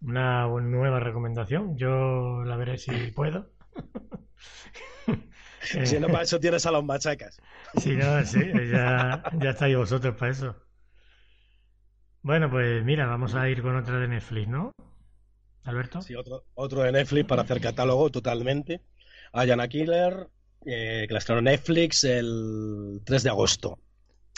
Una 0.00 0.46
nueva 0.46 1.00
recomendación. 1.00 1.76
Yo 1.76 2.44
la 2.46 2.56
veré 2.56 2.78
si 2.78 2.90
puedo. 3.14 3.50
si 5.60 5.98
no, 6.00 6.08
para 6.08 6.22
eso 6.22 6.40
tienes 6.40 6.64
a 6.66 6.70
los 6.70 6.84
machacas. 6.84 7.40
Sí, 7.76 7.96
no, 7.96 8.24
sí, 8.24 8.40
ya, 8.70 9.22
ya 9.38 9.50
estáis 9.50 9.76
vosotros 9.76 10.16
para 10.16 10.32
eso. 10.32 10.56
Bueno, 12.22 12.50
pues 12.50 12.84
mira, 12.84 13.06
vamos 13.06 13.34
a 13.34 13.48
ir 13.48 13.62
con 13.62 13.76
otra 13.76 13.98
de 13.98 14.08
Netflix, 14.08 14.48
¿no? 14.48 14.72
Alberto. 15.64 16.02
Sí, 16.02 16.14
otro, 16.14 16.44
otro 16.54 16.82
de 16.82 16.92
Netflix 16.92 17.26
para 17.26 17.42
hacer 17.42 17.60
catálogo 17.60 18.10
totalmente. 18.10 18.82
Ayana 19.32 19.68
Killer, 19.68 20.28
eh, 20.66 21.04
que 21.06 21.12
la 21.12 21.18
estrenó 21.18 21.40
Netflix 21.42 22.04
el 22.04 23.00
3 23.04 23.22
de 23.22 23.30
agosto. 23.30 23.78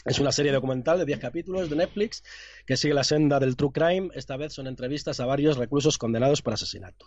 Es 0.05 0.19
una 0.19 0.33
serie 0.33 0.53
documental 0.53 0.99
de 0.99 1.05
10 1.05 1.19
capítulos 1.21 1.71
de 1.71 1.77
Netflix 1.77 2.25
que 2.67 2.77
sigue 2.77 2.95
la 2.95 3.05
senda 3.05 3.39
del 3.39 3.57
true 3.57 3.73
crime. 3.73 4.11
Esta 4.15 4.37
vez 4.37 4.53
son 4.53 4.67
entrevistas 4.67 5.21
a 5.21 5.27
varios 5.27 5.57
reclusos 5.57 5.99
condenados 5.99 6.43
por 6.43 6.55
asesinato. 6.55 7.07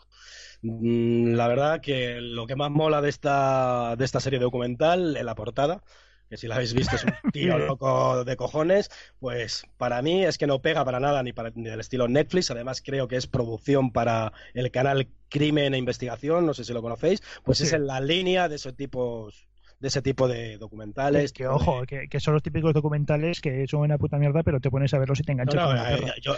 Mm, 0.61 1.33
la 1.33 1.47
verdad 1.47 1.81
que 1.81 2.21
lo 2.21 2.47
que 2.47 2.55
más 2.55 2.71
mola 2.71 3.01
de 3.01 3.09
esta, 3.09 3.95
de 3.97 4.05
esta 4.05 4.19
serie 4.19 4.39
documental, 4.39 5.17
en 5.17 5.25
la 5.25 5.35
portada, 5.35 5.83
que 6.29 6.37
si 6.37 6.47
la 6.47 6.55
habéis 6.55 6.73
visto 6.73 6.95
es 6.95 7.03
un 7.03 7.13
tío 7.33 7.57
loco 7.57 8.23
de 8.23 8.35
cojones, 8.35 8.89
pues 9.19 9.65
para 9.77 10.01
mí 10.01 10.25
es 10.25 10.37
que 10.37 10.47
no 10.47 10.61
pega 10.61 10.85
para 10.85 10.99
nada 10.99 11.21
ni, 11.23 11.33
para, 11.33 11.51
ni 11.53 11.69
del 11.69 11.79
estilo 11.79 12.07
Netflix, 12.07 12.49
además 12.49 12.81
creo 12.83 13.07
que 13.07 13.17
es 13.17 13.27
producción 13.27 13.91
para 13.91 14.33
el 14.53 14.71
canal 14.71 15.09
Crimen 15.29 15.73
e 15.73 15.77
Investigación, 15.77 16.45
no 16.45 16.53
sé 16.53 16.63
si 16.63 16.73
lo 16.73 16.81
conocéis, 16.81 17.21
pues 17.43 17.61
es 17.61 17.73
en 17.73 17.87
la 17.87 17.99
línea 17.99 18.49
de 18.49 18.55
esos 18.55 18.75
tipos 18.75 19.47
de 19.79 19.87
ese 19.87 20.01
tipo 20.01 20.27
de 20.27 20.57
documentales. 20.57 21.33
Que, 21.33 21.47
ojo, 21.47 21.83
que, 21.85 22.19
son 22.19 22.33
los 22.33 22.43
típicos 22.43 22.73
documentales 22.73 23.41
que 23.41 23.67
son 23.67 23.81
una 23.81 23.97
puta 23.97 24.17
mierda, 24.17 24.43
pero 24.43 24.59
te 24.59 24.69
pones 24.69 24.93
a 24.93 24.99
verlos 24.99 25.19
y 25.19 25.23
te 25.23 25.33
enganchan. 25.33 25.59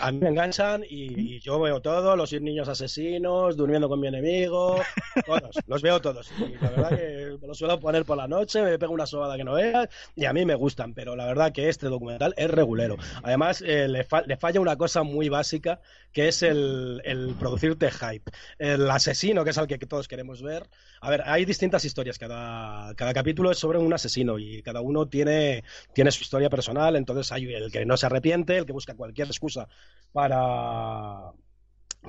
a 0.01 0.11
mí 0.11 0.19
me 0.19 0.29
enganchan 0.29 0.83
y, 0.89 1.39
yo 1.39 1.59
veo 1.59 1.81
todo, 1.81 2.15
los 2.15 2.33
niños 2.33 2.67
asesinos, 2.67 3.55
durmiendo 3.55 3.87
con 3.87 3.99
mi 3.99 4.07
enemigo, 4.07 4.79
todos, 5.25 5.55
los 5.67 5.81
veo 5.81 6.01
todos. 6.01 6.31
Y 6.39 6.63
la 6.63 6.69
verdad 6.69 6.89
que 6.89 7.37
me 7.39 7.47
los 7.47 7.57
suelo 7.57 7.79
poner 7.79 8.05
por 8.05 8.17
la 8.17 8.27
noche, 8.27 8.61
me 8.63 8.77
pego 8.79 8.93
una 8.93 9.05
sobada 9.05 9.37
que 9.37 9.43
no 9.43 9.53
veas 9.53 9.87
y 10.15 10.25
a 10.25 10.33
mí 10.33 10.45
me 10.45 10.55
gustan, 10.55 10.93
pero 10.93 11.15
la 11.15 11.25
verdad 11.25 11.51
que 11.51 11.69
este 11.69 11.87
documental 11.87 12.33
es 12.37 12.49
regulero. 12.49 12.97
Además, 13.23 13.61
eh, 13.61 13.87
le, 13.87 14.05
le, 14.25 14.37
falla 14.37 14.59
una 14.59 14.75
cosa 14.75 15.03
muy 15.03 15.29
básica 15.29 15.79
que 16.11 16.27
es 16.27 16.41
el, 16.41 17.01
el 17.05 17.35
producirte 17.39 17.91
hype. 17.91 18.31
El 18.57 18.89
asesino, 18.89 19.43
que 19.43 19.51
es 19.51 19.57
al 19.57 19.67
que 19.67 19.77
todos 19.77 20.07
queremos 20.07 20.41
ver. 20.41 20.67
A 21.01 21.09
ver, 21.09 21.21
hay 21.25 21.45
distintas 21.45 21.85
historias, 21.85 22.17
cada, 22.17 22.95
cada 22.95 23.13
capítulo 23.13 23.26
es 23.51 23.57
sobre 23.57 23.77
un 23.79 23.93
asesino 23.93 24.39
y 24.39 24.61
cada 24.61 24.81
uno 24.81 25.07
tiene, 25.07 25.63
tiene 25.93 26.11
su 26.11 26.23
historia 26.23 26.49
personal, 26.49 26.95
entonces 26.95 27.31
hay 27.31 27.53
el 27.53 27.71
que 27.71 27.85
no 27.85 27.97
se 27.97 28.05
arrepiente, 28.05 28.57
el 28.57 28.65
que 28.65 28.73
busca 28.73 28.95
cualquier 28.95 29.27
excusa 29.27 29.67
para 30.11 31.31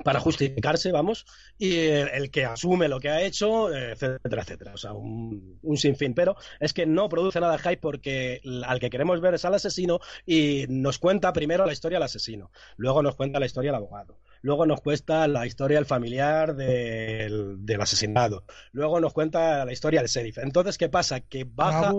para 0.03 0.19
justificarse, 0.19 0.91
vamos, 0.91 1.25
y 1.57 1.77
el, 1.77 2.31
que 2.31 2.45
asume 2.45 2.87
lo 2.87 2.99
que 2.99 3.09
ha 3.09 3.21
hecho, 3.21 3.73
etcétera, 3.73 4.43
etcétera. 4.43 4.73
O 4.73 4.77
sea, 4.77 4.93
un, 4.93 5.59
un, 5.61 5.77
sinfín. 5.77 6.13
Pero 6.13 6.35
es 6.59 6.73
que 6.73 6.85
no 6.85 7.09
produce 7.09 7.39
nada 7.39 7.57
hype 7.57 7.77
porque 7.77 8.41
al 8.65 8.79
que 8.79 8.89
queremos 8.89 9.21
ver 9.21 9.33
es 9.33 9.45
al 9.45 9.53
asesino 9.53 9.99
y 10.25 10.65
nos 10.69 10.99
cuenta 10.99 11.33
primero 11.33 11.65
la 11.65 11.73
historia 11.73 11.97
del 11.97 12.03
asesino, 12.03 12.51
luego 12.77 13.01
nos 13.01 13.15
cuenta 13.15 13.39
la 13.39 13.45
historia 13.45 13.71
del 13.71 13.77
abogado, 13.77 14.19
luego 14.41 14.65
nos 14.65 14.81
cuenta 14.81 15.27
la 15.27 15.45
historia 15.45 15.77
del 15.77 15.85
familiar 15.85 16.55
del, 16.55 17.65
del 17.65 17.81
asesinado, 17.81 18.45
luego 18.71 18.99
nos 18.99 19.13
cuenta 19.13 19.65
la 19.65 19.71
historia 19.71 20.01
del 20.01 20.09
sheriff. 20.09 20.37
Entonces, 20.39 20.77
¿qué 20.77 20.89
pasa? 20.89 21.21
Que 21.21 21.45
baja... 21.45 21.93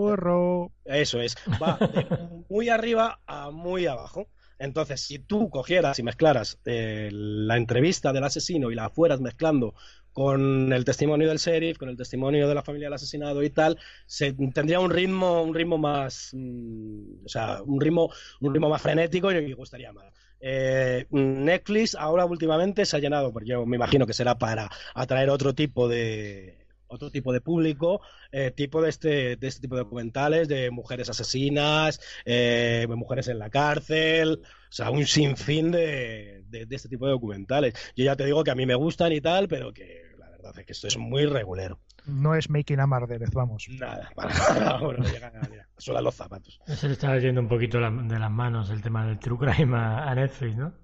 Eso 0.85 1.21
es, 1.21 1.35
va 1.61 1.77
de 1.79 2.07
muy 2.49 2.69
arriba 2.69 3.21
a 3.25 3.51
muy 3.51 3.85
abajo. 3.85 4.27
Entonces, 4.61 5.01
si 5.01 5.17
tú 5.17 5.49
cogieras 5.49 5.97
y 5.97 6.03
mezclaras 6.03 6.59
eh, 6.65 7.09
la 7.11 7.57
entrevista 7.57 8.13
del 8.13 8.23
asesino 8.23 8.69
y 8.69 8.75
la 8.75 8.91
fueras 8.91 9.19
mezclando 9.19 9.73
con 10.13 10.71
el 10.71 10.85
testimonio 10.85 11.27
del 11.27 11.39
sheriff, 11.39 11.77
con 11.79 11.89
el 11.89 11.97
testimonio 11.97 12.47
de 12.47 12.53
la 12.53 12.61
familia 12.61 12.87
del 12.87 12.93
asesinado 12.93 13.41
y 13.41 13.49
tal, 13.49 13.79
se 14.05 14.33
tendría 14.53 14.79
un 14.79 14.91
ritmo, 14.91 15.41
un 15.41 15.55
ritmo 15.55 15.77
más, 15.79 16.29
mm, 16.33 17.25
o 17.25 17.29
sea, 17.29 17.61
un 17.63 17.81
ritmo, 17.81 18.11
un 18.41 18.53
ritmo 18.53 18.69
más 18.69 18.81
frenético 18.81 19.31
y 19.31 19.41
me 19.41 19.53
gustaría 19.55 19.91
más. 19.91 20.13
Eh, 20.39 21.05
Netflix 21.09 21.95
ahora 21.95 22.25
últimamente 22.25 22.85
se 22.85 22.97
ha 22.97 22.99
llenado, 22.99 23.31
porque 23.33 23.49
yo 23.49 23.65
me 23.65 23.77
imagino 23.77 24.05
que 24.05 24.13
será 24.13 24.37
para 24.37 24.69
atraer 24.93 25.29
otro 25.29 25.53
tipo 25.53 25.87
de 25.87 26.60
otro 26.91 27.09
tipo 27.09 27.31
de 27.33 27.41
público, 27.41 28.01
eh, 28.31 28.51
tipo 28.51 28.81
de 28.81 28.89
este, 28.89 29.35
de 29.37 29.47
este 29.47 29.61
tipo 29.61 29.75
de 29.75 29.83
documentales, 29.83 30.47
de 30.47 30.69
mujeres 30.71 31.09
asesinas, 31.09 31.99
eh, 32.25 32.85
mujeres 32.89 33.27
en 33.29 33.39
la 33.39 33.49
cárcel, 33.49 34.41
o 34.43 34.71
sea, 34.71 34.91
un 34.91 35.05
sinfín 35.05 35.71
de, 35.71 36.43
de, 36.49 36.67
este 36.69 36.89
tipo 36.89 37.05
de 37.05 37.13
documentales. 37.13 37.73
Yo 37.95 38.03
ya 38.05 38.15
te 38.15 38.25
digo 38.25 38.43
que 38.43 38.51
a 38.51 38.55
mí 38.55 38.65
me 38.65 38.75
gustan 38.75 39.11
y 39.13 39.21
tal, 39.21 39.47
pero 39.47 39.73
que 39.73 40.11
la 40.19 40.29
verdad 40.29 40.59
es 40.59 40.65
que 40.65 40.73
esto 40.73 40.87
es 40.87 40.97
muy 40.97 41.25
regulero. 41.25 41.79
No 42.05 42.35
es 42.35 42.49
Making 42.49 42.79
a 42.79 42.87
Marderez, 42.87 43.31
vamos. 43.31 43.67
Nada, 43.79 44.11
para 44.15 44.33
nada, 44.33 44.79
bueno, 44.79 45.03
llegan 45.05 45.33
a, 45.35 46.01
los 46.01 46.15
zapatos. 46.15 46.59
Se 46.65 46.87
le 46.87 46.93
está 46.93 47.17
yendo 47.19 47.41
un 47.41 47.47
poquito 47.47 47.79
de 47.79 48.19
las 48.19 48.31
manos 48.31 48.69
el 48.69 48.81
tema 48.81 49.05
del 49.05 49.19
True 49.19 49.37
Crime 49.37 49.77
a 49.77 50.13
Netflix, 50.13 50.55
¿no? 50.57 50.80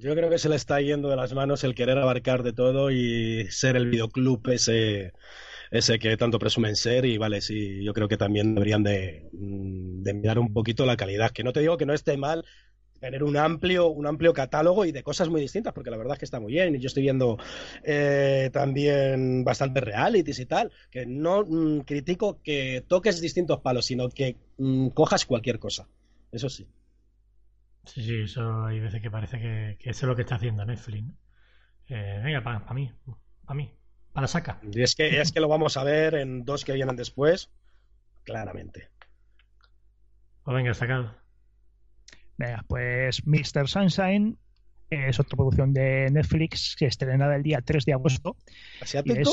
Yo 0.00 0.14
creo 0.14 0.30
que 0.30 0.38
se 0.38 0.48
le 0.48 0.56
está 0.56 0.80
yendo 0.80 1.08
de 1.08 1.16
las 1.16 1.32
manos 1.34 1.64
el 1.64 1.74
querer 1.74 1.98
abarcar 1.98 2.42
de 2.42 2.52
todo 2.52 2.90
y 2.90 3.46
ser 3.50 3.76
el 3.76 3.88
videoclub 3.90 4.48
ese, 4.50 5.12
ese 5.70 5.98
que 5.98 6.16
tanto 6.16 6.38
presumen 6.38 6.76
ser. 6.76 7.04
Y 7.04 7.18
vale, 7.18 7.40
sí, 7.40 7.82
yo 7.84 7.92
creo 7.94 8.08
que 8.08 8.16
también 8.16 8.54
deberían 8.54 8.82
de, 8.84 9.28
mm, 9.32 10.02
de 10.02 10.14
mirar 10.14 10.38
un 10.38 10.52
poquito 10.52 10.86
la 10.86 10.96
calidad. 10.96 11.30
Que 11.30 11.42
no 11.42 11.52
te 11.52 11.60
digo 11.60 11.76
que 11.76 11.86
no 11.86 11.94
esté 11.94 12.16
mal 12.16 12.44
tener 13.00 13.24
un 13.24 13.36
amplio, 13.36 13.88
un 13.88 14.06
amplio 14.06 14.32
catálogo 14.32 14.84
y 14.84 14.92
de 14.92 15.02
cosas 15.02 15.28
muy 15.28 15.40
distintas, 15.40 15.72
porque 15.72 15.90
la 15.90 15.96
verdad 15.96 16.14
es 16.14 16.18
que 16.20 16.24
está 16.26 16.40
muy 16.40 16.52
bien. 16.52 16.74
Y 16.76 16.80
yo 16.80 16.86
estoy 16.88 17.02
viendo 17.04 17.38
eh, 17.84 18.50
también 18.52 19.44
bastantes 19.44 19.82
realities 19.82 20.38
y 20.38 20.46
tal, 20.46 20.72
que 20.90 21.06
no 21.06 21.44
mm, 21.44 21.80
critico 21.80 22.40
que 22.42 22.84
toques 22.86 23.20
distintos 23.20 23.60
palos, 23.60 23.86
sino 23.86 24.08
que 24.10 24.36
mm, 24.58 24.88
cojas 24.90 25.24
cualquier 25.26 25.58
cosa. 25.58 25.88
Eso 26.30 26.48
sí. 26.48 26.66
Sí, 27.88 28.02
sí, 28.02 28.20
eso 28.22 28.66
hay 28.66 28.80
veces 28.80 29.00
que 29.00 29.10
parece 29.10 29.38
que, 29.38 29.78
eso 29.80 30.06
es 30.06 30.08
lo 30.08 30.14
que 30.14 30.22
está 30.22 30.34
haciendo 30.34 30.64
Netflix. 30.64 31.08
Eh, 31.88 32.20
venga, 32.22 32.42
para 32.42 32.74
mí, 32.74 32.92
para 33.44 33.56
mí, 33.56 33.72
para 34.12 34.22
la 34.24 34.28
saca. 34.28 34.60
Y 34.70 34.82
es 34.82 34.94
que, 34.94 35.20
es 35.20 35.32
que 35.32 35.40
lo 35.40 35.48
vamos 35.48 35.76
a 35.78 35.84
ver 35.84 36.14
en 36.14 36.44
dos 36.44 36.64
que 36.64 36.74
vienen 36.74 36.96
después, 36.96 37.50
claramente. 38.24 38.90
Pues 40.44 40.54
venga, 40.54 40.74
sacado. 40.74 41.14
Venga, 42.36 42.62
pues 42.68 43.26
Mr. 43.26 43.68
Sunshine 43.68 44.38
es 44.90 45.18
otra 45.18 45.36
producción 45.36 45.72
de 45.72 46.10
Netflix 46.10 46.76
que 46.78 46.86
estrenada 46.86 47.36
el 47.36 47.42
día 47.42 47.62
3 47.62 47.84
de 47.86 47.92
agosto. 47.94 48.36
¿Asiático? 48.82 49.18
Eh, 49.18 49.24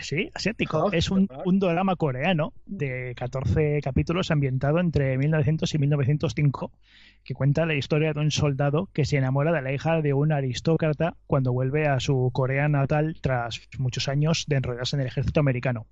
sí, 0.00 0.30
asiático. 0.34 0.92
es 0.92 1.10
un, 1.10 1.28
un 1.44 1.58
drama 1.58 1.96
coreano 1.96 2.52
de 2.66 3.14
14 3.16 3.80
capítulos 3.82 4.30
ambientado 4.30 4.80
entre 4.80 5.16
1900 5.18 5.74
y 5.74 5.78
1905 5.78 6.72
que 7.24 7.34
cuenta 7.34 7.66
la 7.66 7.74
historia 7.74 8.12
de 8.12 8.20
un 8.20 8.30
soldado 8.30 8.88
que 8.92 9.04
se 9.04 9.16
enamora 9.16 9.52
de 9.52 9.62
la 9.62 9.72
hija 9.72 10.00
de 10.00 10.14
un 10.14 10.32
aristócrata 10.32 11.16
cuando 11.26 11.52
vuelve 11.52 11.86
a 11.86 12.00
su 12.00 12.30
Corea 12.32 12.68
natal 12.68 13.18
tras 13.20 13.68
muchos 13.78 14.08
años 14.08 14.44
de 14.48 14.56
enrollarse 14.56 14.96
en 14.96 15.00
el 15.00 15.08
ejército 15.08 15.40
americano. 15.40 15.86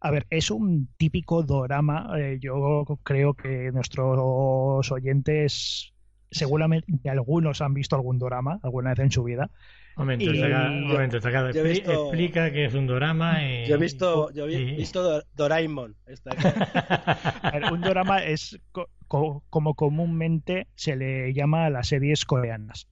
A 0.00 0.10
ver, 0.10 0.26
es 0.30 0.50
un 0.50 0.88
típico 0.96 1.42
drama. 1.42 2.10
Eh, 2.18 2.38
yo 2.40 2.84
creo 3.04 3.34
que 3.34 3.70
nuestros 3.70 4.90
oyentes, 4.90 5.92
seguramente 6.30 7.08
algunos 7.08 7.60
han 7.60 7.74
visto 7.74 7.94
algún 7.94 8.18
drama 8.18 8.58
alguna 8.62 8.90
vez 8.90 8.98
en 8.98 9.12
su 9.12 9.22
vida. 9.22 9.50
Un 9.96 10.06
momento, 10.06 10.32
momento 10.32 11.16
explica 11.18 12.50
que 12.50 12.64
es 12.64 12.74
un 12.74 12.86
dorama. 12.86 13.44
Y... 13.44 13.66
Yo 13.66 13.74
he 13.74 13.78
visto, 13.78 14.32
yo 14.32 14.46
he 14.46 14.74
visto 14.74 15.22
Doraemon. 15.34 15.96
un 17.72 17.80
dorama 17.80 18.22
es 18.24 18.58
como 18.68 19.74
comúnmente 19.74 20.68
se 20.74 20.96
le 20.96 21.34
llama 21.34 21.66
a 21.66 21.70
las 21.70 21.88
series 21.88 22.24
coreanas, 22.24 22.88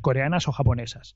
coreanas 0.00 0.46
o 0.46 0.52
japonesas. 0.52 1.14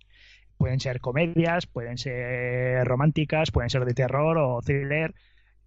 Pueden 0.57 0.81
ser 0.81 1.01
comedias, 1.01 1.67
pueden 1.67 1.97
ser 1.97 2.85
románticas, 2.87 3.51
pueden 3.51 3.71
ser 3.71 3.85
de 3.85 3.95
terror 3.95 4.37
o 4.37 4.61
thriller 4.63 5.15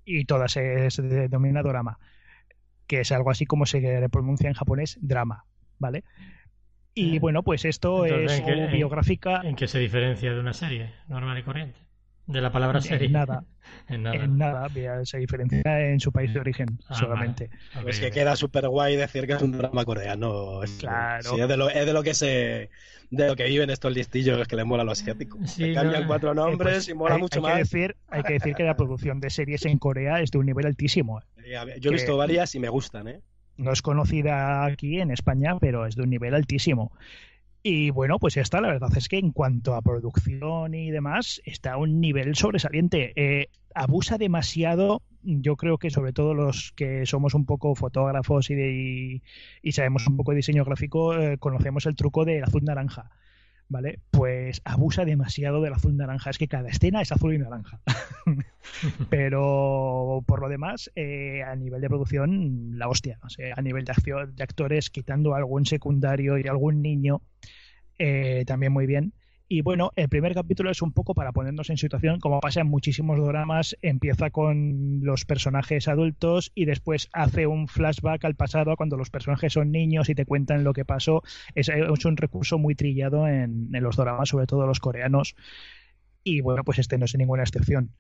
y 0.06 0.26
todas 0.26 0.52
se, 0.52 0.92
se 0.92 1.02
denomina 1.02 1.64
dorama, 1.64 1.98
que 2.86 3.00
es 3.00 3.12
algo 3.12 3.32
así 3.32 3.46
como 3.46 3.66
se 3.66 3.80
le 3.80 4.10
pronuncia 4.10 4.50
en 4.50 4.54
japonés 4.54 4.98
drama, 5.02 5.46
¿vale? 5.80 6.04
Y 6.96 7.20
bueno, 7.20 7.44
pues 7.44 7.66
esto 7.66 8.06
es 8.06 8.44
biográfica. 8.72 9.42
¿En 9.44 9.56
qué 9.56 9.68
se 9.68 9.80
diferencia 9.80 10.34
de 10.34 10.40
una 10.40 10.54
serie 10.54 10.94
normal 11.08 11.38
y 11.38 11.44
corriente? 11.44 11.80
De 12.26 12.40
la 12.40 12.52
palabra 12.52 12.82
serie. 12.82 13.08
En 13.08 13.14
nada. 13.14 13.44
en 13.88 14.04
nada. 14.04 14.24
En 14.24 14.38
nada. 14.38 15.06
Se 15.06 15.18
diferencia 15.18 15.90
en 15.90 16.00
su 16.00 16.12
país 16.12 16.34
de 16.34 16.40
origen 16.40 16.80
ah, 16.88 16.96
solamente. 16.96 17.50
es 17.88 18.00
que 18.00 18.12
queda 18.12 18.36
súper 18.36 18.68
guay 18.68 18.96
decir 18.96 19.26
que 19.26 19.34
es 19.34 19.42
un 19.42 19.58
drama 19.58 19.84
coreano. 19.84 20.62
claro. 20.80 21.38
es, 21.38 21.48
de 21.48 21.58
lo, 21.58 21.70
es 21.70 21.86
de 21.86 21.94
lo 21.94 22.04
que 22.04 22.14
se 22.14 22.70
de 23.10 23.28
lo 23.28 23.36
que 23.36 23.46
viven 23.46 23.70
estos 23.70 23.94
listillos 23.94 24.48
que 24.48 24.56
les 24.56 24.66
mola 24.66 24.84
lo 24.84 24.92
asiático. 24.92 25.38
se 25.46 25.74
cambian 25.74 26.08
cuatro 26.08 26.32
eh, 26.32 26.36
nombres 26.36 26.74
pues 26.74 26.90
y 26.90 26.94
mola 26.94 27.18
mucho 27.18 27.42
más. 27.42 27.54
Que 27.54 27.60
decir, 27.60 27.96
hay 28.10 28.24
que 28.24 28.34
decir 28.34 28.56
que 28.56 28.64
la 28.64 28.76
producción 28.76 29.20
de 29.20 29.30
series 29.30 29.66
en 29.66 29.78
Corea 29.78 30.20
es 30.22 30.32
de 30.32 30.40
un 30.40 30.46
nivel 30.46 30.66
altísimo. 30.66 31.22
Yo 31.80 31.90
he 31.90 31.94
visto 31.94 32.18
varias 32.18 32.56
y 32.56 32.60
me 32.60 32.70
gustan, 32.70 33.08
¿eh? 33.08 33.22
No 33.64 33.72
es 33.72 33.82
conocida 33.82 34.66
aquí 34.66 35.00
en 35.00 35.12
España, 35.12 35.58
pero 35.60 35.86
es 35.86 35.96
de 35.96 36.04
un 36.04 36.10
nivel 36.10 36.34
altísimo. 36.34 36.92
Y 37.66 37.92
bueno, 37.92 38.20
pues 38.20 38.36
esta 38.36 38.60
la 38.60 38.68
verdad 38.68 38.92
es 38.98 39.08
que 39.08 39.18
en 39.18 39.32
cuanto 39.32 39.74
a 39.74 39.82
producción 39.82 40.74
y 40.74 40.92
demás, 40.92 41.42
está 41.46 41.74
a 41.74 41.78
un 41.78 42.02
nivel 42.02 42.36
sobresaliente. 42.36 43.14
Eh, 43.16 43.48
abusa 43.74 44.18
demasiado, 44.18 45.02
yo 45.22 45.56
creo 45.56 45.78
que 45.78 45.90
sobre 45.90 46.12
todo 46.12 46.34
los 46.34 46.74
que 46.74 47.06
somos 47.06 47.34
un 47.34 47.46
poco 47.46 47.74
fotógrafos 47.74 48.50
y, 48.50 49.22
y, 49.62 49.72
sabemos 49.72 50.06
un 50.08 50.18
poco 50.18 50.32
de 50.32 50.38
diseño 50.38 50.66
gráfico, 50.66 51.18
eh, 51.18 51.38
conocemos 51.38 51.86
el 51.86 51.96
truco 51.96 52.26
del 52.26 52.44
azul 52.44 52.66
naranja. 52.66 53.12
¿Vale? 53.70 54.00
Pues 54.12 54.62
abusa 54.66 55.06
demasiado 55.06 55.62
del 55.62 55.74
azul 55.74 55.96
naranja. 55.98 56.30
Es 56.30 56.38
que 56.38 56.48
cada 56.48 56.70
escena 56.70 57.02
es 57.02 57.12
azul 57.12 57.34
y 57.34 57.38
naranja. 57.38 57.80
Pero 59.10 60.24
por 60.26 60.42
lo 60.42 60.50
demás, 60.50 60.92
eh, 60.96 61.44
a 61.44 61.56
nivel 61.56 61.82
de 61.82 61.90
producción, 61.90 62.78
la 62.78 62.88
hostia. 62.88 63.20
a 63.56 63.62
nivel 63.62 63.86
de, 63.86 63.92
acción, 63.92 64.36
de 64.36 64.44
actores, 64.44 64.90
quitando 64.90 65.36
algún 65.36 65.66
secundario 65.66 66.38
y 66.38 66.48
algún 66.48 66.82
niño, 66.82 67.22
eh, 68.00 68.44
también 68.46 68.72
muy 68.72 68.86
bien. 68.86 69.14
Y 69.54 69.62
bueno, 69.62 69.92
el 69.96 70.10
primer 70.10 70.34
capítulo 70.34 70.72
es 70.72 70.82
un 70.82 70.94
poco 70.94 71.14
para 71.14 71.32
ponernos 71.32 71.70
en 71.70 71.78
situación, 71.78 72.20
como 72.20 72.40
pasa 72.40 72.62
en 72.62 72.68
muchísimos 72.72 73.24
dramas, 73.24 73.78
empieza 73.84 74.32
con 74.32 75.02
los 75.04 75.26
personajes 75.26 75.88
adultos 75.88 76.52
y 76.56 76.66
después 76.66 77.08
hace 77.14 77.46
un 77.46 77.68
flashback 77.68 78.26
al 78.26 78.34
pasado 78.34 78.76
cuando 78.76 78.98
los 78.98 79.12
personajes 79.12 79.54
son 79.54 79.70
niños 79.72 80.10
y 80.10 80.16
te 80.16 80.26
cuentan 80.26 80.64
lo 80.64 80.74
que 80.74 80.86
pasó. 80.86 81.22
Es, 81.54 81.70
un 81.70 82.18
recurso 82.18 82.58
muy 82.58 82.74
trillado 82.74 83.28
en, 83.28 83.70
en 83.76 83.84
los 83.84 83.96
dramas, 83.96 84.30
sobre 84.30 84.48
todo 84.48 84.66
los 84.66 84.80
coreanos. 84.80 85.36
Y 86.24 86.42
bueno, 86.42 86.64
pues 86.64 86.80
este 86.80 86.98
no 86.98 87.06
es 87.06 87.16
ninguna 87.16 87.44
excepción 87.44 87.92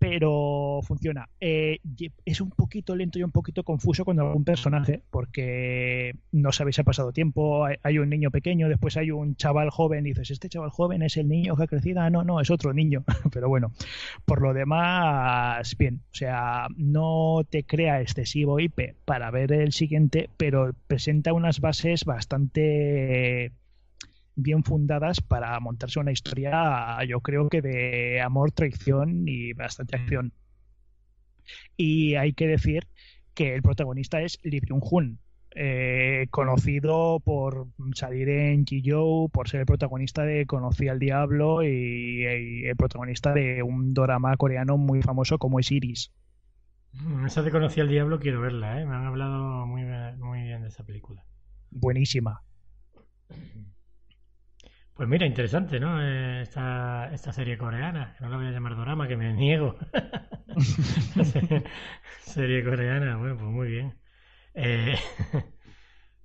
pero 0.00 0.80
funciona. 0.82 1.28
Eh, 1.42 1.78
es 2.24 2.40
un 2.40 2.48
poquito 2.48 2.96
lento 2.96 3.18
y 3.18 3.22
un 3.22 3.32
poquito 3.32 3.64
confuso 3.64 4.06
con 4.06 4.18
algún 4.18 4.44
personaje, 4.44 5.02
porque 5.10 6.14
no 6.32 6.52
sabéis 6.52 6.76
si 6.76 6.80
ha 6.80 6.84
pasado 6.84 7.12
tiempo, 7.12 7.66
hay, 7.66 7.98
un 7.98 8.08
niño 8.08 8.30
pequeño, 8.30 8.70
después 8.70 8.96
hay 8.96 9.10
un 9.10 9.36
chaval 9.36 9.68
joven, 9.68 10.06
y 10.06 10.10
dices, 10.10 10.30
este 10.30 10.48
chaval 10.48 10.70
joven 10.70 11.02
es 11.02 11.18
el 11.18 11.28
niño 11.28 11.54
que 11.54 11.64
ha 11.64 11.66
crecido, 11.66 12.00
ah, 12.00 12.08
no, 12.08 12.24
no, 12.24 12.40
es 12.40 12.50
otro 12.50 12.72
niño, 12.72 13.04
pero 13.30 13.50
bueno, 13.50 13.72
por 14.24 14.40
lo 14.40 14.54
demás, 14.54 15.76
bien, 15.76 16.00
o 16.10 16.14
sea, 16.14 16.68
no 16.78 17.42
te 17.50 17.64
crea 17.64 18.00
excesivo 18.00 18.58
IP 18.58 18.94
para 19.04 19.30
ver 19.30 19.52
el 19.52 19.72
siguiente, 19.72 20.30
pero 20.38 20.72
presenta 20.86 21.34
unas 21.34 21.60
bases 21.60 22.06
bastante 22.06 23.52
bien 24.34 24.64
fundadas 24.64 25.20
para 25.20 25.58
montarse 25.60 26.00
una 26.00 26.12
historia, 26.12 26.98
yo 27.06 27.20
creo 27.20 27.48
que 27.48 27.62
de 27.62 28.20
amor, 28.20 28.52
traición 28.52 29.24
y 29.26 29.52
bastante 29.52 29.96
acción. 29.96 30.32
Y 31.76 32.14
hay 32.14 32.32
que 32.32 32.46
decir 32.46 32.86
que 33.34 33.54
el 33.54 33.62
protagonista 33.62 34.20
es 34.22 34.38
Lee 34.42 34.60
Byung-hun, 34.60 35.18
eh, 35.54 36.26
conocido 36.30 37.20
por 37.20 37.68
salir 37.94 38.28
en 38.28 38.64
Joe, 38.66 39.28
por 39.30 39.48
ser 39.48 39.60
el 39.60 39.66
protagonista 39.66 40.22
de 40.24 40.46
Conocí 40.46 40.88
al 40.88 40.98
Diablo 41.00 41.62
y, 41.64 41.68
y 42.24 42.66
el 42.66 42.76
protagonista 42.76 43.32
de 43.32 43.62
un 43.62 43.92
drama 43.94 44.36
coreano 44.36 44.76
muy 44.76 45.02
famoso 45.02 45.38
como 45.38 45.58
es 45.58 45.70
Iris. 45.72 46.12
Mm, 46.92 47.26
Esa 47.26 47.42
de 47.42 47.50
Conocí 47.50 47.80
al 47.80 47.88
Diablo 47.88 48.20
quiero 48.20 48.40
verla, 48.40 48.80
¿eh? 48.80 48.86
Me 48.86 48.94
han 48.94 49.06
hablado 49.06 49.66
muy, 49.66 49.82
muy 50.18 50.42
bien 50.42 50.62
de 50.62 50.68
esa 50.68 50.84
película. 50.84 51.24
Buenísima. 51.70 52.42
Pues 55.00 55.08
mira, 55.08 55.24
interesante, 55.24 55.80
¿no? 55.80 55.98
Eh, 55.98 56.42
esta, 56.42 57.10
esta 57.10 57.32
serie 57.32 57.56
coreana. 57.56 58.14
No 58.20 58.28
la 58.28 58.36
voy 58.36 58.48
a 58.48 58.50
llamar 58.50 58.76
drama, 58.76 59.08
que 59.08 59.16
me 59.16 59.32
niego. 59.32 59.74
serie 62.22 62.62
coreana, 62.62 63.16
bueno, 63.16 63.38
pues 63.38 63.48
muy 63.50 63.68
bien. 63.68 63.94
Eh, 64.52 64.94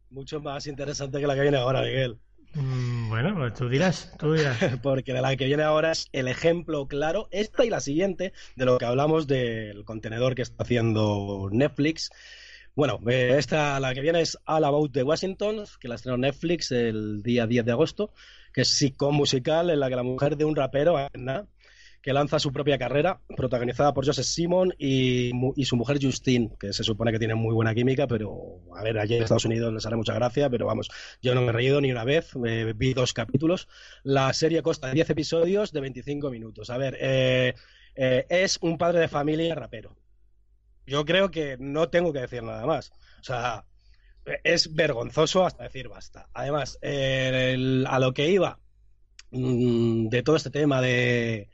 Mucho 0.10 0.42
más 0.42 0.68
interesante 0.68 1.22
que 1.22 1.26
la 1.26 1.36
que 1.36 1.44
viene 1.44 1.56
ahora, 1.56 1.84
Miguel. 1.84 2.20
mm, 2.54 3.08
bueno, 3.08 3.34
pues 3.36 3.54
tú 3.54 3.70
dirás, 3.70 4.14
tú 4.20 4.34
dirás. 4.34 4.58
Porque 4.84 5.14
de 5.14 5.22
la 5.22 5.38
que 5.38 5.46
viene 5.46 5.64
ahora 5.64 5.94
es 5.94 6.10
el 6.12 6.28
ejemplo 6.28 6.86
claro, 6.90 7.30
esta 7.32 7.64
y 7.64 7.70
la 7.70 7.80
siguiente, 7.80 8.34
de 8.58 8.66
lo 8.66 8.78
que 8.78 8.84
hablamos 8.84 9.26
del 9.26 9.86
contenedor 9.86 10.36
que 10.36 10.42
está 10.42 10.64
haciendo 10.64 11.48
Netflix. 11.50 12.10
Bueno, 12.76 13.00
eh, 13.08 13.36
esta, 13.38 13.80
la 13.80 13.94
que 13.94 14.02
viene 14.02 14.20
es 14.20 14.38
All 14.46 14.66
About 14.66 14.92
the 14.92 15.04
Washington, 15.04 15.64
que 15.80 15.88
la 15.88 15.96
estrenó 15.96 16.18
Netflix 16.18 16.74
el 16.74 17.24
día 17.24 17.48
10 17.48 17.64
de 17.64 17.72
agosto, 17.72 18.12
que 18.52 18.62
es 18.62 18.68
sitcom 18.68 19.16
musical 19.16 19.70
en 19.70 19.80
la 19.80 19.88
que 19.88 19.96
la 19.96 20.04
mujer 20.04 20.36
de 20.36 20.44
un 20.44 20.58
rapero, 20.58 20.98
Anna, 20.98 21.48
que 22.02 22.12
lanza 22.12 22.38
su 22.38 22.52
propia 22.52 22.78
carrera, 22.78 23.22
protagonizada 23.38 23.94
por 23.94 24.06
Joseph 24.06 24.26
Simon 24.26 24.74
y, 24.78 25.32
y 25.56 25.64
su 25.64 25.78
mujer 25.78 26.00
Justine, 26.02 26.52
que 26.60 26.74
se 26.74 26.84
supone 26.84 27.14
que 27.14 27.18
tienen 27.18 27.38
muy 27.38 27.54
buena 27.54 27.74
química, 27.74 28.08
pero 28.08 28.60
a 28.76 28.84
ver, 28.84 29.00
allí 29.00 29.16
en 29.16 29.24
Estados 29.24 29.46
Unidos 29.46 29.74
les 29.74 29.86
hará 29.86 29.96
mucha 29.96 30.14
gracia, 30.14 30.50
pero 30.50 30.66
vamos, 30.66 30.90
yo 31.22 31.34
no 31.34 31.42
me 31.42 31.48
he 31.48 31.54
reído 31.54 31.80
ni 31.80 31.92
una 31.92 32.04
vez, 32.04 32.32
vi 32.76 32.94
dos 32.94 33.14
capítulos. 33.14 33.70
La 34.04 34.34
serie 34.34 34.62
consta 34.62 34.88
de 34.88 34.96
10 34.96 35.12
episodios 35.12 35.72
de 35.72 35.80
25 35.80 36.30
minutos. 36.30 36.70
A 36.70 36.78
ver, 36.78 36.98
eh, 37.00 37.54
eh, 37.96 38.26
es 38.28 38.58
un 38.62 38.78
padre 38.78 39.00
de 39.00 39.08
familia 39.08 39.56
rapero. 39.56 39.96
Yo 40.86 41.06
creo 41.06 41.32
que 41.32 41.58
no 41.60 41.90
tengo 41.90 42.14
que 42.14 42.20
decir 42.22 42.44
nada 42.44 42.66
más. 42.66 42.92
O 43.22 43.24
sea, 43.24 43.66
es 44.44 44.74
vergonzoso 44.76 45.46
hasta 45.46 45.64
decir 45.64 45.90
basta. 45.90 46.30
Además, 46.34 46.80
eh, 46.82 47.52
el- 47.56 47.86
a 47.90 48.00
lo 48.00 48.14
que 48.14 48.30
iba 48.30 48.60
mm, 49.32 50.10
de 50.10 50.24
todo 50.24 50.36
este 50.36 50.52
tema 50.52 50.82
de 50.82 51.50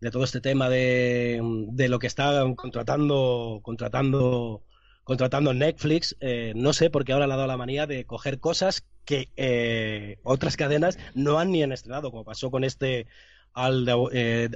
de 0.00 0.10
todo 0.10 0.24
este 0.24 0.40
tema 0.40 0.68
de, 0.68 1.40
de 1.72 1.88
lo 1.88 1.98
que 1.98 2.06
está 2.08 2.44
contratando 2.56 3.60
contratando 3.62 4.64
contratando 5.04 5.54
Netflix 5.54 6.16
eh, 6.20 6.52
no 6.56 6.72
sé 6.72 6.90
por 6.90 7.04
qué 7.04 7.12
ahora 7.12 7.26
le 7.26 7.34
ha 7.34 7.36
dado 7.36 7.48
la 7.48 7.56
manía 7.56 7.86
de 7.86 8.04
coger 8.06 8.40
cosas 8.40 8.84
que 9.04 9.30
eh, 9.36 10.18
otras 10.24 10.56
cadenas 10.56 10.98
no 11.14 11.38
han 11.38 11.52
ni 11.52 11.62
han 11.62 11.72
estrenado 11.72 12.10
como 12.10 12.24
pasó 12.24 12.50
con 12.50 12.64
este 12.64 13.06
al 13.54 13.84
de, 13.86 13.92
eh, 14.12 14.48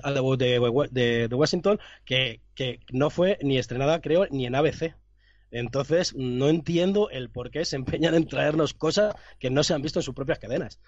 de- 0.91 1.29
de 1.29 1.35
Washington 1.35 1.81
que, 2.05 2.41
que 2.55 2.81
no 2.93 3.11
fue 3.11 3.39
ni 3.43 3.59
estrenada 3.59 4.01
creo 4.01 4.27
ni 4.31 4.47
en 4.47 4.55
ABC 4.55 4.95
entonces 5.51 6.15
no 6.15 6.49
entiendo 6.49 7.09
el 7.11 7.31
por 7.31 7.51
qué 7.51 7.65
se 7.65 7.77
empeñan 7.77 8.15
en 8.15 8.27
traernos 8.29 8.75
cosas 8.75 9.15
que 9.39 9.51
no 9.51 9.63
se 9.63 9.73
han 9.75 9.83
visto 9.83 9.99
en 10.01 10.03
sus 10.03 10.15
propias 10.15 10.39
cadenas 10.39 10.81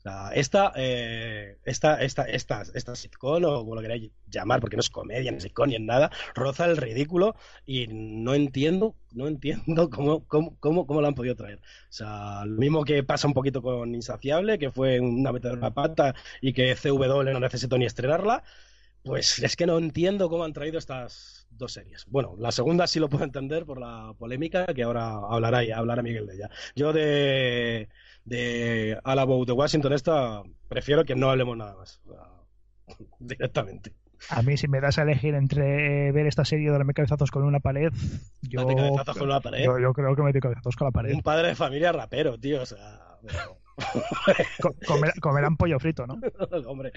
sea, 0.00 0.30
esta, 0.34 0.72
eh, 0.76 1.58
esta, 1.64 2.00
esta, 2.02 2.24
esta, 2.24 2.62
esta 2.74 2.96
sitcom, 2.96 3.44
o 3.44 3.60
como 3.60 3.74
lo 3.74 3.80
queráis 3.80 4.10
llamar, 4.28 4.60
porque 4.60 4.76
no 4.76 4.80
es 4.80 4.90
comedia, 4.90 5.32
ni 5.32 5.40
sitcom, 5.40 5.68
ni 5.68 5.76
en 5.76 5.86
nada, 5.86 6.10
roza 6.34 6.66
el 6.66 6.76
ridículo 6.76 7.34
y 7.66 7.86
no 7.88 8.34
entiendo, 8.34 8.94
no 9.12 9.26
entiendo 9.26 9.90
cómo, 9.90 10.24
cómo, 10.26 10.56
cómo, 10.58 10.86
cómo 10.86 11.00
lo 11.00 11.08
han 11.08 11.14
podido 11.14 11.36
traer. 11.36 11.58
O 11.58 11.92
sea, 11.92 12.44
lo 12.44 12.58
mismo 12.58 12.84
que 12.84 13.02
pasa 13.02 13.26
un 13.26 13.34
poquito 13.34 13.62
con 13.62 13.94
Insaciable, 13.94 14.58
que 14.58 14.70
fue 14.70 15.00
una 15.00 15.32
metedora 15.32 15.68
de 15.68 15.72
pata 15.72 16.14
y 16.40 16.52
que 16.52 16.74
CW 16.74 17.24
no 17.32 17.40
necesitó 17.40 17.78
ni 17.78 17.86
estrenarla, 17.86 18.44
pues 19.02 19.38
es 19.38 19.56
que 19.56 19.66
no 19.66 19.78
entiendo 19.78 20.28
cómo 20.28 20.44
han 20.44 20.52
traído 20.52 20.78
estas 20.78 21.46
dos 21.50 21.72
series. 21.72 22.04
Bueno, 22.06 22.34
la 22.38 22.52
segunda 22.52 22.86
sí 22.86 23.00
lo 23.00 23.08
puedo 23.08 23.24
entender 23.24 23.64
por 23.64 23.80
la 23.80 24.14
polémica 24.18 24.66
que 24.66 24.82
ahora 24.82 25.16
hablará, 25.30 25.60
hablará 25.76 26.02
Miguel 26.02 26.26
de 26.26 26.34
ella. 26.34 26.50
Yo 26.74 26.92
de, 26.92 27.88
de 28.28 28.98
All 29.04 29.18
About 29.18 29.46
the 29.46 29.52
Washington 29.52 29.92
esta 29.92 30.42
prefiero 30.68 31.04
que 31.04 31.14
no 31.14 31.30
hablemos 31.30 31.56
nada 31.56 31.74
más. 31.76 32.00
Directamente. 33.18 33.92
A 34.30 34.42
mí, 34.42 34.56
si 34.56 34.66
me 34.66 34.80
das 34.80 34.98
a 34.98 35.02
elegir 35.02 35.34
entre 35.36 36.10
ver 36.10 36.26
esta 36.26 36.44
serie 36.44 36.68
o 36.70 36.72
darme 36.72 36.92
cabezazos 36.92 37.30
con 37.30 37.44
una 37.44 37.60
pared, 37.60 37.92
yo, 38.42 38.62
Date 38.62 38.74
cabezazos 38.74 39.16
con 39.18 39.28
una 39.28 39.40
pared. 39.40 39.64
yo, 39.64 39.78
yo 39.78 39.92
creo 39.92 40.16
que 40.16 40.22
me 40.22 40.32
doy 40.32 40.40
cabezazos 40.40 40.74
con 40.74 40.86
la 40.86 40.90
pared. 40.92 41.14
Un 41.14 41.22
padre 41.22 41.48
de 41.48 41.54
familia 41.54 41.92
rapero, 41.92 42.36
tío. 42.38 42.62
O 42.62 42.66
sea, 42.66 42.98
pero- 43.24 43.58
Co- 44.60 44.74
comer- 44.88 45.20
comerán 45.20 45.56
pollo 45.56 45.78
frito, 45.78 46.04
¿no? 46.04 46.18
hombre. 46.66 46.90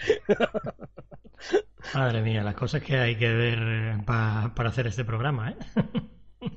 Madre 1.93 2.23
mía, 2.23 2.41
las 2.43 2.55
cosas 2.55 2.81
que 2.81 2.97
hay 2.97 3.15
que 3.15 3.31
ver 3.31 3.59
eh, 3.61 3.97
pa- 4.03 4.51
para 4.55 4.69
hacer 4.69 4.87
este 4.87 5.05
programa, 5.05 5.51
¿eh? 5.51 5.55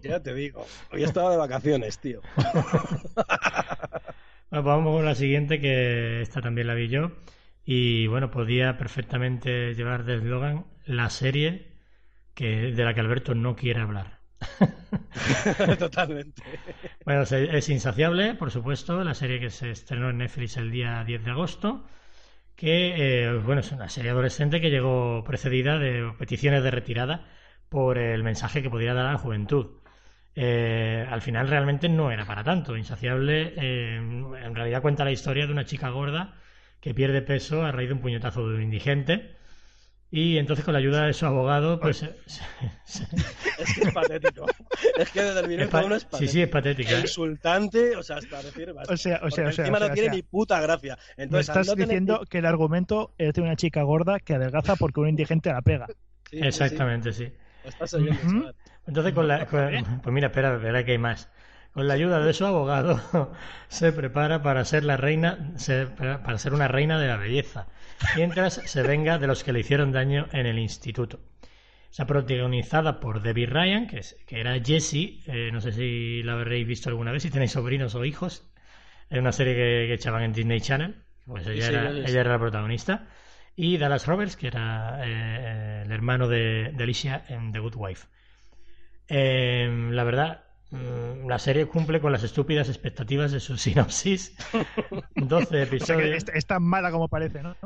Ya 0.03 0.19
te 0.23 0.33
digo. 0.33 0.65
Hoy 0.93 1.03
estaba 1.05 1.31
de 1.31 1.37
vacaciones, 1.37 1.99
tío. 1.99 2.23
Bueno, 4.55 4.63
pues 4.67 4.77
vamos 4.77 4.97
con 4.97 5.05
la 5.05 5.15
siguiente, 5.17 5.59
que 5.61 6.21
esta 6.23 6.41
también 6.41 6.69
la 6.69 6.75
vi 6.75 6.87
yo. 6.89 7.11
Y 7.65 8.07
bueno, 8.07 8.31
podía 8.31 8.77
perfectamente 8.79 9.75
llevar 9.75 10.05
de 10.05 10.15
eslogan 10.17 10.67
la 10.87 11.11
serie 11.11 11.73
que, 12.35 12.73
de 12.73 12.85
la 12.85 12.95
que 12.95 13.01
Alberto 13.01 13.35
no 13.35 13.57
quiere 13.57 13.81
hablar. 13.83 14.21
Totalmente. 15.79 16.43
Bueno, 17.05 17.27
se- 17.27 17.57
es 17.57 17.69
Insaciable, 17.69 18.35
por 18.35 18.51
supuesto, 18.51 19.03
la 19.05 19.15
serie 19.15 19.41
que 19.41 19.51
se 19.51 19.71
estrenó 19.71 20.11
en 20.11 20.19
Netflix 20.19 20.57
el 20.57 20.71
día 20.71 21.03
10 21.05 21.25
de 21.25 21.31
agosto, 21.33 21.87
que 22.57 23.25
eh, 23.27 23.35
bueno, 23.39 23.61
es 23.63 23.73
una 23.73 23.89
serie 23.91 24.11
adolescente 24.13 24.61
que 24.61 24.71
llegó 24.71 25.25
precedida 25.25 25.79
de 25.79 26.13
peticiones 26.19 26.63
de 26.65 26.71
retirada 26.73 27.27
por 27.71 27.99
el 27.99 28.23
mensaje 28.25 28.63
que 28.63 28.71
podría 28.71 28.95
dar 28.95 29.07
a 29.07 29.13
la 29.13 29.19
juventud. 29.19 29.69
Eh, 30.37 31.07
al 31.09 31.23
final 31.23 31.49
realmente 31.49 31.89
no 31.89 32.11
era 32.11 32.25
para 32.25 32.43
tanto. 32.45 32.77
Insaciable 32.77 33.55
eh, 33.57 33.97
en 33.97 34.55
realidad 34.55 34.83
cuenta 34.83 35.05
la 35.05 35.13
historia 35.13 35.47
de 35.47 35.53
una 35.53 35.65
chica 35.65 35.91
gorda 35.91 36.35
que 36.81 36.93
pierde 36.95 37.23
peso 37.23 37.65
a 37.65 37.73
raíz 37.73 37.89
de 37.89 37.95
un 37.95 38.01
puñetazo 38.01 38.49
de 38.49 38.57
un 38.57 38.63
indigente. 38.63 39.37
Y 40.11 40.39
entonces 40.39 40.65
con 40.65 40.75
la 40.75 40.79
ayuda 40.79 41.07
de 41.07 41.13
su 41.13 41.27
abogado, 41.27 41.81
pues... 41.81 41.97
se- 42.27 42.39
se- 42.85 43.05
Es 43.59 43.75
que 43.75 43.81
es 43.89 43.93
patético. 43.93 44.47
Es 44.99 45.11
que 45.11 45.23
desde 45.23 45.41
el 45.41 45.45
es 45.47 45.49
minuto 45.51 45.71
pa- 45.71 45.85
uno 45.85 45.97
es 45.97 46.07
sí, 46.29 46.47
patético. 46.47 46.89
sí, 46.89 46.95
es. 46.95 46.99
¿eh? 46.99 47.01
Insultante, 47.01 47.97
o 47.97 48.03
sea, 48.03 48.17
hasta 48.19 48.43
decir. 48.43 48.71
O 48.71 48.75
sea, 48.75 48.95
o 48.95 48.97
sea, 48.97 49.19
Porque 49.21 49.27
o 49.27 49.31
sea, 49.31 49.47
encima 49.65 49.79
o 49.79 49.81
sea, 49.81 49.89
no 49.89 49.93
o 49.93 49.95
tiene 49.95 50.09
sea. 50.09 50.15
ni 50.15 50.23
puta 50.23 50.61
gracia. 50.61 50.99
Entonces, 51.17 51.49
estás 51.49 51.67
no 51.67 51.75
diciendo 51.75 52.25
que 52.29 52.39
el 52.39 52.47
argumento 52.47 53.15
es 53.19 53.35
de 53.35 53.41
una 53.43 53.57
chica 53.57 53.83
gorda 53.83 54.21
que 54.21 54.35
adelgaza 54.35 54.77
porque 54.77 55.01
un 55.01 55.09
indigente 55.09 55.51
la 55.51 55.63
pega. 55.63 55.87
Sí, 56.31 56.39
Exactamente, 56.41 57.13
sí. 57.13 57.33
Estás 57.65 57.95
oyendo. 57.95 58.55
Entonces, 58.87 59.13
con 59.15 59.29
la, 59.29 59.47
con- 59.47 60.01
pues 60.03 60.13
mira, 60.15 60.29
espera, 60.29 60.55
espera 60.57 60.85
que 60.85 60.93
hay 60.93 60.99
más. 60.99 61.31
Con 61.73 61.89
la 61.89 61.95
ayuda 61.95 62.25
de 62.25 62.33
su 62.33 62.45
abogado, 62.47 63.01
se 63.69 63.93
prepara 63.93 64.43
para 64.43 64.65
ser 64.65 64.85
la 64.85 64.97
reina, 64.97 65.53
se- 65.57 65.87
para 65.87 66.39
ser 66.39 66.55
una 66.55 66.69
reina 66.69 66.99
de 66.99 67.09
la 67.09 67.17
belleza, 67.17 67.69
mientras 68.13 68.63
se 68.67 68.83
venga 68.85 69.19
de 69.19 69.27
los 69.27 69.43
que 69.45 69.53
le 69.53 69.61
hicieron 69.61 69.93
daño 69.93 70.29
en 70.33 70.47
el 70.47 70.59
instituto. 70.59 71.21
Está 71.91 72.07
protagonizada 72.07 73.01
por 73.01 73.23
Debbie 73.23 73.47
Ryan, 73.47 73.87
que, 73.87 73.99
es- 73.99 74.17
que 74.27 74.41
era 74.41 74.59
Jessie, 74.63 75.23
eh, 75.27 75.51
no 75.53 75.61
sé 75.61 75.73
si 75.73 76.23
la 76.23 76.35
habréis 76.35 76.67
visto 76.67 76.89
alguna 76.91 77.13
vez, 77.13 77.23
si 77.23 77.31
tenéis 77.31 77.53
sobrinos 77.53 77.95
o 77.95 78.05
hijos. 78.05 78.45
Es 79.11 79.19
una 79.19 79.33
serie 79.33 79.55
que, 79.55 79.87
que 79.89 79.95
echaban 79.95 80.23
en 80.23 80.33
Disney 80.33 80.61
Channel, 80.61 80.97
pues 81.27 81.47
ella, 81.47 81.67
Sí, 81.69 81.75
era, 81.75 81.91
ella 81.91 82.21
era 82.21 82.31
la 82.33 82.39
protagonista. 82.39 83.07
Y 83.57 83.79
Dallas 83.79 84.07
Roberts, 84.07 84.37
que 84.37 84.49
era 84.49 85.01
eh, 85.05 85.83
el 85.85 85.93
hermano 85.93 86.29
de, 86.29 86.73
de 86.75 86.85
Alicia 86.85 87.25
en 87.29 87.53
The 87.53 87.61
Good 87.61 87.75
Wife. 87.77 88.09
Eh, 89.09 89.69
la 89.91 90.05
verdad, 90.05 90.45
mm, 90.71 91.29
la 91.29 91.39
serie 91.39 91.67
cumple 91.67 92.01
con 92.01 92.13
las 92.13 92.23
estúpidas 92.25 92.69
expectativas 92.69 93.33
de 93.33 93.41
su 93.41 93.57
sinopsis. 93.59 94.37
12 95.17 95.63
O 95.79 95.85
sea 95.85 95.97
que 95.97 96.03
episodios. 96.03 96.11
es, 96.13 96.25
es 96.33 96.47
tan 96.47 96.63
mala 96.63 96.91
como 96.91 97.09
parece, 97.09 97.43
¿no? 97.43 97.57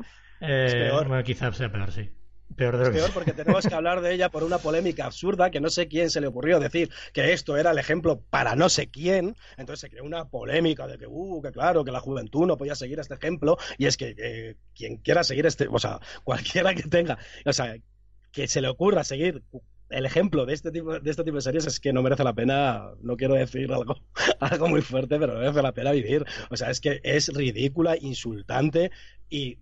Eh, 0.41 0.67
Es 0.67 0.75
peor. 0.75 1.09
Bueno, 1.09 1.23
quizás 1.25 1.57
sea 1.57 1.71
peor, 1.73 1.93
sí. 1.93 2.11
Peor 2.57 2.77
de 2.77 2.85
lo 2.85 2.91
que 2.91 2.99
peor 2.99 3.11
porque 3.15 3.33
tenemos 3.33 3.67
que 3.67 3.75
hablar 3.75 4.01
de 4.01 4.15
ella 4.15 4.31
por 4.31 4.43
una 4.43 4.59
polémica 4.59 5.05
absurda 5.07 5.51
que 5.51 5.61
no 5.61 5.71
sé 5.71 5.89
quién 5.89 6.11
se 6.11 6.21
le 6.21 6.27
ocurrió 6.27 6.59
decir 6.59 6.91
que 7.13 7.33
esto 7.33 7.57
era 7.57 7.71
el 7.71 7.79
ejemplo 7.79 8.21
para 8.31 8.57
no 8.57 8.69
sé 8.69 8.91
quién. 8.91 9.37
Entonces 9.57 9.81
se 9.81 9.91
creó 9.91 10.05
una 10.05 10.27
polémica 10.27 10.87
de 10.87 10.99
que, 10.99 11.07
uh, 11.07 11.43
que 11.43 11.53
claro, 11.53 11.85
que 11.85 11.93
la 11.93 12.01
juventud 12.01 12.47
no 12.47 12.57
podía 12.57 12.75
seguir 12.75 12.99
este 12.99 13.15
ejemplo. 13.15 13.59
Y 13.77 13.87
es 13.87 13.97
que 13.97 14.15
eh, 14.19 14.57
quien 14.75 14.97
quiera 14.97 15.25
seguir 15.25 15.47
este, 15.47 15.69
o 15.71 15.79
sea, 15.79 16.01
cualquiera 16.25 16.75
que 16.75 16.83
tenga, 16.85 17.19
o 17.45 17.53
sea, 17.53 17.77
que 18.33 18.49
se 18.49 18.61
le 18.61 18.69
ocurra 18.69 19.05
seguir 19.05 19.43
el 19.91 20.05
ejemplo 20.05 20.45
de 20.45 20.53
este 20.53 20.71
tipo 20.71 20.99
de 20.99 21.11
este 21.11 21.25
tipo 21.25 21.37
de 21.37 21.43
series 21.43 21.67
es 21.67 21.81
que 21.81 21.93
no 21.93 22.03
merece 22.03 22.23
la 22.23 22.35
pena, 22.35 22.91
no 23.01 23.17
quiero 23.17 23.35
decir 23.35 23.73
algo, 23.73 23.97
algo 24.41 24.69
muy 24.69 24.83
fuerte, 24.83 25.19
pero 25.19 25.35
no 25.35 25.41
merece 25.41 25.63
la 25.63 25.73
pena 25.73 25.93
vivir. 25.93 26.25
O 26.51 26.57
sea, 26.57 26.71
es 26.71 26.81
que 26.81 27.01
es 27.03 27.29
ridícula, 27.29 27.97
insultante 27.99 28.91
y, 29.31 29.59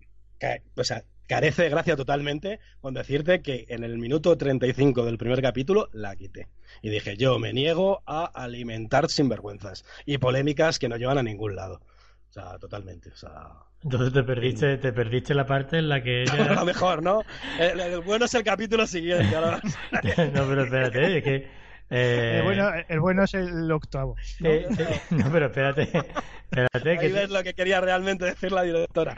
o 0.75 0.83
sea, 0.83 1.03
carece 1.27 1.63
de 1.63 1.69
gracia 1.69 1.95
totalmente 1.95 2.59
con 2.79 2.93
decirte 2.93 3.41
que 3.41 3.65
en 3.69 3.83
el 3.83 3.97
minuto 3.97 4.37
35 4.37 5.05
del 5.05 5.17
primer 5.17 5.41
capítulo 5.41 5.89
la 5.93 6.15
quité. 6.15 6.47
Y 6.81 6.89
dije, 6.89 7.17
yo 7.17 7.37
me 7.39 7.53
niego 7.53 8.01
a 8.05 8.25
alimentar 8.25 9.09
sinvergüenzas 9.09 9.85
y 10.05 10.17
polémicas 10.17 10.79
que 10.79 10.89
no 10.89 10.97
llevan 10.97 11.17
a 11.17 11.23
ningún 11.23 11.55
lado. 11.55 11.81
O 12.29 12.33
sea, 12.33 12.57
totalmente. 12.59 13.09
O 13.11 13.15
sea, 13.15 13.51
entonces 13.83 14.13
te 14.13 14.23
perdiste, 14.23 14.77
te 14.77 14.91
perdiste 14.91 15.33
la 15.33 15.45
parte 15.45 15.77
en 15.77 15.89
la 15.89 16.01
que 16.01 16.23
ella... 16.23 16.53
lo 16.53 16.65
mejor, 16.65 17.03
¿no? 17.03 17.23
El, 17.59 18.01
bueno 18.01 18.25
es 18.25 18.33
el 18.33 18.43
capítulo 18.43 18.87
siguiente. 18.87 19.35
no, 20.33 20.47
pero 20.47 20.63
espérate, 20.63 21.17
es 21.17 21.23
que... 21.23 21.66
Eh... 21.89 22.37
El, 22.37 22.43
bueno, 22.43 22.69
el, 22.87 22.99
bueno, 22.99 23.23
es 23.23 23.33
el 23.33 23.71
octavo. 23.71 24.15
¿no? 24.39 24.49
Eh, 24.49 24.67
no, 25.11 25.31
pero 25.31 25.45
espérate. 25.47 25.83
espérate 25.83 26.89
Ahí 26.89 26.97
que... 26.97 27.09
ves 27.09 27.29
lo 27.29 27.43
que 27.43 27.53
quería 27.53 27.79
realmente 27.81 28.25
decir 28.25 28.51
la 28.51 28.63
directora. 28.63 29.15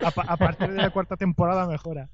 A, 0.00 0.08
a 0.08 0.36
partir 0.36 0.68
de 0.68 0.82
la 0.82 0.90
cuarta 0.90 1.16
temporada 1.16 1.66
mejora. 1.66 2.08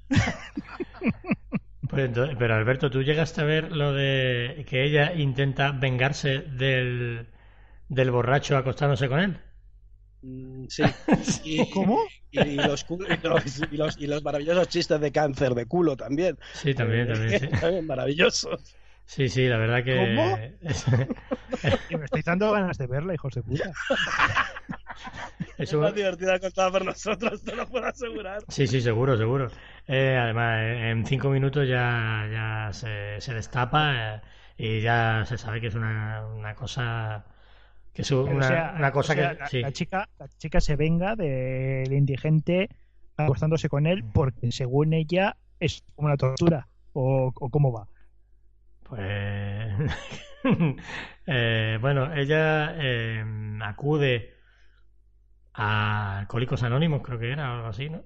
Pues 1.89 2.05
entonces, 2.05 2.35
pero 2.37 2.55
Alberto, 2.55 2.89
¿tú 2.89 3.03
llegaste 3.03 3.41
a 3.41 3.45
ver 3.45 3.71
lo 3.71 3.93
de 3.93 4.65
que 4.67 4.83
ella 4.83 5.13
intenta 5.13 5.71
vengarse 5.71 6.39
del, 6.39 7.27
del 7.89 8.11
borracho 8.11 8.57
acostándose 8.57 9.07
con 9.07 9.19
él? 9.19 9.39
Mm, 10.21 10.65
sí. 10.67 10.83
Y, 11.43 11.69
¿Cómo? 11.69 11.99
Y, 12.31 12.55
los, 12.55 12.85
y, 13.71 13.77
los, 13.77 13.97
y, 13.97 14.07
los, 14.07 14.23
maravillosos 14.23 14.67
chistes 14.67 14.99
de 14.99 15.11
cáncer 15.11 15.53
de 15.53 15.67
culo 15.67 15.95
también. 15.95 16.37
Sí, 16.53 16.73
también, 16.73 17.07
también. 17.07 17.39
Sí. 17.39 17.47
también 17.61 17.85
maravillosos. 17.85 18.75
Sí, 19.05 19.29
sí, 19.29 19.47
la 19.47 19.57
verdad 19.57 19.83
que. 19.83 19.95
¿Cómo? 19.95 20.37
me 21.97 22.05
estáis 22.05 22.25
dando 22.25 22.51
ganas 22.51 22.77
de 22.77 22.87
verla, 22.87 23.13
hijos 23.13 23.33
de 23.35 23.43
puta. 23.43 23.71
Es, 25.57 25.73
una 25.73 25.91
divertida 25.91 26.39
contada 26.39 26.71
por 26.71 26.85
nosotros, 26.85 27.43
te 27.43 27.55
lo 27.55 27.67
puedo 27.67 27.85
asegurar. 27.85 28.41
Sí, 28.47 28.65
sí, 28.67 28.81
seguro, 28.81 29.17
seguro. 29.17 29.49
Eh, 29.87 30.17
además, 30.19 30.61
en 30.61 31.05
cinco 31.05 31.29
minutos 31.29 31.67
ya, 31.67 32.27
ya 32.31 32.73
se, 32.73 33.19
se 33.19 33.33
destapa 33.33 34.15
eh, 34.15 34.21
y 34.57 34.81
ya 34.81 35.23
se 35.25 35.37
sabe 35.37 35.61
que 35.61 35.67
es 35.67 35.75
una, 35.75 36.25
una 36.27 36.55
cosa 36.55 37.25
que 37.93 38.01
es 38.01 38.11
una, 38.11 38.37
o 38.37 38.43
sea, 38.43 38.73
una 38.77 38.91
cosa 38.91 39.13
o 39.13 39.15
sea, 39.15 39.31
que 39.31 39.39
la, 39.39 39.47
sí. 39.47 39.61
la 39.61 39.71
chica 39.71 40.09
la 40.19 40.27
chica 40.37 40.59
se 40.59 40.75
venga 40.75 41.15
del 41.15 41.93
indigente 41.93 42.69
acostándose 43.15 43.69
con 43.69 43.85
él 43.85 44.03
porque 44.13 44.51
según 44.51 44.93
ella 44.93 45.37
es 45.59 45.83
como 45.95 46.07
una 46.07 46.17
tortura 46.17 46.67
o, 46.93 47.31
o 47.33 47.49
cómo 47.49 47.71
va 47.71 47.87
pues 48.87 49.73
eh, 51.27 51.77
bueno 51.81 52.13
ella 52.13 52.75
eh, 52.77 53.23
acude 53.61 54.35
a 55.53 56.19
Alcohólicos 56.19 56.63
Anónimos 56.63 57.01
creo 57.01 57.19
que 57.19 57.31
era 57.31 57.51
o 57.51 57.55
algo 57.55 57.67
así 57.67 57.89
no 57.89 58.03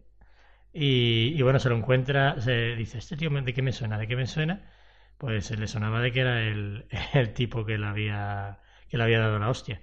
y, 0.72 1.42
bueno 1.42 1.60
se 1.60 1.70
lo 1.70 1.76
encuentra 1.76 2.40
se 2.42 2.76
dice 2.76 3.00
este 3.00 3.18
tío 3.18 3.30
de 3.30 3.54
qué 3.54 3.62
me 3.62 3.72
suena 3.72 3.98
de 3.98 4.08
qué 4.08 4.16
me 4.16 4.28
suena 4.28 4.70
pues 5.18 5.48
se 5.48 5.58
le 5.58 5.68
sonaba 5.68 6.02
de 6.02 6.12
que 6.12 6.22
era 6.22 6.42
el, 6.42 6.88
el 7.14 7.34
tipo 7.34 7.66
que 7.66 7.78
la 7.78 7.90
había 7.90 8.60
que 8.90 8.98
le 8.98 9.04
había 9.04 9.20
dado 9.20 9.40
la 9.40 9.50
hostia. 9.50 9.82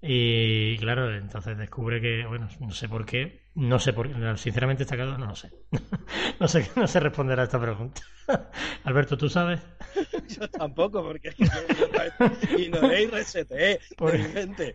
Y 0.00 0.78
claro, 0.78 1.14
entonces 1.14 1.58
descubre 1.58 2.00
que, 2.00 2.24
bueno, 2.26 2.48
no 2.60 2.70
sé 2.70 2.88
por 2.88 3.04
qué, 3.06 3.42
no 3.56 3.78
sé 3.78 3.94
por 3.94 4.08
qué, 4.08 4.36
sinceramente 4.36 4.82
está 4.82 4.96
quedado, 4.96 5.16
no 5.16 5.26
lo 5.26 5.34
sé. 5.34 5.50
no 6.40 6.46
sé, 6.46 6.70
no 6.76 6.86
sé 6.86 7.00
responder 7.00 7.40
a 7.40 7.44
esta 7.44 7.58
pregunta. 7.58 8.02
Alberto, 8.84 9.16
¿tú 9.16 9.30
sabes? 9.30 9.60
Yo 10.28 10.48
tampoco, 10.50 11.02
porque 11.02 11.34
ignoré 12.58 13.04
y 13.04 13.06
reseteé. 13.06 13.80
¿Por, 13.96 14.12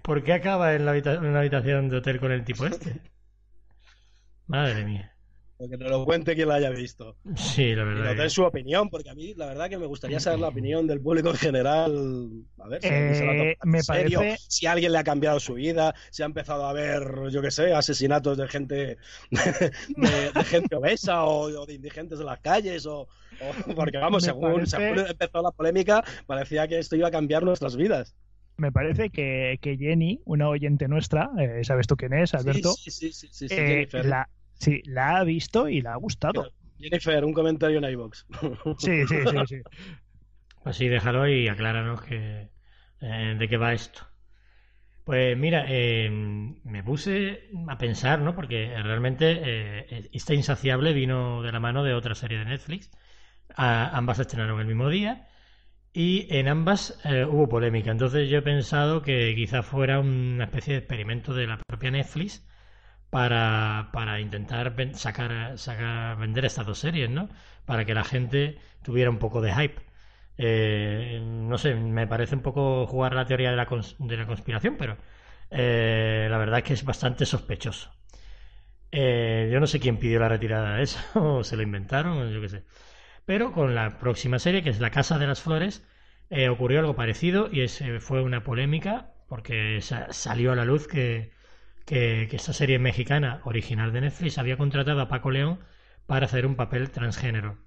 ¿Por 0.02 0.24
qué 0.24 0.34
acaba 0.34 0.74
en, 0.74 0.86
la 0.86 0.92
habita 0.92 1.14
en 1.14 1.26
una 1.26 1.40
habitación 1.40 1.90
de 1.90 1.98
hotel 1.98 2.20
con 2.20 2.32
el 2.32 2.44
tipo 2.44 2.66
este? 2.66 3.00
Madre 4.48 4.84
mía. 4.84 5.11
Que 5.70 5.78
nos 5.78 5.90
lo 5.92 6.06
cuente 6.06 6.36
quien 6.36 6.48
lo 6.48 6.56
haya 6.56 6.70
visto. 6.70 7.18
Sí, 7.36 7.76
la 7.76 7.84
verdad. 7.84 8.14
Y 8.14 8.18
den 8.18 8.30
su 8.30 8.44
opinión, 8.44 8.90
porque 8.90 9.10
a 9.10 9.16
mí 9.16 9.34
la 9.36 9.46
verdad 9.46 9.70
que 9.70 9.78
me 9.78 9.86
gustaría 9.86 10.20
saber 10.20 10.40
la 10.40 10.48
opinión 10.48 10.88
del 10.88 11.02
público 11.02 11.30
en 11.30 11.36
general. 11.36 12.30
A 12.60 12.68
ver 12.68 12.82
si 12.82 12.88
eh, 12.88 13.16
se 13.16 13.26
la 13.26 13.56
me 13.64 13.84
serio, 13.84 14.20
parece... 14.20 14.44
si 14.48 14.66
alguien 14.66 14.92
le 14.92 14.98
ha 14.98 15.04
cambiado 15.04 15.40
su 15.40 15.54
vida, 15.54 15.94
si 16.10 16.24
ha 16.24 16.26
empezado 16.26 16.66
a 16.66 16.74
ver, 16.74 17.04
yo 17.32 17.42
qué 17.42 17.52
sé, 17.52 17.74
asesinatos 17.74 18.38
de 18.38 18.48
gente 18.48 18.98
de, 19.30 20.32
de 20.34 20.44
gente 20.46 20.76
obesa 20.76 21.26
o, 21.26 21.44
o, 21.44 21.66
de 21.66 21.76
indigentes 21.76 22.20
en 22.20 22.26
las 22.26 22.40
calles, 22.40 22.86
o, 22.86 23.02
o 23.02 23.08
porque 23.76 23.98
vamos, 23.98 24.24
según, 24.24 24.54
parece... 24.54 24.78
según 24.78 25.00
empezó 25.00 25.42
la 25.42 25.52
polémica, 25.52 26.04
parecía 26.26 26.68
que 26.68 26.80
esto 26.80 26.96
iba 26.96 27.10
a 27.10 27.12
cambiar 27.12 27.44
nuestras 27.44 27.76
vidas 27.76 28.16
me 28.58 28.72
parece 28.72 29.10
que, 29.10 29.58
que, 29.60 29.76
Jenny, 29.76 30.22
una 30.24 30.48
oyente 30.48 30.88
nuestra, 30.88 31.32
eh, 31.40 31.64
¿sabes 31.64 31.88
tú 31.88 31.96
quién 31.96 32.14
es, 32.14 32.36
Alberto? 32.36 32.74
Sí, 32.74 32.92
sí, 32.92 33.12
sí, 33.12 33.28
sí, 33.32 33.48
sí 33.48 33.56
eh, 33.58 33.88
la, 34.04 34.30
sí, 34.62 34.82
la 34.86 35.18
ha 35.18 35.24
visto 35.24 35.68
y 35.68 35.82
la 35.82 35.94
ha 35.94 35.98
gustado. 35.98 36.52
Jennifer, 36.80 37.26
un 37.26 37.34
comentario 37.34 37.80
en 37.80 37.86
iVox. 37.86 38.26
sí, 38.78 39.06
sí, 39.08 39.16
sí, 39.26 39.38
sí. 39.48 39.62
Pues 40.64 40.76
sí, 40.78 40.88
déjalo 40.88 41.28
y 41.28 41.48
acláranos 41.48 42.02
que, 42.04 42.50
eh, 43.02 43.36
de 43.38 43.48
qué 43.48 43.58
va 43.58 43.74
esto. 43.74 44.08
Pues 45.04 45.36
mira, 45.36 45.66
eh, 45.68 46.10
me 46.10 46.84
puse 46.84 47.50
a 47.68 47.78
pensar, 47.78 48.20
¿no? 48.20 48.36
Porque 48.36 48.74
realmente 48.84 49.42
eh, 49.44 50.10
esta 50.14 50.34
Insaciable 50.36 50.94
vino 50.94 51.42
de 51.42 51.52
la 51.52 51.60
mano 51.60 51.84
de 51.84 51.94
otra 51.94 52.16
serie 52.16 52.38
de 52.38 52.46
Netflix. 52.46 52.92
A, 53.56 53.98
ambas 53.98 54.18
se 54.18 54.24
estrenaron 54.24 54.60
el 54.60 54.68
mismo 54.68 54.90
día 54.90 55.28
y 55.94 56.28
en 56.30 56.48
ambas 56.48 57.00
eh, 57.06 57.26
hubo 57.26 57.50
polémica. 57.50 57.92
Entonces 57.92 58.30
yo 58.30 58.40
he 58.40 58.42
pensado 58.42 59.02
que 59.02 59.34
quizá 59.36 59.64
fuera 59.64 60.00
una 60.00 60.46
especie 60.46 60.74
de 60.74 60.80
experimento 60.80 61.34
de 61.34 61.48
la 61.48 61.58
propia 61.58 61.92
Netflix 61.92 62.48
para, 63.12 63.90
para 63.94 64.20
intentar 64.22 64.74
sacar, 64.96 65.58
sacar, 65.60 66.18
vender 66.18 66.46
estas 66.46 66.66
dos 66.66 66.80
series, 66.80 67.10
¿no? 67.10 67.30
Para 67.66 67.86
que 67.86 67.94
la 67.94 68.04
gente 68.06 68.58
tuviera 68.84 69.12
un 69.12 69.20
poco 69.20 69.42
de 69.42 69.54
hype. 69.54 69.82
Eh, 70.38 71.22
no 71.24 71.58
sé, 71.60 71.76
me 71.76 72.08
parece 72.08 72.36
un 72.36 72.42
poco 72.42 72.88
jugar 72.88 73.14
la 73.16 73.26
teoría 73.26 73.52
de 73.52 73.58
la, 73.58 73.68
de 74.00 74.18
la 74.18 74.28
conspiración, 74.28 74.78
pero 74.78 74.98
eh, 75.52 76.28
la 76.32 76.38
verdad 76.38 76.60
es 76.60 76.66
que 76.66 76.74
es 76.74 76.86
bastante 76.86 77.26
sospechoso. 77.26 77.92
Eh, 78.92 79.50
yo 79.52 79.60
no 79.60 79.68
sé 79.68 79.80
quién 79.80 79.98
pidió 79.98 80.20
la 80.20 80.30
retirada 80.30 80.76
de 80.76 80.84
eso, 80.84 81.00
o 81.16 81.44
se 81.44 81.56
lo 81.56 81.64
inventaron, 81.64 82.32
yo 82.32 82.42
qué 82.42 82.50
sé. 82.50 82.64
Pero 83.26 83.54
con 83.54 83.76
la 83.76 84.00
próxima 84.00 84.40
serie, 84.40 84.64
que 84.64 84.70
es 84.72 84.80
La 84.82 84.92
Casa 84.92 85.20
de 85.20 85.28
las 85.28 85.42
Flores, 85.42 85.84
eh, 86.30 86.50
ocurrió 86.50 86.80
algo 86.82 86.96
parecido 86.96 87.50
y 87.52 87.62
es, 87.62 87.84
fue 88.02 88.22
una 88.24 88.44
polémica 88.44 89.14
porque 89.30 89.82
sa 89.82 90.12
salió 90.14 90.52
a 90.54 90.56
la 90.56 90.66
luz 90.66 90.88
que, 90.88 91.32
que, 91.92 92.38
esta 92.38 92.54
serie 92.54 92.80
mexicana 92.80 93.42
original 93.44 93.92
de 93.92 94.00
Netflix 94.00 94.38
había 94.38 94.56
contratado 94.56 95.02
a 95.02 95.10
Paco 95.10 95.30
León 95.30 95.60
para 96.06 96.26
hacer 96.26 96.46
un 96.46 96.56
papel 96.56 96.90
transgénero, 96.90 97.58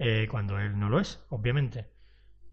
eh, 0.00 0.26
cuando 0.28 0.58
él 0.58 0.76
no 0.78 0.88
lo 0.88 0.98
es, 0.98 1.24
obviamente. 1.28 1.86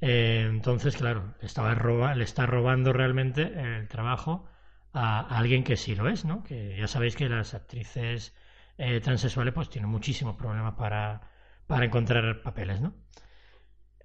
Eh, 0.02 0.46
entonces, 0.48 0.96
claro, 0.96 1.34
estaba 1.42 1.74
roba, 1.74 2.14
le 2.14 2.24
está 2.24 2.46
robando 2.46 2.94
realmente 2.94 3.42
el 3.42 3.88
trabajo 3.88 4.46
a, 4.94 5.22
a, 5.22 5.40
alguien 5.40 5.64
que 5.64 5.78
sí 5.78 5.96
lo 5.96 6.10
es, 6.10 6.26
¿no? 6.26 6.44
Que 6.44 6.78
ya 6.78 6.88
sabéis 6.88 7.16
que 7.16 7.28
las 7.28 7.56
actrices 7.56 8.36
eh, 8.78 9.02
transexuales 9.02 9.56
pues 9.56 9.70
tienen 9.70 9.90
muchísimos 9.90 10.36
problemas 10.36 10.76
para, 10.76 11.22
para 11.66 11.86
encontrar 11.86 12.44
papeles, 12.44 12.82
¿no? 12.82 12.94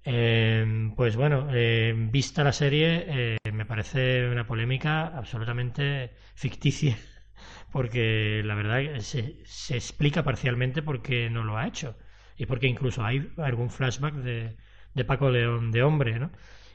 Eh, 0.05 0.91
pues 0.97 1.15
bueno, 1.15 1.47
eh, 1.51 1.93
vista 1.95 2.43
la 2.43 2.51
serie, 2.51 3.37
eh, 3.45 3.51
me 3.53 3.65
parece 3.65 4.27
una 4.29 4.45
polémica 4.45 5.07
absolutamente 5.07 6.11
ficticia, 6.35 6.97
porque 7.71 8.41
la 8.43 8.55
verdad 8.55 8.99
se, 8.99 9.41
se, 9.45 9.75
explica 9.77 10.23
parcialmente 10.23 10.81
por 10.81 11.01
qué 11.01 11.29
no 11.29 11.43
lo 11.43 11.57
ha 11.57 11.67
hecho, 11.67 11.97
y 12.37 12.45
porque 12.45 12.67
incluso 12.67 13.03
hay 13.05 13.31
algún 13.37 13.69
flashback 13.69 14.15
de, 14.15 14.57
Paco 15.05 15.29
León 15.29 15.71
de 15.71 15.83
hombre, 15.83 16.19
¿no? 16.19 16.31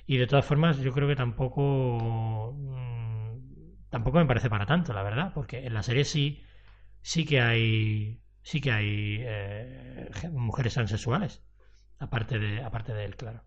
Y 0.07 0.16
de 0.16 0.26
todas 0.26 0.45
formas, 0.47 0.79
yo 0.81 0.93
creo 0.93 1.07
que 1.09 1.16
tampoco 1.16 2.55
mmm, 2.57 3.39
tampoco 3.91 4.18
me 4.18 4.26
parece 4.26 4.49
para 4.51 4.64
tanto, 4.66 4.93
la 4.95 5.03
verdad, 5.03 5.33
porque 5.35 5.66
en 5.66 5.74
la 5.74 5.83
serie 5.83 6.05
sí 6.05 6.43
sí 7.03 7.24
que 7.26 7.41
hay 7.41 8.20
sí 8.43 8.61
que 8.61 8.72
hay 8.72 9.18
eh, 9.20 10.11
mujeres 10.33 10.74
transexuales 10.74 11.43
aparte 11.99 12.38
de, 12.38 12.62
aparte 12.62 12.92
de 12.94 13.05
él, 13.05 13.16
claro. 13.16 13.42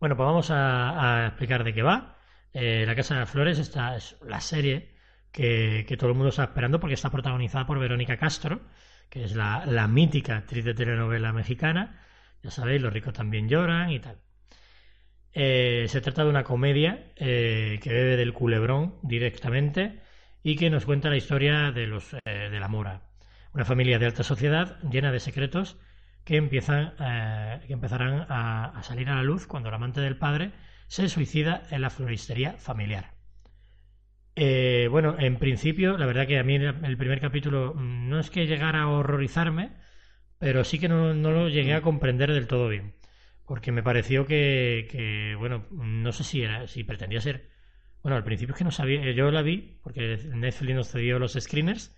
Bueno, 0.00 0.16
pues 0.16 0.26
vamos 0.26 0.50
a, 0.50 1.26
explicar 1.28 1.64
de 1.64 1.74
qué 1.74 1.82
va. 1.82 2.16
Eh, 2.52 2.84
la 2.86 2.94
Casa 2.94 3.14
de 3.14 3.20
las 3.20 3.30
Flores, 3.30 3.58
esta 3.58 3.96
es 3.96 4.16
la 4.22 4.40
serie 4.40 4.94
que, 5.32 5.84
que, 5.88 5.96
todo 5.96 6.10
el 6.10 6.16
mundo 6.16 6.30
está 6.30 6.44
esperando 6.44 6.80
porque 6.80 6.94
está 6.94 7.10
protagonizada 7.10 7.66
por 7.66 7.78
Verónica 7.78 8.16
Castro, 8.16 8.60
que 9.10 9.24
es 9.24 9.34
la, 9.34 9.66
la 9.66 9.88
mítica 9.88 10.36
actriz 10.36 10.64
de 10.64 10.74
telenovela 10.74 11.32
mexicana. 11.32 12.00
Ya 12.42 12.50
sabéis, 12.50 12.80
los 12.80 12.92
ricos 12.92 13.12
también 13.12 13.48
lloran 13.48 13.90
y 13.90 14.00
tal. 14.00 14.18
Eh, 15.32 15.86
se 15.88 16.00
trata 16.00 16.24
de 16.24 16.30
una 16.30 16.44
comedia 16.44 17.12
eh, 17.16 17.78
que 17.82 17.92
bebe 17.92 18.16
del 18.16 18.32
culebrón 18.32 18.98
directamente 19.02 20.00
y 20.42 20.56
que 20.56 20.70
nos 20.70 20.84
cuenta 20.84 21.10
la 21.10 21.16
historia 21.16 21.70
de, 21.70 21.86
los, 21.86 22.14
eh, 22.14 22.48
de 22.50 22.60
la 22.60 22.68
Mora, 22.68 23.02
una 23.52 23.64
familia 23.64 23.98
de 23.98 24.06
alta 24.06 24.22
sociedad 24.22 24.80
llena 24.90 25.12
de 25.12 25.20
secretos 25.20 25.76
que, 26.28 26.36
empiezan, 26.36 26.92
eh, 27.00 27.58
que 27.66 27.72
empezarán 27.72 28.26
a, 28.28 28.82
salir 28.82 29.08
a 29.08 29.14
la 29.14 29.22
luz 29.22 29.46
cuando 29.46 29.70
el 29.70 29.74
amante 29.74 30.02
del 30.02 30.18
padre 30.18 30.52
se 30.86 31.08
suicida 31.08 31.62
en 31.70 31.80
la 31.80 31.88
floristería 31.88 32.52
familiar. 32.58 33.14
Eh, 34.36 34.88
bueno, 34.90 35.16
en 35.18 35.38
principio, 35.38 35.96
la 35.96 36.04
verdad 36.04 36.26
que 36.26 36.38
a 36.38 36.44
mí 36.44 36.56
el 36.56 36.96
primer 36.98 37.22
capítulo 37.22 37.72
mm, 37.74 38.10
no 38.10 38.20
es 38.20 38.28
que 38.28 38.46
llegara 38.46 38.82
a 38.82 38.88
horrorizarme, 38.88 39.72
pero 40.38 40.64
sí 40.64 40.78
que 40.78 40.90
no, 40.90 41.14
no 41.14 41.30
lo 41.30 41.48
llegué 41.48 41.72
a 41.72 41.80
comprender 41.80 42.30
del 42.30 42.46
todo 42.46 42.68
bien. 42.68 42.94
Porque 43.46 43.72
me 43.72 43.82
pareció 43.82 44.26
que, 44.26 44.86
que, 44.90 45.34
bueno, 45.38 45.66
no 45.70 46.12
sé 46.12 46.24
si 46.24 46.42
era, 46.42 46.66
si 46.66 46.84
pretendía 46.84 47.22
ser. 47.22 47.48
Bueno, 48.02 48.16
al 48.16 48.24
principio 48.24 48.52
es 48.52 48.58
que 48.58 48.64
no 48.64 48.70
sabía, 48.70 49.10
yo 49.12 49.30
la 49.30 49.40
vi, 49.40 49.78
porque 49.82 50.18
Netflix 50.34 50.74
nos 50.74 50.90
cedió 50.90 51.18
los 51.18 51.32
screeners, 51.32 51.96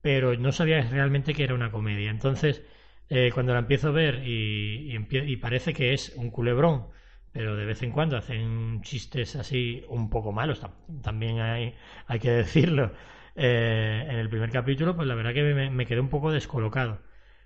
pero 0.00 0.36
no 0.36 0.50
sabía 0.50 0.80
realmente 0.90 1.34
que 1.34 1.44
era 1.44 1.54
una 1.54 1.70
comedia. 1.70 2.10
Entonces, 2.10 2.64
eh, 3.08 3.30
cuando 3.32 3.52
la 3.52 3.60
empiezo 3.60 3.88
a 3.88 3.92
ver 3.92 4.22
y, 4.26 4.96
y, 4.96 5.36
parece 5.36 5.72
que 5.74 5.92
es 5.92 6.14
un 6.16 6.30
culebrón, 6.30 6.88
pero 7.32 7.56
de 7.56 7.66
vez 7.66 7.82
en 7.82 7.90
cuando 7.90 8.16
hacen 8.16 8.80
chistes 8.82 9.36
así 9.36 9.84
un 9.88 10.08
poco 10.10 10.32
malos, 10.32 10.60
también 11.02 11.40
hay, 11.40 11.74
hay 12.06 12.18
que 12.18 12.30
decirlo. 12.30 12.92
Eh, 13.36 14.06
en 14.08 14.16
el 14.16 14.28
primer 14.28 14.50
capítulo, 14.50 14.94
pues 14.94 15.08
la 15.08 15.14
verdad 15.14 15.34
que 15.34 15.42
me, 15.70 15.86
quedé 15.86 16.00
un 16.00 16.08
poco 16.08 16.30
descolocado. 16.32 17.02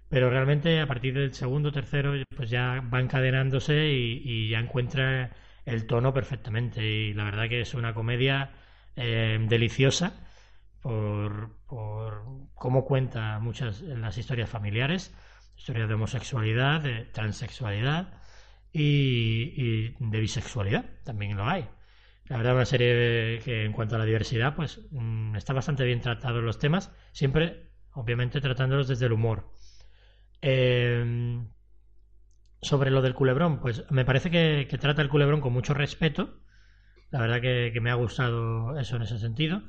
Pero 0.09 0.31
realmente 0.31 0.81
a 0.81 0.87
partir 0.87 1.15
del 1.15 1.35
segundo, 1.35 1.73
tercero, 1.73 2.15
pues 2.37 2.51
ya 2.51 2.83
va 2.93 3.01
encadenándose 3.01 3.89
y, 3.93 4.49
ya 4.51 4.59
encuentra 4.61 5.31
el 5.67 5.87
tono 5.87 6.15
perfectamente. 6.15 6.85
Y 6.85 7.15
la 7.15 7.25
verdad 7.25 7.49
que 7.49 7.61
es 7.61 7.75
una 7.75 7.95
comedia 7.95 8.53
eh, 8.97 9.39
deliciosa 9.49 10.15
por, 10.83 11.57
por 11.67 12.25
cómo 12.55 12.85
cuenta 12.85 13.39
muchas 13.41 13.83
las 13.83 14.19
historias 14.19 14.49
familiares, 14.49 15.15
historias 15.59 15.89
de 15.89 15.95
homosexualidad, 15.95 16.81
de 16.81 17.05
transexualidad 17.07 18.15
y, 18.73 19.91
de 19.99 20.21
bisexualidad, 20.21 20.85
también 21.05 21.37
lo 21.37 21.45
hay. 21.47 21.69
La 22.27 22.39
verdad, 22.39 22.55
una 22.55 22.65
serie 22.65 23.41
que 23.45 23.65
en 23.65 23.73
cuanto 23.73 23.97
a 23.97 23.99
la 23.99 24.05
diversidad, 24.05 24.55
pues 24.55 24.81
mm, 24.91 25.37
está 25.37 25.53
bastante 25.53 25.85
bien 25.85 26.01
tratado 26.01 26.41
los 26.41 26.59
temas, 26.59 26.93
siempre, 27.13 27.71
obviamente, 27.93 28.41
tratándolos 28.41 28.89
desde 28.89 29.07
el 29.07 29.13
humor. 29.13 29.51
Em, 30.41 31.49
sobre 32.63 32.91
lo 32.91 33.03
del 33.03 33.15
culebrón, 33.15 33.61
pues 33.61 33.85
me 33.91 34.05
parece 34.05 34.31
que, 34.31 34.79
trata 34.79 35.03
el 35.03 35.09
culebrón 35.09 35.41
con 35.41 35.53
mucho 35.53 35.75
respeto. 35.75 36.41
La 37.11 37.21
verdad 37.21 37.41
que, 37.41 37.71
que 37.73 37.81
me 37.81 37.91
ha 37.91 37.95
gustado 37.95 38.79
eso 38.79 38.97
en 38.97 39.03
ese 39.03 39.19
sentido. 39.19 39.63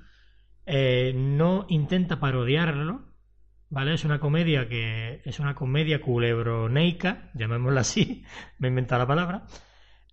Eh, 0.65 1.13
no 1.15 1.65
intenta 1.69 2.19
parodiarlo, 2.19 3.08
¿vale? 3.69 3.93
Es 3.93 4.05
una 4.05 4.19
comedia 4.19 4.67
que 4.67 5.21
es 5.23 5.39
una 5.39 5.55
comedia 5.55 6.01
culebroneica, 6.01 7.31
llamémosla 7.33 7.81
así, 7.81 8.23
me 8.59 8.67
he 8.67 8.69
inventado 8.69 8.99
la 9.01 9.07
palabra, 9.07 9.45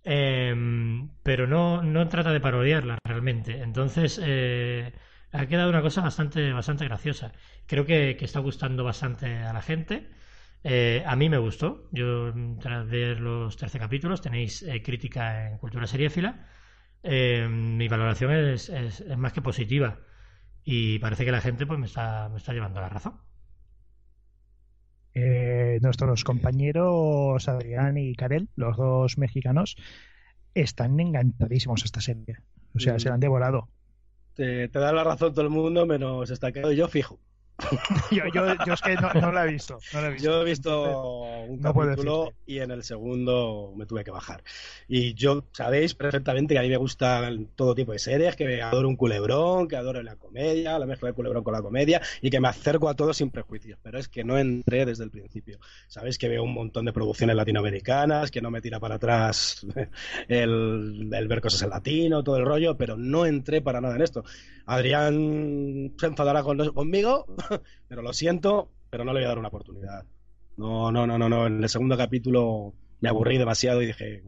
em, 0.03 1.09
pero 1.23 1.47
no, 1.47 1.81
no 1.83 2.07
trata 2.07 2.31
de 2.31 2.39
parodiarla 2.39 2.97
realmente. 3.03 3.61
Entonces, 3.61 4.19
eh, 4.23 4.93
ha 5.31 5.45
quedado 5.47 5.69
una 5.69 5.81
cosa 5.81 6.01
bastante, 6.01 6.51
bastante 6.53 6.85
graciosa. 6.85 7.33
Creo 7.65 7.85
que, 7.85 8.11
está 8.21 8.39
gustando 8.39 8.83
bastante 8.83 9.37
a 9.43 9.53
la 9.53 9.61
gente. 9.61 10.09
Eh, 10.63 11.03
a 11.05 11.15
mí 11.15 11.29
me 11.29 11.37
gustó. 11.37 11.89
Yo, 11.91 12.33
tras 12.59 12.87
ver 12.87 13.19
los 13.19 13.57
13 13.57 13.79
capítulos, 13.79 14.21
tenéis 14.21 14.65
crítica 14.83 15.49
en 15.49 15.57
Cultura 15.57 15.87
Seriéfila. 15.87 16.47
mi 17.03 17.87
valoración 17.87 18.31
es, 18.31 18.69
es 18.69 19.17
más 19.17 19.33
que 19.33 19.41
positiva 19.41 19.99
y 20.69 20.99
parece 20.99 21.23
que 21.25 21.31
la 21.31 21.39
gente 21.41 21.65
pues 21.65 21.79
me 21.79 21.85
está, 21.85 22.27
me 22.29 22.37
está 22.37 22.53
llevando 22.53 22.81
la 22.81 22.89
razón. 22.89 23.26
Eh, 25.19 25.79
nuestros 25.81 26.23
compañeros 26.23 27.49
Adrián 27.49 27.97
y 27.97 28.13
Karel, 28.13 28.49
los 28.55 28.77
dos 28.77 29.17
mexicanos, 29.17 29.75
están 30.53 30.99
encantadísimos 30.99 31.83
esta 31.83 32.01
serie. 32.01 32.37
O 32.75 32.79
sea, 32.79 32.99
se 32.99 33.09
la 33.09 33.15
han 33.15 33.19
devorado. 33.19 33.67
Te, 34.35 34.67
te 34.67 34.77
da 34.77 34.93
la 34.93 35.03
razón 35.03 35.33
todo 35.33 35.41
el 35.43 35.49
mundo, 35.49 35.87
menos 35.87 36.29
está 36.29 36.51
quedado 36.51 36.71
yo 36.71 36.87
fijo. 36.87 37.19
yo, 38.11 38.23
yo, 38.33 38.55
yo, 38.65 38.73
es 38.73 38.81
que 38.81 38.95
no, 38.95 39.31
la 39.31 39.45
he 39.45 39.51
visto, 39.51 39.79
Yo 40.19 40.41
he 40.41 40.45
visto 40.45 41.21
un 41.47 41.57
capítulo 41.57 42.33
y 42.45 42.59
en 42.59 42.69
el 42.69 42.83
segundo 42.83 43.73
me 43.75 43.87
tuve 43.87 44.03
que 44.03 44.11
bajar. 44.11 44.43
Y 44.87 45.15
yo 45.15 45.45
sabéis 45.53 45.95
perfectamente 45.95 46.53
que 46.53 46.59
a 46.59 46.61
mí 46.61 46.69
me 46.69 46.77
gustan 46.77 47.47
todo 47.55 47.73
tipo 47.73 47.93
de 47.93 47.99
series, 47.99 48.35
que 48.35 48.61
adoro 48.61 48.87
un 48.87 48.95
culebrón, 48.95 49.67
que 49.67 49.75
adoro 49.75 50.03
la 50.03 50.17
comedia, 50.17 50.77
la 50.77 50.85
mezcla 50.85 51.09
de 51.09 51.13
culebrón 51.13 51.43
con 51.43 51.53
la 51.53 51.61
comedia 51.63 51.99
y 52.21 52.29
que 52.29 52.39
me 52.39 52.47
acerco 52.47 52.89
a 52.89 52.95
todo 52.95 53.11
sin 53.13 53.31
prejuicios. 53.31 53.79
Pero 53.81 53.97
es 53.97 54.07
que 54.07 54.23
no 54.23 54.37
entré 54.37 54.85
desde 54.85 55.03
el 55.03 55.09
principio. 55.09 55.59
Sabéis 55.87 56.19
que 56.19 56.29
veo 56.29 56.43
un 56.43 56.53
montón 56.53 56.85
de 56.85 56.93
producciones 56.93 57.35
latinoamericanas, 57.35 58.29
que 58.29 58.41
no 58.41 58.51
me 58.51 58.61
tira 58.61 58.79
para 58.79 58.95
atrás 58.95 59.65
el, 60.27 61.09
el 61.11 61.27
ver 61.27 61.41
cosas 61.41 61.63
en 61.63 61.71
latino, 61.71 62.23
todo 62.23 62.37
el 62.37 62.45
rollo, 62.45 62.77
pero 62.77 62.97
no 62.97 63.25
entré 63.25 63.61
para 63.61 63.81
nada 63.81 63.95
en 63.95 64.03
esto. 64.03 64.23
Adrián 64.67 65.93
se 65.97 66.05
enfadará 66.05 66.43
conmigo, 66.43 67.25
pero 67.87 68.01
lo 68.01 68.13
siento, 68.13 68.71
pero 68.89 69.03
no 69.03 69.13
le 69.13 69.19
voy 69.19 69.25
a 69.25 69.29
dar 69.29 69.39
una 69.39 69.49
oportunidad. 69.49 70.05
No, 70.57 70.91
no, 70.91 71.05
no, 71.05 71.17
no, 71.17 71.29
no. 71.29 71.47
En 71.47 71.63
el 71.63 71.69
segundo 71.69 71.97
capítulo 71.97 72.73
me 72.99 73.09
aburrí 73.09 73.37
demasiado 73.37 73.81
y 73.81 73.87
dije, 73.87 74.23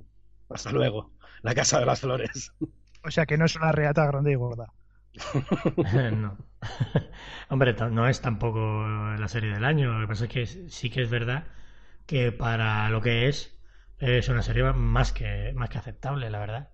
hasta 0.50 0.72
luego, 0.72 1.12
la 1.42 1.56
casa 1.56 1.80
de 1.80 1.86
las 1.86 2.02
flores. 2.02 2.54
O 3.02 3.12
sea 3.12 3.26
que 3.26 3.38
no 3.38 3.46
es 3.46 3.56
una 3.56 3.72
reata 3.72 4.06
grande 4.08 4.34
y 4.34 4.36
gorda. 4.36 4.74
no. 6.12 6.38
Hombre, 7.48 7.74
no 7.92 8.10
es 8.10 8.20
tampoco 8.20 8.60
la 9.18 9.28
serie 9.30 9.54
del 9.54 9.64
año. 9.64 9.94
Lo 9.94 10.02
que 10.02 10.08
pasa 10.10 10.26
es 10.26 10.30
que 10.30 10.46
sí 10.70 10.90
que 10.90 11.04
es 11.04 11.10
verdad 11.10 11.46
que 12.06 12.34
para 12.34 12.90
lo 12.90 13.00
que 13.00 13.30
es, 13.30 13.58
es 14.00 14.28
una 14.28 14.42
serie 14.42 14.64
más 14.74 15.14
que, 15.14 15.54
más 15.56 15.70
que 15.70 15.78
aceptable, 15.78 16.30
la 16.30 16.40
verdad. 16.40 16.70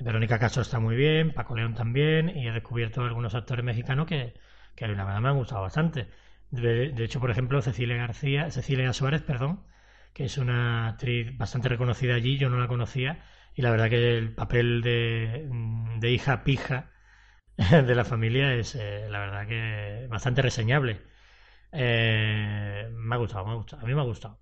Verónica 0.00 0.38
Castro 0.38 0.62
está 0.62 0.80
muy 0.80 0.96
bien, 0.96 1.32
Paco 1.32 1.54
León 1.54 1.74
también, 1.74 2.30
y 2.30 2.48
he 2.48 2.52
descubierto 2.52 3.02
algunos 3.02 3.34
actores 3.34 3.64
mexicanos 3.64 4.06
que, 4.06 4.34
que 4.76 4.86
la 4.88 5.04
verdad 5.04 5.20
me 5.20 5.28
han 5.28 5.36
gustado 5.36 5.62
bastante. 5.62 6.08
De, 6.50 7.04
hecho, 7.04 7.20
por 7.20 7.30
ejemplo, 7.30 7.60
Cecilia 7.62 7.96
García, 7.96 8.50
Cecilia 8.50 8.92
Suárez, 8.92 9.22
perdón, 9.22 9.64
que 10.12 10.24
es 10.24 10.38
una 10.38 10.88
actriz 10.88 11.36
bastante 11.36 11.68
reconocida 11.68 12.14
allí, 12.14 12.38
yo 12.38 12.48
no 12.50 12.58
la 12.58 12.68
conocía, 12.68 13.24
y 13.54 13.62
la 13.62 13.70
verdad 13.70 13.90
que 13.90 14.16
el 14.18 14.34
papel 14.34 14.82
de, 14.82 15.48
de 15.98 16.10
hija 16.10 16.44
pija 16.44 16.90
de 17.56 17.94
la 17.94 18.04
familia 18.04 18.54
es, 18.54 18.74
eh, 18.76 19.08
la 19.10 19.20
verdad 19.20 19.46
que 19.48 20.06
bastante 20.08 20.42
reseñable. 20.42 21.02
Eh, 21.72 22.88
me 22.92 23.14
ha 23.14 23.18
gustado, 23.18 23.46
me 23.46 23.52
ha 23.52 23.56
gustado, 23.56 23.82
a 23.82 23.86
mí 23.86 23.94
me 23.94 24.00
ha 24.00 24.04
gustado. 24.04 24.40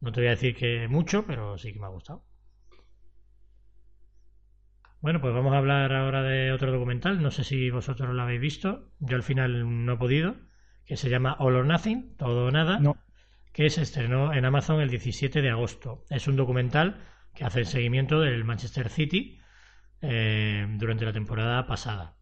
No 0.00 0.12
te 0.12 0.20
voy 0.20 0.26
a 0.28 0.30
decir 0.32 0.54
que 0.54 0.86
mucho, 0.88 1.24
pero 1.26 1.56
sí 1.56 1.72
que 1.72 1.78
me 1.80 1.86
ha 1.86 1.88
gustado. 1.88 2.24
Bueno, 5.02 5.20
pues 5.20 5.34
vamos 5.34 5.52
a 5.52 5.58
hablar 5.58 5.92
ahora 5.92 6.22
de 6.22 6.52
otro 6.52 6.70
documental. 6.70 7.20
No 7.20 7.32
sé 7.32 7.42
si 7.42 7.70
vosotros 7.70 8.14
lo 8.14 8.22
habéis 8.22 8.40
visto. 8.40 8.88
Yo 9.00 9.16
al 9.16 9.24
final 9.24 9.84
no 9.84 9.94
he 9.94 9.96
podido. 9.96 10.36
Que 10.86 10.96
se 10.96 11.10
llama 11.10 11.34
All 11.40 11.56
or 11.56 11.66
Nothing, 11.66 12.16
Todo 12.16 12.46
o 12.46 12.50
Nada. 12.52 12.78
No. 12.78 12.96
Que 13.52 13.68
se 13.68 13.82
estrenó 13.82 14.32
en 14.32 14.44
Amazon 14.44 14.80
el 14.80 14.90
17 14.90 15.42
de 15.42 15.50
agosto. 15.50 16.04
Es 16.08 16.28
un 16.28 16.36
documental 16.36 17.00
que 17.34 17.44
hace 17.44 17.58
el 17.58 17.66
seguimiento 17.66 18.20
del 18.20 18.44
Manchester 18.44 18.88
City 18.88 19.40
eh, 20.02 20.68
durante 20.78 21.04
la 21.04 21.12
temporada 21.12 21.66
pasada. 21.66 22.14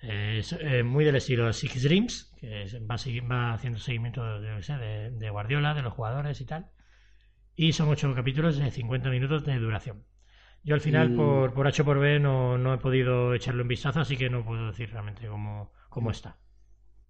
es 0.00 0.56
eh, 0.58 0.82
muy 0.82 1.04
del 1.04 1.16
estilo 1.16 1.52
Six 1.52 1.82
Dreams, 1.82 2.32
que 2.40 2.64
va, 2.90 3.52
haciendo 3.52 3.78
seguimiento 3.78 4.40
de, 4.40 5.10
de 5.10 5.30
Guardiola, 5.30 5.74
de 5.74 5.82
los 5.82 5.92
jugadores 5.92 6.40
y 6.40 6.46
tal. 6.46 6.70
Y 7.54 7.74
son 7.74 7.90
ocho 7.90 8.14
capítulos 8.14 8.56
de 8.56 8.70
50 8.70 9.10
minutos 9.10 9.44
de 9.44 9.58
duración. 9.58 10.04
Yo 10.64 10.74
al 10.74 10.80
final, 10.80 11.14
por, 11.14 11.52
por 11.52 11.66
H 11.66 11.84
por 11.84 11.98
B, 11.98 12.18
no, 12.18 12.56
no 12.56 12.72
he 12.72 12.78
podido 12.78 13.34
echarle 13.34 13.62
un 13.62 13.68
vistazo, 13.68 14.00
así 14.00 14.16
que 14.16 14.30
no 14.30 14.44
puedo 14.44 14.68
decir 14.68 14.90
realmente 14.90 15.28
cómo, 15.28 15.70
cómo 15.90 16.10
está. 16.10 16.38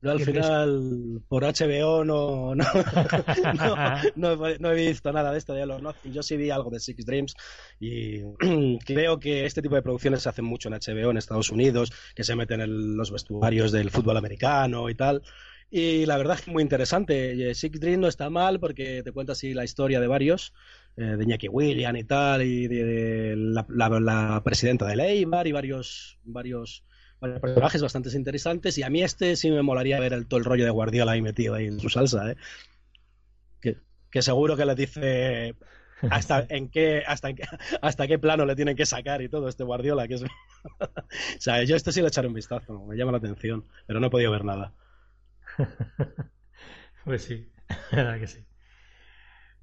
Yo 0.05 0.11
al 0.11 0.21
final, 0.21 1.23
por 1.29 1.45
HBO, 1.45 2.05
no, 2.05 2.55
no, 2.55 2.65
no, 4.59 4.73
he 4.73 4.75
visto 4.75 5.11
nada 5.13 5.33
de 5.33 5.39
esto 5.39 5.55
de 5.55 5.65
los 5.65 5.81
Nothing. 5.81 6.13
Yo 6.13 6.23
sí 6.23 6.37
vi 6.37 6.51
algo 6.51 6.69
de 6.69 6.79
Six 6.79 7.07
Dreams 7.07 7.35
y 7.81 8.21
creo 8.85 9.19
que 9.19 9.47
este 9.47 9.63
tipo 9.63 9.77
de 9.77 9.83
producciones 9.83 10.21
se 10.21 10.29
hacen 10.29 10.45
mucho 10.45 10.69
en 10.69 10.75
HBO, 10.75 11.11
en 11.11 11.17
Estados 11.17 11.49
Unidos, 11.51 11.91
que 12.15 12.23
se 12.23 12.37
meten 12.37 12.61
en 12.61 12.99
los 12.99 13.11
vestuarios 13.13 13.73
del 13.73 13.91
fútbol 13.91 14.19
americano 14.19 14.91
y 14.91 14.95
tal. 14.95 15.23
Y 15.71 16.05
la 16.05 16.19
verdad 16.19 16.37
es 16.37 16.45
que 16.45 16.51
muy 16.51 16.63
interesante. 16.63 17.55
Six 17.55 17.81
Dreams 17.81 18.01
no 18.01 18.09
está 18.09 18.29
mal 18.29 18.61
porque 18.61 19.03
te 19.03 19.11
cuenta 19.11 19.33
así 19.33 19.55
la 19.55 19.65
historia 19.65 20.01
de 20.01 20.07
varios, 20.07 20.53
eh, 20.97 21.03
de 21.03 21.25
Iñaki 21.25 21.49
William 21.49 21.97
y 21.97 22.05
tal, 22.05 22.43
y 22.43 22.69
de, 22.69 23.35
la, 23.37 24.43
presidenta 24.45 24.87
de 24.87 24.97
Leymar 24.97 25.47
y 25.47 25.53
varios, 25.53 26.19
varios, 26.25 26.85
personajes 27.21 27.83
bastante 27.83 28.15
interesantes. 28.17 28.79
Y 28.79 28.83
a 28.83 28.91
mí 28.91 29.03
este 29.03 29.37
sí 29.37 29.51
me 29.51 29.63
molaría 29.63 30.01
ver 30.01 30.13
el, 30.13 30.27
todo 30.27 30.39
el 30.39 30.45
rollo 30.45 30.65
de 30.65 30.71
Guardiola 30.71 31.13
ahí 31.13 31.23
metido 31.23 31.55
ahí 31.55 31.67
en 31.67 31.81
su 31.81 31.89
salsa, 31.89 32.31
¿eh? 32.31 32.37
que, 34.11 34.23
seguro 34.23 34.57
que 34.57 34.65
le 34.65 34.75
dice 34.77 35.57
hasta 36.09 36.47
en 36.49 36.69
qué 36.69 37.03
hasta 37.05 37.31
hasta 37.83 38.07
qué 38.07 38.19
plano 38.21 38.47
le 38.47 38.55
tienen 38.55 38.77
que 38.77 38.87
sacar 38.87 39.23
y 39.23 39.29
todo 39.29 39.49
este 39.49 39.65
Guardiola 39.65 40.07
que 40.07 40.15
es 40.15 40.23
o 40.81 40.89
sea 41.41 41.65
yo 41.65 41.75
este 41.75 41.91
sí 41.91 42.01
le 42.01 42.07
echaré 42.07 42.29
un 42.29 42.35
vistazo 42.35 42.85
me 42.85 42.97
llama 42.97 43.11
la 43.11 43.19
atención 43.19 43.65
pero 43.89 43.99
no 43.99 44.07
he 44.07 44.11
podido 44.11 44.31
ver 44.31 44.45
nada 44.45 44.73
pues 47.05 47.23
sí, 47.23 47.49
verdad 47.93 48.19
que 48.19 48.27
sí. 48.27 48.45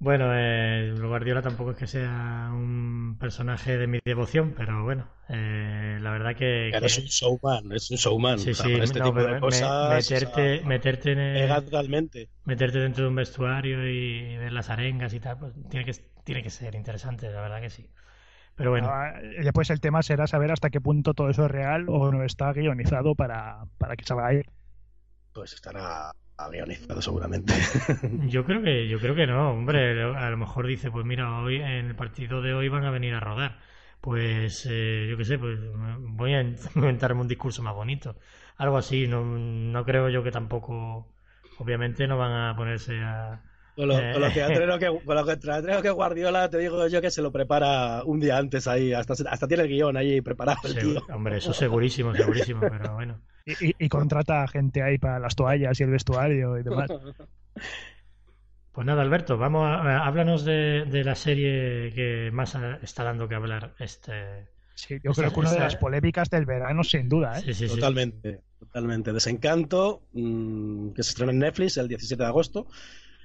Bueno, 0.01 0.31
eh, 0.35 0.93
Guardiola 0.99 1.41
tampoco 1.43 1.71
es 1.71 1.77
que 1.77 1.85
sea 1.87 2.49
un 2.53 3.17
personaje 3.19 3.77
de 3.77 3.85
mi 3.87 3.99
devoción, 4.03 4.53
pero 4.57 4.83
bueno, 4.83 5.07
eh, 5.29 5.99
la 6.01 6.09
verdad 6.11 6.35
que, 6.35 6.73
Pero 6.73 6.87
es 6.87 6.97
un 6.97 7.05
showman, 7.05 7.71
es 7.71 7.91
un 7.91 7.97
showman. 7.97 8.39
Sí, 8.39 8.53
o 8.53 8.53
sea, 8.53 8.67
sí, 8.67 8.79
este 8.81 9.01
no, 9.01 9.07
tipo 9.07 9.13
pero 9.13 9.27
de 9.27 9.35
cosas. 9.37 9.75
meterte, 9.79 10.11
o 10.11 10.15
sea, 10.17 10.55
meterte, 10.65 11.11
en 11.11 11.19
el- 11.19 11.21
pega 11.31 11.61
totalmente. 11.61 12.29
meterte 12.45 12.79
dentro 12.79 13.03
de 13.03 13.09
un 13.09 13.15
vestuario 13.15 13.87
y 13.87 14.37
ver 14.37 14.53
las 14.53 14.69
arengas 14.69 15.13
y 15.13 15.19
tal, 15.19 15.39
pues 15.39 15.53
tiene 15.69 15.85
que, 15.85 15.93
tiene 16.25 16.43
que 16.43 16.49
ser 16.49 16.75
interesante, 16.75 17.29
la 17.31 17.41
verdad 17.41 17.61
que 17.61 17.69
sí. 17.69 17.89
Pero 18.55 18.71
bueno, 18.71 18.93
Ah, 18.93 19.13
después 19.43 19.69
el 19.69 19.79
tema 19.81 20.01
será 20.03 20.27
saber 20.27 20.51
hasta 20.51 20.69
qué 20.69 20.79
punto 20.81 21.13
todo 21.13 21.29
eso 21.29 21.45
es 21.45 21.51
real 21.51 21.85
o 21.89 22.11
no 22.11 22.23
está 22.23 22.53
guionizado 22.53 23.15
para, 23.15 23.65
para 23.77 23.95
que 23.95 24.05
salga 24.05 24.27
ahí. 24.27 24.41
Pues 25.33 25.53
estará 25.53 26.13
guionizado 26.49 27.01
seguramente. 27.01 27.53
yo 28.27 28.45
creo 28.45 28.61
que, 28.61 28.87
yo 28.87 28.99
creo 28.99 29.15
que 29.15 29.27
no, 29.27 29.51
hombre, 29.51 30.01
a 30.01 30.29
lo 30.29 30.37
mejor 30.37 30.67
dice, 30.67 30.91
pues 30.91 31.05
mira, 31.05 31.39
hoy 31.41 31.55
en 31.55 31.87
el 31.87 31.95
partido 31.95 32.41
de 32.41 32.53
hoy 32.53 32.69
van 32.69 32.85
a 32.85 32.91
venir 32.91 33.13
a 33.13 33.19
rodar. 33.19 33.59
Pues 34.01 34.67
eh, 34.69 35.07
yo 35.09 35.17
qué 35.17 35.25
sé, 35.25 35.37
pues 35.37 35.59
voy 35.99 36.33
a 36.33 36.41
inventarme 36.75 37.21
un 37.21 37.27
discurso 37.27 37.61
más 37.61 37.75
bonito. 37.75 38.15
Algo 38.57 38.77
así, 38.77 39.07
no, 39.07 39.23
no 39.23 39.85
creo 39.85 40.09
yo 40.09 40.23
que 40.23 40.31
tampoco, 40.31 41.07
obviamente 41.59 42.07
no 42.07 42.17
van 42.17 42.31
a 42.31 42.55
ponerse 42.55 42.99
a... 43.01 43.43
Con 43.75 43.87
lo, 43.87 43.97
Eh. 43.99 44.11
con 44.13 44.21
lo 44.21 44.31
que 44.31 44.43
atreno 44.43 44.77
que, 44.79 44.87
con 45.05 45.15
lo 45.15 45.25
que 45.25 45.31
atreno 45.31 45.81
que 45.81 45.89
Guardiola, 45.89 46.49
te 46.49 46.57
digo 46.57 46.87
yo 46.87 47.01
que 47.01 47.09
se 47.11 47.21
lo 47.21 47.31
prepara 47.31 48.03
un 48.03 48.19
día 48.19 48.37
antes 48.37 48.67
ahí. 48.67 48.93
Hasta, 48.93 49.13
hasta 49.29 49.47
tiene 49.47 49.63
el 49.63 49.69
guion 49.69 49.95
ahí 49.97 50.21
preparado 50.21 50.59
el 50.65 50.75
tío. 50.77 51.01
Hombre, 51.13 51.37
eso 51.37 51.53
segurísimo, 51.53 52.13
segurísimo, 52.13 52.59
pero 52.61 52.93
bueno. 52.95 53.21
Y, 53.45 53.69
y- 53.69 53.75
y 53.79 53.89
contrata 53.89 54.47
gente 54.47 54.83
ahí 54.83 54.97
para 54.97 55.19
las 55.19 55.35
toallas 55.35 55.79
y 55.79 55.83
el 55.83 55.89
vestuario 55.91 56.57
y 56.57 56.63
demás. 56.63 56.89
Pues 58.73 58.87
nada, 58.87 59.01
Alberto, 59.01 59.37
vamos 59.37 59.65
a, 59.65 59.81
a- 59.81 60.07
háblanos 60.07 60.45
de, 60.45 60.85
de 60.85 61.03
la 61.03 61.15
serie 61.15 61.91
que 61.93 62.29
más 62.31 62.55
a- 62.55 62.77
está 62.81 63.03
dando 63.03 63.27
que 63.27 63.35
hablar 63.35 63.73
este. 63.79 64.47
Sí, 64.75 64.97
yo 65.03 65.11
creo 65.11 65.31
que 65.33 65.39
una 65.41 65.51
de 65.51 65.59
las 65.59 65.75
polémicas 65.75 66.29
del 66.29 66.45
verano, 66.45 66.83
sin 66.83 67.09
duda. 67.09 67.37
¿eh? 67.37 67.41
Sí, 67.47 67.53
sí, 67.53 67.67
sí. 67.67 67.75
Totalmente, 67.75 68.39
totalmente. 68.57 69.11
Desencanto, 69.11 70.03
mm, 70.13 70.91
que 70.91 71.03
se 71.03 71.09
estrenó 71.09 71.31
en 71.31 71.39
Netflix 71.39 71.75
el 71.77 71.89
17 71.89 72.23
de 72.23 72.27
agosto. 72.29 72.67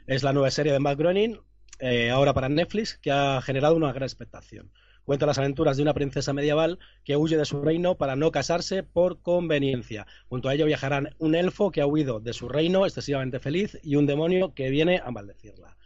Es 0.06 0.22
la 0.22 0.32
nueva 0.32 0.52
serie 0.52 0.72
de 0.72 0.78
Matt 0.78 0.98
Groening, 0.98 1.40
eh, 1.80 2.10
ahora 2.10 2.32
para 2.32 2.48
Netflix, 2.48 2.96
que 2.96 3.10
ha 3.10 3.42
generado 3.42 3.74
una 3.74 3.92
gran 3.92 4.04
expectación. 4.04 4.70
Cuenta 5.04 5.26
las 5.26 5.38
aventuras 5.38 5.76
de 5.76 5.82
una 5.82 5.94
princesa 5.94 6.32
medieval 6.32 6.78
que 7.04 7.16
huye 7.16 7.36
de 7.36 7.44
su 7.44 7.60
reino 7.60 7.96
para 7.96 8.14
no 8.14 8.30
casarse 8.30 8.84
por 8.84 9.20
conveniencia. 9.20 10.06
Junto 10.28 10.48
a 10.48 10.54
ello 10.54 10.66
viajarán 10.66 11.10
un 11.18 11.34
elfo 11.34 11.72
que 11.72 11.80
ha 11.80 11.86
huido 11.86 12.20
de 12.20 12.34
su 12.34 12.48
reino 12.48 12.86
excesivamente 12.86 13.40
feliz 13.40 13.80
y 13.82 13.96
un 13.96 14.06
demonio 14.06 14.54
que 14.54 14.70
viene 14.70 15.00
a 15.04 15.10
maldecirla. 15.10 15.76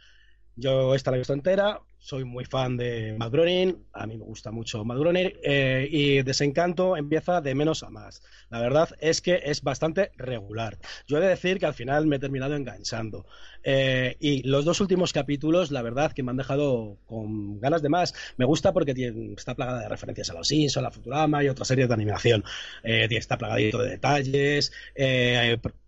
Yo 0.55 0.93
esta 0.93 1.09
la 1.09 1.17
he 1.17 1.21
visto 1.21 1.33
entera, 1.33 1.81
soy 2.01 2.25
muy 2.25 2.45
fan 2.45 2.77
de 2.77 3.15
Matt 3.17 3.31
Groening, 3.31 3.85
a 3.93 4.07
mí 4.07 4.17
me 4.17 4.25
gusta 4.25 4.51
mucho 4.51 4.83
Matt 4.83 4.97
Groening, 4.97 5.33
eh, 5.43 5.87
y 5.89 6.23
Desencanto 6.23 6.97
empieza 6.97 7.41
de 7.41 7.53
menos 7.53 7.83
a 7.83 7.91
más. 7.91 8.23
La 8.49 8.59
verdad 8.59 8.89
es 8.99 9.21
que 9.21 9.39
es 9.45 9.61
bastante 9.61 10.11
regular. 10.17 10.79
Yo 11.07 11.17
he 11.17 11.21
de 11.21 11.27
decir 11.27 11.59
que 11.59 11.67
al 11.67 11.75
final 11.75 12.07
me 12.07 12.15
he 12.15 12.19
terminado 12.19 12.55
enganchando. 12.55 13.27
Eh, 13.63 14.17
y 14.19 14.41
los 14.47 14.65
dos 14.65 14.81
últimos 14.81 15.13
capítulos, 15.13 15.69
la 15.69 15.83
verdad 15.83 16.11
que 16.11 16.23
me 16.23 16.31
han 16.31 16.37
dejado 16.37 16.97
con 17.05 17.59
ganas 17.59 17.83
de 17.83 17.89
más. 17.89 18.15
Me 18.35 18.45
gusta 18.45 18.73
porque 18.73 18.95
tiene- 18.95 19.33
está 19.37 19.53
plagada 19.55 19.81
de 19.81 19.89
referencias 19.89 20.29
a 20.31 20.33
los 20.33 20.47
Simpsons, 20.47 20.77
a 20.77 20.81
la 20.81 20.91
Futurama 20.91 21.43
y 21.43 21.49
otras 21.49 21.67
series 21.67 21.87
de 21.87 21.93
animación. 21.93 22.43
Eh, 22.83 23.07
está 23.11 23.37
plagadito 23.37 23.77
de 23.77 23.91
detalles. 23.91 24.71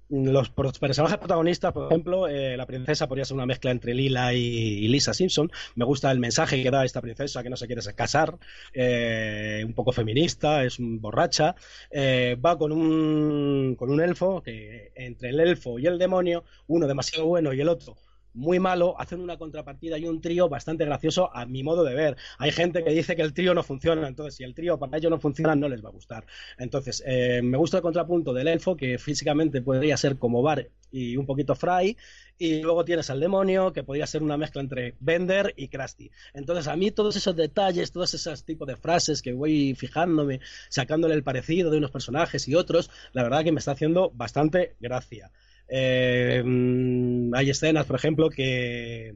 Los 0.09 0.49
personajes 0.49 1.17
protagonistas, 1.17 1.73
por 1.73 1.87
ejemplo, 1.87 2.27
eh, 2.27 2.55
la 2.57 2.65
princesa 2.65 3.07
podría 3.07 3.25
ser 3.25 3.35
una 3.35 3.45
mezcla 3.45 3.71
entre 3.71 3.93
Lila 3.93 4.33
y, 4.33 4.39
y 4.39 4.87
Lisa 4.87 5.13
Simpson. 5.13 5.51
Me 5.75 5.85
gusta 5.85 6.11
el 6.11 6.19
mensaje 6.19 6.61
que 6.61 6.71
da 6.71 6.85
esta 6.85 7.01
princesa 7.01 7.43
que 7.43 7.49
no 7.49 7.57
se 7.57 7.67
quiere 7.67 7.81
casar, 7.95 8.37
eh, 8.73 9.63
un 9.65 9.73
poco 9.73 9.91
feminista, 9.91 10.63
es 10.63 10.79
un 10.79 11.01
borracha. 11.01 11.55
Eh, 11.89 12.37
va 12.43 12.57
con 12.57 12.71
un, 12.71 13.75
con 13.75 13.89
un 13.89 14.01
elfo 14.01 14.41
que 14.41 14.91
entre 14.95 15.29
el 15.29 15.39
elfo 15.39 15.79
y 15.79 15.87
el 15.87 15.97
demonio, 15.97 16.43
uno 16.67 16.87
demasiado 16.87 17.25
bueno 17.25 17.53
y 17.53 17.61
el 17.61 17.69
otro 17.69 17.95
muy 18.33 18.59
malo, 18.59 18.99
hacen 18.99 19.19
una 19.19 19.37
contrapartida 19.37 19.97
y 19.97 20.07
un 20.07 20.21
trío 20.21 20.49
bastante 20.49 20.85
gracioso 20.85 21.35
a 21.35 21.45
mi 21.45 21.63
modo 21.63 21.83
de 21.83 21.93
ver. 21.93 22.17
Hay 22.37 22.51
gente 22.51 22.83
que 22.83 22.91
dice 22.91 23.15
que 23.15 23.21
el 23.21 23.33
trío 23.33 23.53
no 23.53 23.63
funciona, 23.63 24.07
entonces 24.07 24.35
si 24.35 24.43
el 24.43 24.53
trío 24.53 24.77
para 24.79 24.97
ellos 24.97 25.11
no 25.11 25.19
funciona, 25.19 25.55
no 25.55 25.69
les 25.69 25.83
va 25.83 25.89
a 25.89 25.93
gustar. 25.93 26.25
Entonces, 26.57 27.03
eh, 27.05 27.41
me 27.43 27.57
gusta 27.57 27.77
el 27.77 27.83
contrapunto 27.83 28.33
del 28.33 28.47
elfo, 28.47 28.75
que 28.75 28.97
físicamente 28.97 29.61
podría 29.61 29.97
ser 29.97 30.17
como 30.17 30.41
Bar 30.41 30.69
y 30.91 31.17
un 31.17 31.25
poquito 31.25 31.55
Fry, 31.55 31.97
y 32.37 32.61
luego 32.61 32.85
tienes 32.85 33.09
al 33.09 33.19
demonio, 33.19 33.73
que 33.73 33.83
podría 33.83 34.05
ser 34.05 34.21
una 34.21 34.37
mezcla 34.37 34.61
entre 34.61 34.95
Bender 34.99 35.53
y 35.57 35.67
Krusty. 35.67 36.11
Entonces, 36.33 36.67
a 36.67 36.75
mí 36.75 36.91
todos 36.91 37.15
esos 37.15 37.35
detalles, 37.35 37.91
todos 37.91 38.13
esos 38.13 38.43
tipos 38.43 38.67
de 38.67 38.75
frases 38.75 39.21
que 39.21 39.33
voy 39.33 39.75
fijándome, 39.75 40.39
sacándole 40.69 41.15
el 41.15 41.23
parecido 41.23 41.71
de 41.71 41.77
unos 41.77 41.91
personajes 41.91 42.47
y 42.47 42.55
otros, 42.55 42.91
la 43.11 43.23
verdad 43.23 43.43
que 43.43 43.51
me 43.51 43.59
está 43.59 43.71
haciendo 43.71 44.11
bastante 44.11 44.75
gracia. 44.79 45.31
Eh, 45.67 46.41
mm, 46.45 47.33
hay 47.35 47.49
escenas, 47.49 47.85
por 47.85 47.95
ejemplo, 47.95 48.29
que 48.29 49.15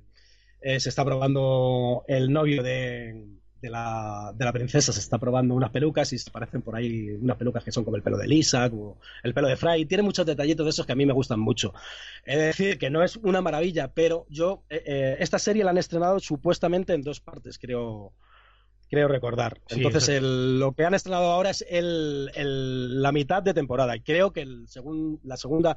eh, 0.61 0.79
se 0.79 0.89
está 0.89 1.05
probando 1.05 2.03
el 2.07 2.31
novio 2.31 2.63
de, 2.63 3.25
de, 3.61 3.69
la, 3.69 4.33
de 4.35 4.45
la 4.45 4.53
princesa, 4.53 4.91
se 4.93 4.99
está 4.99 5.17
probando 5.19 5.53
unas 5.55 5.71
pelucas 5.71 6.11
y 6.13 6.17
se 6.19 6.31
parecen 6.31 6.61
por 6.61 6.75
ahí 6.75 7.09
unas 7.11 7.37
pelucas 7.37 7.63
que 7.63 7.71
son 7.71 7.83
como 7.83 7.97
el 7.97 8.03
pelo 8.03 8.17
de 8.17 8.27
Lisa, 8.27 8.69
como 8.69 8.99
el 9.23 9.33
pelo 9.33 9.47
de 9.47 9.57
Fry. 9.57 9.85
Tiene 9.85 10.03
muchos 10.03 10.25
detallitos 10.25 10.65
de 10.65 10.69
esos 10.71 10.85
que 10.85 10.93
a 10.93 10.95
mí 10.95 11.05
me 11.05 11.13
gustan 11.13 11.39
mucho. 11.39 11.73
De 12.25 12.37
decir 12.37 12.77
que 12.77 12.89
no 12.89 13.03
es 13.03 13.17
una 13.17 13.41
maravilla, 13.41 13.93
pero 13.93 14.25
yo, 14.29 14.63
eh, 14.69 14.83
eh, 14.85 15.17
esta 15.19 15.39
serie 15.39 15.63
la 15.63 15.71
han 15.71 15.77
estrenado 15.77 16.19
supuestamente 16.19 16.93
en 16.93 17.01
dos 17.03 17.19
partes, 17.21 17.57
creo 17.59 18.13
creo 18.89 19.07
recordar. 19.07 19.59
Sí, 19.67 19.75
Entonces, 19.75 20.07
el- 20.09 20.59
lo 20.59 20.71
que 20.73 20.85
han 20.85 20.93
estrenado 20.93 21.25
ahora 21.25 21.49
es 21.49 21.65
el, 21.69 22.31
el- 22.35 23.01
la 23.01 23.11
mitad 23.11 23.43
de 23.43 23.53
temporada. 23.53 23.95
Y 23.95 24.01
creo 24.01 24.31
que 24.31 24.41
el 24.41 24.67
segun- 24.67 25.19
la 25.23 25.35
segunda, 25.37 25.75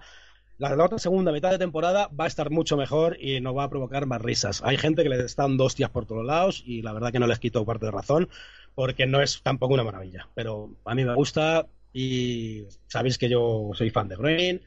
la, 0.61 0.99
segunda 0.99 1.33
mitad 1.33 1.51
de 1.51 1.59
temporada 1.59 2.09
va 2.09 2.25
a 2.25 2.27
estar 2.27 2.51
mucho 2.51 2.77
mejor 2.77 3.17
y 3.19 3.41
nos 3.41 3.57
va 3.57 3.65
a 3.65 3.71
provocar 3.71 4.05
más 4.05 4.21
risas. 4.21 4.63
Hay 4.63 4.77
gente 4.77 5.03
que 5.03 5.09
le 5.09 5.25
está 5.25 5.45
dando 5.45 5.65
hostias 5.65 5.89
por 5.89 6.05
todos 6.05 6.25
lados 6.25 6.63
y 6.67 6.83
la 6.83 6.93
verdad 6.93 7.13
que 7.13 7.19
no 7.19 7.27
les 7.27 7.39
quito 7.39 7.65
parte 7.65 7.87
de 7.87 7.93
razón 7.93 8.29
porque 8.75 9.07
no 9.07 9.23
es 9.23 9.43
tampoco 9.43 9.75
una 9.75 9.85
maravilla. 9.85 10.29
Pero 10.35 10.71
a 10.85 10.95
mí 10.95 11.05
me 11.05 11.15
gusta 11.15 11.67
y 11.95 12.65
sabéis 12.87 13.17
que 13.17 13.31
yo 13.31 13.71
soy 13.73 13.89
fan 13.89 14.09
de 14.09 14.17
Green 14.17 14.61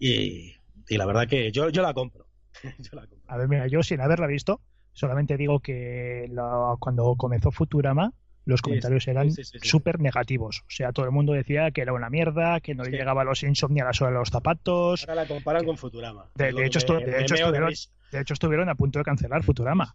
y, 0.00 0.54
la 0.88 1.06
verdad 1.06 1.28
que 1.28 1.52
yo, 1.52 1.68
yo 1.70 1.82
la 1.82 1.94
compro. 1.94 2.26
A 3.28 3.36
ver, 3.36 3.48
mira, 3.48 3.68
yo 3.68 3.84
sin 3.84 4.00
haberla 4.00 4.26
visto, 4.26 4.60
solamente 4.92 5.36
digo 5.36 5.60
que 5.60 6.28
cuando 6.80 7.14
comenzó 7.16 7.52
Futurama, 7.52 8.12
los 8.44 8.62
comentarios 8.62 9.06
eran 9.08 9.30
sí, 9.30 9.42
súper 9.62 10.00
negativos. 10.00 10.60
O 10.62 10.70
sea, 10.70 10.92
todo 10.92 11.06
el 11.06 11.12
mundo 11.12 11.32
decía 11.32 11.70
que 11.70 11.82
era 11.82 11.92
una 11.92 12.10
mierda, 12.10 12.60
que 12.60 12.74
no 12.74 12.82
le 12.84 12.90
llegaba 12.90 13.22
a 13.22 13.24
los 13.24 13.42
ni 13.70 13.80
a 13.80 13.84
la 13.84 13.92
suela 13.92 14.12
de 14.12 14.18
los 14.18 14.30
zapatos. 14.30 15.02
Ahora 15.08 15.22
la 15.22 15.28
comparan 15.28 15.64
con 15.64 15.76
Futurama. 15.76 16.26
De- 16.34 16.52
hecho, 16.66 16.78
me- 16.80 17.00
estu- 17.00 17.04
de 17.04 17.22
hecho 17.22 17.34
estuvieron-. 17.34 17.72
De 18.10 18.20
hecho, 18.20 18.34
estuvieron 18.34 18.68
a 18.68 18.74
punto 18.74 18.98
de 18.98 19.04
cancelar 19.04 19.42
Futurama. 19.44 19.94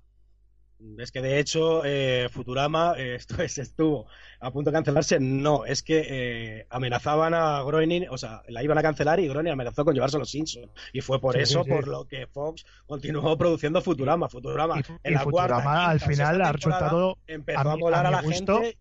Es 0.99 1.11
que 1.11 1.21
de 1.21 1.39
hecho 1.39 1.84
eh, 1.86 2.28
Futurama 2.32 2.93
eh, 2.97 3.15
esto 3.19 3.41
es, 3.41 3.57
estuvo 3.57 4.07
a 4.39 4.51
punto 4.51 4.69
de 4.69 4.76
cancelarse. 4.76 5.19
No, 5.19 5.65
es 5.65 5.82
que 5.84 6.05
eh, 6.07 6.67
amenazaban 6.69 7.34
a 7.34 7.61
Groening, 7.63 8.07
o 8.09 8.17
sea, 8.17 8.43
la 8.49 8.61
iban 8.63 8.78
a 8.78 8.82
cancelar 8.82 9.19
y 9.19 9.28
Groening 9.28 9.53
amenazó 9.53 9.86
con 9.86 9.93
llevarse 9.93 10.17
a 10.17 10.19
los 10.19 10.30
Simpsons. 10.30 10.69
Y 10.93 11.01
fue 11.01 11.19
por 11.21 11.36
Sí, 11.36 11.41
eso 11.41 11.63
sí, 11.63 11.69
sí. 11.69 11.69
por 11.71 11.88
lo 11.88 12.05
que 12.05 12.28
Fox 12.28 12.65
continuó 12.86 13.38
produciendo 13.38 13.82
Futurama. 13.82 14.30
Futurama 14.30 14.80
Y, 14.80 14.84
en 15.03 15.13
y 15.13 15.15
la 15.15 15.23
cuarta, 15.26 15.55
Futurama 15.55 15.86
al 15.89 15.99
quinta, 15.99 16.11
final 16.11 16.41
ha 16.41 16.51
resultado, 16.51 17.17
empezó 17.28 17.69
a 17.69 17.71
a, 17.71 17.76
mi- 17.76 17.82
molar 17.82 18.05
a 18.05 18.09
a, 18.09 18.11
mi 18.11 18.15
la 18.17 18.21
gusto, 18.21 18.61
gente. 18.61 18.78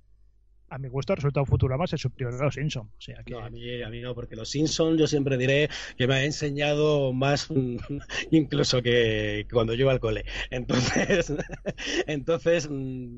A 0.68 0.78
mi 0.78 0.88
gusto, 0.88 1.12
ha 1.12 1.16
resultado 1.16 1.46
Futurama 1.46 1.86
ser 1.86 1.98
superior 1.98 2.34
a 2.34 2.44
los 2.44 2.54
Simpson. 2.54 2.86
O 2.86 3.00
sea, 3.00 3.22
que 3.24 3.32
No, 3.32 3.40
a 3.40 3.50
mí, 3.50 3.82
a 3.82 3.88
mí 3.88 4.00
no, 4.00 4.14
porque 4.14 4.36
los 4.36 4.48
Simpsons 4.50 4.98
yo 4.98 5.06
siempre 5.06 5.36
diré 5.36 5.68
que 5.96 6.06
me 6.06 6.14
ha 6.14 6.24
enseñado 6.24 7.12
más 7.12 7.48
incluso 8.30 8.82
que 8.82 9.46
cuando 9.52 9.74
yo 9.74 9.82
iba 9.82 9.92
al 9.92 10.00
cole. 10.00 10.24
Entonces, 10.50 11.32
entonces 12.06 12.68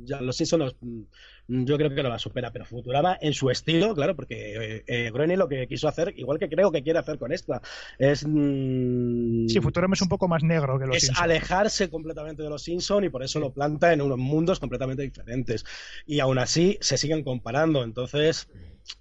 ya 0.05 0.20
los 0.20 0.36
Simpsons 0.36 0.76
yo 1.49 1.76
creo 1.76 1.94
que 1.94 2.03
lo 2.03 2.09
va 2.09 2.16
a 2.16 2.20
superar, 2.20 2.53
pero 2.53 2.64
Futurama 2.64 3.16
en 3.20 3.32
su 3.32 3.51
estilo, 3.51 3.94
claro, 3.94 4.16
porque 4.16 4.76
eh, 4.76 4.84
eh, 4.86 5.11
Groening 5.12 5.38
lo 5.38 5.49
que 5.49 5.66
quiso 5.66 5.88
hacer, 5.88 6.14
igual 6.16 6.38
que 6.38 6.49
creo 6.49 6.72
que 6.72 6.82
quiere 6.82 6.99
hacer 6.99 7.18
con 7.18 7.32
esta, 7.32 7.62
es 7.99 8.26
mm, 8.26 9.49
sí, 9.49 9.61
Futurama 9.61 9.94
es 9.94 10.03
un 10.03 10.09
poco 10.09 10.28
más 10.28 10.42
negro 10.42 10.78
que 10.78 10.86
los 10.86 10.97
es 10.97 11.07
Simpson. 11.07 11.24
alejarse 11.24 11.90
completamente 11.90 12.42
de 12.42 12.51
los 12.51 12.62
Simpsons 12.62 13.07
y 13.07 13.09
por 13.09 13.22
eso 13.22 13.40
lo 13.40 13.53
planta 13.53 13.92
en 13.92 14.01
unos 14.01 14.18
mundos 14.18 14.61
completamente 14.61 15.03
diferentes. 15.03 15.64
Y 16.07 16.20
aún 16.20 16.38
así 16.38 16.78
se 16.80 16.97
siguen 16.97 17.22
comparando. 17.22 17.84
Entonces, 17.84 18.49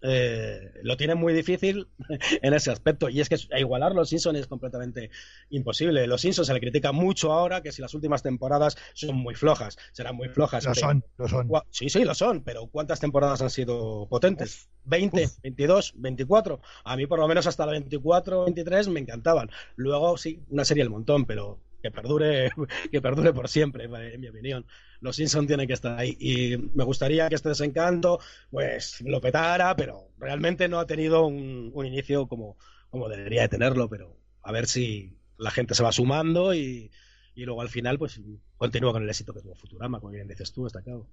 eh, 0.02 0.72
lo 0.84 0.98
tienen 0.98 1.18
muy 1.18 1.34
difícil 1.34 1.88
en 2.42 2.54
ese 2.54 2.72
aspecto. 2.72 3.10
Y 3.10 3.22
es 3.22 3.30
que 3.30 3.38
igualar 3.58 3.94
los 3.94 4.10
Simpsons 4.10 4.40
es 4.40 4.48
completamente 4.48 5.10
imposible. 5.50 6.08
Los 6.08 6.22
Simpsons 6.22 6.48
se 6.48 6.54
le 6.54 6.60
critica 6.60 6.92
mucho 6.92 7.32
ahora 7.32 7.62
que 7.62 7.72
si 7.72 7.82
las 7.82 7.94
últimas 7.94 8.24
temporadas 8.24 8.78
son 8.94 9.16
muy 9.16 9.36
flojas. 9.36 9.78
Serán 9.92 10.16
muy 10.16 10.30
flojas. 10.30 10.66
Lo 10.66 10.74
pero- 10.74 10.88
son, 10.88 11.04
lo 11.18 11.28
son. 11.28 11.50
Sí, 11.70 11.90
sí, 11.90 12.04
lo 12.04 12.14
son, 12.14 12.44
pero 12.44 12.68
¿cuántas 12.68 13.00
temporadas 13.00 13.42
han 13.42 13.50
sido 13.50 14.08
potentes? 14.10 14.70
¿20, 14.86 15.40
22, 15.44 15.94
24? 15.96 16.62
A 16.84 16.96
mí 16.98 17.08
por 17.08 17.20
lo 17.20 17.28
menos 17.28 17.48
hasta 17.48 17.66
la 17.66 17.72
24, 17.74 18.46
23 18.46 18.88
me 18.90 19.00
encantaban. 19.00 19.50
Luego 19.76 20.18
sí, 20.18 20.42
una 20.50 20.66
serie 20.66 20.84
el 20.84 20.90
montón, 20.90 21.26
pero 21.26 21.60
que 21.82 21.92
perdure, 21.92 22.50
que 22.92 23.02
perdure 23.02 23.34
por 23.34 23.48
siempre, 23.48 23.86
en 23.86 24.20
mi 24.22 24.28
opinión. 24.28 24.66
Los 25.06 25.16
Simpsons 25.16 25.48
tienen 25.48 25.68
que 25.68 25.74
estar 25.74 25.98
ahí. 25.98 26.18
Y 26.20 26.58
me 26.74 26.84
gustaría 26.84 27.30
que 27.30 27.36
este 27.36 27.50
desencanto, 27.50 28.20
pues, 28.50 29.02
lo 29.02 29.22
petara, 29.22 29.76
pero 29.76 30.10
realmente 30.18 30.68
no 30.68 30.80
ha 30.80 30.88
tenido 30.88 31.26
un, 31.28 31.72
inicio 31.86 32.28
como, 32.28 32.58
como 32.90 33.08
debería 33.08 33.44
de 33.44 33.50
tenerlo, 33.50 33.88
pero 33.88 34.18
a 34.42 34.52
ver 34.52 34.68
si 34.68 35.18
la 35.38 35.52
gente 35.52 35.76
se 35.76 35.84
va 35.84 35.92
sumando 35.92 36.54
y, 36.54 36.92
y 37.36 37.46
luego 37.46 37.62
al 37.62 37.70
final, 37.70 37.98
pues, 38.00 38.20
continúa 38.58 38.92
con 38.94 39.04
el 39.04 39.10
éxito 39.10 39.34
que 39.34 39.42
tuvo 39.42 39.56
Futurama, 39.56 40.00
como 40.00 40.14
bien 40.14 40.28
dices 40.28 40.52
tú, 40.52 40.64
destacado. 40.64 41.08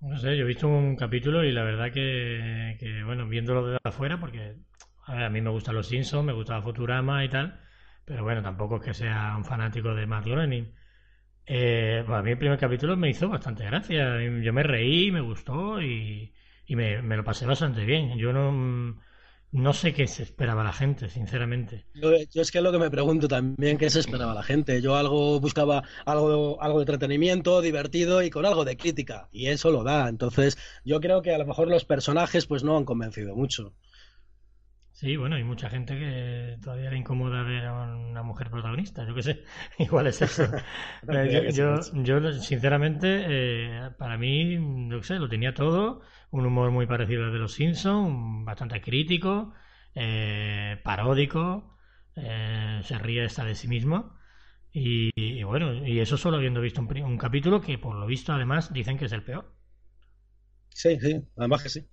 No 0.00 0.16
sé, 0.18 0.36
yo 0.36 0.44
he 0.44 0.48
visto 0.48 0.66
un 0.66 0.96
capítulo 0.96 1.44
y 1.44 1.52
la 1.52 1.62
verdad 1.62 1.92
que, 1.92 3.02
bueno, 3.04 3.28
viéndolo 3.28 3.66
de 3.66 3.78
afuera, 3.84 4.18
porque 4.18 4.56
a, 5.06 5.28
mí 5.28 5.40
me 5.40 5.50
gustan 5.50 5.74
los 5.74 5.88
Simpsons, 5.88 6.24
me 6.24 6.32
gusta 6.32 6.62
Futurama 6.62 7.22
y 7.24 7.28
tal, 7.28 7.60
pero 8.04 8.24
bueno, 8.24 8.42
tampoco 8.42 8.76
es 8.76 8.82
que 8.82 8.94
sea 8.94 9.34
un 9.36 9.44
fanático 9.44 9.94
de 9.94 10.06
Matt 10.06 10.24
Groening. 10.24 10.72
Eh, 11.52 12.04
a 12.06 12.22
mí 12.22 12.30
el 12.30 12.38
primer 12.38 12.60
capítulo 12.60 12.96
me 12.96 13.10
hizo 13.10 13.28
bastante 13.28 13.64
gracia. 13.64 14.20
Yo 14.40 14.52
me 14.52 14.62
reí, 14.62 15.10
me 15.10 15.20
gustó 15.20 15.82
y, 15.82 16.32
me, 16.68 17.02
lo 17.02 17.24
pasé 17.24 17.44
bastante 17.44 17.84
bien. 17.84 18.16
Yo 18.16 18.32
no, 18.32 18.96
no 19.50 19.72
sé 19.72 19.92
qué 19.92 20.06
se 20.06 20.22
esperaba 20.22 20.62
la 20.62 20.72
gente, 20.72 21.08
sinceramente. 21.08 21.86
Yo, 21.92 22.12
es 22.12 22.52
que 22.52 22.58
es 22.58 22.62
lo 22.62 22.70
que 22.70 22.78
me 22.78 22.88
pregunto 22.88 23.26
también, 23.26 23.78
¿qué 23.78 23.90
se 23.90 23.98
esperaba 23.98 24.32
la 24.32 24.44
gente? 24.44 24.80
Yo 24.80 24.94
algo 24.94 25.40
buscaba 25.40 25.82
algo, 26.06 26.62
algo 26.62 26.78
de 26.78 26.82
entretenimiento, 26.84 27.60
divertido 27.60 28.22
y 28.22 28.30
con 28.30 28.46
algo 28.46 28.64
de 28.64 28.76
crítica. 28.76 29.28
Y 29.32 29.48
eso 29.48 29.72
lo 29.72 29.82
da. 29.82 30.08
Entonces, 30.08 30.56
yo 30.84 31.00
creo 31.00 31.20
que 31.20 31.34
a 31.34 31.38
lo 31.38 31.46
mejor 31.46 31.66
los 31.66 31.84
personajes 31.84 32.46
pues 32.46 32.62
no 32.62 32.76
han 32.76 32.84
convencido 32.84 33.34
mucho. 33.34 33.74
Sí, 35.00 35.16
bueno, 35.16 35.36
hay 35.36 35.44
mucha 35.44 35.70
gente 35.70 35.98
que 35.98 36.58
todavía 36.62 36.90
le 36.90 36.98
incomoda 36.98 37.42
ver 37.42 37.64
a 37.64 37.72
una 37.96 38.22
mujer 38.22 38.50
protagonista, 38.50 39.06
yo 39.06 39.14
qué 39.14 39.22
sé, 39.22 39.44
igual 39.78 40.06
es 40.08 40.20
eso. 40.20 40.44
Eh, 41.12 41.48
yo, 41.54 41.90
yo, 41.94 42.32
sinceramente, 42.32 43.24
eh, 43.26 43.90
para 43.98 44.18
mí, 44.18 44.54
yo 44.90 44.98
qué 45.00 45.06
sé, 45.06 45.14
lo 45.18 45.28
tenía 45.30 45.54
todo, 45.54 46.02
un 46.30 46.44
humor 46.44 46.70
muy 46.70 46.86
parecido 46.86 47.24
al 47.24 47.32
de 47.32 47.38
los 47.38 47.54
Simpsons, 47.54 48.44
bastante 48.44 48.80
crítico, 48.82 49.54
eh, 49.94 50.78
paródico, 50.84 51.78
se 52.14 52.98
ríe 52.98 53.24
hasta 53.24 53.44
de 53.44 53.54
sí 53.54 53.66
mismo. 53.68 54.14
Y, 54.72 55.42
bueno, 55.44 55.72
y 55.86 56.00
eso 56.00 56.16
solo 56.18 56.36
habiendo 56.36 56.60
visto 56.60 56.80
un, 56.82 57.02
un 57.02 57.18
capítulo 57.18 57.60
que 57.62 57.78
por 57.78 57.96
lo 57.96 58.06
visto 58.06 58.32
además 58.34 58.72
dicen 58.72 58.98
que 58.98 59.06
es 59.06 59.12
el 59.12 59.24
peor. 59.24 59.54
Sí, 60.74 60.98
sí, 61.00 61.22
además 61.36 61.62
que 61.62 61.68
sí. 61.68 61.88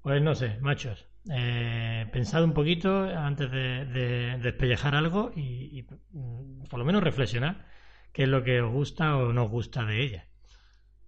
Pues 0.00 0.22
no 0.22 0.34
sé, 0.36 0.58
machos. 0.60 1.08
Eh, 1.30 2.06
pensad 2.12 2.42
un 2.42 2.52
poquito 2.52 3.04
antes 3.04 3.50
de, 3.50 4.38
despellejar 4.42 4.94
algo 4.94 5.32
y, 5.36 5.86
mm, 6.12 6.64
por 6.68 6.78
lo 6.78 6.84
menos 6.84 7.02
reflexionar 7.02 7.66
qué 8.12 8.24
es 8.24 8.28
lo 8.28 8.42
que 8.42 8.60
os 8.60 8.72
gusta 8.72 9.16
o 9.16 9.32
no 9.32 9.44
os 9.44 9.50
gusta 9.50 9.84
de 9.84 10.02
ella. 10.02 10.26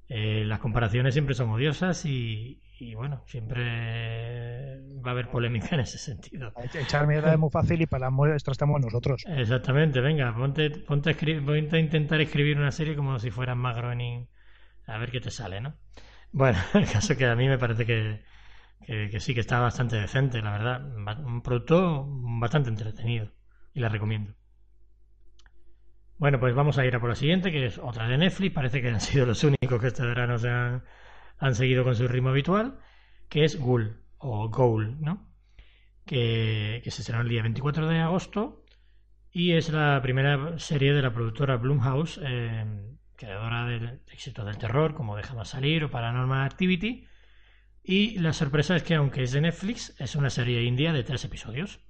Eh, 0.09 0.45
las 0.45 0.61
comparaciones 0.61 1.15
siempre 1.15 1.35
son 1.35 1.51
odiosas 1.51 2.05
y, 2.05 2.61
bueno, 2.95 3.23
siempre 3.27 4.81
va 5.05 5.11
a 5.11 5.13
haber 5.13 5.29
polémica 5.29 5.75
en 5.75 5.81
ese 5.81 5.99
sentido. 5.99 6.53
Echar 6.75 7.07
mierda 7.07 7.33
es 7.33 7.39
muy 7.39 7.51
fácil 7.51 7.81
y 7.83 7.87
para 7.87 8.07
las 8.07 8.13
muestras 8.13 8.55
estamos 8.55 8.81
nosotros. 8.81 9.25
Exactamente, 9.27 10.01
venga, 10.01 10.35
ponte, 10.35 10.71
ponte, 10.71 11.11
a, 11.11 11.79
intentar 11.79 12.21
escribir 12.21 12.59
una 12.59 12.71
serie 12.71 12.95
como 12.95 13.19
si 13.19 13.31
fueras 13.31 13.57
más 13.57 13.77
Groening, 13.77 14.29
a 14.87 14.99
ver 14.99 15.11
qué 15.11 15.21
te 15.21 15.31
sale, 15.31 15.61
¿no? 15.61 15.75
Bueno, 16.31 16.59
el 16.75 16.87
caso 16.87 17.17
que 17.17 17.27
a 17.27 17.35
mí 17.35 17.49
me 17.49 17.59
parece 17.59 17.87
que, 17.87 18.21
que, 18.81 19.21
sí 19.21 19.35
que 19.35 19.41
está 19.41 19.61
bastante 19.61 19.97
decente, 19.97 20.43
la 20.43 20.53
verdad. 20.53 20.85
Un 21.25 21.43
producto 21.43 22.07
bastante 22.09 22.69
entretenido 22.69 23.31
y 23.73 23.81
la 23.81 23.89
recomiendo. 23.89 24.35
Bueno, 26.19 26.39
pues 26.39 26.55
vamos 26.55 26.79
a 26.79 26.87
ir 26.87 26.95
a 26.95 27.01
por 27.01 27.09
la 27.09 27.17
siguiente, 27.17 27.51
que 27.51 27.67
es 27.67 27.79
otra 27.79 28.09
de 28.09 28.19
Netflix. 28.19 28.55
Parece 28.55 28.81
que 28.81 28.89
han 28.89 29.01
sido 29.01 29.27
los 29.27 29.43
únicos 29.43 29.81
que 29.81 29.89
este 29.89 30.07
verano 30.07 30.39
se 30.39 30.49
han, 30.49 31.55
seguido 31.55 31.85
con 31.85 31.97
su 31.97 32.07
ritmo 32.09 32.31
habitual, 32.31 32.79
que 33.29 33.45
es 33.45 33.59
Ghoul 33.59 34.01
o 34.19 34.49
Goal, 34.49 35.01
¿no? 35.01 35.29
Que, 36.07 36.83
se 36.87 37.03
será 37.03 37.21
el 37.21 37.29
día 37.29 37.43
24 37.43 37.89
de 37.89 37.99
agosto 37.99 38.65
y 39.33 39.53
es 39.53 39.71
la 39.71 40.01
primera 40.03 40.59
serie 40.59 40.93
de 40.93 41.03
la 41.03 41.13
productora 41.13 41.57
Blumhouse, 41.57 42.21
eh, 42.23 42.65
creadora 43.17 43.67
del 43.67 44.01
éxito 44.07 44.45
del 44.45 44.59
terror, 44.59 44.95
como 44.95 45.17
Déjame 45.17 45.45
salir 45.45 45.85
o 45.85 45.91
Paranormal 45.91 46.47
Activity, 46.47 47.07
y 47.87 48.19
la 48.19 48.33
sorpresa 48.33 48.77
es 48.77 48.83
que, 48.83 48.95
aunque 48.95 49.23
es 49.23 49.33
de 49.33 49.43
Netflix, 49.43 49.95
es 50.01 50.17
una 50.17 50.31
serie 50.31 50.63
india 50.63 50.95
de 50.95 51.05
tres 51.05 51.23
episodios. 51.27 51.81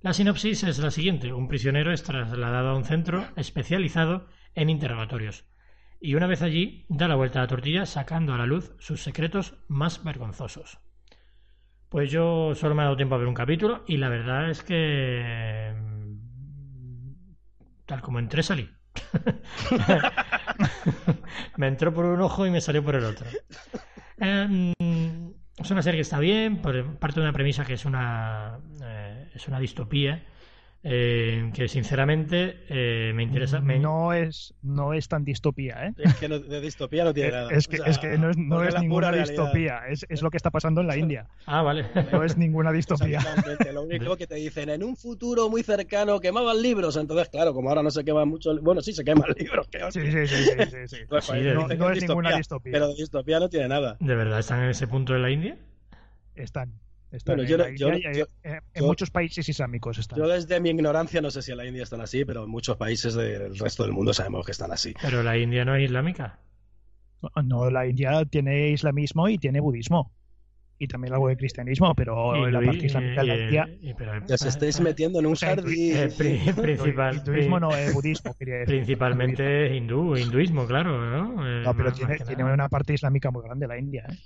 La 0.00 0.12
sinopsis 0.12 0.62
es 0.62 0.78
la 0.78 0.92
siguiente. 0.92 1.32
Un 1.32 1.48
prisionero 1.48 1.92
es 1.92 2.04
trasladado 2.04 2.70
a 2.70 2.76
un 2.76 2.84
centro 2.84 3.26
especializado 3.34 4.28
en 4.54 4.70
interrogatorios. 4.70 5.44
Y 6.00 6.14
una 6.14 6.28
vez 6.28 6.42
allí, 6.42 6.86
da 6.88 7.08
la 7.08 7.16
vuelta 7.16 7.40
a 7.40 7.42
la 7.42 7.48
tortilla 7.48 7.84
sacando 7.84 8.32
a 8.32 8.38
la 8.38 8.46
luz 8.46 8.74
sus 8.78 9.02
secretos 9.02 9.56
más 9.66 10.04
vergonzosos. 10.04 10.78
Pues 11.88 12.10
yo 12.10 12.54
solo 12.54 12.76
me 12.76 12.82
ha 12.82 12.84
dado 12.84 12.96
tiempo 12.96 13.16
a 13.16 13.18
ver 13.18 13.26
un 13.26 13.34
capítulo 13.34 13.84
y 13.88 13.96
la 13.96 14.08
verdad 14.08 14.50
es 14.50 14.62
que... 14.62 15.74
Tal 17.86 18.00
como 18.00 18.20
entré, 18.20 18.44
salí. 18.44 18.70
me 21.56 21.66
entró 21.66 21.92
por 21.92 22.04
un 22.04 22.20
ojo 22.20 22.46
y 22.46 22.50
me 22.50 22.60
salió 22.60 22.84
por 22.84 22.94
el 22.94 23.04
otro. 23.04 23.26
Em, 24.22 24.72
es 25.58 25.70
una 25.72 25.82
serie 25.82 25.98
que 25.98 26.02
está 26.02 26.20
bien, 26.20 26.58
por 26.58 26.96
parte 26.98 27.18
de 27.18 27.26
una 27.26 27.32
premisa 27.32 27.64
que 27.64 27.72
es 27.72 27.84
una, 27.84 28.60
eh, 28.80 29.28
es 29.34 29.48
una 29.48 29.58
distopía 29.58 30.22
eh, 30.84 31.50
que 31.54 31.68
sinceramente 31.68 32.64
eh, 32.68 33.12
me 33.14 33.22
interesa. 33.22 33.60
No, 33.60 34.12
es, 34.12 34.52
no 34.62 34.94
es 34.94 35.06
tan 35.06 35.24
distopía, 35.24 35.86
¿eh? 35.86 35.94
Es 35.96 36.14
que 36.16 36.28
de 36.28 36.60
distopía 36.60 37.04
no 37.04 37.14
tiene 37.14 37.30
nada. 37.30 37.50
Es 37.50 37.68
que, 37.68 37.78
es 37.86 37.98
que 37.98 38.18
no 38.18 38.30
es, 38.30 38.36
no 38.36 38.64
es 38.64 38.78
ninguna 38.80 39.12
distopía, 39.12 39.82
es, 39.88 40.04
es, 40.08 40.22
lo 40.22 40.30
que 40.30 40.36
está 40.36 40.50
pasando 40.50 40.80
en 40.80 40.88
la 40.88 40.96
India. 40.96 41.28
Ah, 41.46 41.62
vale. 41.62 41.86
No 42.10 42.24
es 42.24 42.36
ninguna 42.36 42.72
distopía. 42.72 43.20
Lo 43.72 43.82
único 43.82 44.16
que 44.16 44.26
te 44.26 44.34
dicen, 44.34 44.70
en 44.70 44.82
un 44.82 44.96
futuro 44.96 45.48
muy 45.48 45.62
cercano 45.62 46.18
quemaban 46.18 46.60
libros, 46.60 46.96
entonces 46.96 47.28
claro, 47.28 47.54
como 47.54 47.68
ahora 47.68 47.82
no 47.82 47.90
se 47.90 48.04
queman 48.04 48.28
mucho, 48.28 48.60
bueno, 48.60 48.80
sí 48.80 48.92
se 48.92 49.04
queman 49.04 49.30
libros. 49.38 49.68
sí, 49.90 50.00
sí, 50.00 50.26
sí, 50.26 50.36
sí, 50.36 50.88
sí, 50.88 50.96
pues, 51.08 51.26
pues, 51.28 51.54
no, 51.54 51.68
no 51.68 51.90
es 51.90 52.02
ninguna 52.02 52.36
distopía. 52.36 52.72
Pero 52.72 52.88
de 52.88 52.94
distopía 52.94 53.38
no 53.38 53.48
tiene 53.48 53.68
nada. 53.68 53.96
¿De 54.00 54.14
verdad 54.16 54.40
están 54.40 54.62
en 54.64 54.70
ese 54.70 54.88
punto 54.88 55.12
de 55.12 55.20
la 55.20 55.30
India? 55.30 55.56
Están 56.34 56.72
en, 57.12 58.84
muchos 58.84 59.10
países 59.10 59.48
islámicos 59.48 59.98
están. 59.98 60.18
Yo 60.18 60.26
desde 60.26 60.60
mi 60.60 60.70
ignorancia 60.70 61.20
no 61.20 61.30
sé 61.30 61.42
si 61.42 61.50
en 61.50 61.58
la 61.58 61.66
India 61.66 61.82
están 61.82 62.00
así, 62.00 62.24
pero 62.24 62.44
en 62.44 62.50
muchos 62.50 62.76
países 62.76 63.14
del 63.14 63.58
resto 63.58 63.82
del 63.82 63.92
mundo 63.92 64.14
sabemos 64.14 64.46
que 64.46 64.52
están 64.52 64.72
así. 64.72 64.94
Pero 65.00 65.22
la 65.22 65.36
India 65.36 65.64
no 65.64 65.74
es 65.76 65.84
islámica. 65.84 66.38
No, 67.44 67.70
la 67.70 67.86
India 67.86 68.24
tiene 68.24 68.70
islamismo 68.70 69.28
y 69.28 69.38
tiene 69.38 69.60
budismo. 69.60 70.12
Y 70.78 70.88
también 70.88 71.12
algo 71.12 71.28
de 71.28 71.36
cristianismo, 71.36 71.94
pero 71.94 72.34
la 72.48 72.60
parte 72.60 72.86
islámica 72.86 73.20
de 73.20 73.26
la 73.28 73.36
India... 73.36 73.68
ya 74.26 74.36
se 74.36 74.48
estáis 74.48 74.80
metiendo 74.80 75.20
en 75.20 75.26
un 75.26 75.36
jardín. 75.36 75.96
Eh, 75.96 76.08
principal, 76.60 77.18
hinduismo 77.18 77.60
no 77.60 77.70
es 77.76 77.94
budismo, 77.94 78.34
quería 78.34 78.56
decir. 78.56 78.76
Principalmente 78.76 79.76
hindú, 79.76 80.16
hinduismo, 80.16 80.66
claro. 80.66 80.98
No, 80.98 81.46
eh, 81.46 81.74
pero 81.76 81.92
tiene, 81.92 82.16
tiene 82.18 82.42
una 82.42 82.68
parte 82.68 82.94
islámica 82.94 83.30
muy 83.30 83.44
grande 83.44 83.68
la 83.68 83.78
India. 83.78 84.06
¿eh? 84.10 84.16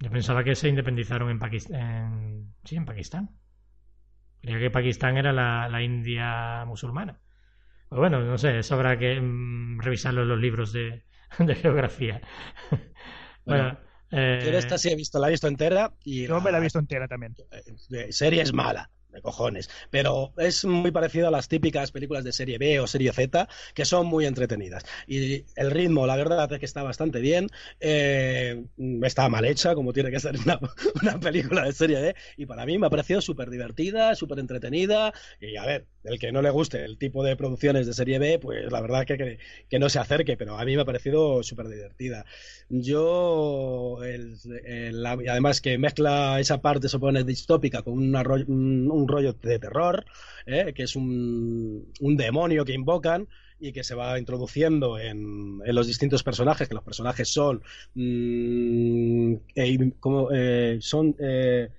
Yo 0.00 0.10
pensaba 0.10 0.44
que 0.44 0.54
se 0.54 0.68
independizaron 0.68 1.30
en 1.30 1.38
Pakistán. 1.38 2.54
Sí, 2.64 2.76
en 2.76 2.84
Pakistán. 2.84 3.30
Creía 4.40 4.58
que 4.58 4.70
Pakistán 4.70 5.16
era 5.16 5.32
la, 5.32 5.82
India 5.82 6.64
musulmana. 6.66 7.20
Pues 7.88 7.98
bueno, 7.98 8.20
no 8.20 8.38
sé, 8.38 8.58
eso 8.58 8.74
habrá 8.74 8.98
que 8.98 9.20
mm, 9.20 9.80
revisarlo 9.80 10.22
en 10.22 10.28
los 10.28 10.38
libros 10.38 10.72
de, 10.72 11.04
geografía. 11.60 12.20
bueno, 13.44 13.78
eh... 14.10 14.40
yo 14.44 14.58
esta 14.58 14.78
sí 14.78 14.90
he 14.90 14.96
visto, 14.96 15.18
la 15.18 15.28
he 15.28 15.32
visto 15.32 15.48
entera. 15.48 15.92
Y 16.04 16.26
yo 16.26 16.40
me 16.40 16.52
la 16.52 16.58
he 16.58 16.62
visto 16.62 16.78
entera 16.78 17.08
también. 17.08 17.34
Eh, 17.90 18.12
serie 18.12 18.42
es 18.42 18.52
mala 18.52 18.90
cojones. 19.20 19.70
Pero 19.90 20.32
es 20.36 20.64
muy 20.64 20.90
parecido 20.90 21.28
a 21.28 21.30
las 21.30 21.48
típicas 21.48 21.90
películas 21.92 22.24
de 22.24 22.32
serie 22.32 22.58
B 22.58 22.80
o 22.80 22.86
serie 22.86 23.12
Z, 23.12 23.48
que 23.74 23.84
son 23.84 24.06
muy 24.06 24.26
entretenidas. 24.26 24.84
Y 25.06 25.44
el 25.56 25.70
ritmo, 25.70 26.06
la 26.06 26.16
verdad 26.16 26.52
es 26.52 26.58
que 26.58 26.66
está 26.66 26.82
bastante 26.82 27.20
bien. 27.20 27.48
Eh, 27.80 28.64
está 29.02 29.28
mal 29.28 29.44
hecha, 29.44 29.74
como 29.74 29.92
tiene 29.92 30.10
que 30.10 30.20
ser 30.20 30.36
una, 30.38 30.60
película 31.20 31.64
de 31.64 31.72
serie 31.72 32.00
B. 32.00 32.14
Y 32.36 32.46
para 32.46 32.66
mí 32.66 32.78
me 32.78 32.86
ha 32.86 32.90
parecido 32.90 33.20
súper 33.20 33.50
divertida, 33.50 34.14
súper 34.14 34.38
entretenida. 34.38 35.12
Y 35.40 35.56
a 35.56 35.66
ver, 35.66 35.86
el 36.08 36.18
que 36.18 36.32
no 36.32 36.42
le 36.42 36.50
guste 36.50 36.84
el 36.84 36.98
tipo 36.98 37.22
de 37.24 37.36
producciones 37.36 37.86
de 37.86 37.92
serie 37.92 38.18
B, 38.18 38.38
pues 38.38 38.70
la 38.70 38.80
verdad 38.80 39.06
que, 39.06 39.38
que, 39.68 39.78
no 39.78 39.88
se 39.88 39.98
acerque, 39.98 40.36
pero 40.36 40.58
a 40.58 40.64
mí 40.64 40.74
me 40.74 40.82
ha 40.82 40.84
parecido 40.84 41.42
súper 41.42 41.68
divertida. 41.68 42.24
Yo, 42.68 43.98
además 45.28 45.60
que 45.60 45.78
mezcla 45.78 46.40
esa 46.40 46.60
parte, 46.60 46.88
supone, 46.88 47.24
distópica 47.24 47.82
con 47.82 47.94
una, 47.94 48.22
un 48.46 48.98
un 48.98 49.08
rollo 49.08 49.32
de 49.32 49.58
terror, 49.58 50.04
¿eh? 50.46 50.72
que 50.74 50.82
es 50.84 50.96
un, 50.96 51.92
demonio 52.00 52.64
que 52.64 52.72
invocan 52.72 53.28
y 53.60 53.72
que 53.72 53.82
se 53.82 53.94
va 53.94 54.18
introduciendo 54.18 54.98
en, 54.98 55.60
los 55.64 55.86
distintos 55.86 56.22
personajes, 56.22 56.68
que 56.68 56.74
los 56.74 56.84
personajes 56.84 57.28
son 57.28 57.62
mm, 57.94 59.34
como, 60.00 60.28
eh, 60.32 60.78
son 60.80 61.16
eh, 61.18 61.70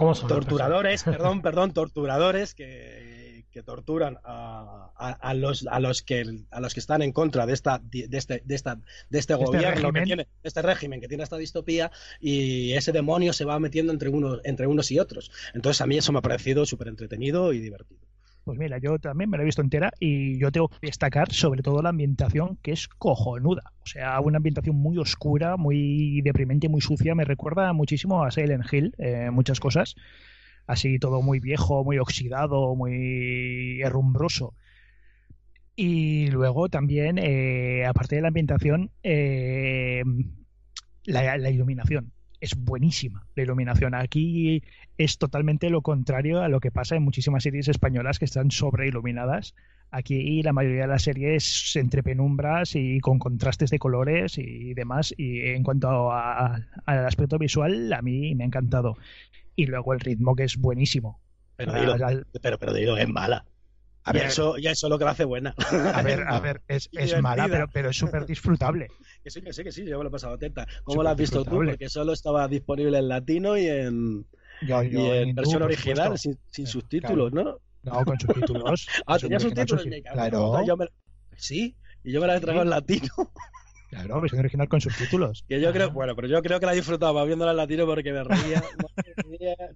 ¿Cómo 0.00 0.14
son? 0.14 0.28
Torturadores, 0.28 1.04
perdón, 1.04 1.42
perdón, 1.42 1.74
torturadores 1.74 2.54
que, 2.54 3.44
que 3.50 3.62
torturan 3.62 4.16
a, 4.24 4.90
a, 4.96 5.10
a, 5.10 5.34
los, 5.34 5.66
a, 5.66 5.78
los 5.78 6.00
que, 6.00 6.24
a 6.50 6.60
los 6.60 6.72
que 6.72 6.80
están 6.80 7.02
en 7.02 7.12
contra 7.12 7.44
de, 7.44 7.52
esta, 7.52 7.82
de, 7.84 8.08
este, 8.10 8.40
de, 8.42 8.54
esta, 8.54 8.78
de 9.10 9.18
este 9.18 9.34
gobierno 9.34 9.92
que 9.92 10.00
tiene, 10.00 10.22
de 10.24 10.48
este 10.48 10.62
régimen 10.62 11.02
que 11.02 11.08
tiene 11.08 11.22
esta 11.22 11.36
distopía 11.36 11.92
y 12.18 12.72
ese 12.72 12.92
demonio 12.92 13.34
se 13.34 13.44
va 13.44 13.58
metiendo 13.58 13.92
entre 13.92 14.08
unos, 14.08 14.40
entre 14.44 14.66
unos 14.66 14.90
y 14.90 14.98
otros. 14.98 15.30
Entonces 15.52 15.82
a 15.82 15.86
mí 15.86 15.98
eso 15.98 16.12
me 16.12 16.20
ha 16.20 16.22
parecido 16.22 16.64
súper 16.64 16.88
entretenido 16.88 17.52
y 17.52 17.58
divertido. 17.58 18.00
Pues 18.44 18.58
mira, 18.58 18.78
yo 18.78 18.98
también 18.98 19.30
me 19.30 19.36
la 19.36 19.42
he 19.42 19.46
visto 19.46 19.62
entera 19.62 19.92
y 20.00 20.38
yo 20.38 20.50
tengo 20.50 20.68
que 20.68 20.86
destacar 20.86 21.32
sobre 21.32 21.62
todo 21.62 21.82
la 21.82 21.90
ambientación 21.90 22.58
que 22.62 22.72
es 22.72 22.88
cojonuda. 22.88 23.72
O 23.82 23.86
sea, 23.86 24.18
una 24.20 24.38
ambientación 24.38 24.76
muy 24.76 24.98
oscura, 24.98 25.56
muy 25.56 26.20
deprimente, 26.22 26.68
muy 26.68 26.80
sucia. 26.80 27.14
Me 27.14 27.24
recuerda 27.24 27.72
muchísimo 27.72 28.24
a 28.24 28.30
Silent 28.30 28.64
Hill, 28.72 28.94
eh, 28.98 29.30
muchas 29.30 29.60
cosas. 29.60 29.94
Así 30.66 30.98
todo 30.98 31.22
muy 31.22 31.40
viejo, 31.40 31.84
muy 31.84 31.98
oxidado, 31.98 32.74
muy 32.74 33.80
herrumbroso. 33.82 34.54
Y 35.76 36.28
luego 36.28 36.68
también, 36.68 37.18
eh, 37.18 37.84
aparte 37.86 38.16
de 38.16 38.22
la 38.22 38.28
ambientación, 38.28 38.90
eh, 39.02 40.02
la, 41.04 41.36
la 41.38 41.50
iluminación 41.50 42.12
es 42.40 42.56
buenísima 42.56 43.26
la 43.34 43.42
iluminación. 43.42 43.94
Aquí 43.94 44.62
es 44.98 45.18
totalmente 45.18 45.70
lo 45.70 45.82
contrario 45.82 46.40
a 46.40 46.48
lo 46.48 46.60
que 46.60 46.70
pasa 46.70 46.96
en 46.96 47.02
muchísimas 47.02 47.42
series 47.42 47.68
españolas 47.68 48.18
que 48.18 48.24
están 48.24 48.50
sobreiluminadas. 48.50 49.54
Aquí 49.90 50.42
la 50.42 50.52
mayoría 50.52 50.82
de 50.82 50.88
las 50.88 51.02
series 51.02 51.74
entre 51.76 52.02
penumbras 52.02 52.76
y 52.76 53.00
con 53.00 53.18
contrastes 53.18 53.70
de 53.70 53.78
colores 53.78 54.38
y 54.38 54.74
demás. 54.74 55.12
Y 55.16 55.40
en 55.48 55.62
cuanto 55.62 56.12
al 56.12 56.66
aspecto 56.86 57.38
visual, 57.38 57.92
a 57.92 58.02
mí 58.02 58.34
me 58.34 58.44
ha 58.44 58.46
encantado. 58.46 58.96
Y 59.56 59.66
luego 59.66 59.92
el 59.92 60.00
ritmo 60.00 60.34
que 60.34 60.44
es 60.44 60.56
buenísimo. 60.56 61.20
Pero, 61.56 62.58
pero 62.58 62.72
dilo, 62.72 62.96
es 62.96 63.08
mala. 63.08 63.44
A 64.10 64.12
ver, 64.12 64.26
eso, 64.26 64.56
ya 64.58 64.70
eso 64.72 64.86
es 64.86 64.90
lo 64.90 64.98
que 64.98 65.04
la 65.04 65.12
hace 65.12 65.24
buena. 65.24 65.54
A 65.94 66.02
ver, 66.02 66.24
a 66.26 66.40
ver, 66.40 66.62
es, 66.68 66.88
es 66.92 67.16
mala, 67.20 67.48
pero, 67.48 67.68
pero 67.72 67.90
es 67.90 67.96
súper 67.96 68.26
disfrutable. 68.26 68.88
que 69.24 69.30
sí, 69.30 69.40
que 69.40 69.52
sí, 69.52 69.62
que 69.62 69.72
sí, 69.72 69.84
yo 69.84 69.98
me 69.98 70.04
lo 70.04 70.08
he 70.08 70.12
pasado 70.12 70.36
teta. 70.36 70.66
¿Cómo 70.84 71.02
la 71.02 71.10
has 71.12 71.16
visto 71.16 71.44
tú? 71.44 71.56
Porque 71.64 71.88
solo 71.88 72.12
estaba 72.12 72.48
disponible 72.48 72.98
en 72.98 73.08
latino 73.08 73.56
y 73.56 73.66
en, 73.68 74.26
yo, 74.62 74.82
yo, 74.82 75.00
y 75.00 75.06
en, 75.18 75.28
en 75.28 75.34
versión 75.36 75.62
original, 75.62 76.18
sin, 76.18 76.38
sin 76.50 76.64
Claro, 76.64 76.80
subtítulos, 76.80 77.32
¿no? 77.32 77.58
No, 77.82 78.04
con 78.04 78.18
subtítulos. 78.18 78.86
Ah, 79.06 79.18
tenía 79.18 79.40
subtítulos. 79.40 79.86
Claro, 80.12 80.66
yo 80.66 80.76
me- 80.76 80.88
Sí, 81.36 81.76
y 82.02 82.12
yo 82.12 82.20
me 82.20 82.26
la 82.26 82.36
he 82.36 82.40
tragado 82.40 82.64
en 82.64 82.70
latino. 82.70 83.08
Claro, 83.90 84.20
versión 84.20 84.40
original 84.40 84.68
con 84.68 84.80
subtítulos. 84.80 85.44
Que 85.48 85.60
yo 85.60 85.72
creo, 85.72 85.90
bueno, 85.90 86.16
pero 86.16 86.28
yo 86.28 86.40
creo 86.42 86.58
que 86.60 86.66
la 86.66 86.72
disfrutaba 86.72 87.24
viéndola 87.24 87.50
en 87.50 87.56
latino 87.58 87.84
porque 87.86 88.12
me 88.12 88.24
reía. 88.24 88.62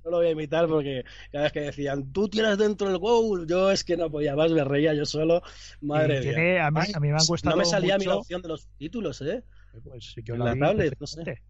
No 0.05 0.11
lo 0.11 0.17
voy 0.19 0.27
a 0.27 0.31
imitar 0.31 0.67
porque 0.69 1.05
cada 1.33 1.45
vez 1.45 1.53
que 1.53 1.61
decían, 1.61 2.13
tú 2.13 2.29
tienes 2.29 2.59
dentro 2.59 2.89
el 2.91 2.99
gol, 2.99 3.47
yo 3.47 3.71
es 3.71 3.83
que 3.85 3.97
no 3.97 4.11
podía 4.11 4.37
más, 4.37 4.51
me 4.53 4.63
reía 4.65 4.93
yo 4.95 5.05
solo. 5.07 5.43
Madre 5.81 6.17
Y 6.17 6.21
mía. 6.21 6.35
tiene- 6.35 6.61
a, 6.61 6.71
mí, 6.71 6.81
a 6.95 7.01
mí 7.01 7.09
me 7.09 7.15
han 7.19 7.27
gustado 7.27 7.57
no 7.57 7.61
me 7.61 7.65
salía 7.65 7.95
a 7.95 7.99
mí 7.99 8.05
la 8.05 8.13
mucho- 8.13 8.21
opción 8.21 8.43
de 8.43 8.49
los 8.49 8.63
subtítulos, 8.63 9.21
¿eh? 9.23 9.43
Pues 9.83 10.15
yo 10.25 10.37
la 10.37 10.45
la 10.47 10.55
vi 10.55 10.61
tablet, 10.61 10.95
no 11.01 11.07
sé. 11.07 11.43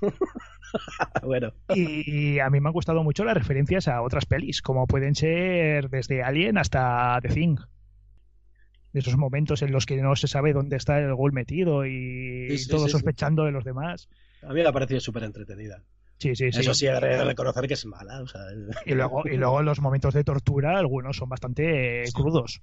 bueno, 1.22 1.52
Y 1.74 2.38
a 2.38 2.50
mí 2.50 2.60
me 2.60 2.68
han 2.68 2.72
gustado 2.72 3.02
mucho 3.02 3.24
las 3.24 3.34
referencias 3.36 3.88
a 3.88 4.02
otras 4.02 4.26
pelis, 4.26 4.62
como 4.62 4.86
pueden 4.86 5.14
ser 5.14 5.88
desde 5.90 6.22
Alien 6.22 6.58
hasta 6.58 7.18
The 7.22 7.28
Thing. 7.28 7.56
De 8.92 9.00
esos 9.00 9.16
momentos 9.16 9.62
en 9.62 9.70
los 9.72 9.84
que 9.86 9.96
no 10.00 10.16
se 10.16 10.28
sabe 10.28 10.52
dónde 10.52 10.76
está 10.76 10.98
el 10.98 11.14
gol 11.14 11.32
metido 11.32 11.84
y 11.86 12.48
Sí, 12.50 12.58
sí, 12.58 12.68
todos 12.70 12.84
sí, 12.84 12.88
sí. 12.88 12.92
sospechando 12.92 13.44
de 13.44 13.52
los 13.52 13.64
demás. 13.64 14.08
a 14.42 14.48
mí 14.48 14.60
me 14.62 14.66
ha 14.66 14.72
parecido 14.72 15.00
súper 15.00 15.24
entretenida. 15.24 15.82
Sí, 16.18 16.34
sí, 16.34 16.50
sí. 16.50 16.60
Eso 16.60 16.74
sí, 16.74 16.88
reconocer 16.88 17.68
que 17.68 17.74
es 17.74 17.86
mala. 17.86 18.20
O 18.22 18.26
sea, 18.26 18.40
Y 18.86 18.94
luego, 18.94 19.22
y 19.28 19.36
luego 19.36 19.62
los 19.62 19.80
momentos 19.80 20.14
de 20.14 20.24
tortura, 20.24 20.78
algunos 20.78 21.16
son 21.16 21.28
bastante 21.28 22.02
eh, 22.02 22.12
crudos. 22.12 22.60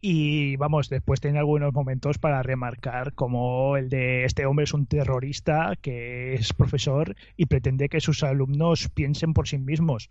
Y 0.00 0.56
vamos, 0.56 0.88
después 0.88 1.20
tiene 1.20 1.38
algunos 1.38 1.72
momentos 1.72 2.18
para 2.18 2.42
remarcar 2.42 3.14
como 3.14 3.76
el 3.76 3.88
de 3.88 4.24
este 4.24 4.44
hombre 4.46 4.64
es 4.64 4.74
un 4.74 4.86
terrorista 4.86 5.72
que 5.80 6.34
es 6.34 6.52
profesor 6.52 7.16
y 7.36 7.46
pretende 7.46 7.88
que 7.88 8.00
sus 8.00 8.22
alumnos 8.22 8.88
piensen 8.90 9.32
por 9.32 9.48
sí 9.48 9.58
mismos. 9.58 10.10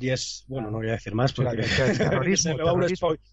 Y 0.00 0.10
es, 0.10 0.44
bueno, 0.48 0.70
no 0.70 0.78
voy 0.78 0.88
a 0.88 0.92
decir 0.92 1.14
más 1.14 1.32
porque 1.32 1.60
es 1.60 1.98
terrorismo, 1.98 2.52
se, 2.52 2.56
me 2.56 2.64
va 2.64 2.72
un 2.72 2.88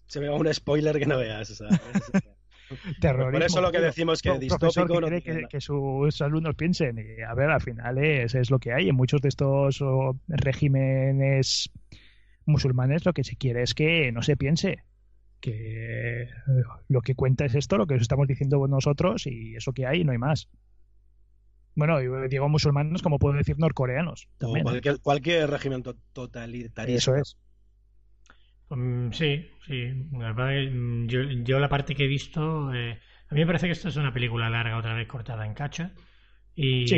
se 0.06 0.20
me 0.20 0.28
va 0.28 0.36
un 0.36 0.52
spoiler 0.52 0.98
que 0.98 1.06
no 1.06 1.18
veas. 1.18 1.62
Terrorismo. 3.00 3.32
Por 3.32 3.42
eso 3.42 3.60
lo 3.62 3.72
que 3.72 3.80
decimos 3.80 4.20
que 4.20 4.38
distópico 4.38 4.86
que 4.86 5.00
no 5.00 5.08
quiere 5.08 5.22
que, 5.22 5.46
que 5.48 5.60
sus 5.60 6.20
alumnos 6.20 6.54
piensen. 6.54 6.98
Y, 6.98 7.22
a 7.22 7.32
ver, 7.32 7.48
al 7.48 7.62
final 7.62 7.96
es, 7.96 8.34
es 8.34 8.50
lo 8.50 8.58
que 8.58 8.74
hay. 8.74 8.90
En 8.90 8.94
muchos 8.94 9.22
de 9.22 9.28
estos 9.30 9.80
oh, 9.80 10.20
regímenes 10.28 11.70
musulmanes 12.44 13.06
lo 13.06 13.14
que 13.14 13.24
se 13.24 13.36
quiere 13.36 13.62
es 13.62 13.74
que 13.74 14.12
no 14.12 14.22
se 14.22 14.36
piense. 14.36 14.84
Que 15.40 16.28
lo 16.88 17.00
que 17.00 17.14
cuenta 17.14 17.46
es 17.46 17.54
esto, 17.54 17.78
lo 17.78 17.86
que 17.86 17.94
os 17.94 18.02
estamos 18.02 18.26
diciendo 18.26 18.66
nosotros 18.66 19.26
y 19.26 19.54
eso 19.54 19.72
que 19.72 19.86
hay, 19.86 20.04
no 20.04 20.12
hay 20.12 20.18
más. 20.18 20.48
Bueno, 21.78 22.00
y 22.02 22.28
digo 22.28 22.48
musulmanes 22.48 23.02
como 23.02 23.20
puedo 23.20 23.36
decir 23.36 23.56
norcoreanos. 23.56 24.26
También. 24.36 24.62
¿eh? 24.62 24.62
cualquier, 24.64 25.00
cualquier 25.00 25.48
régimen 25.48 25.84
to- 25.84 25.96
totalitarista. 26.12 26.84
Eso 26.92 27.14
es. 27.14 27.36
Mm, 28.70 29.12
sí, 29.12 29.46
sí. 29.64 29.92
La 30.12 30.32
verdad 30.32 30.48
que, 30.50 30.70
mm, 30.70 31.06
yo, 31.06 31.22
yo 31.22 31.60
la 31.60 31.68
parte 31.68 31.94
que 31.94 32.04
he 32.04 32.08
visto, 32.08 32.74
eh, 32.74 32.98
a 33.30 33.34
mí 33.34 33.40
me 33.40 33.46
parece 33.46 33.66
que 33.66 33.72
esto 33.72 33.88
es 33.88 33.96
una 33.96 34.12
película 34.12 34.50
larga, 34.50 34.76
otra 34.76 34.94
vez 34.94 35.06
cortada 35.06 35.46
en 35.46 35.54
cacha. 35.54 35.92
Y, 36.56 36.88
Sí. 36.88 36.96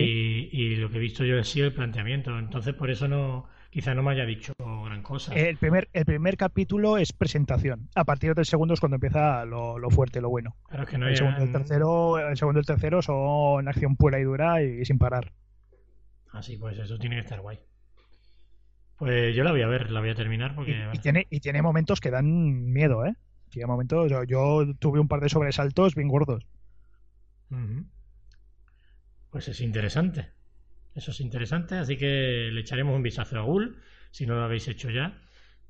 y 0.50 0.76
lo 0.76 0.88
que 0.90 0.96
he 0.96 1.00
visto 1.00 1.24
yo 1.26 1.38
ha 1.38 1.44
sido 1.44 1.66
el 1.66 1.74
planteamiento. 1.74 2.38
Entonces, 2.38 2.72
por 2.74 2.90
eso 2.90 3.06
no, 3.06 3.48
quizá 3.70 3.94
no 3.94 4.02
me 4.02 4.12
haya 4.12 4.26
dicho 4.26 4.52
gran 4.58 5.02
cosa. 5.02 5.34
El 5.34 5.56
primer, 5.56 5.88
el 5.92 6.04
primer 6.04 6.36
capítulo 6.36 6.98
es 6.98 7.12
presentación. 7.12 7.88
A 7.94 8.04
partir 8.04 8.34
del 8.34 8.44
segundo 8.44 8.74
es 8.74 8.80
cuando 8.80 8.96
empieza 8.96 9.44
lo, 9.44 9.78
lo 9.78 9.90
fuerte, 9.90 10.20
lo 10.20 10.28
bueno. 10.28 10.56
Claro, 10.68 10.86
que 10.86 10.98
no 10.98 11.08
El 11.08 11.16
segundo 11.16 11.40
y 11.40 11.44
el 11.44 11.52
tercero, 11.52 12.18
el 12.18 12.36
segundo 12.36 12.58
y 12.58 12.62
el 12.62 12.66
tercero 12.66 13.00
son 13.00 13.66
acción 13.68 13.96
pura 13.96 14.18
y 14.18 14.24
dura 14.24 14.62
y 14.62 14.84
sin 14.84 14.98
parar. 14.98 15.32
Así, 16.32 16.56
pues 16.56 16.78
eso 16.78 16.98
tiene 16.98 17.16
que 17.16 17.22
estar 17.22 17.40
guay. 17.40 17.58
Pues 18.96 19.34
yo 19.34 19.44
la 19.44 19.52
voy 19.52 19.62
a 19.62 19.66
ver, 19.66 19.90
la 19.90 20.00
voy 20.00 20.10
a 20.10 20.14
terminar 20.14 20.52
Y, 20.52 20.54
porque. 20.54 20.88
y 20.92 20.98
tiene, 20.98 21.26
y 21.30 21.40
tiene 21.40 21.62
momentos 21.62 22.00
que 22.00 22.10
dan 22.10 22.70
miedo, 22.72 23.06
¿eh? 23.06 23.14
Tiene 23.48 23.66
momentos, 23.66 24.10
yo, 24.10 24.24
yo 24.24 24.74
tuve 24.78 25.00
un 25.00 25.08
par 25.08 25.20
de 25.20 25.28
sobresaltos 25.28 25.94
bien 25.94 26.08
gordos. 26.08 26.46
Pues 29.30 29.48
es 29.48 29.60
interesante. 29.60 30.32
Eso 30.94 31.10
es 31.12 31.20
interesante, 31.20 31.76
así 31.76 31.96
que 31.96 32.50
le 32.52 32.60
echaremos 32.60 32.94
un 32.96 33.02
vistazo 33.02 33.38
a 33.38 33.42
Ghoul, 33.42 33.80
si 34.10 34.26
no 34.26 34.34
lo 34.34 34.42
habéis 34.44 34.68
hecho 34.68 34.90
ya. 34.90 35.20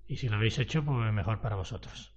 Y 0.06 0.16
si 0.16 0.28
lo 0.28 0.36
habéis 0.36 0.58
hecho, 0.58 0.84
pues 0.84 1.12
mejor 1.12 1.40
para 1.40 1.56
vosotros. 1.56 2.12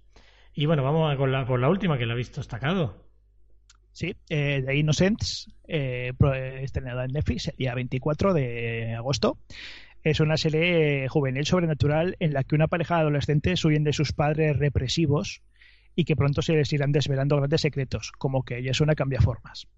Y 0.52 0.66
bueno, 0.66 0.82
vamos 0.82 1.12
a 1.12 1.16
con 1.16 1.30
la, 1.30 1.46
por 1.46 1.60
la 1.60 1.68
última 1.68 1.98
que 1.98 2.06
la 2.06 2.14
visto 2.14 2.40
destacado. 2.40 3.04
Sí, 3.92 4.16
eh, 4.28 4.62
The 4.66 4.74
Innocents, 4.76 5.48
eh, 5.68 6.12
pro- 6.18 6.34
eh, 6.34 6.64
estrenada 6.64 7.04
en 7.04 7.12
Netflix 7.12 7.48
el 7.48 7.56
día 7.56 7.74
24 7.74 8.34
de 8.34 8.94
agosto. 8.94 9.38
Es 10.02 10.20
una 10.20 10.36
serie 10.36 11.08
juvenil 11.08 11.46
sobrenatural 11.46 12.16
en 12.20 12.32
la 12.32 12.44
que 12.44 12.54
una 12.56 12.68
pareja 12.68 12.96
de 12.96 13.00
adolescentes 13.02 13.64
huyen 13.64 13.84
de 13.84 13.92
sus 13.92 14.12
padres 14.12 14.56
represivos 14.58 15.42
y 15.94 16.04
que 16.04 16.16
pronto 16.16 16.42
se 16.42 16.54
les 16.54 16.72
irán 16.72 16.92
desvelando 16.92 17.36
grandes 17.36 17.60
secretos, 17.60 18.12
como 18.18 18.42
que 18.44 18.58
ella 18.58 18.72
es 18.72 18.80
una 18.80 18.94
cambiaformas. 18.96 19.68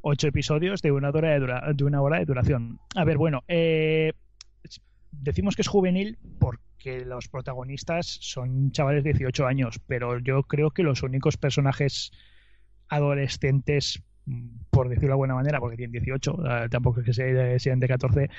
Ocho 0.00 0.28
episodios 0.28 0.80
de 0.82 0.92
una 0.92 1.10
hora 1.10 1.30
de, 1.30 1.40
dura- 1.40 1.72
de 1.74 1.84
una 1.84 2.00
hora 2.02 2.18
de 2.18 2.24
duración. 2.24 2.78
A 2.94 3.04
ver, 3.04 3.18
bueno, 3.18 3.42
eh, 3.48 4.12
decimos 5.10 5.56
que 5.56 5.62
es 5.62 5.68
juvenil 5.68 6.18
porque 6.38 7.04
los 7.04 7.28
protagonistas 7.28 8.06
son 8.20 8.70
chavales 8.72 9.02
de 9.04 9.10
18 9.12 9.46
años, 9.46 9.80
pero 9.86 10.18
yo 10.18 10.42
creo 10.44 10.70
que 10.70 10.82
los 10.84 11.02
únicos 11.02 11.36
personajes 11.36 12.12
adolescentes, 12.88 14.02
mm, 14.26 14.46
por 14.70 14.88
decirlo 14.88 15.08
de 15.08 15.12
alguna 15.14 15.34
manera, 15.34 15.60
porque 15.60 15.76
tienen 15.76 15.92
18, 15.92 16.36
eh, 16.46 16.68
tampoco 16.70 17.00
es 17.00 17.06
que 17.06 17.12
se- 17.12 17.58
sean 17.58 17.80
de 17.80 17.88
14, 17.88 18.30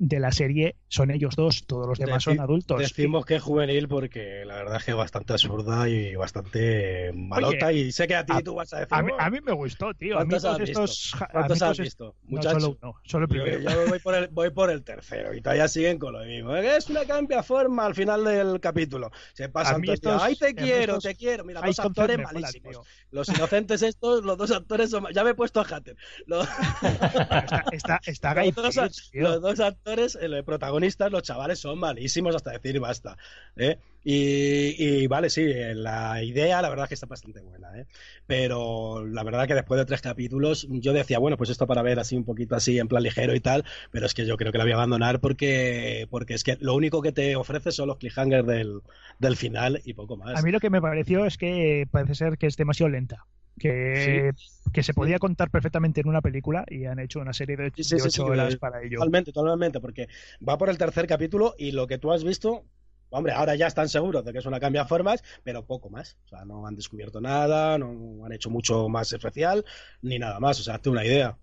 de 0.00 0.20
la 0.20 0.30
serie 0.30 0.76
son 0.86 1.10
ellos 1.10 1.34
dos, 1.34 1.64
todos 1.66 1.88
los 1.88 1.98
demás 1.98 2.22
Deci- 2.22 2.30
son 2.36 2.40
adultos. 2.40 2.78
Decimos 2.78 3.26
que 3.26 3.34
es 3.36 3.42
juvenil 3.42 3.88
porque 3.88 4.44
la 4.46 4.54
verdad 4.54 4.76
es 4.76 4.84
que 4.84 4.92
es 4.92 4.96
bastante 4.96 5.32
absurda 5.32 5.88
y 5.88 6.14
bastante 6.14 7.10
malota. 7.14 7.72
y 7.72 7.90
sé 7.90 8.06
que 8.06 8.14
a 8.14 8.24
ti 8.24 8.32
a- 8.36 8.40
tú 8.40 8.54
vas 8.54 8.72
a 8.72 8.78
decir. 8.80 8.94
A 8.94 9.02
mí, 9.02 9.10
"Oh, 9.12 9.20
a 9.20 9.28
mí 9.28 9.38
me 9.44 9.52
gustó, 9.52 9.92
tío. 9.94 10.14
¿Cuántos 10.14 10.42
todos 10.42 10.54
has 10.54 10.60
visto? 10.60 10.84
estos... 10.84 11.14
¿Cuántos 11.32 11.58
todos 11.58 11.70
has 11.72 11.78
visto? 11.78 12.14
No, 12.22 12.42
solo 12.42 12.78
uno, 12.80 12.94
solo 13.02 13.24
el 13.24 13.28
primero. 13.28 13.58
yo 13.58 13.86
voy, 13.88 13.98
por 13.98 14.14
el, 14.14 14.28
voy 14.28 14.50
por 14.50 14.70
el 14.70 14.84
tercero 14.84 15.34
y 15.34 15.40
todavía 15.42 15.66
siguen 15.66 15.98
con 15.98 16.12
lo 16.12 16.24
mismo. 16.24 16.54
Es 16.56 16.88
una 16.88 17.04
cambia 17.04 17.42
forma 17.42 17.84
al 17.84 17.94
final 17.96 18.24
del 18.24 18.60
capítulo. 18.60 19.10
Se 19.34 19.48
pasan 19.48 19.80
mí 19.80 19.88
todo 19.88 19.94
el 19.94 20.00
día, 20.00 20.10
estos- 20.14 20.22
¡Ay, 20.22 20.36
te 20.36 20.54
quiero, 20.54 20.80
estos 20.98 21.02
te 21.04 21.14
quiero! 21.16 21.44
Mira, 21.44 21.60
dos 21.60 21.78
actores 21.80 22.18
malísimos. 22.18 22.78
Los 23.10 23.28
inocentes 23.30 23.82
estos, 23.82 24.24
los 24.24 24.38
dos 24.38 24.52
actores 24.52 24.90
son... 24.90 25.06
Ya 25.12 25.24
me 25.24 25.30
he 25.30 25.34
puesto 25.34 25.60
a 25.60 25.64
Hatter. 25.64 25.96
Los, 26.26 26.46
Está, 27.72 28.00
está, 28.04 28.32
está 28.32 28.34
dos, 28.84 29.10
tío. 29.10 29.22
los 29.22 29.40
dos 29.40 29.58
actores 29.60 29.87
actores, 29.88 30.18
eh, 30.20 30.42
protagonistas, 30.42 31.10
los 31.10 31.22
chavales 31.22 31.58
son 31.58 31.78
malísimos 31.78 32.34
hasta 32.34 32.52
decir 32.52 32.78
basta. 32.80 33.16
¿eh? 33.56 33.78
Y, 34.04 35.06
vale, 35.06 35.28
sí, 35.28 35.44
la 35.74 36.22
idea 36.22 36.62
la 36.62 36.70
verdad 36.70 36.84
es 36.84 36.88
que 36.88 36.94
está 36.94 37.06
bastante 37.06 37.40
buena, 37.40 37.78
¿eh? 37.78 37.86
pero 38.26 39.04
la 39.04 39.22
verdad 39.22 39.46
que 39.46 39.54
después 39.54 39.78
de 39.78 39.84
tres 39.84 40.00
capítulos 40.00 40.66
yo 40.70 40.92
decía, 40.92 41.18
bueno, 41.18 41.36
pues 41.36 41.50
esto 41.50 41.66
para 41.66 41.82
ver 41.82 41.98
así 41.98 42.16
un 42.16 42.24
poquito 42.24 42.54
así 42.54 42.78
en 42.78 42.88
plan 42.88 43.02
ligero 43.02 43.34
y 43.34 43.40
tal, 43.40 43.64
pero 43.90 44.06
es 44.06 44.14
que 44.14 44.24
yo 44.24 44.36
creo 44.36 44.52
que 44.52 44.58
la 44.58 44.64
voy 44.64 44.72
a 44.72 44.76
abandonar 44.76 45.20
porque, 45.20 46.06
porque 46.10 46.34
es 46.34 46.44
que 46.44 46.56
lo 46.60 46.74
único 46.74 47.02
que 47.02 47.12
te 47.12 47.36
ofrece 47.36 47.70
son 47.70 47.88
los 47.88 47.98
cliffhangers 47.98 48.46
del, 48.46 48.80
del 49.18 49.36
final 49.36 49.82
y 49.84 49.94
poco 49.94 50.16
más. 50.16 50.38
A 50.38 50.42
mí 50.42 50.52
lo 50.52 50.60
que 50.60 50.70
me 50.70 50.80
pareció 50.80 51.26
es 51.26 51.36
que 51.36 51.86
parece 51.90 52.14
ser 52.14 52.38
que 52.38 52.46
es 52.46 52.56
demasiado 52.56 52.90
lenta 52.90 53.26
que, 53.58 54.32
que 54.72 54.82
se 54.82 54.94
podía 54.94 55.18
contar 55.18 55.50
perfectamente 55.50 56.00
en 56.00 56.08
una 56.08 56.20
película 56.20 56.64
y 56.68 56.84
han 56.84 56.98
hecho 56.98 57.20
una 57.20 57.32
serie 57.32 57.56
de, 57.56 57.72
ocho 58.04 58.26
horas 58.26 58.56
para 58.56 58.82
ello. 58.82 58.98
Totalmente, 58.98 59.32
totalmente, 59.32 59.80
porque 59.80 60.08
va 60.46 60.58
por 60.58 60.70
el 60.70 60.78
tercer 60.78 61.06
capítulo 61.06 61.54
y 61.58 61.72
lo 61.72 61.86
que 61.86 61.98
tú 61.98 62.12
has 62.12 62.24
visto, 62.24 62.64
hombre, 63.10 63.32
ahora 63.32 63.54
ya 63.54 63.66
están 63.66 63.88
seguros 63.88 64.24
de 64.24 64.32
que 64.32 64.38
es 64.38 64.46
una 64.46 64.60
cambia 64.60 64.84
formas, 64.84 65.22
pero 65.42 65.66
poco 65.66 65.90
más. 65.90 66.16
O 66.26 66.28
sea, 66.28 66.44
no 66.44 66.66
han 66.66 66.76
descubierto 66.76 67.20
nada, 67.20 67.78
no 67.78 68.24
han 68.24 68.32
hecho 68.32 68.50
mucho 68.50 68.88
más 68.88 69.12
especial, 69.12 69.64
ni 70.02 70.18
nada 70.18 70.40
más. 70.40 70.60
O 70.60 70.62
sea, 70.62 70.76
hazte 70.76 70.90
una 70.90 71.04
idea. 71.04 71.36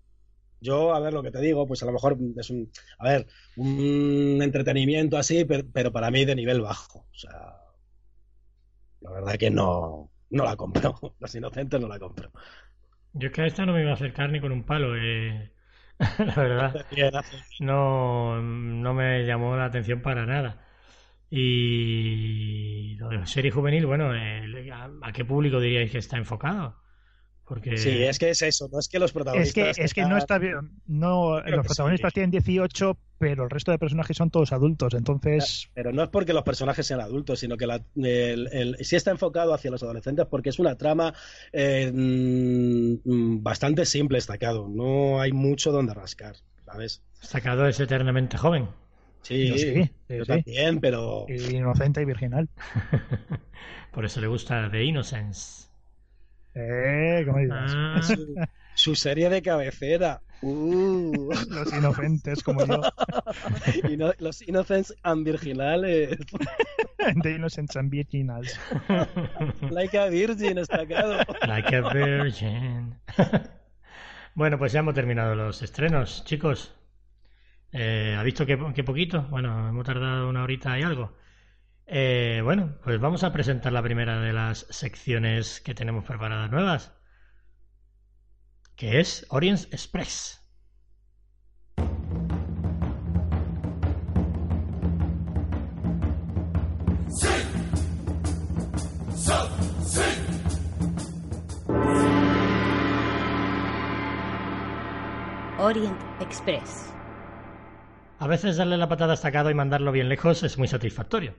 Yo, 0.60 0.94
a 0.94 1.00
ver, 1.00 1.12
lo 1.12 1.22
que 1.22 1.30
te 1.30 1.40
digo, 1.40 1.66
pues 1.66 1.82
a 1.82 1.86
lo 1.86 1.92
mejor 1.92 2.16
es 2.36 2.50
un, 2.50 2.70
a 2.98 3.08
ver, 3.08 3.26
un 3.56 4.40
entretenimiento 4.42 5.18
así, 5.18 5.44
pero, 5.44 5.64
pero 5.72 5.92
para 5.92 6.10
mí 6.10 6.24
de 6.24 6.34
nivel 6.34 6.62
bajo. 6.62 7.00
O 7.00 7.14
sea, 7.14 7.56
la 9.00 9.10
verdad 9.10 9.36
que 9.36 9.50
no, 9.50 10.10
no 10.30 10.44
la 10.44 10.56
compro. 10.56 10.94
Los 11.20 11.34
inocentes 11.34 11.80
no 11.80 11.88
la 11.88 11.98
compro. 11.98 12.30
Yo 13.12 13.28
es 13.28 13.34
que 13.34 13.42
a 13.42 13.46
esta 13.46 13.66
no 13.66 13.72
me 13.72 13.82
iba 13.82 13.90
a 13.90 13.94
acercar 13.94 14.30
ni 14.30 14.40
con 14.40 14.52
un 14.52 14.64
palo. 14.64 14.96
Eh. 14.96 15.52
la 16.18 16.34
verdad. 16.34 16.86
No, 17.60 18.40
no 18.40 18.94
me 18.94 19.24
llamó 19.24 19.56
la 19.56 19.66
atención 19.66 20.02
para 20.02 20.26
nada. 20.26 20.62
Y 21.30 22.96
lo 22.98 23.08
de 23.08 23.26
serie 23.26 23.50
juvenil, 23.50 23.86
bueno, 23.86 24.14
eh, 24.14 24.70
¿a 25.02 25.12
qué 25.12 25.24
público 25.24 25.60
diríais 25.60 25.90
que 25.90 25.98
está 25.98 26.16
enfocado? 26.18 26.76
Porque... 27.46 27.76
Sí, 27.76 28.02
es 28.02 28.18
que 28.18 28.30
es 28.30 28.42
eso, 28.42 28.68
no 28.72 28.80
es 28.80 28.88
que 28.88 28.98
los 28.98 29.12
protagonistas. 29.12 29.68
Es 29.68 29.76
que, 29.76 29.84
es 29.84 29.94
que 29.94 30.04
no 30.04 30.16
está 30.18 30.38
bien. 30.38 30.72
No, 30.86 31.40
los 31.40 31.66
protagonistas 31.66 32.12
tienen 32.12 32.32
18, 32.32 32.98
pero 33.18 33.44
el 33.44 33.50
resto 33.50 33.70
de 33.70 33.78
personajes 33.78 34.16
son 34.16 34.30
todos 34.30 34.52
adultos, 34.52 34.94
entonces. 34.94 35.68
Pero 35.72 35.92
no 35.92 36.02
es 36.02 36.08
porque 36.08 36.32
los 36.32 36.42
personajes 36.42 36.84
sean 36.86 37.00
adultos, 37.00 37.38
sino 37.38 37.56
que 37.56 37.66
la, 37.66 37.80
el, 37.94 38.76
sí 38.80 38.96
está 38.96 39.12
enfocado 39.12 39.54
hacia 39.54 39.70
los 39.70 39.82
adolescentes 39.82 40.26
porque 40.26 40.48
es 40.48 40.58
una 40.58 40.76
trama 40.76 41.14
eh, 41.52 41.92
mm, 41.92 43.42
bastante 43.42 43.86
simple, 43.86 44.16
destacado. 44.16 44.68
No 44.68 45.20
hay 45.20 45.30
mucho 45.30 45.70
donde 45.70 45.94
rascar, 45.94 46.34
¿sabes? 46.64 47.02
Destacado 47.20 47.68
es 47.68 47.78
eternamente 47.78 48.36
joven. 48.36 48.68
Sí, 49.22 49.58
sí, 49.58 49.90
yo 50.08 50.24
también, 50.24 50.80
pero. 50.80 51.26
Inocente 51.28 52.02
y 52.02 52.04
virginal. 52.04 52.48
Por 53.92 54.04
eso 54.04 54.20
le 54.20 54.26
gusta 54.26 54.68
The 54.70 54.84
Innocence. 54.84 55.65
Eh, 56.58 57.26
ah. 57.52 58.00
su, 58.74 58.94
serie 58.94 59.28
de 59.28 59.42
cabecera. 59.42 60.22
Uh. 60.40 61.30
los 61.50 61.72
inocentes 61.72 62.42
como 62.42 62.64
yo. 62.64 62.80
los 64.18 64.40
innocents 64.42 64.94
and 65.02 65.26
virginales. 65.26 66.16
The 67.22 67.36
innocents 67.36 67.76
and 67.76 67.92
virginals. 67.92 68.58
like 69.70 69.96
a 69.96 70.08
virgin, 70.08 70.54
destacado. 70.54 71.24
Like 71.46 71.76
a 71.76 71.82
virgin. 71.92 72.94
bueno, 74.34 74.58
pues 74.58 74.72
ya 74.72 74.80
hemos 74.80 74.94
terminado 74.94 75.34
los 75.34 75.62
estrenos, 75.62 76.24
chicos. 76.24 76.74
Eh, 77.72 78.16
¿Ha 78.18 78.22
visto 78.22 78.46
que, 78.46 78.58
que 78.74 78.82
poquito? 78.82 79.22
Bueno, 79.30 79.68
hemos 79.68 79.84
tardado 79.84 80.28
una 80.28 80.42
horita 80.42 80.78
y 80.78 80.82
algo. 80.82 81.12
Eh, 81.88 82.40
bueno, 82.42 82.78
pues 82.82 82.98
vamos 83.00 83.22
a 83.22 83.32
presentar 83.32 83.72
la 83.72 83.82
primera 83.82 84.20
de 84.20 84.32
las 84.32 84.66
secciones 84.70 85.60
que 85.60 85.74
tenemos 85.74 86.04
preparadas 86.04 86.50
nuevas, 86.50 86.92
que 88.74 88.98
es 88.98 89.24
Orient 89.30 89.72
Express. 89.72 90.42
Orient 105.58 106.00
Express. 106.20 106.92
A 108.18 108.26
veces 108.26 108.56
darle 108.56 108.76
la 108.76 108.88
patada 108.88 109.14
estacado 109.14 109.50
y 109.50 109.54
mandarlo 109.54 109.92
bien 109.92 110.08
lejos 110.08 110.42
es 110.42 110.58
muy 110.58 110.66
satisfactorio 110.66 111.34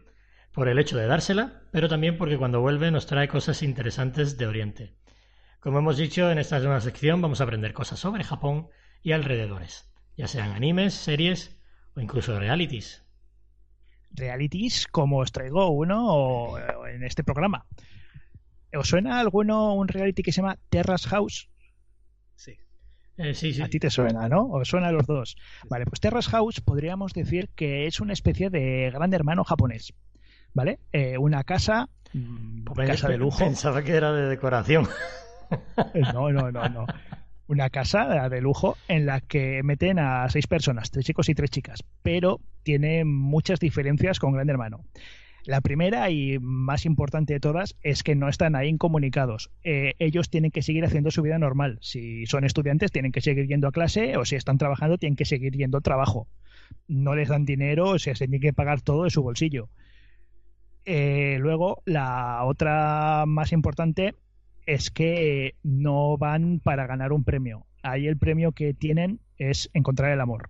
por 0.57 0.69
el 0.69 0.79
hecho 0.79 0.97
de 0.97 1.05
dársela, 1.05 1.61
pero 1.71 1.87
también 1.87 2.17
porque 2.17 2.39
cuando 2.39 2.61
vuelve 2.61 2.89
nos 2.89 3.05
trae 3.05 3.27
cosas 3.27 3.61
interesantes 3.61 4.39
de 4.39 4.47
Oriente. 4.47 4.95
Como 5.59 5.77
hemos 5.77 5.97
dicho, 5.97 6.31
en 6.31 6.39
esta 6.39 6.57
nueva 6.57 6.81
sección 6.81 7.21
vamos 7.21 7.39
a 7.39 7.43
aprender 7.43 7.73
cosas 7.73 7.99
sobre 7.99 8.23
Japón 8.23 8.67
y 9.03 9.11
alrededores, 9.11 9.87
ya 10.15 10.25
sean 10.25 10.53
animes, 10.53 10.95
series 10.95 11.61
o 11.95 12.01
incluso 12.01 12.39
realities. 12.39 13.05
Realities 14.09 14.87
como 14.87 15.19
os 15.19 15.31
traigo 15.31 15.69
uno 15.69 16.55
en 16.87 17.03
este 17.03 17.23
programa. 17.23 17.67
¿Os 18.73 18.87
suena 18.87 19.19
alguno 19.19 19.75
un 19.75 19.87
reality 19.87 20.23
que 20.23 20.31
se 20.31 20.41
llama 20.41 20.57
Terrace 20.69 21.07
House? 21.07 21.51
Sí. 22.35 22.57
Eh, 23.17 23.35
sí, 23.35 23.53
sí. 23.53 23.61
A 23.61 23.69
ti 23.69 23.77
te 23.77 23.91
suena, 23.91 24.27
¿no? 24.27 24.47
¿Os 24.47 24.67
suena 24.67 24.87
a 24.87 24.91
los 24.91 25.05
dos? 25.05 25.35
Vale, 25.69 25.85
pues 25.85 25.99
Terrace 25.99 26.31
House 26.31 26.61
podríamos 26.61 27.13
decir 27.13 27.47
que 27.49 27.85
es 27.85 27.99
una 27.99 28.13
especie 28.13 28.49
de 28.49 28.89
gran 28.89 29.13
hermano 29.13 29.43
japonés. 29.43 29.93
¿Vale? 30.53 30.79
Eh, 30.91 31.17
una 31.17 31.43
casa, 31.43 31.89
mm, 32.13 32.63
casa 32.85 33.09
de 33.09 33.17
lujo. 33.17 33.39
Pensaba 33.39 33.83
que 33.83 33.93
era 33.93 34.13
de 34.13 34.27
decoración. 34.27 34.87
No, 36.13 36.29
no, 36.29 36.51
no, 36.51 36.67
no. 36.67 36.85
Una 37.47 37.69
casa 37.69 38.27
de 38.27 38.41
lujo 38.41 38.75
en 38.89 39.05
la 39.05 39.21
que 39.21 39.63
meten 39.63 39.97
a 39.97 40.27
seis 40.27 40.45
personas, 40.45 40.91
tres 40.91 41.05
chicos 41.05 41.29
y 41.29 41.35
tres 41.35 41.49
chicas, 41.49 41.85
pero 42.03 42.41
tiene 42.63 43.05
muchas 43.05 43.61
diferencias 43.61 44.19
con 44.19 44.33
Gran 44.33 44.49
Hermano. 44.49 44.81
La 45.47 45.61
primera 45.61 46.09
y 46.11 46.39
más 46.39 46.85
importante 46.85 47.31
de 47.31 47.39
todas 47.39 47.77
es 47.81 48.03
que 48.03 48.15
no 48.15 48.27
están 48.27 48.57
ahí 48.57 48.67
incomunicados. 48.67 49.49
Eh, 49.63 49.93
ellos 49.97 50.29
tienen 50.29 50.51
que 50.51 50.61
seguir 50.61 50.83
haciendo 50.83 51.09
su 51.09 51.21
vida 51.21 51.39
normal. 51.39 51.77
Si 51.79 52.25
son 52.25 52.43
estudiantes, 52.43 52.91
tienen 52.91 53.13
que 53.13 53.21
seguir 53.21 53.47
yendo 53.47 53.69
a 53.69 53.71
clase 53.71 54.17
o 54.17 54.25
si 54.25 54.35
están 54.35 54.57
trabajando, 54.57 54.97
tienen 54.97 55.15
que 55.15 55.23
seguir 55.23 55.53
yendo 55.53 55.77
a 55.77 55.81
trabajo. 55.81 56.27
No 56.89 57.15
les 57.15 57.29
dan 57.29 57.45
dinero, 57.45 57.91
o 57.91 57.99
sea, 57.99 58.13
se 58.13 58.25
tienen 58.25 58.41
que 58.41 58.51
pagar 58.51 58.81
todo 58.81 59.05
de 59.05 59.09
su 59.09 59.23
bolsillo. 59.23 59.69
Eh, 60.89 61.37
luego, 61.41 61.81
la 61.83 62.45
otra 62.45 63.25
más 63.27 63.51
importante 63.51 64.15
es 64.65 64.89
que 64.89 65.55
no 65.61 66.17
van 66.17 66.61
para 66.63 66.87
ganar 66.87 67.11
un 67.11 67.25
premio. 67.25 67.65
Ahí 67.83 68.07
el 68.07 68.17
premio 68.17 68.53
que 68.53 68.73
tienen 68.73 69.19
es 69.37 69.69
encontrar 69.73 70.11
el 70.13 70.21
amor. 70.21 70.49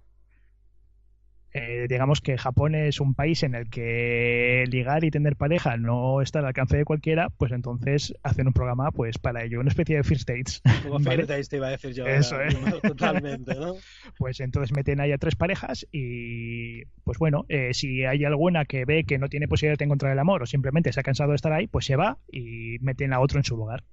Eh, 1.53 1.87
digamos 1.89 2.19
que 2.21 2.37
Japón 2.37 2.75
es 2.75 2.99
un 2.99 3.13
país 3.13 3.41
en 3.41 3.55
el 3.55 3.69
que 3.69 4.65
ligar 4.69 5.03
y 5.05 5.11
tener 5.11 5.35
pareja 5.37 5.77
no 5.77 6.21
está 6.21 6.39
al 6.39 6.45
alcance 6.45 6.77
de 6.77 6.83
cualquiera, 6.83 7.29
pues 7.29 7.51
entonces 7.51 8.13
hacen 8.21 8.47
un 8.47 8.53
programa 8.53 8.91
pues 8.91 9.17
para 9.17 9.43
ello, 9.43 9.59
una 9.61 9.69
especie 9.69 9.95
de 9.95 10.03
first 10.03 10.27
dates. 10.27 10.61
Como 10.83 10.99
first 10.99 11.29
dates 11.29 11.49
te 11.49 11.57
iba 11.57 11.67
a 11.67 11.71
decir 11.71 11.93
yo. 11.93 12.05
Eso, 12.05 12.39
¿eh? 12.41 12.49
Totalmente, 12.83 13.55
¿no? 13.55 13.75
Pues 14.17 14.39
entonces 14.41 14.75
meten 14.75 14.99
ahí 14.99 15.11
a 15.13 15.17
tres 15.17 15.35
parejas 15.35 15.87
y 15.91 16.85
pues 17.03 17.17
bueno, 17.17 17.45
eh, 17.47 17.73
si 17.73 18.03
hay 18.03 18.25
alguna 18.25 18.65
que 18.65 18.85
ve 18.85 19.05
que 19.05 19.17
no 19.17 19.29
tiene 19.29 19.47
posibilidad 19.47 19.77
de 19.77 19.85
encontrar 19.85 20.11
el 20.11 20.19
amor 20.19 20.43
o 20.43 20.45
simplemente 20.45 20.91
se 20.91 20.99
ha 20.99 21.03
cansado 21.03 21.29
de 21.31 21.37
estar 21.37 21.53
ahí, 21.53 21.67
pues 21.67 21.85
se 21.85 21.95
va 21.95 22.17
y 22.31 22.77
meten 22.81 23.13
a 23.13 23.19
otro 23.19 23.39
en 23.39 23.45
su 23.45 23.55
lugar. 23.55 23.83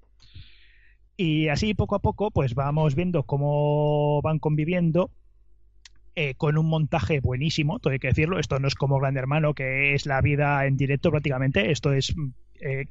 Y 1.16 1.48
así 1.48 1.74
poco 1.74 1.94
a 1.94 2.00
poco 2.00 2.32
pues 2.32 2.54
vamos 2.54 2.96
viendo 2.96 3.22
cómo 3.22 4.20
van 4.22 4.40
conviviendo 4.40 5.12
eh, 6.16 6.34
con 6.36 6.58
un 6.58 6.66
montaje 6.66 7.20
buenísimo, 7.20 7.78
todo 7.80 7.92
hay 7.92 7.98
que 7.98 8.08
decirlo. 8.08 8.38
Esto 8.38 8.58
no 8.60 8.68
es 8.68 8.74
como 8.74 8.98
Gran 9.00 9.16
Hermano, 9.16 9.54
que 9.54 9.94
es 9.94 10.06
la 10.06 10.20
vida 10.20 10.64
en 10.66 10.76
directo 10.76 11.10
prácticamente. 11.10 11.70
Esto 11.70 11.92
es. 11.92 12.14
Eh, 12.60 12.86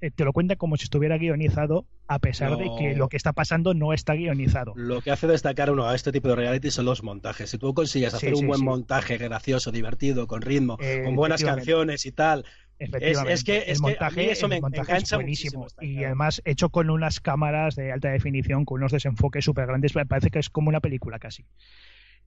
eh, 0.00 0.10
te 0.10 0.24
lo 0.24 0.32
cuenta 0.32 0.56
como 0.56 0.76
si 0.76 0.84
estuviera 0.84 1.18
guionizado, 1.18 1.86
a 2.08 2.18
pesar 2.18 2.56
de 2.56 2.70
que 2.78 2.94
lo 2.94 3.08
que 3.08 3.16
está 3.16 3.32
pasando 3.32 3.74
no 3.74 3.92
está 3.92 4.14
guionizado. 4.14 4.72
Lo 4.76 5.02
que 5.02 5.10
hace 5.10 5.26
destacar 5.26 5.70
uno 5.70 5.86
a 5.86 5.94
este 5.94 6.10
tipo 6.10 6.28
de 6.28 6.36
reality 6.36 6.70
son 6.70 6.86
los 6.86 7.02
montajes. 7.02 7.50
Si 7.50 7.58
tú 7.58 7.74
consigues 7.74 8.14
hacer 8.14 8.34
un 8.34 8.46
buen 8.46 8.64
montaje 8.64 9.18
gracioso, 9.18 9.70
divertido, 9.70 10.26
con 10.26 10.42
ritmo, 10.42 10.78
con 11.04 11.16
buenas 11.16 11.44
canciones 11.44 12.06
y 12.06 12.12
tal, 12.12 12.44
es, 12.78 13.44
que, 13.44 13.58
el 13.58 13.78
montaje, 13.78 14.32
eso 14.32 14.48
me, 14.48 14.56
es 14.88 15.12
buenísimo. 15.12 15.66
Y 15.80 16.02
además 16.04 16.42
hecho 16.44 16.70
con 16.70 16.90
unas 16.90 17.20
cámaras 17.20 17.76
de 17.76 17.92
alta 17.92 18.10
definición, 18.10 18.64
con 18.64 18.80
unos 18.80 18.92
desenfoques 18.92 19.44
súper 19.44 19.66
grandes, 19.66 19.92
parece 19.92 20.30
que 20.30 20.38
es 20.38 20.50
como 20.50 20.70
una 20.70 20.80
película 20.80 21.18
casi. 21.18 21.44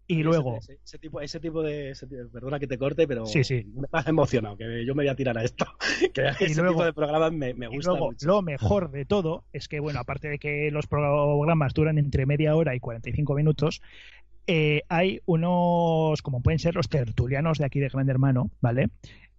Y 0.09 0.23
luego. 0.23 0.57
Ese, 0.57 0.97
tipo, 0.97 1.19
ese 1.19 1.39
tipo 1.39 1.61
de. 1.61 1.93
perdona 2.31 2.59
que 2.59 2.67
te 2.67 2.77
corte, 2.77 3.07
pero 3.07 3.25
sí, 3.25 3.43
sí. 3.43 3.65
me 3.75 3.88
ha 3.91 4.03
emocionado, 4.07 4.55
que 4.55 4.85
yo 4.85 4.95
me 4.95 5.03
voy 5.03 5.09
a 5.09 5.15
tirar 5.15 5.38
a 5.38 5.43
esto. 5.43 5.65
que 6.13 6.27
ese 6.39 6.63
tipo 6.63 6.85
de 6.85 6.93
programas 6.93 7.34
me, 7.34 7.53
me 7.53 7.67
gusta. 7.67 7.91
luego, 7.91 8.11
lo 8.21 8.41
mejor 8.41 8.89
de 8.91 9.05
todo 9.05 9.43
es 9.51 9.67
que, 9.67 9.81
bueno, 9.81 9.99
aparte 9.99 10.29
de 10.29 10.39
que 10.39 10.71
los 10.71 10.88
programas 10.88 11.73
duran 11.73 11.97
entre 11.97 12.25
media 12.25 12.55
hora 12.55 12.73
y 12.73 12.79
45 12.79 13.35
minutos, 13.35 13.81
eh, 14.47 14.84
hay 14.88 15.19
unos, 15.25 16.21
como 16.21 16.41
pueden 16.41 16.59
ser 16.59 16.75
los 16.75 16.88
tertulianos 16.88 17.57
de 17.57 17.65
aquí 17.65 17.81
de 17.81 17.89
Gran 17.89 18.09
Hermano, 18.09 18.49
¿vale? 18.61 18.89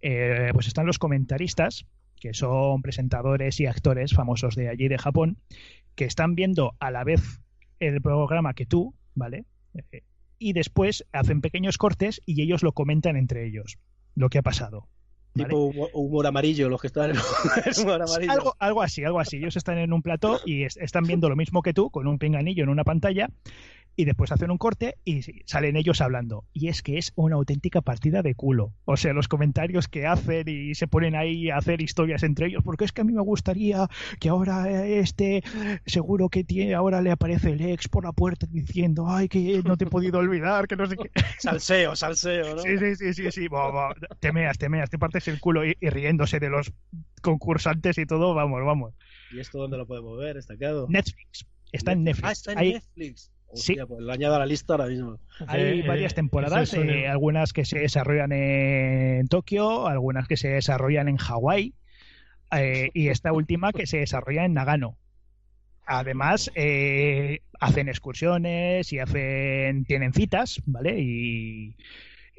Eh, 0.01 0.51
pues 0.53 0.67
están 0.67 0.85
los 0.85 0.99
comentaristas, 0.99 1.87
que 2.19 2.35
son 2.35 2.83
presentadores 2.83 3.59
y 3.59 3.65
actores 3.65 4.13
famosos 4.13 4.55
de 4.55 4.69
allí 4.69 4.87
de 4.87 4.99
Japón, 4.99 5.37
que 5.95 6.05
están 6.05 6.35
viendo 6.35 6.75
a 6.79 6.91
la 6.91 7.03
vez 7.03 7.41
el 7.79 8.01
programa 8.01 8.53
que 8.53 8.67
tú, 8.67 8.93
¿vale? 9.15 9.45
Eh, 9.91 10.03
y 10.39 10.53
después 10.53 11.05
hacen 11.11 11.41
pequeños 11.41 11.77
cortes 11.77 12.21
y 12.25 12.41
ellos 12.41 12.63
lo 12.63 12.71
comentan 12.71 13.15
entre 13.17 13.45
ellos, 13.45 13.77
lo 14.15 14.29
que 14.29 14.39
ha 14.39 14.41
pasado. 14.41 14.87
¿vale? 15.35 15.49
Tipo 15.49 15.65
humor, 15.65 15.89
humor 15.93 16.25
amarillo, 16.27 16.69
los 16.69 16.81
que 16.81 16.87
están 16.87 17.11
en 17.11 17.17
humor 17.83 18.01
amarillo. 18.01 18.31
Algo, 18.31 18.55
algo 18.57 18.81
así, 18.81 19.03
algo 19.03 19.19
así. 19.19 19.37
Ellos 19.37 19.55
están 19.57 19.77
en 19.77 19.93
un 19.93 20.01
plató 20.01 20.39
y 20.45 20.63
es- 20.63 20.77
están 20.77 21.03
viendo 21.03 21.29
lo 21.29 21.35
mismo 21.35 21.61
que 21.61 21.73
tú, 21.73 21.89
con 21.91 22.07
un 22.07 22.17
pinganillo 22.17 22.63
en 22.63 22.69
una 22.69 22.83
pantalla, 22.83 23.29
y 23.95 24.05
después 24.05 24.31
hacen 24.31 24.51
un 24.51 24.57
corte 24.57 24.95
y 25.03 25.21
salen 25.45 25.75
ellos 25.75 26.01
hablando. 26.01 26.45
Y 26.53 26.69
es 26.69 26.81
que 26.81 26.97
es 26.97 27.11
una 27.15 27.35
auténtica 27.35 27.81
partida 27.81 28.21
de 28.21 28.35
culo. 28.35 28.73
O 28.85 28.97
sea, 28.97 29.13
los 29.13 29.27
comentarios 29.27 29.87
que 29.87 30.07
hacen 30.07 30.47
y 30.47 30.75
se 30.75 30.87
ponen 30.87 31.15
ahí 31.15 31.49
a 31.49 31.57
hacer 31.57 31.81
historias 31.81 32.23
entre 32.23 32.47
ellos, 32.47 32.63
porque 32.63 32.85
es 32.85 32.91
que 32.91 33.01
a 33.01 33.03
mí 33.03 33.13
me 33.13 33.21
gustaría 33.21 33.87
que 34.19 34.29
ahora 34.29 34.69
eh, 34.69 34.99
este, 34.99 35.43
seguro 35.85 36.29
que 36.29 36.43
tiene, 36.43 36.73
ahora 36.75 37.01
le 37.01 37.11
aparece 37.11 37.51
el 37.51 37.61
ex 37.61 37.87
por 37.87 38.05
la 38.05 38.11
puerta 38.11 38.47
diciendo, 38.49 39.05
ay, 39.09 39.27
que 39.27 39.61
no 39.65 39.77
te 39.77 39.85
he 39.85 39.87
podido 39.87 40.19
olvidar, 40.19 40.67
que 40.67 40.75
no 40.75 40.87
sé 40.87 40.95
qué. 40.95 41.11
Salseo, 41.37 41.95
salseo, 41.95 42.55
¿no? 42.55 42.61
Sí, 42.61 42.77
sí, 42.77 42.95
sí, 42.95 43.13
sí, 43.13 43.31
sí. 43.31 43.47
Buah, 43.47 43.71
buah. 43.71 43.93
Te 44.19 44.31
meas, 44.31 44.57
te 44.57 44.69
meas, 44.69 44.89
te 44.89 44.97
partes 44.97 45.27
el 45.27 45.39
culo 45.39 45.65
y, 45.65 45.75
y 45.79 45.89
riéndose 45.89 46.39
de 46.39 46.49
los 46.49 46.71
concursantes 47.21 47.97
y 47.97 48.05
todo, 48.05 48.33
vamos, 48.33 48.63
vamos. 48.65 48.93
¿Y 49.31 49.39
esto 49.39 49.59
dónde 49.59 49.77
lo 49.77 49.85
podemos 49.85 50.17
ver? 50.17 50.35
¿Destacado? 50.35 50.87
Netflix. 50.89 51.45
Está 51.71 51.91
en 51.91 52.03
Netflix. 52.03 52.27
Ah, 52.27 52.31
está 52.31 52.51
en 52.53 52.57
hay, 52.57 52.73
Netflix. 52.73 53.31
Sí. 53.53 53.75
Pues 53.87 54.01
lo 54.01 54.11
añado 54.11 54.35
a 54.35 54.39
la 54.39 54.45
lista 54.45 54.73
ahora 54.73 54.87
mismo. 54.87 55.19
hay 55.47 55.79
Eh, 55.79 55.83
varias 55.87 56.13
temporadas, 56.13 56.73
es 56.73 56.79
eh, 56.79 57.07
algunas 57.07 57.53
que 57.53 57.65
se 57.65 57.79
desarrollan 57.79 58.31
en 58.31 59.27
Tokio, 59.27 59.87
algunas 59.87 60.27
que 60.27 60.37
se 60.37 60.49
desarrollan 60.49 61.07
en 61.07 61.17
Hawái 61.17 61.73
eh, 62.51 62.89
y 62.93 63.09
esta 63.09 63.31
última 63.33 63.71
que 63.71 63.85
se 63.87 63.97
desarrolla 63.97 64.45
en 64.45 64.53
Nagano. 64.53 64.97
Además, 65.85 66.51
eh, 66.53 67.41
hacen 67.59 67.89
excursiones 67.89 68.93
y 68.93 68.99
hacen 68.99 69.85
tienen 69.85 70.13
citas, 70.13 70.61
¿vale? 70.65 70.99
Y, 70.99 71.75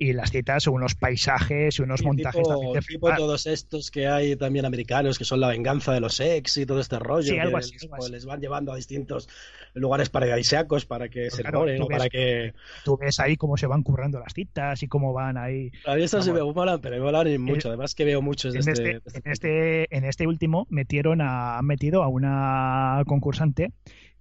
y 0.00 0.14
las 0.14 0.30
citas 0.30 0.62
son 0.62 0.74
unos 0.74 0.94
paisajes 0.94 1.78
y 1.78 1.82
unos 1.82 2.00
Sí, 2.00 2.06
montajes 2.06 2.48
también 2.48 2.72
tipo, 2.72 2.74
de 2.74 2.80
tipo 2.80 3.14
todos 3.14 3.46
estos 3.46 3.90
que 3.90 4.08
hay 4.08 4.34
también 4.34 4.64
americanos 4.64 5.18
que 5.18 5.26
son 5.26 5.40
la 5.40 5.48
venganza 5.48 5.92
de 5.92 6.00
los 6.00 6.18
ex 6.20 6.56
y 6.56 6.64
todo 6.64 6.80
este 6.80 6.98
rollo. 6.98 7.34
Sí, 7.34 7.38
algo 7.38 7.58
así, 7.58 7.72
les, 7.74 7.82
algo 7.82 7.96
pues, 7.96 8.04
así. 8.04 8.12
les 8.12 8.24
van 8.24 8.40
llevando 8.40 8.72
a 8.72 8.76
distintos 8.76 9.28
lugares 9.74 10.08
paradisíacos 10.08 10.86
para 10.86 11.10
que 11.10 11.30
se 11.30 11.42
claro, 11.42 11.68
enamoren 11.68 11.82
o 11.82 11.86
para 11.86 12.08
que. 12.08 12.54
Tú 12.82 12.96
ves 12.96 13.20
ahí 13.20 13.36
cómo 13.36 13.58
se 13.58 13.66
van 13.66 13.82
currando 13.82 14.18
las 14.20 14.32
citas 14.32 14.82
y 14.82 14.88
cómo 14.88 15.12
van 15.12 15.36
ahí. 15.36 15.70
A 15.84 15.94
mí 15.96 16.02
estos 16.02 16.24
sí 16.24 16.32
me 16.32 16.42
molan, 16.42 16.80
pero 16.80 16.96
me 16.96 17.02
molan 17.02 17.28
y 17.28 17.36
mucho. 17.36 17.68
Además 17.68 17.94
que 17.94 18.06
veo 18.06 18.22
muchos 18.22 18.54
de 18.54 18.60
en 18.60 18.68
este. 18.70 18.90
este, 18.92 19.02
este 19.04 19.18
en 19.18 19.32
este, 19.32 19.96
en 19.96 20.04
este 20.06 20.26
último 20.26 20.66
metieron 20.70 21.20
a, 21.20 21.58
han 21.58 21.66
metido 21.66 22.02
a 22.02 22.08
una 22.08 23.02
concursante 23.06 23.70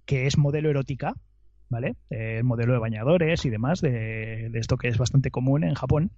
que 0.04 0.26
es 0.26 0.36
modelo 0.36 0.68
erótica, 0.68 1.14
¿vale? 1.70 1.94
Eh, 2.10 2.42
modelo 2.42 2.74
de 2.74 2.78
bañadores 2.80 3.44
y 3.46 3.50
demás, 3.50 3.80
de, 3.80 4.48
de 4.50 4.58
esto 4.58 4.76
que 4.76 4.88
es 4.88 4.98
bastante 4.98 5.30
común 5.30 5.64
en 5.64 5.74
Japón, 5.74 6.10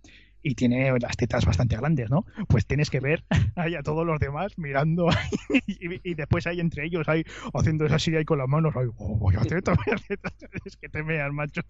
y 0.43 0.57
tiene 0.57 0.99
las 0.99 1.17
tetas 1.17 1.45
bastante 1.47 1.77
grandes, 1.77 2.11
¿no? 2.11 2.25
Pues 2.49 2.67
tienes 2.67 2.91
que 2.91 2.99
ver 2.99 3.23
ahí 3.55 3.77
a 3.77 3.83
todos 3.83 4.05
los 4.05 4.19
demás 4.19 4.59
mirando 4.59 5.09
ahí, 5.09 5.61
y, 5.67 6.11
y 6.11 6.15
después 6.15 6.47
hay 6.49 6.59
entre 6.59 6.87
ellos 6.87 7.09
ahí 7.09 7.23
haciendo 7.55 7.85
así 7.87 8.17
ahí 8.17 8.25
con 8.25 8.39
las 8.39 8.49
manos, 8.49 8.75
ahí, 8.75 8.87
oh, 8.97 9.17
voy 9.19 9.37
a 9.37 9.43
tetas, 9.43 9.77
voy 9.77 9.95
a 9.95 9.97
tetas", 10.09 10.33
es 10.65 10.77
que 10.77 10.89
te 10.89 11.03
meas, 11.05 11.31
macho. 11.33 11.61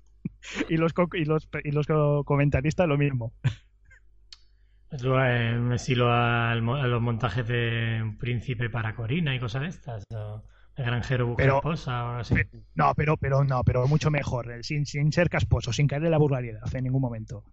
Y 0.68 0.76
los, 0.76 0.92
co- 0.92 1.08
y 1.12 1.24
los, 1.24 1.48
y 1.64 1.70
los 1.72 1.86
co- 1.86 2.24
comentaristas 2.24 2.88
lo 2.88 2.96
mismo. 2.96 3.32
Es 4.90 5.02
lo- 5.02 5.22
eh, 5.24 5.58
un 5.58 5.72
estilo 5.72 6.12
al 6.12 6.62
mo- 6.62 6.76
a 6.76 6.86
los 6.86 7.00
montajes 7.02 7.46
de 7.48 8.00
un 8.02 8.18
príncipe 8.18 8.68
para 8.70 8.94
Corina 8.94 9.34
y 9.34 9.40
cosas 9.40 9.62
de 9.62 9.68
estas. 9.68 10.04
O 10.14 10.42
el 10.76 10.84
granjero 10.84 11.26
busca 11.26 11.42
Pero- 11.42 11.56
esposa 11.56 12.04
o 12.04 12.08
algo 12.08 12.20
así. 12.20 12.34
No, 12.74 12.92
pero, 12.94 13.16
pero 13.16 13.44
no, 13.44 13.62
pero 13.64 13.86
mucho 13.88 14.10
mejor, 14.10 14.50
eh, 14.52 14.62
sin, 14.62 14.86
sin 14.86 15.12
ser 15.12 15.28
casposo, 15.28 15.72
sin 15.72 15.86
caer 15.86 16.04
en 16.04 16.10
la 16.10 16.18
vulgaridad 16.18 16.62
en 16.74 16.84
ningún 16.84 17.02
momento. 17.02 17.44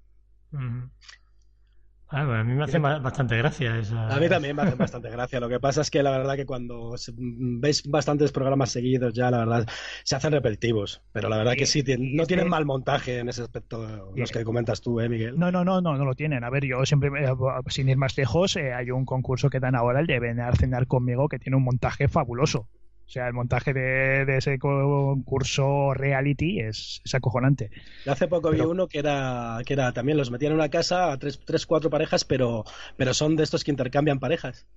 Ah, 2.12 2.26
bueno, 2.26 2.40
a 2.40 2.44
mí 2.44 2.54
me 2.56 2.64
hace 2.64 2.80
ba- 2.80 2.98
bastante 2.98 3.38
gracia 3.38 3.78
esa. 3.78 4.08
A 4.08 4.20
mí 4.20 4.28
también 4.28 4.56
me 4.56 4.64
hace 4.64 4.74
bastante 4.74 5.12
gracia. 5.12 5.40
Lo 5.40 5.48
que 5.48 5.60
pasa 5.60 5.82
es 5.82 5.92
que 5.92 6.02
la 6.02 6.10
verdad 6.18 6.36
que 6.38 6.48
cuando 6.48 6.98
se- 6.98 7.14
ves 7.16 7.84
bastantes 7.88 8.32
programas 8.32 8.72
seguidos 8.72 9.14
ya, 9.14 9.30
la 9.30 9.38
verdad, 9.40 9.68
se 10.04 10.16
hacen 10.16 10.32
repetitivos. 10.32 11.04
Pero 11.12 11.30
la 11.30 11.38
verdad 11.38 11.54
que 11.56 11.68
sí, 11.68 11.84
no 12.00 12.26
tienen 12.26 12.46
que- 12.48 12.50
mal 12.50 12.66
montaje 12.66 13.20
en 13.20 13.30
ese 13.30 13.44
aspecto 13.44 14.12
los 14.16 14.32
que 14.32 14.44
comentas 14.44 14.82
tú, 14.82 15.00
¿eh, 15.02 15.08
Miguel? 15.08 15.38
No, 15.38 15.52
no, 15.52 15.64
no, 15.64 15.82
no, 15.82 15.98
no 15.98 16.04
lo 16.06 16.16
tienen. 16.16 16.44
A 16.44 16.50
ver, 16.50 16.66
yo 16.66 16.84
siempre, 16.84 17.12
me- 17.12 17.28
sin 17.68 17.90
ir 17.90 17.98
más 17.98 18.18
lejos, 18.18 18.56
eh, 18.56 18.74
hay 18.74 18.90
un 18.90 19.06
concurso 19.06 19.52
que 19.52 19.60
dan 19.60 19.76
ahora, 19.76 20.00
el 20.00 20.08
de 20.08 20.20
venir 20.20 20.42
a 20.42 20.52
cenar 20.56 20.88
conmigo, 20.88 21.30
que 21.30 21.38
tiene 21.38 21.58
un 21.58 21.64
montaje 21.64 22.08
fabuloso. 22.08 22.68
O 23.10 23.12
sea, 23.12 23.28
el 23.28 23.34
montaje 23.34 23.74
de, 23.74 24.26
de 24.26 24.38
ese 24.38 24.60
concurso 24.60 25.94
reality 25.96 26.60
es, 26.60 27.02
es 27.04 27.16
acojonante. 27.16 27.72
Yo 28.06 28.14
hace 28.14 28.28
poco 28.28 28.52
vi 28.52 28.64
uno 28.64 28.88
que 28.88 29.00
era, 29.00 29.60
que 29.66 29.74
era 29.74 29.92
también 29.94 30.18
los 30.18 30.32
metían 30.32 30.54
en 30.54 30.58
una 30.60 30.70
casa 30.70 31.12
a 31.12 31.18
tres, 31.20 31.40
tres, 31.46 31.66
cuatro 31.66 31.90
parejas, 31.90 32.24
pero, 32.26 32.64
pero 32.98 33.14
son 33.14 33.36
de 33.36 33.44
estos 33.44 33.64
que 33.64 33.72
intercambian 33.72 34.20
parejas. 34.20 34.68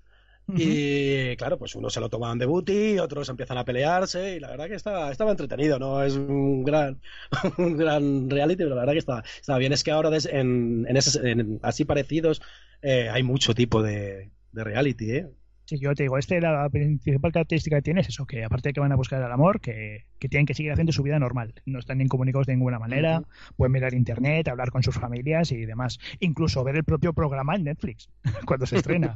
Y 0.55 1.37
claro, 1.37 1.59
pues 1.59 1.75
unos 1.77 1.95
se 1.95 2.01
lo 2.01 2.11
tomaban 2.11 2.39
de 2.39 2.47
booty, 2.47 2.99
otros 2.99 3.29
empiezan 3.31 3.59
a 3.59 3.65
pelearse, 3.67 4.37
y 4.37 4.41
la 4.41 4.51
verdad 4.51 4.69
que 4.69 4.75
estaba, 4.77 5.13
estaba 5.13 5.31
entretenido, 5.33 5.79
no 5.79 6.03
es 6.05 6.15
un 6.17 6.65
gran, 6.65 7.01
un 7.59 7.77
gran 7.77 8.31
reality, 8.31 8.65
pero 8.65 8.71
la 8.77 8.83
verdad 8.83 8.95
que 8.95 8.99
estaba, 9.01 9.25
estaba 9.41 9.59
bien. 9.61 9.73
Es 9.75 9.85
que 9.85 9.93
ahora 9.93 10.11
des- 10.11 10.27
en, 10.27 10.87
en 10.89 10.97
en 11.27 11.61
así 11.63 11.85
parecidos 11.87 12.43
eh, 12.83 13.09
hay 13.11 13.23
mucho 13.25 13.55
tipo 13.55 13.83
de, 13.83 14.33
de 14.53 14.65
reality, 14.65 15.13
¿eh? 15.13 15.31
Sí, 15.65 15.79
yo 15.79 15.95
te 15.95 16.03
digo, 16.03 16.19
este 16.19 16.41
la 16.41 16.69
principal 16.69 17.33
característica 17.33 17.77
que 17.77 17.83
tiene 17.83 18.01
es 18.01 18.09
eso, 18.09 18.27
que 18.27 18.45
aparte 18.45 18.71
de 18.71 18.73
que 18.73 18.81
van 18.81 18.93
a 18.93 18.97
buscar 18.97 19.23
el 19.23 19.31
amor, 19.31 19.61
que, 19.61 20.05
que 20.19 20.29
tienen 20.29 20.45
que 20.45 20.55
seguir 20.55 20.73
haciendo 20.73 20.93
su 20.93 21.03
vida 21.03 21.19
normal. 21.19 21.55
No 21.67 21.79
están 21.79 22.01
incomunicados 22.01 22.47
de 22.47 22.55
ninguna 22.55 22.79
manera, 22.79 23.23
pueden 23.57 23.73
mirar 23.73 23.95
internet, 23.95 24.49
hablar 24.49 24.71
con 24.71 24.83
sus 24.83 24.97
familias 24.97 25.53
y 25.53 25.65
demás. 25.65 25.99
Incluso 26.21 26.65
ver 26.65 26.77
el 26.77 26.85
propio 26.85 27.13
programa 27.13 27.55
en 27.55 27.65
Netflix, 27.65 28.11
cuando 28.47 28.67
se 28.67 28.77
estrena. 28.77 29.15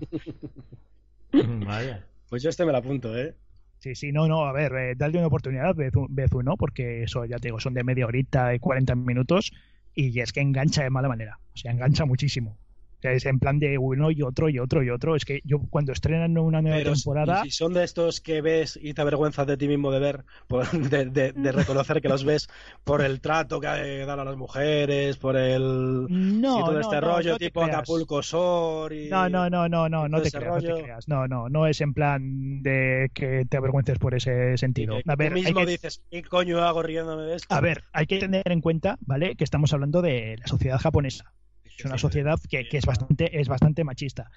Vaya. 1.33 2.07
Pues 2.29 2.43
yo 2.43 2.51
este 2.51 2.65
me 2.65 2.73
lo 2.73 2.79
apunto, 2.79 3.17
¿eh? 3.17 3.35
Sí, 3.79 3.95
sí, 3.95 4.11
no, 4.13 4.27
no, 4.27 4.47
a 4.47 4.53
ver, 4.53 4.73
eh, 4.75 4.95
dale 4.97 5.19
una 5.19 5.27
oportunidad, 5.27 5.75
vez, 5.75 5.95
un- 5.95 6.07
vez 6.15 6.31
uno, 6.33 6.57
porque 6.57 7.03
eso, 7.03 7.25
ya 7.25 7.39
te 7.39 7.49
digo, 7.49 7.61
son 7.61 7.75
de 7.75 7.85
media 7.85 8.07
horita 8.07 8.55
y 8.55 8.59
40 8.59 8.95
minutos 8.95 9.53
y 9.95 10.19
es 10.21 10.33
que 10.33 10.41
engancha 10.41 10.83
de 10.83 10.91
mala 10.91 11.09
manera, 11.09 11.39
o 11.55 11.57
sea, 11.57 11.73
engancha 11.73 12.05
muchísimo. 12.07 12.57
O 12.99 13.03
sea, 13.03 13.13
es 13.13 13.27
en 13.27 13.39
plan 13.39 13.59
de 13.59 13.77
uno 13.79 14.11
y 14.11 14.23
otro 14.23 14.49
y 14.49 14.59
otro 14.59 14.83
y 14.83 14.89
otro. 14.91 15.17
Es 15.17 15.25
que 15.25 15.41
yo 15.45 15.59
cuando 15.71 15.93
estrenan 15.93 16.37
una 16.39 16.63
nueva 16.63 16.79
Pero 16.79 16.93
temporada... 16.95 17.43
si 17.43 17.51
son 17.51 17.75
de 17.75 17.85
estos 17.85 18.21
que 18.21 18.41
ves 18.41 18.79
y 18.83 18.95
te 18.95 19.03
avergüenzas 19.03 19.47
de 19.47 19.57
ti 19.59 19.69
mismo 19.69 19.91
de 19.93 20.01
ver, 20.01 20.25
por- 20.49 20.67
de, 20.73 21.05
de- 21.07 21.33
de 21.33 21.53
reconocer 21.53 22.01
que 22.01 22.09
los 22.09 22.25
ves 22.25 22.49
por 22.85 23.03
el 23.03 23.21
trato 23.21 23.61
que 23.61 23.67
eh, 23.67 24.07
dan 24.07 24.21
a 24.21 24.25
las 24.25 24.37
mujeres, 24.37 25.19
por 25.19 25.37
el... 25.37 26.07
No, 26.09 26.61
y 26.61 26.65
todo 26.65 26.73
no, 26.73 26.81
este 26.81 26.95
no, 26.97 27.01
rollo 27.03 27.33
no 27.33 27.39
tipo 27.39 27.61
creas. 27.61 27.77
Acapulco 27.79 28.23
Shore 28.23 29.07
y... 29.07 29.11
No, 29.11 29.29
no, 29.29 29.51
no, 29.51 29.69
no, 29.69 29.89
no, 29.89 30.09
no 30.09 30.23
te 30.23 30.31
no 30.41 30.61
te 30.61 30.73
creas. 30.83 31.07
No, 31.07 31.29
no, 31.29 31.49
no 31.51 31.67
es 31.67 31.81
en 31.83 31.93
plan 31.93 32.63
de 32.63 33.11
que 33.13 33.45
te 33.49 33.57
avergüences 33.59 33.99
por 33.99 34.15
ese 34.15 34.57
sentido. 34.57 34.97
que 34.97 35.11
A 35.11 35.17
ver, 35.17 35.33
tú 35.33 35.37
hay 35.39 35.45
mismo 35.45 35.61
que- 35.61 35.67
dices, 35.73 36.03
¿qué 36.11 36.23
coño 36.23 36.61
hago 36.63 36.83
riéndome 36.83 37.25
de 37.25 37.37
esto? 37.37 37.55
A 37.55 37.61
ver, 37.61 37.85
hay 37.93 38.07
que 38.07 38.19
tener 38.19 38.43
en 38.51 38.61
cuenta, 38.63 38.97
¿vale? 39.01 39.37
Que 39.37 39.45
estamos 39.45 39.73
hablando 39.75 40.01
de 40.03 40.37
la 40.39 40.47
sociedad 40.47 40.79
japonesa. 40.79 41.33
Es 41.79 41.85
una 41.85 41.99
sociedad 41.99 42.39
que, 42.49 42.69
que 42.69 42.79
es 42.79 42.87
bastante 42.87 43.39
es 43.41 43.49
bastante 43.49 43.85
machista. 43.85 44.31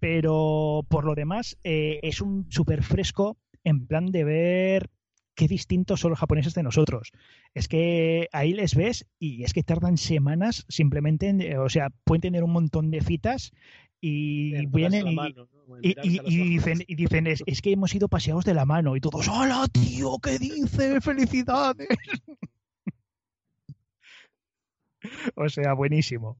Pero 0.00 0.84
por 0.88 1.04
lo 1.04 1.14
demás, 1.14 1.56
eh, 1.64 2.00
es 2.02 2.20
un 2.20 2.46
súper 2.50 2.82
fresco 2.82 3.38
en 3.62 3.86
plan 3.86 4.06
de 4.06 4.24
ver 4.24 4.90
qué 5.34 5.48
distintos 5.48 6.00
son 6.00 6.10
los 6.10 6.18
japoneses 6.18 6.54
de 6.54 6.62
nosotros. 6.62 7.10
Es 7.54 7.68
que 7.68 8.28
ahí 8.32 8.52
les 8.52 8.74
ves 8.74 9.06
y 9.18 9.44
es 9.44 9.52
que 9.52 9.62
tardan 9.62 9.96
semanas 9.96 10.64
simplemente, 10.68 11.28
en- 11.28 11.40
eh, 11.40 11.58
o 11.58 11.68
sea, 11.68 11.90
pueden 12.04 12.20
tener 12.20 12.44
un 12.44 12.52
montón 12.52 12.90
de 12.90 13.00
citas 13.00 13.52
y 14.00 14.52
vienen 14.66 15.06
y, 15.12 15.14
mano, 15.14 15.48
¿no? 15.52 15.64
En 15.82 15.94
y, 16.26 16.48
dicen, 16.50 16.84
y 16.86 16.94
dicen 16.94 17.26
es, 17.26 17.42
es 17.46 17.62
que 17.62 17.72
hemos 17.72 17.94
ido 17.94 18.08
paseados 18.08 18.44
de 18.44 18.54
la 18.54 18.66
mano 18.66 18.96
y 18.96 19.00
todos, 19.00 19.26
¡Hola, 19.28 19.66
tío! 19.72 20.18
¿Qué 20.22 20.38
dice? 20.38 21.00
¡Felicidades! 21.00 21.88
o 25.36 25.48
sea, 25.48 25.72
buenísimo. 25.74 26.38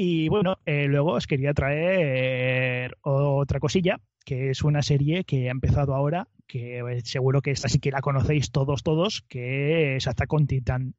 Y 0.00 0.28
bueno, 0.28 0.58
eh, 0.64 0.86
luego 0.86 1.14
os 1.14 1.26
quería 1.26 1.52
traer 1.52 2.96
otra 3.02 3.58
cosilla, 3.58 3.98
que 4.24 4.50
es 4.50 4.62
una 4.62 4.80
serie 4.80 5.24
que 5.24 5.48
ha 5.48 5.50
empezado 5.50 5.92
ahora, 5.92 6.28
que 6.46 6.78
eh, 6.78 7.00
seguro 7.02 7.42
que 7.42 7.50
esta 7.50 7.68
sí 7.68 7.80
que 7.80 7.90
la 7.90 8.00
conocéis 8.00 8.52
todos, 8.52 8.84
todos, 8.84 9.22
que 9.22 9.96
es 9.96 10.06
Attack 10.06 10.32
on 10.32 10.46
Titan. 10.46 10.94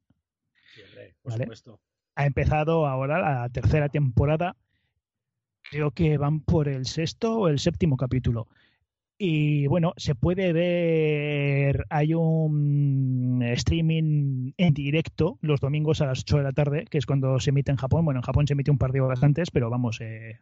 Sí, 0.74 0.82
por 1.22 1.32
Vale. 1.32 1.44
supuesto. 1.44 1.80
Ha 2.14 2.26
empezado 2.26 2.86
ahora 2.86 3.18
la 3.20 3.48
tercera 3.48 3.88
temporada. 3.88 4.54
Creo 5.70 5.92
que 5.92 6.18
van 6.18 6.40
por 6.40 6.68
el 6.68 6.84
sexto 6.84 7.38
o 7.38 7.48
el 7.48 7.58
séptimo 7.58 7.96
capítulo. 7.96 8.48
Y 9.22 9.66
bueno, 9.66 9.92
se 9.98 10.14
puede 10.14 10.54
ver, 10.54 11.84
hay 11.90 12.14
un 12.14 13.42
streaming 13.42 14.52
en 14.56 14.72
directo 14.72 15.36
los 15.42 15.60
domingos 15.60 16.00
a 16.00 16.06
las 16.06 16.20
8 16.20 16.38
de 16.38 16.42
la 16.42 16.52
tarde, 16.52 16.86
que 16.88 16.96
es 16.96 17.04
cuando 17.04 17.38
se 17.38 17.50
emite 17.50 17.70
en 17.70 17.76
Japón. 17.76 18.06
Bueno, 18.06 18.20
en 18.20 18.24
Japón 18.24 18.46
se 18.46 18.54
emite 18.54 18.70
un 18.70 18.78
par 18.78 18.92
de 18.92 19.02
horas 19.02 19.22
antes, 19.22 19.50
pero 19.50 19.68
vamos, 19.68 20.00
eh, 20.00 20.38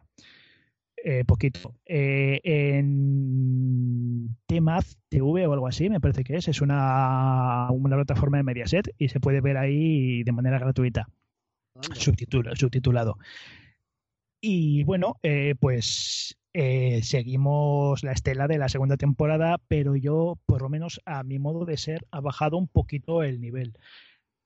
eh, 1.03 1.25
poquito. 1.25 1.75
Eh, 1.85 2.39
en 2.45 4.37
Temaz 4.45 4.95
TV 5.09 5.45
o 5.45 5.51
algo 5.51 5.67
así, 5.67 5.89
me 5.89 5.99
parece 5.99 6.23
que 6.23 6.37
es, 6.37 6.47
es 6.47 6.61
una, 6.61 7.69
una 7.71 7.97
plataforma 7.97 8.37
de 8.37 8.43
Mediaset 8.43 8.95
y 8.97 9.09
se 9.09 9.19
puede 9.19 9.41
ver 9.41 9.57
ahí 9.57 10.23
de 10.23 10.31
manera 10.31 10.57
gratuita, 10.57 11.09
subtitulado. 11.91 13.17
Y 14.39 14.85
bueno, 14.85 15.17
pues 15.59 16.39
eh, 16.61 17.03
seguimos 17.03 18.03
la 18.03 18.11
estela 18.11 18.49
de 18.49 18.57
la 18.57 18.67
segunda 18.67 18.97
temporada, 18.97 19.61
pero 19.69 19.95
yo, 19.95 20.37
por 20.45 20.61
lo 20.61 20.67
menos 20.67 20.99
a 21.05 21.23
mi 21.23 21.39
modo 21.39 21.63
de 21.63 21.77
ser, 21.77 22.05
ha 22.11 22.19
bajado 22.19 22.57
un 22.57 22.67
poquito 22.67 23.23
el 23.23 23.39
nivel. 23.39 23.77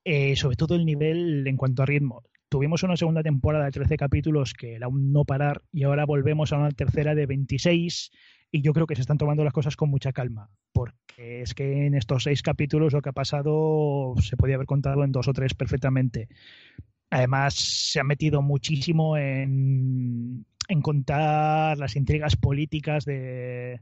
Eh, 0.05 0.35
sobre 0.35 0.55
todo 0.55 0.75
el 0.75 0.85
nivel 0.85 1.47
en 1.47 1.57
cuanto 1.57 1.81
a 1.81 1.87
ritmo. 1.87 2.21
Tuvimos 2.49 2.83
una 2.83 2.97
segunda 2.97 3.23
temporada 3.23 3.65
de 3.65 3.71
13 3.71 3.97
capítulos 3.97 4.53
que 4.53 4.75
era 4.75 4.87
un 4.87 5.11
no 5.11 5.25
parar 5.25 5.63
y 5.71 5.85
ahora 5.85 6.05
volvemos 6.05 6.53
a 6.53 6.57
una 6.57 6.69
tercera 6.69 7.15
de 7.15 7.25
26 7.25 8.11
y 8.51 8.61
yo 8.61 8.73
creo 8.73 8.85
que 8.85 8.93
se 8.93 9.01
están 9.01 9.17
tomando 9.17 9.43
las 9.43 9.53
cosas 9.53 9.75
con 9.75 9.89
mucha 9.89 10.13
calma, 10.13 10.51
porque 10.71 11.41
es 11.41 11.55
que 11.55 11.87
en 11.87 11.95
estos 11.95 12.25
seis 12.25 12.43
capítulos 12.43 12.93
lo 12.93 13.01
que 13.01 13.09
ha 13.09 13.13
pasado 13.13 14.13
se 14.21 14.37
podía 14.37 14.53
haber 14.53 14.67
contado 14.67 15.03
en 15.03 15.11
dos 15.11 15.27
o 15.27 15.33
tres 15.33 15.55
perfectamente. 15.55 16.27
Además, 17.09 17.55
se 17.55 17.99
ha 17.99 18.03
metido 18.03 18.43
muchísimo 18.43 19.17
en, 19.17 20.45
en 20.67 20.81
contar 20.81 21.77
las 21.77 21.95
intrigas 21.95 22.35
políticas 22.35 23.05
de, 23.05 23.81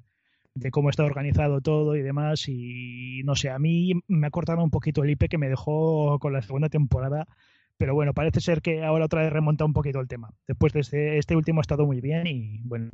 de 0.54 0.72
cómo 0.72 0.90
está 0.90 1.04
organizado 1.04 1.62
todo 1.62 1.96
y 1.96 2.02
demás. 2.02 2.48
Y 2.48 3.22
no 3.24 3.36
sé, 3.36 3.50
a 3.50 3.60
mí 3.60 3.94
me 4.08 4.28
ha 4.28 4.32
cortado 4.32 4.64
un 4.64 4.70
poquito 4.70 5.04
el 5.04 5.12
IP 5.12 5.30
que 5.30 5.38
me 5.38 5.50
dejó 5.50 6.20
con 6.20 6.34
la 6.34 6.42
segunda 6.42 6.70
temporada. 6.70 7.28
Pero 7.78 7.96
bueno, 7.96 8.14
parece 8.14 8.42
ser 8.42 8.62
que 8.62 8.84
ahora 8.84 9.06
otra 9.06 9.24
vez 9.24 9.34
remonta 9.34 9.66
un 9.66 9.74
poquito 9.74 10.00
el 10.00 10.08
tema. 10.08 10.30
Después 10.48 10.72
de 10.74 10.82
este, 10.82 11.18
este 11.18 11.36
último 11.36 11.62
ha 11.62 11.64
estado 11.64 11.86
muy 11.86 12.00
bien 12.00 12.28
y 12.28 12.62
bueno, 12.64 12.92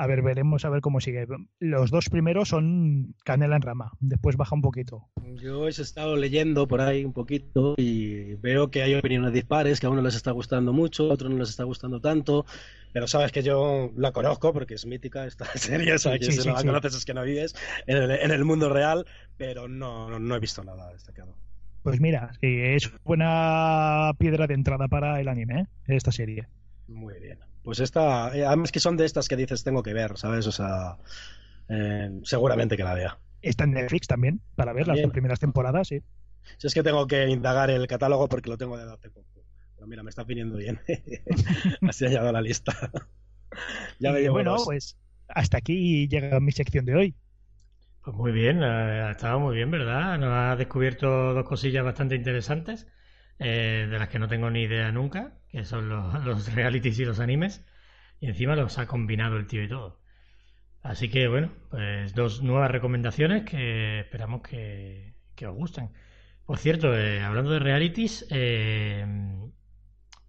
a 0.00 0.06
ver, 0.06 0.22
veremos 0.22 0.64
a 0.64 0.70
ver 0.70 0.80
cómo 0.80 0.98
sigue. 0.98 1.26
Los 1.58 1.90
dos 1.90 2.08
primeros 2.08 2.48
son 2.48 3.14
canela 3.22 3.56
en 3.56 3.62
rama, 3.62 3.92
después 4.00 4.36
baja 4.36 4.54
un 4.54 4.62
poquito. 4.62 5.10
Yo 5.34 5.66
he 5.66 5.68
estado 5.68 6.16
leyendo 6.16 6.66
por 6.66 6.80
ahí 6.80 7.04
un 7.04 7.12
poquito 7.12 7.74
y 7.76 8.34
veo 8.36 8.70
que 8.70 8.82
hay 8.82 8.94
opiniones 8.94 9.34
dispares, 9.34 9.78
que 9.78 9.86
a 9.86 9.90
uno 9.90 10.00
les 10.00 10.14
está 10.14 10.30
gustando 10.30 10.72
mucho, 10.72 11.10
a 11.10 11.14
otros 11.14 11.30
no 11.30 11.36
les 11.36 11.50
está 11.50 11.64
gustando 11.64 12.00
tanto, 12.00 12.46
pero 12.94 13.06
sabes 13.06 13.30
que 13.30 13.42
yo 13.42 13.92
la 13.94 14.12
conozco 14.12 14.54
porque 14.54 14.72
es 14.72 14.86
mítica 14.86 15.26
esta 15.26 15.44
serie, 15.54 15.92
o 15.92 15.98
sea, 15.98 16.18
que 16.18 16.32
si 16.32 16.48
no 16.48 16.54
la 16.54 16.64
conoces 16.64 16.94
es 16.94 17.04
que 17.04 17.12
no 17.12 17.22
vives 17.22 17.54
en 17.86 18.30
el, 18.30 18.44
mundo 18.46 18.70
real, 18.70 19.04
pero 19.36 19.68
no, 19.68 20.18
no, 20.18 20.34
he 20.34 20.40
visto 20.40 20.64
nada 20.64 20.90
destacado. 20.94 21.36
Pues 21.82 22.00
mira, 22.00 22.30
es 22.40 22.90
buena 23.04 24.12
piedra 24.18 24.46
de 24.46 24.54
entrada 24.54 24.88
para 24.88 25.20
el 25.20 25.28
anime, 25.28 25.60
¿eh? 25.60 25.66
esta 25.88 26.10
serie. 26.10 26.48
Muy 26.88 27.20
bien. 27.20 27.49
Pues 27.62 27.80
esta, 27.80 28.34
eh, 28.36 28.44
además 28.44 28.72
que 28.72 28.80
son 28.80 28.96
de 28.96 29.04
estas 29.04 29.28
que 29.28 29.36
dices 29.36 29.64
tengo 29.64 29.82
que 29.82 29.92
ver, 29.92 30.16
¿sabes? 30.16 30.46
O 30.46 30.52
sea, 30.52 30.96
eh, 31.68 32.20
seguramente 32.24 32.76
que 32.76 32.84
la 32.84 32.94
vea. 32.94 33.18
Está 33.42 33.64
en 33.64 33.72
Netflix 33.72 34.06
también, 34.06 34.40
para 34.54 34.72
ver 34.72 34.88
las 34.88 34.98
primeras 35.10 35.40
temporadas, 35.40 35.88
sí. 35.88 36.02
Si 36.58 36.66
es 36.66 36.74
que 36.74 36.82
tengo 36.82 37.06
que 37.06 37.28
indagar 37.28 37.70
el 37.70 37.86
catálogo 37.86 38.28
porque 38.28 38.50
lo 38.50 38.58
tengo 38.58 38.76
de 38.76 38.90
hace 38.90 39.10
poco. 39.10 39.44
Pero 39.74 39.86
mira, 39.86 40.02
me 40.02 40.10
está 40.10 40.24
viniendo 40.24 40.58
bien. 40.58 40.80
Así 41.88 42.04
ha 42.04 42.08
llegado 42.08 42.32
la 42.32 42.42
lista. 42.42 42.72
ya 43.98 44.12
me 44.12 44.28
bueno, 44.28 44.56
pues 44.64 44.96
hasta 45.28 45.58
aquí 45.58 46.08
llega 46.08 46.40
mi 46.40 46.52
sección 46.52 46.84
de 46.84 46.94
hoy. 46.94 47.14
Pues 48.02 48.16
muy 48.16 48.32
bien, 48.32 48.62
ha 48.62 49.10
estado 49.10 49.38
muy 49.40 49.56
bien, 49.56 49.70
¿verdad? 49.70 50.18
Nos 50.18 50.30
ha 50.32 50.56
descubierto 50.56 51.34
dos 51.34 51.44
cosillas 51.44 51.84
bastante 51.84 52.14
interesantes. 52.14 52.86
Eh, 53.42 53.88
de 53.90 53.98
las 53.98 54.10
que 54.10 54.18
no 54.18 54.28
tengo 54.28 54.50
ni 54.50 54.64
idea 54.64 54.92
nunca, 54.92 55.32
que 55.48 55.64
son 55.64 55.88
los, 56.24 56.54
realities 56.54 56.98
y 56.98 57.04
los 57.06 57.20
animes, 57.20 57.64
y 58.20 58.26
encima 58.26 58.54
los 58.54 58.78
ha 58.78 58.86
combinado 58.86 59.38
el 59.38 59.46
tío 59.46 59.62
y 59.62 59.68
todo. 59.68 59.98
Así 60.82 61.08
que 61.08 61.26
bueno, 61.26 61.50
pues 61.70 62.14
dos 62.14 62.42
nuevas 62.42 62.70
recomendaciones 62.70 63.44
que 63.44 64.00
esperamos 64.00 64.42
que, 64.42 65.14
os 65.42 65.54
gusten. 65.54 65.88
Por 66.44 66.58
cierto, 66.58 66.94
eh, 66.94 67.22
hablando 67.22 67.50
de 67.50 67.60
realities, 67.60 68.26
eh, 68.30 69.06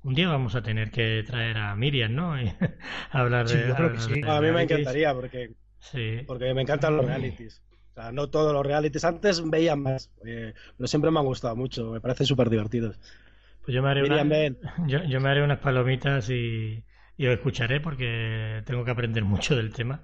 un 0.04 0.14
día 0.16 0.30
vamos 0.30 0.56
a 0.56 0.62
tener 0.62 0.90
que 0.90 1.24
traer 1.28 1.58
a 1.58 1.76
Miriam, 1.76 2.16
¿no? 2.16 2.34
hablar 3.12 3.48
de, 3.48 3.74
a 4.26 4.42
mí 4.42 4.52
me 4.52 4.64
encantaría 4.64 5.14
porque, 5.14 5.52
porque 6.26 6.54
me 6.54 6.62
encantan 6.62 6.96
los 6.96 7.06
realities. 7.06 7.62
O 7.92 7.94
sea, 7.94 8.12
no 8.12 8.30
todos 8.30 8.54
los 8.54 8.66
realities. 8.66 9.04
Antes 9.04 9.48
veía 9.50 9.76
más, 9.76 10.12
eh, 10.26 10.54
pero 10.78 10.88
siempre 10.88 11.12
me 11.12 11.20
han 11.20 11.26
gustado 11.26 11.56
mucho. 11.56 11.92
Me 11.92 12.02
parecen 12.02 12.26
súper 12.26 12.50
divertidos. 12.50 13.00
Pues 13.64 13.76
yo 13.76 13.84
me 13.84 13.90
haré, 13.90 14.08
yo, 14.88 15.20
me 15.20 15.30
haré 15.30 15.44
unas 15.44 15.60
palomitas 15.60 16.30
y, 16.30 16.84
y 17.18 17.28
os 17.28 17.34
escucharé 17.34 17.80
porque 17.82 18.64
tengo 18.66 18.86
que 18.86 18.92
aprender 18.92 19.24
mucho 19.24 19.56
del 19.56 19.74
tema. 19.74 20.02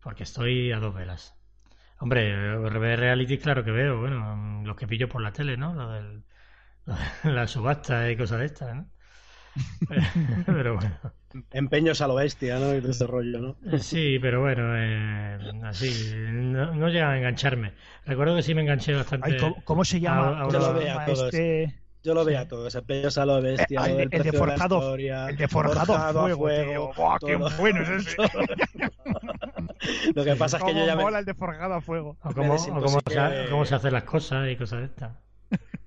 Porque 0.00 0.24
estoy 0.24 0.72
a 0.72 0.80
dos 0.80 0.94
velas. 0.94 1.36
Hombre, 1.98 2.58
ver 2.58 3.00
reality, 3.00 3.38
claro 3.38 3.64
que 3.64 3.70
veo. 3.70 4.00
Bueno, 4.00 4.62
los 4.64 4.76
que 4.76 4.88
pillo 4.88 5.08
por 5.08 5.22
la 5.22 5.32
tele, 5.32 5.56
¿no? 5.56 5.74
Lo 5.74 5.90
del, 5.92 6.24
la 7.24 7.46
subasta 7.46 8.10
y 8.10 8.16
cosas 8.16 8.40
de 8.40 8.46
estas, 8.46 8.74
¿no? 8.76 8.90
pero 10.46 10.74
bueno. 10.76 10.96
Empeños 11.50 12.00
a 12.02 12.08
lo 12.08 12.14
bestia, 12.14 12.58
¿no? 12.58 12.74
Y 12.74 12.80
de 12.80 12.90
ese 12.90 13.06
rollo, 13.06 13.38
¿no? 13.40 13.78
Sí, 13.78 14.18
pero 14.20 14.42
bueno, 14.42 14.74
eh, 14.76 15.38
así, 15.64 16.12
no, 16.14 16.74
no, 16.74 16.88
llega 16.88 17.10
a 17.10 17.16
engancharme. 17.16 17.72
Recuerdo 18.04 18.36
que 18.36 18.42
sí 18.42 18.54
me 18.54 18.62
enganché 18.62 18.94
bastante. 18.94 19.38
¿cómo, 19.64 19.84
se 19.84 20.00
llama? 20.00 20.46
Yo 20.50 20.58
lo 20.58 20.74
veo 20.74 20.98
a 20.98 21.04
todos. 21.06 21.34
Este... 21.34 21.82
Yo 22.02 22.14
lo 22.14 22.24
veo 22.24 22.40
a 22.40 22.48
todos. 22.48 22.74
Empeños 22.74 23.16
a 23.16 23.24
lo 23.24 23.40
bestia. 23.40 23.84
el, 23.86 24.10
de 24.10 24.32
forjado, 24.32 24.96
el 24.96 25.36
de 25.36 25.48
forjado, 25.48 25.94
a 25.94 26.12
fuego. 26.34 26.92
¡Qué 27.24 27.36
bueno 27.36 27.82
es 27.82 27.88
ese! 27.88 28.16
lo 30.14 30.24
que 30.24 30.36
pasa 30.36 30.58
es 30.58 30.64
que 30.64 30.74
yo 30.74 30.84
ya 30.84 30.96
me... 30.96 31.04
el 31.18 31.24
de 31.24 31.34
forjado 31.34 31.74
a 31.74 31.80
fuego. 31.80 32.16
O 32.22 32.34
cómo, 32.34 32.56
cómo, 32.56 33.64
se, 33.64 33.74
hacen 33.74 33.92
las 33.92 34.04
cosas 34.04 34.50
y 34.50 34.56
cosas 34.56 34.80
de 34.80 34.86
estas 34.86 35.12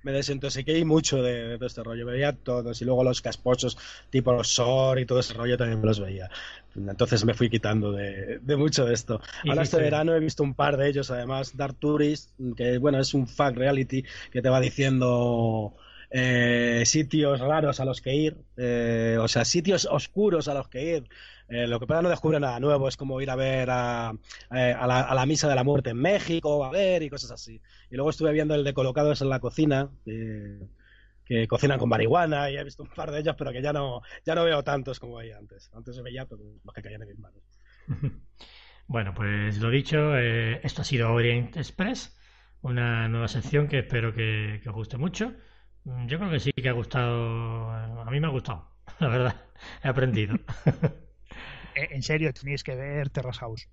me 0.04 0.12
desintoxiqué 0.12 0.78
y 0.78 0.86
mucho 0.86 1.22
de, 1.22 1.56
todo 1.58 1.66
este 1.66 1.84
rollo. 1.84 2.06
Veía 2.06 2.34
todos 2.34 2.82
y 2.82 2.86
luego 2.86 3.04
los 3.04 3.22
casposos 3.22 3.78
tipo 4.10 4.32
los 4.32 4.50
SOR 4.50 5.00
y 5.00 5.06
todo 5.06 5.20
ese 5.20 5.34
rollo 5.34 5.58
también 5.58 5.82
me 5.82 5.88
los 5.88 6.00
veía. 6.00 6.30
Entonces 6.76 7.26
me 7.26 7.34
fui 7.34 7.50
quitando 7.50 7.92
de, 7.92 8.40
mucho 8.58 8.86
de 8.86 8.94
esto. 8.94 9.22
Ahora 9.50 9.64
este 9.64 9.78
verano 9.78 10.14
he 10.14 10.20
visto 10.20 10.44
un 10.44 10.54
par 10.54 10.78
de 10.78 10.90
ellos, 10.90 11.10
además 11.10 11.58
Dark 11.58 11.76
Tourist, 11.80 12.32
que 12.56 12.78
bueno, 12.78 13.00
es 13.00 13.14
un 13.14 13.28
fact 13.28 13.58
reality 13.58 14.04
que 14.32 14.42
te 14.42 14.50
va 14.50 14.60
diciendo 14.60 15.74
eh, 16.12 16.84
sitios 16.86 17.40
raros 17.40 17.80
a 17.80 17.86
los 17.86 18.02
que 18.02 18.14
ir, 18.14 18.38
eh, 18.58 19.18
o 19.20 19.28
sea, 19.28 19.44
sitios 19.44 19.88
oscuros 19.90 20.48
a 20.48 20.54
los 20.54 20.68
que 20.68 20.98
ir. 20.98 21.10
Eh, 21.48 21.68
lo 21.68 21.80
que 21.80 21.88
pasa 21.88 22.02
no 22.02 22.10
descubre 22.10 22.40
nada 22.40 22.60
nuevo, 22.60 22.88
es 22.88 22.98
como 22.98 23.22
ir 23.22 23.30
a 23.30 23.36
ver 23.36 23.70
a, 23.70 24.14
la, 24.50 25.26
misa 25.28 25.48
de 25.48 25.56
la 25.56 25.64
muerte 25.64 25.92
en 25.92 25.98
México, 25.98 26.66
a 26.66 26.72
ver 26.72 27.04
y 27.04 27.10
cosas 27.10 27.32
así. 27.32 27.62
Y 27.90 27.96
luego 27.96 28.10
estuve 28.10 28.32
viendo 28.32 28.56
el 28.56 28.64
de 28.64 28.74
Colocados 28.74 29.22
en 29.22 29.30
la 29.30 29.40
cocina, 29.40 29.90
que 30.04 31.48
cocinan 31.48 31.80
con 31.80 31.90
marihuana, 31.90 32.50
y 32.50 32.58
he 32.58 32.64
visto 32.64 32.84
un 32.84 32.90
par 32.90 33.12
de 33.12 33.20
ellos, 33.20 33.36
pero 33.38 33.52
que 33.52 33.62
ya 33.62 33.74
no, 33.74 34.02
ya 34.26 34.36
no 34.36 34.44
veo 34.44 34.64
tantos 34.64 35.00
como 35.00 35.18
veía 35.18 35.38
antes. 35.38 35.72
Antes 35.74 36.02
veía 36.02 36.26
todos 36.26 36.42
los 36.64 36.74
que 36.74 36.82
caían 36.82 37.02
en 37.02 37.08
mis 37.08 37.20
manos. 37.20 37.42
Bueno, 38.88 39.16
pues 39.16 39.58
lo 39.58 39.72
dicho, 39.72 40.16
esto 40.16 40.84
ha 40.84 40.86
sido 40.86 41.12
Orient 41.12 41.58
Express, 41.58 42.16
una 42.62 43.08
nueva 43.08 43.28
sección 43.28 43.68
que 43.68 43.80
espero 43.80 44.14
que 44.14 44.62
os 44.64 44.76
guste 44.76 44.98
mucho. 44.98 45.34
Mm, 45.86 46.08
yo 46.08 46.18
creo 46.18 46.32
que 46.32 46.40
sí 46.40 46.52
que 46.52 46.70
ha 46.70 46.74
gustado. 46.74 47.72
A 47.72 48.12
mí 48.12 48.20
me 48.20 48.28
ha 48.28 48.32
gustado, 48.32 48.68
la 49.00 49.08
verdad. 49.08 49.36
He 49.84 49.88
aprendido. 49.88 50.36
Eh, 51.76 51.90
en 51.92 52.04
serio, 52.04 52.34
tenéis 52.34 52.64
que 52.64 52.76
ver 52.76 53.10
Terrace 53.10 53.40
House. 53.40 53.70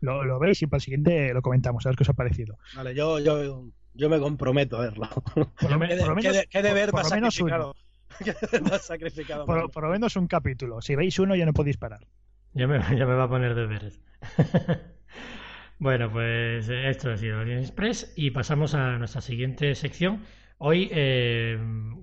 Lo, 0.00 0.24
lo 0.24 0.38
veis 0.38 0.62
y 0.62 0.66
para 0.66 0.78
el 0.78 0.82
siguiente 0.82 1.32
lo 1.34 1.42
comentamos, 1.42 1.84
a 1.84 1.90
ver 1.90 1.96
qué 1.96 2.02
os 2.04 2.08
ha 2.08 2.14
parecido. 2.14 2.58
Vale, 2.74 2.94
yo, 2.94 3.18
yo, 3.18 3.70
yo 3.94 4.08
me 4.08 4.18
comprometo 4.18 4.76
a 4.78 4.80
verlo. 4.80 5.08
Por 5.34 5.70
lo, 5.70 5.78
menos, 5.78 6.46
¿Qué, 6.48 6.62
deber 6.62 6.90
por, 6.90 7.04
lo 7.04 7.10
menos 7.10 7.38
uno. 7.40 7.74
sacrificado 8.80 9.46
por, 9.46 9.70
por, 9.70 9.84
lo 9.84 9.90
menos 9.90 10.16
un 10.16 10.26
capítulo. 10.26 10.80
Si 10.80 10.94
veis 10.94 11.18
uno 11.18 11.36
ya 11.36 11.46
no 11.46 11.52
podéis 11.52 11.76
parar. 11.76 12.06
Ya 12.54 12.66
me, 12.66 12.78
ya 12.96 13.06
me 13.06 13.14
va 13.14 13.24
a 13.24 13.28
poner 13.28 13.54
deberes. 13.54 14.00
bueno, 15.78 16.10
pues 16.10 16.68
esto 16.68 17.10
ha 17.10 17.16
sido 17.16 17.40
Orient 17.40 17.64
Express 17.64 18.12
y 18.16 18.30
pasamos 18.30 18.74
a 18.74 18.96
nuestra 18.98 19.20
siguiente 19.20 19.74
sección 19.74 20.22
Hoy, 20.62 20.90
eh, 20.92 21.58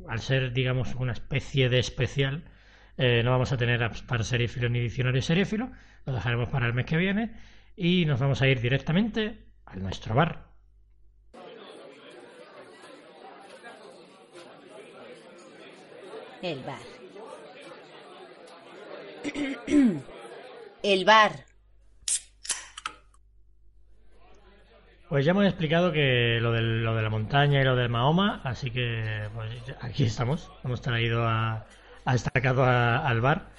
al 0.08 0.20
ser, 0.20 0.52
digamos, 0.52 0.96
una 0.96 1.12
especie 1.12 1.70
de 1.70 1.78
especial, 1.78 2.44
eh, 2.98 3.22
no 3.24 3.32
vamos 3.32 3.52
a 3.52 3.58
tener 3.58 3.80
para 4.08 4.24
seriéfilo 4.24 4.70
ni 4.70 4.80
diccionario 4.80 5.22
seriéfilo, 5.22 5.72
lo 6.06 6.14
dejaremos 6.14 6.50
para 6.50 6.66
el 6.66 6.74
mes 6.74 6.86
que 6.86 6.98
viene 6.98 7.32
y 7.76 8.06
nos 8.06 8.20
vamos 8.20 8.42
a 8.42 8.48
ir 8.48 8.60
directamente 8.60 9.46
a 9.66 9.76
nuestro 9.76 10.16
bar. 10.16 10.48
El 16.42 16.64
bar. 16.64 16.80
el 20.84 21.06
bar. 21.06 21.32
Pues 25.10 25.24
ya 25.26 25.32
hemos 25.32 25.46
explicado 25.46 25.92
que 25.92 26.40
lo, 26.42 26.52
del, 26.52 26.84
lo 26.84 26.96
de 26.96 27.02
la 27.02 27.10
montaña 27.10 27.62
y 27.62 27.64
lo 27.64 27.76
del 27.76 27.90
Mahoma, 27.90 28.42
así 28.44 28.72
que 28.72 29.30
pues, 29.34 29.52
aquí 29.82 30.04
estamos. 30.04 30.52
Hemos 30.64 30.82
traído 30.82 31.26
a, 31.26 31.66
a 32.08 32.14
destacado 32.14 32.64
al 32.64 33.22
bar. 33.22 33.50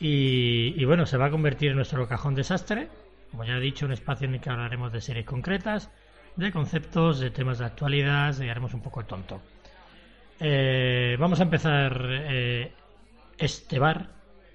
Y, 0.00 0.74
y, 0.76 0.84
bueno, 0.84 1.06
se 1.06 1.16
va 1.16 1.26
a 1.26 1.30
convertir 1.30 1.70
en 1.70 1.76
nuestro 1.76 2.06
cajón 2.08 2.34
desastre. 2.34 2.88
Como 3.30 3.44
ya 3.44 3.56
he 3.56 3.60
dicho, 3.60 3.86
un 3.86 3.92
espacio 3.92 4.26
en 4.26 4.34
el 4.34 4.40
que 4.40 4.50
hablaremos 4.50 4.92
de 4.92 5.00
series 5.00 5.24
concretas, 5.24 5.90
de 6.34 6.50
conceptos, 6.50 7.20
de 7.20 7.30
temas 7.30 7.60
de 7.60 7.64
actualidad 7.64 8.38
y 8.40 8.48
haremos 8.48 8.74
un 8.74 8.82
poco 8.82 9.00
el 9.00 9.06
tonto. 9.06 9.40
Eh, 10.40 11.16
vamos 11.18 11.38
a 11.38 11.44
empezar 11.44 12.08
eh, 12.10 12.72
este 13.38 13.78
bar 13.78 14.08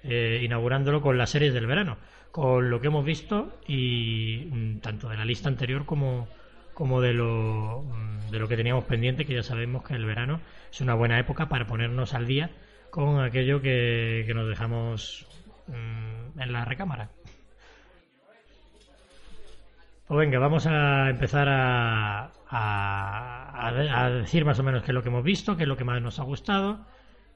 eh, 0.04 0.42
inaugurándolo 0.44 1.00
con 1.00 1.16
las 1.16 1.30
series 1.30 1.54
del 1.54 1.66
verano 1.66 1.96
con 2.30 2.70
lo 2.70 2.80
que 2.80 2.86
hemos 2.86 3.04
visto 3.04 3.58
y 3.66 4.48
mm, 4.50 4.78
tanto 4.78 5.08
de 5.08 5.16
la 5.16 5.24
lista 5.24 5.48
anterior 5.48 5.84
como, 5.84 6.28
como 6.72 7.00
de, 7.00 7.12
lo, 7.12 7.82
mm, 7.82 8.30
de 8.30 8.38
lo 8.38 8.48
que 8.48 8.56
teníamos 8.56 8.84
pendiente, 8.84 9.26
que 9.26 9.34
ya 9.34 9.42
sabemos 9.42 9.84
que 9.84 9.94
el 9.94 10.06
verano 10.06 10.40
es 10.70 10.80
una 10.80 10.94
buena 10.94 11.18
época 11.18 11.48
para 11.48 11.66
ponernos 11.66 12.14
al 12.14 12.26
día 12.26 12.50
con 12.92 13.20
aquello 13.20 13.62
que, 13.62 14.30
nos 14.34 14.46
dejamos 14.46 15.26
mm, 15.66 16.38
en 16.38 16.52
la 16.52 16.66
recámara. 16.66 17.08
Pues 20.06 20.18
venga, 20.18 20.38
vamos 20.38 20.66
a 20.66 21.08
empezar 21.08 21.48
a, 21.48 22.30
a, 22.50 24.10
decir 24.10 24.44
más 24.44 24.58
o 24.58 24.62
menos 24.62 24.82
qué 24.82 24.90
es 24.90 24.94
lo 24.94 25.02
que 25.02 25.08
hemos 25.08 25.24
visto, 25.24 25.56
qué 25.56 25.62
es 25.62 25.68
lo 25.68 25.78
que 25.78 25.84
más 25.84 26.02
nos 26.02 26.20
ha 26.20 26.24
gustado, 26.24 26.84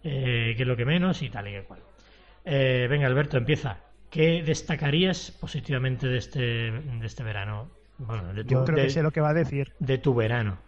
eh, 0.04 0.52
qué 0.58 0.62
es 0.62 0.68
lo 0.68 0.76
que 0.76 0.84
menos 0.84 1.22
y 1.22 1.30
tal 1.30 1.48
y 1.48 1.58
cual. 1.62 1.80
Eh, 2.44 2.86
venga, 2.90 3.06
Alberto, 3.06 3.38
empieza. 3.38 3.78
¿Qué 4.10 4.42
destacarías 4.42 5.30
positivamente 5.30 6.06
de 6.06 6.18
este, 6.18 6.38
de 6.38 7.06
este 7.06 7.22
verano? 7.22 7.70
Bueno, 7.96 8.34
de 8.34 8.44
tu, 8.44 8.50
Yo 8.50 8.64
creo 8.66 8.76
que 8.76 8.90
sé 8.90 9.02
lo 9.02 9.10
que 9.10 9.22
va 9.22 9.30
a 9.30 9.34
decir. 9.34 9.72
De 9.78 9.96
tu 9.96 10.14
verano. 10.14 10.58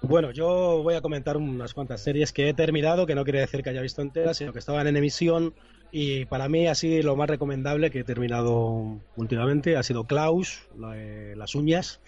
Bueno, 0.00 0.30
yo 0.30 0.80
voy 0.82 0.94
a 0.94 1.00
comentar 1.00 1.36
unas 1.36 1.74
cuantas 1.74 2.00
series 2.02 2.32
que 2.32 2.48
he 2.48 2.54
terminado, 2.54 3.04
que 3.04 3.14
no 3.14 3.24
quiere 3.24 3.40
decir 3.40 3.62
que 3.62 3.70
haya 3.70 3.82
visto 3.82 4.00
enteras, 4.00 4.36
sino 4.36 4.52
que 4.52 4.60
estaban 4.60 4.86
en 4.86 4.96
emisión 4.96 5.54
y 5.90 6.24
para 6.26 6.48
mí 6.48 6.66
así 6.66 7.02
lo 7.02 7.16
más 7.16 7.28
recomendable 7.28 7.90
que 7.90 8.00
he 8.00 8.04
terminado 8.04 9.00
últimamente 9.16 9.76
ha 9.76 9.82
sido 9.82 10.04
Klaus, 10.04 10.68
Las 10.76 11.54
uñas, 11.54 12.00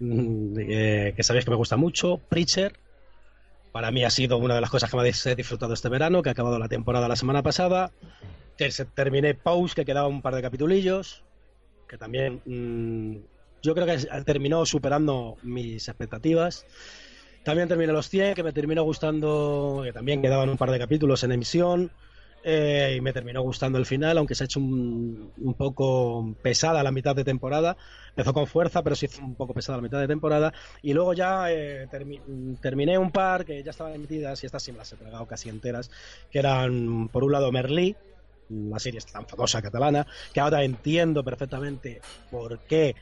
mm, 0.00 0.58
eh, 0.58 1.12
que 1.16 1.22
sabéis 1.22 1.44
que 1.44 1.50
me 1.50 1.56
gusta 1.56 1.76
mucho, 1.76 2.18
Preacher, 2.28 2.72
para 3.72 3.90
mí 3.90 4.04
ha 4.04 4.10
sido 4.10 4.38
una 4.38 4.54
de 4.54 4.60
las 4.60 4.70
cosas 4.70 4.90
que 4.90 4.96
más 4.96 5.26
he 5.26 5.36
disfrutado 5.36 5.74
este 5.74 5.88
verano, 5.88 6.22
que 6.22 6.30
ha 6.30 6.32
acabado 6.32 6.58
la 6.58 6.68
temporada 6.68 7.08
la 7.08 7.16
semana 7.16 7.42
pasada. 7.42 7.92
Terminé 8.94 9.34
Pause, 9.34 9.74
que 9.74 9.84
quedaba 9.84 10.08
un 10.08 10.22
par 10.22 10.34
de 10.34 10.42
capitulillos, 10.42 11.22
que 11.86 11.98
también 11.98 12.40
mm, 12.46 13.16
yo 13.62 13.74
creo 13.74 13.86
que 13.86 13.98
terminó 14.24 14.64
superando 14.64 15.36
mis 15.42 15.88
expectativas. 15.88 16.64
También 17.46 17.68
terminé 17.68 17.92
Los 17.92 18.08
100, 18.08 18.34
que 18.34 18.42
me 18.42 18.52
terminó 18.52 18.82
gustando, 18.82 19.82
que 19.84 19.92
también 19.92 20.20
quedaban 20.20 20.48
un 20.48 20.56
par 20.56 20.72
de 20.72 20.80
capítulos 20.80 21.22
en 21.22 21.30
emisión. 21.30 21.92
Eh, 22.42 22.96
y 22.96 23.00
me 23.00 23.12
terminó 23.12 23.40
gustando 23.40 23.78
el 23.78 23.86
final, 23.86 24.18
aunque 24.18 24.34
se 24.34 24.42
ha 24.42 24.46
hecho 24.46 24.58
un, 24.58 25.54
poco 25.56 26.34
pesada 26.42 26.82
la 26.82 26.90
mitad 26.90 27.14
de 27.14 27.22
temporada. 27.22 27.76
Empezó 28.08 28.34
con 28.34 28.48
fuerza, 28.48 28.82
pero 28.82 28.96
se 28.96 29.06
hizo 29.06 29.22
un 29.22 29.36
poco 29.36 29.54
pesada 29.54 29.78
la 29.78 29.82
mitad 29.82 30.00
de 30.00 30.08
temporada. 30.08 30.52
Y 30.82 30.92
luego 30.92 31.12
ya 31.12 31.52
eh, 31.52 31.86
terminé 32.60 32.98
un 32.98 33.12
par 33.12 33.44
que 33.44 33.62
ya 33.62 33.70
estaban 33.70 33.94
emitidas, 33.94 34.42
y 34.42 34.46
estas 34.46 34.64
sí 34.64 34.72
me 34.72 34.78
las 34.78 34.92
he 34.92 34.96
tragado 34.96 35.26
casi 35.26 35.48
enteras, 35.48 35.88
que 36.32 36.40
eran, 36.40 37.06
por 37.12 37.22
un 37.22 37.30
lado, 37.30 37.52
Merlí, 37.52 37.94
una 38.50 38.80
serie 38.80 39.00
tan 39.12 39.24
famosa 39.28 39.62
catalana, 39.62 40.04
que 40.32 40.40
ahora 40.40 40.64
entiendo 40.64 41.22
perfectamente 41.22 42.00
por 42.28 42.58
qué 42.66 42.96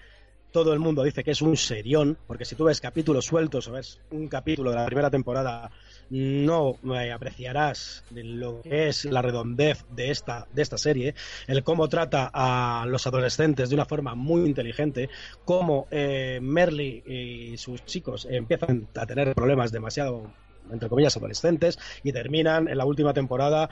todo 0.55 0.73
el 0.73 0.79
mundo 0.79 1.03
dice 1.03 1.25
que 1.25 1.33
es 1.33 1.43
un 1.43 1.57
serión, 1.57 2.17
porque 2.29 2.45
si 2.45 2.55
tú 2.55 2.63
ves 2.63 2.81
capítulos 2.81 3.25
sueltos 3.25 3.67
o 3.67 3.73
ves 3.73 3.99
un 4.13 4.29
capítulo 4.29 4.71
de 4.71 4.77
la 4.77 4.87
primera 4.87 5.11
temporada 5.11 5.69
no 6.11 6.77
apreciarás 7.13 8.05
lo 8.13 8.63
que 8.63 8.87
es 8.87 9.05
la 9.05 9.21
redondez 9.21 9.85
de 9.91 10.13
esta, 10.13 10.47
de 10.53 10.63
esta 10.63 10.79
serie, 10.79 11.17
el 11.49 11.65
cómo 11.65 11.89
trata 11.89 12.31
a 12.33 12.87
los 12.87 13.05
adolescentes 13.09 13.69
de 13.69 13.75
una 13.75 13.85
forma 13.85 14.15
muy 14.15 14.43
inteligente, 14.43 15.11
cómo 15.45 15.89
eh, 15.91 16.39
Merly 16.41 17.03
y 17.05 17.57
sus 17.57 17.85
chicos 17.85 18.25
empiezan 18.31 18.87
a 18.95 19.07
tener 19.07 19.35
problemas 19.35 19.73
demasiado, 19.73 20.31
entre 20.71 20.89
comillas, 20.89 21.17
adolescentes 21.17 21.81
y 22.05 22.13
terminan 22.13 22.69
en 22.69 22.79
la 22.79 22.85
última 22.85 23.13
temporada 23.13 23.71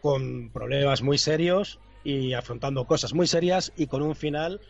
con 0.00 0.50
problemas 0.50 1.02
muy 1.02 1.18
serios 1.18 1.80
y 2.04 2.34
afrontando 2.34 2.84
cosas 2.84 3.14
muy 3.14 3.26
serias 3.26 3.72
y 3.76 3.88
con 3.88 4.02
un 4.02 4.14
final 4.14 4.60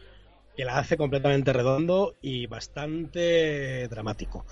que 0.57 0.65
la 0.65 0.79
hace 0.79 0.97
completamente 0.97 1.53
redondo 1.53 2.17
y 2.21 2.47
bastante 2.47 3.89
dramático. 3.89 4.45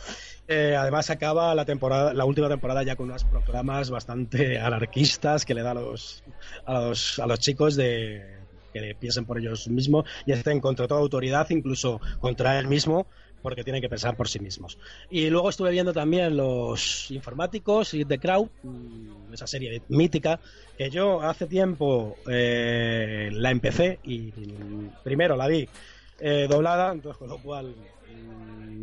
Eh, 0.47 0.77
además 0.79 1.11
acaba 1.11 1.55
la 1.55 1.65
temporada, 1.65 2.15
la 2.15 2.25
última 2.25 2.49
temporada 2.49 2.83
ya 2.83 2.97
con 2.97 3.09
unas 3.09 3.25
programas 3.25 3.91
bastante 3.91 4.59
anarquistas 4.61 5.45
que 5.45 5.55
le 5.55 5.62
da 5.62 5.73
a 5.73 5.75
los, 5.75 6.25
a 6.65 6.81
los, 6.81 7.19
a 7.19 7.27
los 7.27 7.39
chicos 7.41 7.77
de 7.77 8.39
que 8.73 8.95
piensen 8.95 9.25
por 9.25 9.39
ellos 9.39 9.69
mismos 9.69 10.05
y 10.27 10.33
estén 10.33 10.61
contra 10.61 10.87
toda 10.87 11.01
autoridad, 11.01 11.49
incluso 11.51 12.01
contra 12.20 12.59
él 12.59 12.69
mismo, 12.69 13.07
porque 13.43 13.65
tienen 13.65 13.82
que 13.82 13.89
pensar 13.89 14.16
por 14.16 14.28
sí 14.28 14.39
mismos. 14.39 14.78
Y 15.10 15.31
luego 15.31 15.51
estuve 15.51 15.70
viendo 15.70 15.93
también 15.93 16.36
los 16.36 17.10
informáticos 17.10 17.94
y 17.94 18.05
The 18.05 18.19
Crowd, 18.19 18.48
mm, 18.62 19.32
esa 19.32 19.47
serie 19.47 19.82
mítica, 19.89 20.40
que 20.77 20.90
yo 20.90 21.20
hace 21.23 21.47
tiempo 21.47 22.16
eh, 22.28 23.31
la 23.32 23.51
empecé 23.51 23.98
y 24.05 24.32
primero 25.02 25.36
la 25.36 25.48
vi 25.48 25.69
eh, 26.20 26.47
doblada, 26.48 26.93
entonces 26.93 27.19
con 27.19 27.28
lo 27.28 27.39
cual 27.39 27.74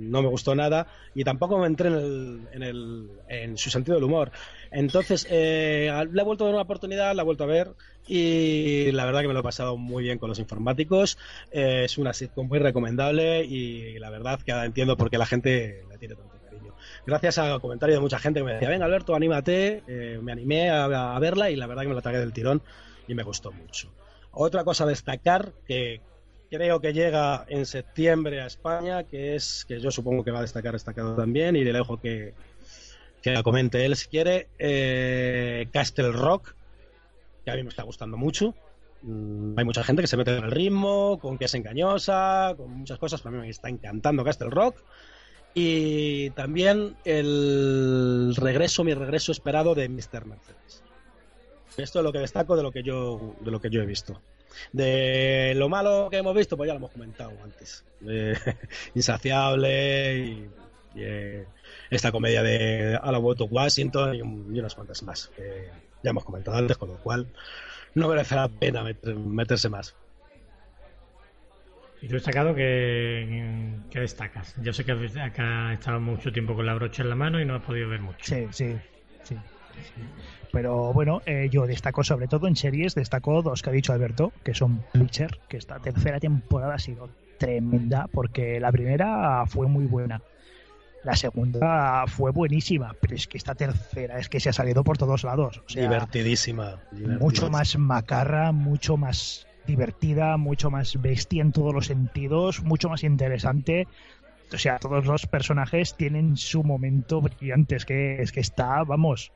no 0.05 0.21
me 0.21 0.29
gustó 0.29 0.55
nada 0.55 0.87
y 1.13 1.23
tampoco 1.23 1.57
me 1.57 1.67
entré 1.67 1.89
en, 1.89 3.57
su 3.57 3.69
sentido 3.69 3.95
del 3.95 4.03
humor. 4.03 4.31
Entonces, 4.71 5.27
eh, 5.29 5.91
le 6.11 6.21
he 6.21 6.23
vuelto 6.23 6.43
a 6.43 6.47
dar 6.47 6.55
una 6.55 6.63
oportunidad, 6.63 7.15
la 7.15 7.21
he 7.21 7.25
vuelto 7.25 7.43
a 7.43 7.47
ver 7.47 7.71
y 8.07 8.91
la 8.91 9.05
verdad 9.05 9.21
que 9.21 9.27
me 9.27 9.33
lo 9.33 9.39
he 9.39 9.43
pasado 9.43 9.77
muy 9.77 10.03
bien 10.03 10.19
con 10.19 10.29
los 10.29 10.39
informáticos. 10.39 11.17
Eh, 11.51 11.83
es 11.85 11.97
una 11.97 12.13
sitcom 12.13 12.47
muy 12.47 12.59
recomendable 12.59 13.43
y 13.43 13.97
la 13.99 14.09
verdad 14.09 14.39
que 14.41 14.51
entiendo 14.51 14.97
por 14.97 15.09
qué 15.09 15.17
la 15.17 15.25
gente 15.25 15.83
le 15.89 15.97
tiene 15.97 16.15
tanto 16.15 16.37
cariño. 16.43 16.73
Gracias 17.05 17.37
a 17.37 17.59
comentarios 17.59 17.97
de 17.97 18.01
mucha 18.01 18.19
gente 18.19 18.39
que 18.39 18.45
me 18.45 18.53
decía, 18.53 18.69
venga 18.69 18.85
Alberto, 18.85 19.15
anímate, 19.15 19.83
me 20.21 20.31
animé 20.31 20.69
a, 20.69 21.15
a 21.15 21.19
verla 21.19 21.49
y 21.49 21.55
la 21.55 21.67
verdad 21.67 21.83
que 21.83 21.89
me 21.89 21.95
lo 21.95 22.01
tragué 22.01 22.19
del 22.19 22.33
tirón 22.33 22.61
y 23.07 23.15
me 23.15 23.23
gustó 23.23 23.51
mucho. 23.51 23.91
Otra 24.31 24.63
cosa 24.65 24.83
a 24.83 24.87
destacar 24.87 25.53
que 25.65 26.01
creo 26.49 26.79
que 26.79 26.93
llega 26.93 27.45
en 27.47 27.65
septiembre 27.65 28.41
a 28.41 28.47
España, 28.47 29.03
que 29.03 29.35
es 29.35 29.65
que 29.67 29.79
yo 29.79 29.91
supongo 29.91 30.23
que 30.23 30.31
va 30.31 30.39
a 30.39 30.43
destacar 30.43 30.73
destacado 30.73 31.15
también 31.15 31.55
y 31.55 31.63
de 31.63 31.73
lejos 31.73 31.99
que, 31.99 32.33
que 33.21 33.31
la 33.31 33.43
comente 33.43 33.85
él 33.85 33.95
si 33.95 34.07
quiere. 34.07 34.47
Eh, 34.59 35.67
Castle 35.71 36.11
Rock, 36.11 36.55
que 37.43 37.51
a 37.51 37.55
mí 37.55 37.63
me 37.63 37.69
está 37.69 37.83
gustando 37.83 38.17
mucho. 38.17 38.53
Mm, 39.01 39.57
hay 39.57 39.65
mucha 39.65 39.83
gente 39.83 40.01
que 40.01 40.07
se 40.07 40.17
mete 40.17 40.35
en 40.35 40.43
el 40.43 40.51
ritmo, 40.51 41.19
con 41.19 41.37
que 41.37 41.45
es 41.45 41.53
engañosa, 41.53 42.53
con 42.57 42.71
muchas 42.71 42.99
cosas, 42.99 43.21
pero 43.21 43.35
a 43.35 43.39
mí 43.39 43.45
me 43.45 43.49
está 43.49 43.69
encantando 43.69 44.23
Castle 44.23 44.49
Rock. 44.49 44.77
Y 45.53 46.31
también 46.31 46.97
el 47.05 48.35
regreso, 48.35 48.83
mi 48.83 48.93
regreso 48.93 49.31
esperado 49.31 49.73
de 49.73 49.87
Mr. 49.87 50.25
Mercedes. 50.25 50.83
Esto 51.77 51.99
es 51.99 52.03
lo 52.03 52.11
que 52.11 52.19
destaco 52.19 52.55
de 52.55 52.63
lo 52.63 52.71
que 52.71 52.83
yo, 52.83 53.35
de 53.39 53.51
lo 53.51 53.61
que 53.61 53.69
yo 53.69 53.81
he 53.81 53.85
visto. 53.85 54.21
De 54.71 55.53
lo 55.55 55.69
malo 55.69 56.09
que 56.09 56.17
hemos 56.17 56.35
visto, 56.35 56.57
pues 56.57 56.67
ya 56.67 56.73
lo 56.73 56.77
hemos 56.77 56.91
comentado 56.91 57.31
antes. 57.43 57.83
insaciable 58.95 60.17
y, 60.17 60.49
eh, 60.95 61.45
esta 61.89 62.11
comedia 62.11 62.41
de 62.43 62.97
A 63.01 63.11
la 63.11 63.19
Washington 63.19 64.15
y, 64.15 64.21
unas 64.21 64.75
cuantas 64.75 65.03
más 65.03 65.27
que 65.35 65.69
ya 66.03 66.11
hemos 66.11 66.23
comentado 66.23 66.57
antes, 66.57 66.77
con 66.77 66.89
lo 66.89 66.97
cual 66.97 67.27
no 67.95 68.07
merece 68.07 68.35
la 68.35 68.47
pena 68.47 68.83
meterse 68.83 69.69
más. 69.69 69.95
Y 72.01 72.07
tú 72.07 72.15
destacado 72.15 72.53
que, 72.53 73.73
que, 73.89 73.99
destacas. 73.99 74.53
Yo 74.61 74.73
sé 74.73 74.85
que 74.85 74.91
acá 75.19 75.69
has 75.69 75.79
estado 75.79 75.99
mucho 75.99 76.31
tiempo 76.31 76.53
con 76.53 76.65
la 76.65 76.75
brocha 76.75 77.01
en 77.01 77.09
la 77.09 77.15
mano 77.15 77.41
y 77.41 77.45
no 77.45 77.55
has 77.55 77.63
podido 77.63 77.89
ver 77.89 78.01
mucho. 78.01 78.23
Sí, 78.23 78.47
sí, 78.51 78.75
sí. 79.23 79.35
Pero 80.51 80.93
bueno, 80.93 81.21
eh, 81.25 81.49
yo 81.51 81.67
destaco 81.67 82.03
sobre 82.03 82.27
todo 82.27 82.47
en 82.47 82.55
series, 82.55 82.95
destaco 82.95 83.41
dos 83.41 83.61
que 83.61 83.69
ha 83.69 83.73
dicho 83.73 83.91
Alberto, 83.91 84.31
que 84.43 84.53
son 84.53 84.83
Bleacher, 84.93 85.39
que 85.49 85.57
esta 85.57 85.79
tercera 85.79 86.19
temporada 86.19 86.75
ha 86.75 86.79
sido 86.79 87.09
tremenda, 87.37 88.07
porque 88.11 88.59
la 88.59 88.71
primera 88.71 89.45
fue 89.47 89.67
muy 89.67 89.85
buena. 89.85 90.21
La 91.03 91.15
segunda 91.15 92.05
fue 92.07 92.31
buenísima, 92.31 92.95
pero 92.99 93.15
es 93.15 93.27
que 93.27 93.37
esta 93.37 93.53
tercera 93.53 94.17
es 94.17 94.27
que 94.27 94.39
se 94.39 94.49
ha 94.49 94.53
salido 94.53 94.83
por 94.83 94.97
todos 94.97 95.23
lados. 95.23 95.61
divertidísima, 95.67 96.81
Mucho 96.91 97.49
más 97.49 97.77
macarra, 97.77 98.51
mucho 98.51 98.97
más 98.97 99.45
divertida, 99.67 100.37
mucho 100.37 100.71
más 100.71 100.99
bestia 100.99 101.41
en 101.41 101.51
todos 101.51 101.73
los 101.73 101.87
sentidos, 101.87 102.63
mucho 102.63 102.89
más 102.89 103.03
interesante. 103.03 103.87
O 104.53 104.57
sea, 104.57 104.79
todos 104.79 105.05
los 105.05 105.27
personajes 105.27 105.95
tienen 105.95 106.37
su 106.37 106.63
momento 106.63 107.21
brillante. 107.21 107.75
Es 107.75 107.85
que, 107.85 108.21
es 108.21 108.31
que 108.31 108.39
está, 108.39 108.83
vamos, 108.83 109.31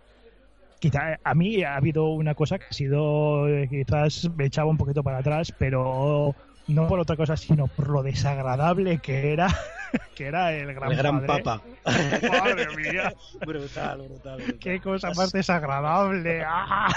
quizá 0.80 1.20
a 1.24 1.36
mí 1.36 1.64
ha 1.64 1.76
habido 1.76 2.10
una 2.10 2.34
cosa 2.36 2.58
que 2.58 2.66
ha 2.70 2.74
sido, 2.74 3.46
quizás 3.70 4.30
me 4.36 4.46
echaba 4.46 4.70
un 4.70 4.78
poquito 4.78 5.04
para 5.04 5.20
atrás, 5.20 5.54
pero 5.58 6.36
no 6.68 6.88
por 6.88 7.00
otra 7.00 7.16
cosa, 7.16 7.36
sino 7.36 7.68
por 7.68 7.90
lo 7.90 8.04
desagradable 8.04 9.00
que 9.00 9.34
era, 9.34 9.48
que 10.16 10.28
era 10.28 10.54
el 10.54 10.74
gran, 10.74 10.92
El 10.92 10.98
gran 10.98 11.26
padre. 11.26 11.44
papa. 11.44 11.62
Madre 11.86 12.68
mía, 12.78 13.14
brutal, 13.46 14.02
brutal, 14.08 14.38
brutal. 14.38 14.60
qué 14.60 14.80
cosa 14.80 15.12
más 15.16 15.32
desagradable. 15.32 16.44
¡Ah! 16.48 16.94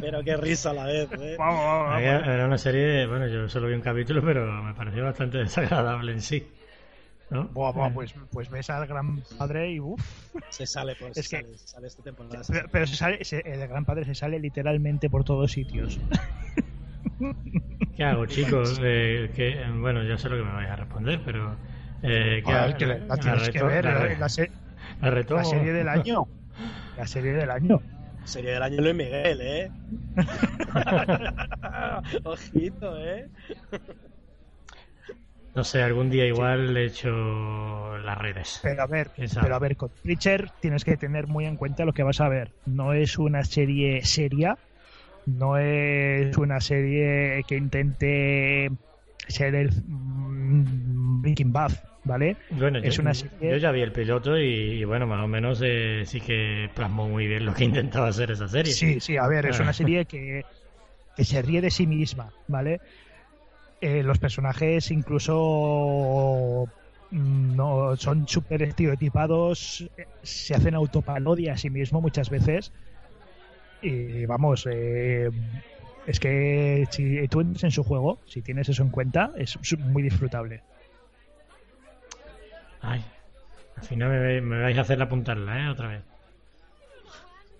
Pero 0.00 0.22
qué 0.22 0.36
risa 0.36 0.70
a 0.70 0.74
la 0.74 0.84
vez, 0.86 1.08
¿eh? 1.12 1.36
Vamos, 1.38 1.64
vamos, 1.64 1.86
vamos. 1.88 2.02
Era 2.02 2.34
era 2.34 2.46
una 2.46 2.58
serie, 2.58 3.06
bueno, 3.06 3.26
yo 3.28 3.48
solo 3.48 3.68
vi 3.68 3.74
un 3.74 3.80
capítulo, 3.80 4.22
pero 4.22 4.44
me 4.62 4.74
pareció 4.74 5.04
bastante 5.04 5.38
desagradable 5.38 6.12
en 6.12 6.20
sí. 6.20 6.46
¿No? 7.30 7.44
Buah, 7.48 7.72
buah, 7.72 7.90
pues, 7.92 8.14
pues 8.30 8.48
ves 8.50 8.70
al 8.70 8.86
gran 8.86 9.22
padre 9.38 9.72
y 9.72 9.80
uff. 9.80 10.00
Se 10.50 10.66
sale, 10.66 10.94
pues, 10.96 11.16
Es 11.18 11.28
se 11.28 11.36
que- 11.36 11.42
sale, 11.42 11.58
sale 11.58 11.86
esta 11.88 12.02
temporada. 12.02 12.44
se 12.44 12.52
Pero, 12.52 12.68
pero 12.70 12.86
se 12.86 12.96
sale, 12.96 13.24
se- 13.24 13.40
el 13.44 13.66
gran 13.68 13.84
padre 13.84 14.04
se 14.04 14.14
sale 14.14 14.38
literalmente 14.38 15.08
por 15.10 15.24
todos 15.24 15.50
sitios. 15.52 15.98
¿Qué 17.96 18.04
hago, 18.04 18.26
chicos? 18.26 18.78
Eh, 18.84 19.30
que, 19.34 19.50
eh, 19.60 19.70
bueno, 19.70 20.02
ya 20.04 20.18
sé 20.18 20.28
lo 20.28 20.36
que 20.36 20.42
me 20.42 20.52
vais 20.52 20.68
a 20.70 20.76
responder, 20.76 21.20
pero... 21.24 21.56
Eh, 22.02 22.42
¿qué 22.44 22.52
hago? 22.52 22.76
que 22.76 22.86
la, 22.86 22.98
la 22.98 23.06
La 23.06 23.16
tienes 23.16 23.48
que 23.50 23.60
reto- 23.60 23.66
ver, 23.66 23.84
la 23.84 23.92
la, 23.94 24.14
la 24.18 24.28
se- 24.28 24.50
la 25.00 25.10
la 25.10 25.44
serie 25.44 25.72
del 25.72 25.88
año. 25.88 26.26
La 26.96 27.06
serie 27.06 27.32
del 27.32 27.50
año. 27.50 27.80
Serie 28.24 28.50
del 28.52 28.62
año 28.62 28.80
Luis 28.80 28.94
Miguel, 28.94 29.40
¿eh? 29.40 29.70
Ojito, 32.24 32.98
¿eh? 33.00 33.28
No 35.54 35.64
sé, 35.64 35.82
algún 35.82 36.10
día 36.10 36.26
igual 36.26 36.74
le 36.74 36.84
echo 36.86 37.96
las 37.98 38.18
redes. 38.18 38.60
Pero 38.60 38.82
a 38.82 38.86
ver, 38.86 39.12
pero 39.38 39.54
a 39.54 39.58
ver, 39.58 39.76
con 39.76 39.90
Preacher 40.02 40.50
tienes 40.60 40.84
que 40.84 40.96
tener 40.96 41.26
muy 41.26 41.44
en 41.44 41.56
cuenta 41.56 41.84
lo 41.84 41.92
que 41.92 42.02
vas 42.02 42.20
a 42.20 42.28
ver. 42.28 42.54
No 42.64 42.92
es 42.94 43.18
una 43.18 43.44
serie 43.44 44.02
seria, 44.04 44.58
no 45.26 45.58
es 45.58 46.36
una 46.38 46.60
serie 46.60 47.44
que 47.46 47.56
intente 47.56 48.70
ser 49.28 49.54
el 49.56 49.70
mm, 49.86 51.22
Breaking 51.22 51.52
Bad, 51.52 51.72
¿vale? 52.04 52.38
Bueno, 52.48 52.78
Es 52.80 52.98
yo, 52.98 53.00
una 53.00 53.14
serie- 53.14 53.38
yo 53.50 53.56
ya 53.56 53.70
vi 53.72 53.80
el 53.82 53.92
piloto 53.92 54.38
y, 54.38 54.44
y 54.80 54.84
bueno, 54.84 55.06
más 55.06 55.24
o 55.24 55.28
menos 55.28 55.60
eh, 55.64 56.02
sí 56.06 56.20
que 56.20 56.70
plasmó 56.74 57.08
muy 57.08 57.26
bien 57.26 57.44
lo 57.44 57.54
que 57.54 57.64
intentaba 57.64 58.08
hacer 58.08 58.30
esa 58.30 58.48
serie. 58.48 58.76
Sí, 58.76 59.00
sí, 59.00 59.16
a 59.16 59.26
ver, 59.28 59.46
es 59.46 59.60
Ah. 59.60 59.60
una 59.60 59.72
serie 59.72 60.06
que, 60.06 60.46
que 61.14 61.24
se 61.24 61.42
ríe 61.42 61.60
de 61.62 61.70
sí 61.70 61.86
misma, 61.86 62.34
¿vale? 62.46 62.82
Eh, 63.84 64.02
los 64.02 64.18
personajes 64.18 64.90
incluso 64.90 66.66
mm, 67.10 67.54
no 67.54 67.94
son 67.98 68.26
súper 68.26 68.62
estereotipados, 68.62 69.86
se 70.22 70.54
hacen 70.54 70.74
autopalodia 70.74 71.52
a 71.52 71.58
sí 71.58 71.68
mismo 71.68 72.00
muchas 72.00 72.30
veces. 72.30 72.72
Y 73.82 74.24
vamos, 74.24 74.66
eh, 74.72 75.28
es 76.06 76.18
que 76.18 76.88
si 76.90 77.28
tú 77.28 77.42
entras 77.42 77.64
en 77.64 77.72
su 77.72 77.84
juego, 77.84 78.20
si 78.24 78.40
tienes 78.40 78.70
eso 78.70 78.82
en 78.82 78.88
cuenta, 78.88 79.32
es 79.36 79.58
muy 79.78 80.02
disfrutable. 80.02 80.62
Ay, 82.80 83.04
al 83.76 83.84
final 83.84 84.40
me, 84.40 84.62
vais 84.62 84.78
a 84.78 84.80
hacer 84.80 85.02
apuntarla, 85.02 85.66
¿eh? 85.66 85.68
Otra 85.68 85.88
vez. 85.88 86.02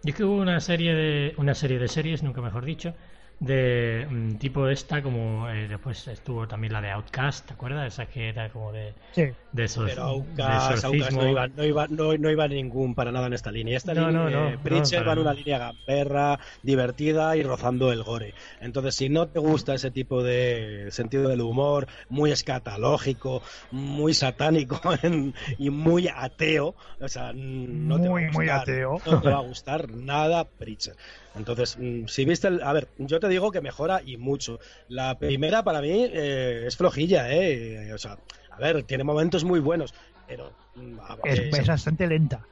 Y 0.03 0.09
es 0.09 0.17
que 0.17 0.25
hubo 0.25 0.41
una 0.41 0.61
serie 0.61 0.95
de 0.95 1.35
una 1.37 1.55
serie 1.55 1.79
de 1.79 1.89
series, 1.89 2.23
nunca 2.23 2.41
mejor 2.41 2.65
dicho, 2.65 2.95
de 3.39 4.07
mm, 4.11 4.37
tipo 4.39 4.69
esta, 4.69 5.03
como 5.03 5.49
eh, 5.51 5.69
después 5.69 6.07
estuvo 6.09 6.47
también 6.49 6.73
la 6.73 6.81
de 6.83 6.91
Outcast, 6.91 7.47
¿te 7.47 7.55
acuerdas? 7.55 7.93
Esa 7.95 8.07
que 8.07 8.29
era 8.31 8.51
como 8.51 8.73
de, 8.73 8.95
Sí, 9.13 9.23
de 9.53 9.65
esos 9.65 9.87
Pero 9.87 10.25
exorcismo. 10.33 11.23
no, 11.23 11.29
iba, 11.29 11.49
no, 11.49 11.65
iba, 11.65 11.87
no, 11.89 12.17
no 12.17 12.31
iba 12.31 12.49
ningún 12.49 12.95
para 12.95 13.13
nada 13.13 13.27
en 13.27 13.33
esta 13.35 13.51
línea. 13.53 13.77
Esta 13.77 13.93
No, 13.93 13.95
línea, 13.95 14.11
no, 14.11 14.31
no, 14.31 14.53
eh, 14.53 14.57
va 15.03 15.13
en 15.13 15.19
una 15.19 15.33
línea 15.35 15.59
gamberra, 15.59 16.39
divertida 16.63 17.37
y 17.37 17.43
rozando 17.43 17.93
el 17.93 18.03
gore. 18.03 18.35
Entonces, 18.61 18.95
si 18.95 19.09
no 19.09 19.29
te 19.31 19.41
gusta 19.41 19.75
ese 19.75 19.91
tipo 19.91 20.23
de 20.23 20.89
sentido 20.91 21.29
del 21.29 21.43
humor, 21.43 21.87
muy 22.09 22.31
escatológico, 22.33 23.43
muy 23.71 24.15
satánico 24.15 24.81
en- 25.03 25.35
y 25.59 25.71
muy 25.71 26.09
ateo, 26.09 26.77
o 27.01 27.09
sea, 27.09 27.33
no 27.35 28.01
te 28.01 28.09
va 28.09 28.17
a 28.17 28.21
muy 28.33 28.49
gustar, 28.49 28.69
ateo. 28.69 29.01
No 29.05 29.19
te 29.19 29.29
va 29.29 29.39
a 29.39 29.41
gustar 29.43 29.91
nada 29.91 30.49
Preacher. 30.57 30.97
Entonces, 31.35 31.77
mm, 31.79 32.07
si 32.07 32.25
viste 32.25 32.49
el... 32.49 32.63
A 32.63 32.73
ver, 32.73 32.89
yo 32.97 33.19
te 33.21 33.29
digo 33.29 33.51
que 33.51 33.61
mejora 33.61 34.01
y 34.05 34.17
mucho. 34.17 34.59
La 34.89 35.19
primera 35.19 35.63
para 35.65 35.81
mí 35.81 35.91
eh, 36.13 36.65
es 36.67 36.77
flojilla, 36.77 37.33
¿eh? 37.33 37.93
O 37.93 37.99
sea, 37.99 38.19
a 38.51 38.59
ver, 38.61 38.85
tiene 38.85 39.05
momentos 39.05 39.45
muy 39.45 39.61
buenos, 39.61 39.93
pero... 40.27 40.57
mm, 40.75 40.99
a- 41.01 41.19
es, 41.25 41.39
eh, 41.41 41.49
es 41.61 41.67
bastante 41.69 42.07
lenta. 42.07 42.49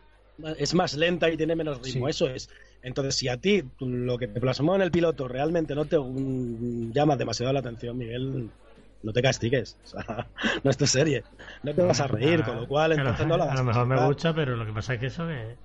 es 0.58 0.74
más 0.74 0.94
lenta 0.94 1.30
y 1.30 1.36
tiene 1.36 1.54
menos 1.56 1.80
ritmo, 1.82 2.06
Sí. 2.06 2.10
eso 2.10 2.28
es. 2.28 2.48
Entonces, 2.82 3.14
si 3.14 3.28
a 3.28 3.36
ti 3.36 3.62
lo 3.78 4.18
que 4.18 4.26
te 4.28 4.40
plasmó 4.40 4.74
en 4.74 4.82
el 4.82 4.90
piloto 4.90 5.28
realmente 5.28 5.74
no 5.74 5.86
te 5.86 5.98
mm, 5.98 6.92
llama 6.92 7.16
demasiado 7.16 7.52
la 7.52 7.60
atención, 7.60 7.96
Miguel, 7.96 8.50
no 9.02 9.12
te 9.12 9.22
castigues. 9.22 9.78
O 9.84 9.86
sea, 9.86 10.30
no 10.64 10.70
es 10.70 10.76
tu 10.76 10.86
serie. 10.86 11.24
No 11.62 11.74
te 11.74 11.82
vas 11.82 12.00
a 12.00 12.08
reír, 12.08 12.44
con 12.44 12.56
lo 12.56 12.66
cual 12.66 12.92
A 12.92 12.94
entonces 12.96 13.26
no 13.26 13.36
la 13.36 13.44
vas 13.46 13.54
A 13.60 13.62
lo 13.62 13.64
mejor 13.64 13.86
me 13.86 14.06
gusta, 14.06 14.34
pero 14.34 14.56
lo 14.56 14.66
que 14.66 14.72
pasa 14.72 14.94
es 14.94 15.00
que 15.00 15.06
eso 15.06 15.26
que, 15.28 15.58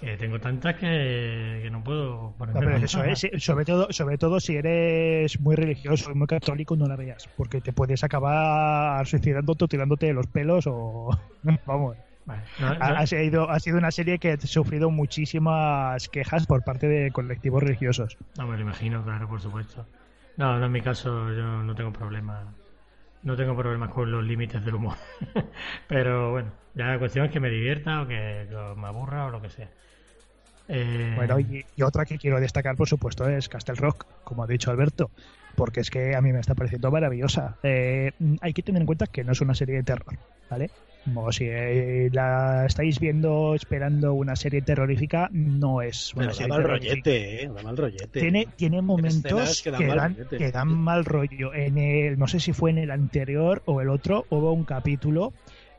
que 0.00 0.16
tengo 0.16 0.38
tantas 0.38 0.76
que, 0.76 1.60
que 1.62 1.70
no 1.70 1.82
puedo 1.82 2.32
ponerme 2.38 2.78
No, 2.78 2.84
eso 2.84 3.04
es, 3.04 3.26
sobre 3.38 3.64
todo, 3.64 3.88
sobre 3.90 4.16
todo 4.16 4.38
si 4.38 4.56
eres 4.56 5.40
muy 5.40 5.56
religioso 5.56 6.10
y 6.10 6.14
muy 6.14 6.26
católico, 6.26 6.76
no 6.76 6.86
la 6.86 6.96
veas, 6.96 7.28
porque 7.36 7.60
te 7.60 7.72
puedes 7.72 8.04
acabar 8.04 9.06
suicidándote 9.06 9.64
o 9.64 9.68
tirándote 9.68 10.06
de 10.06 10.14
los 10.14 10.26
pelos 10.26 10.66
o 10.66 11.10
vamos. 11.66 11.96
Vale, 12.24 12.42
no, 12.58 12.74
no, 12.74 12.84
Ha, 12.84 12.98
ha 12.98 13.06
sido, 13.06 13.50
ha 13.50 13.58
sido 13.58 13.78
una 13.78 13.90
serie 13.90 14.18
que 14.18 14.32
ha 14.32 14.40
sufrido 14.40 14.90
muchísimas 14.90 16.08
quejas 16.08 16.46
por 16.46 16.62
parte 16.62 16.86
de 16.86 17.10
colectivos 17.10 17.62
religiosos. 17.62 18.18
no 18.36 18.46
me 18.46 18.56
lo 18.56 18.62
imagino, 18.62 19.02
claro, 19.02 19.28
por 19.28 19.40
supuesto. 19.40 19.86
No, 20.36 20.58
no 20.58 20.66
en 20.66 20.72
mi 20.72 20.80
caso 20.80 21.32
yo 21.32 21.62
no 21.62 21.74
tengo 21.74 21.92
problemas. 21.92 22.46
No 23.22 23.34
tengo 23.34 23.56
problemas 23.56 23.90
con 23.90 24.10
los 24.12 24.22
límites 24.24 24.64
del 24.64 24.76
humor. 24.76 24.96
pero 25.88 26.30
bueno, 26.30 26.52
ya 26.74 26.86
la 26.86 26.98
cuestión 26.98 27.26
es 27.26 27.32
que 27.32 27.40
me 27.40 27.50
divierta 27.50 28.02
o 28.02 28.06
que 28.06 28.46
me 28.76 28.86
aburra 28.86 29.26
o 29.26 29.30
lo 29.30 29.42
que 29.42 29.50
sea. 29.50 29.68
Eh, 30.68 31.14
Bueno, 31.16 31.40
y, 31.40 31.64
y 31.76 31.82
otra 31.82 32.04
que 32.04 32.18
quiero 32.18 32.40
destacar, 32.40 32.76
por 32.76 32.88
supuesto, 32.88 33.28
es 33.28 33.48
Castle 33.48 33.74
Rock, 33.76 34.06
como 34.24 34.44
ha 34.44 34.46
dicho 34.46 34.70
Alberto, 34.70 35.10
porque 35.56 35.80
es 35.80 35.90
que 35.90 36.14
a 36.14 36.20
mí 36.20 36.32
me 36.32 36.40
está 36.40 36.54
pareciendo 36.54 36.90
maravillosa. 36.90 37.56
Eh, 37.62 38.12
hay 38.40 38.52
que 38.52 38.62
tener 38.62 38.82
en 38.82 38.86
cuenta 38.86 39.06
que 39.06 39.24
no 39.24 39.32
es 39.32 39.40
una 39.40 39.54
serie 39.54 39.76
de 39.76 39.82
terror, 39.82 40.18
¿vale? 40.50 40.70
Como 41.04 41.32
si 41.32 41.44
eh, 41.48 42.10
la 42.12 42.66
estáis 42.66 43.00
viendo 43.00 43.54
esperando 43.54 44.12
una 44.12 44.36
serie 44.36 44.60
terrorífica, 44.60 45.30
no 45.32 45.80
es 45.80 46.12
una 46.12 46.26
Pero 46.26 46.28
da 46.28 46.34
serie 46.34 46.48
mal 46.48 46.64
rollete, 46.64 47.42
¿eh? 47.44 47.50
Da 47.54 47.62
mal 47.62 47.76
rollete. 47.78 48.20
Tiene, 48.20 48.46
tiene 48.56 48.82
momentos 48.82 49.62
que 49.62 49.86
dan 49.86 50.16
que 50.28 50.50
dan 50.52 50.68
mal 50.68 51.06
rollo. 51.06 51.54
En 51.54 51.78
el, 51.78 52.18
no 52.18 52.26
sé 52.26 52.40
si 52.40 52.52
fue 52.52 52.70
en 52.70 52.78
el 52.78 52.90
anterior 52.90 53.62
o 53.64 53.80
el 53.80 53.88
otro, 53.88 54.26
hubo 54.28 54.52
un 54.52 54.64
capítulo 54.64 55.32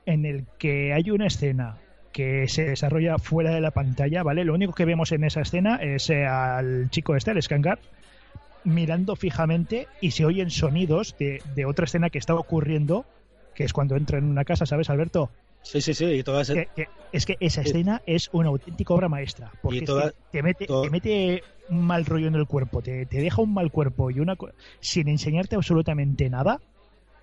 en 0.07 0.25
el 0.25 0.45
que 0.57 0.93
hay 0.93 1.11
una 1.11 1.27
escena 1.27 1.77
que 2.11 2.47
se 2.47 2.65
desarrolla 2.65 3.17
fuera 3.17 3.53
de 3.53 3.61
la 3.61 3.71
pantalla, 3.71 4.23
¿vale? 4.23 4.43
Lo 4.43 4.53
único 4.53 4.73
que 4.73 4.85
vemos 4.85 5.11
en 5.11 5.23
esa 5.23 5.41
escena 5.41 5.75
es 5.77 6.09
eh, 6.09 6.25
al 6.25 6.89
chico 6.89 7.15
este, 7.15 7.31
el 7.31 7.41
Skangar, 7.41 7.79
mirando 8.63 9.15
fijamente 9.15 9.87
y 10.01 10.11
se 10.11 10.25
oyen 10.25 10.49
sonidos 10.49 11.15
de, 11.17 11.41
de 11.55 11.65
otra 11.65 11.85
escena 11.85 12.09
que 12.09 12.17
está 12.17 12.35
ocurriendo, 12.35 13.05
que 13.53 13.63
es 13.63 13.73
cuando 13.73 13.95
entra 13.95 14.17
en 14.17 14.25
una 14.25 14.43
casa, 14.43 14.65
¿sabes, 14.65 14.89
Alberto? 14.89 15.29
Sí, 15.61 15.81
sí, 15.81 15.93
sí. 15.93 16.05
Y 16.05 16.23
toda 16.23 16.41
esa- 16.41 16.53
Que- 16.53 16.67
que- 16.75 16.87
es 17.11 17.25
que 17.25 17.37
esa 17.39 17.63
Sí. 17.63 17.69
escena 17.69 18.01
es 18.05 18.29
una 18.31 18.49
auténtica 18.49 18.93
obra 18.93 19.09
maestra. 19.09 19.51
Porque 19.61 19.81
toda- 19.81 20.13
te, 20.31 20.41
mete, 20.43 20.65
te 20.67 20.89
mete 20.89 21.43
un 21.69 21.85
mal 21.85 22.05
rollo 22.05 22.27
en 22.27 22.35
el 22.35 22.47
cuerpo, 22.47 22.81
te, 22.81 23.05
te 23.05 23.19
deja 23.21 23.41
un 23.41 23.53
mal 23.53 23.71
cuerpo 23.71 24.09
y 24.11 24.19
una 24.19 24.35
sin 24.79 25.07
enseñarte 25.07 25.55
absolutamente 25.55 26.29
nada, 26.29 26.59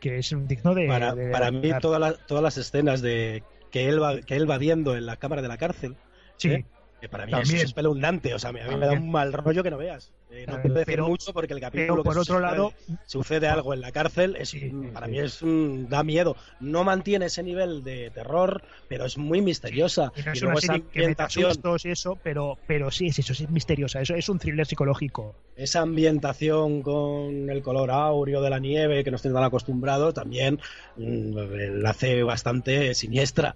que 0.00 0.18
es 0.18 0.34
digno 0.46 0.74
de. 0.74 0.86
para, 0.86 1.14
de- 1.14 1.30
para 1.30 1.50
mí, 1.50 1.70
todas 1.80 2.00
las, 2.00 2.26
todas 2.26 2.42
las 2.42 2.58
escenas 2.58 3.00
de 3.02 3.42
que 3.76 3.88
él, 3.90 4.02
va, 4.02 4.22
que 4.22 4.34
él 4.36 4.50
va 4.50 4.56
viendo 4.56 4.96
en 4.96 5.04
la 5.04 5.18
cámara 5.18 5.42
de 5.42 5.48
la 5.48 5.58
cárcel, 5.58 5.98
Sí, 6.38 6.48
¿eh? 6.48 6.64
Que 7.06 7.10
para 7.10 7.26
mí 7.26 7.32
También. 7.32 7.56
es 7.56 7.62
espeluznante. 7.64 8.34
O 8.34 8.38
sea, 8.38 8.50
a 8.50 8.52
mí 8.52 8.60
me 8.78 8.86
da 8.86 8.92
un 8.92 9.10
mal 9.10 9.32
rollo 9.32 9.62
que 9.62 9.70
no 9.70 9.78
veas. 9.78 10.12
Eh, 10.30 10.44
no 10.48 10.60
quiero 10.60 10.74
decir 10.74 10.86
pero- 10.96 11.06
mucho 11.06 11.32
porque 11.32 11.54
el 11.54 11.60
capítulo 11.60 12.02
que 12.02 12.08
por 12.08 12.18
otro 12.18 12.34
sucede- 12.36 12.40
lado, 12.40 12.72
sucede 13.06 13.46
algo 13.48 13.72
en 13.74 13.80
la 13.80 13.92
cárcel, 13.92 14.34
es, 14.36 14.48
Sí, 14.50 14.72
para 14.92 15.06
sí. 15.06 15.12
mí 15.12 15.18
es 15.20 15.42
mm, 15.42 15.86
da 15.88 16.02
miedo. 16.02 16.36
No 16.60 16.82
mantiene 16.84 17.26
ese 17.26 17.42
nivel 17.44 17.84
de 17.84 18.10
terror, 18.10 18.62
pero 18.88 19.04
es 19.06 19.16
muy 19.18 19.40
misteriosa. 19.40 20.12
y 20.16 20.22
no 20.22 20.32
es 20.32 20.38
y 20.38 20.40
luego 20.40 20.50
una 20.50 20.58
esa 20.58 20.66
serie 20.72 20.82
que 20.82 20.98
meta 21.06 21.24
ambientación, 21.24 21.52
sustos 21.54 21.84
y 21.84 21.90
eso, 21.90 22.18
pero, 22.22 22.58
pero 22.66 22.90
sí 22.90 23.06
es 23.06 23.18
eso, 23.20 23.32
es 23.32 23.48
misteriosa, 23.50 24.00
eso 24.00 24.14
es 24.14 24.28
un 24.28 24.38
thriller 24.38 24.66
psicológico. 24.66 25.34
esa 25.56 25.80
ambientación 25.82 26.82
con 26.82 27.48
el 27.48 27.62
color 27.62 27.90
áureo 27.90 28.42
de 28.42 28.50
la 28.50 28.58
nieve 28.58 29.04
que 29.04 29.10
nos 29.10 29.22
tienen 29.22 29.36
tan 29.36 29.44
acostumbrados, 29.44 30.12
también 30.14 30.58
mm, 30.96 31.36
la 31.82 31.90
hace 31.90 32.22
bastante 32.24 32.94
siniestra. 32.94 33.54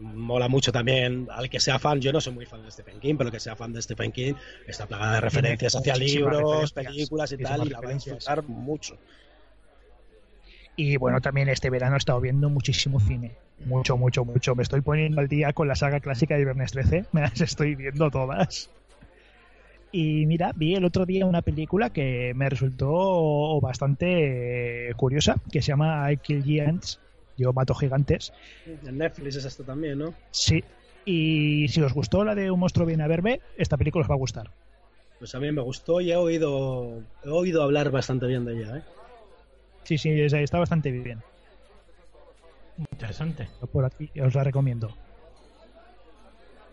Mola 0.00 0.48
mucho 0.48 0.72
también 0.72 1.28
al 1.30 1.50
que 1.50 1.60
sea 1.60 1.78
fan. 1.78 2.00
Yo 2.00 2.12
no 2.12 2.20
soy 2.20 2.32
muy 2.32 2.46
fan 2.46 2.62
de 2.62 2.70
Stephen 2.70 2.98
King, 2.98 3.16
pero 3.16 3.28
el 3.28 3.32
que 3.32 3.40
sea 3.40 3.56
fan 3.56 3.72
de 3.72 3.82
Stephen 3.82 4.10
King 4.10 4.34
está 4.66 4.86
plagada 4.86 5.14
de 5.14 5.20
referencias 5.20 5.76
hacia 5.76 5.96
libros, 5.96 6.72
referencias, 6.72 6.72
películas 6.72 7.32
y 7.32 7.36
tal, 7.38 7.66
y 7.66 7.70
la 7.70 7.80
va 7.80 7.90
a 7.90 7.94
disfrutar 7.94 8.42
mucho. 8.44 8.96
Y 10.76 10.96
bueno, 10.96 11.20
también 11.20 11.48
este 11.48 11.68
verano 11.68 11.96
he 11.96 11.98
estado 11.98 12.20
viendo 12.20 12.48
muchísimo 12.48 12.98
cine. 13.00 13.32
Mucho, 13.66 13.96
mucho, 13.96 14.24
mucho. 14.24 14.54
Me 14.54 14.62
estoy 14.62 14.80
poniendo 14.80 15.20
al 15.20 15.28
día 15.28 15.52
con 15.52 15.68
la 15.68 15.74
saga 15.74 16.00
clásica 16.00 16.36
de 16.36 16.44
Viernes 16.44 16.72
13. 16.72 17.04
Me 17.12 17.20
las 17.20 17.40
estoy 17.40 17.74
viendo 17.74 18.10
todas. 18.10 18.70
Y 19.92 20.24
mira, 20.24 20.52
vi 20.54 20.74
el 20.74 20.86
otro 20.86 21.04
día 21.04 21.26
una 21.26 21.42
película 21.42 21.90
que 21.90 22.32
me 22.34 22.48
resultó 22.48 23.60
bastante 23.60 24.90
curiosa, 24.96 25.36
que 25.52 25.60
se 25.60 25.68
llama 25.68 26.10
I 26.10 26.16
Kill 26.16 26.42
Giants, 26.42 26.98
yo 27.42 27.52
mato 27.52 27.74
gigantes. 27.74 28.32
En 28.66 28.98
Netflix 28.98 29.36
es 29.36 29.44
esto 29.44 29.64
también, 29.64 29.98
¿no? 29.98 30.14
Sí. 30.30 30.62
Y 31.04 31.66
si 31.68 31.80
os 31.82 31.92
gustó 31.92 32.24
la 32.24 32.34
de 32.34 32.50
Un 32.50 32.60
monstruo 32.60 32.86
viene 32.86 33.02
a 33.02 33.08
verme, 33.08 33.40
esta 33.56 33.76
película 33.76 34.04
os 34.04 34.10
va 34.10 34.14
a 34.14 34.18
gustar. 34.18 34.50
Pues 35.18 35.34
a 35.34 35.40
mí 35.40 35.50
me 35.52 35.62
gustó 35.62 36.00
y 36.00 36.10
he 36.12 36.16
oído, 36.16 37.02
he 37.24 37.28
oído 37.28 37.62
hablar 37.62 37.90
bastante 37.90 38.26
bien 38.26 38.44
de 38.44 38.54
ella, 38.54 38.78
¿eh? 38.78 38.82
Sí, 39.84 39.98
sí, 39.98 40.10
está 40.10 40.58
bastante 40.58 40.90
bien. 40.90 41.20
Interesante. 42.78 43.48
Por 43.72 43.84
aquí 43.84 44.10
os 44.20 44.34
la 44.34 44.44
recomiendo. 44.44 44.94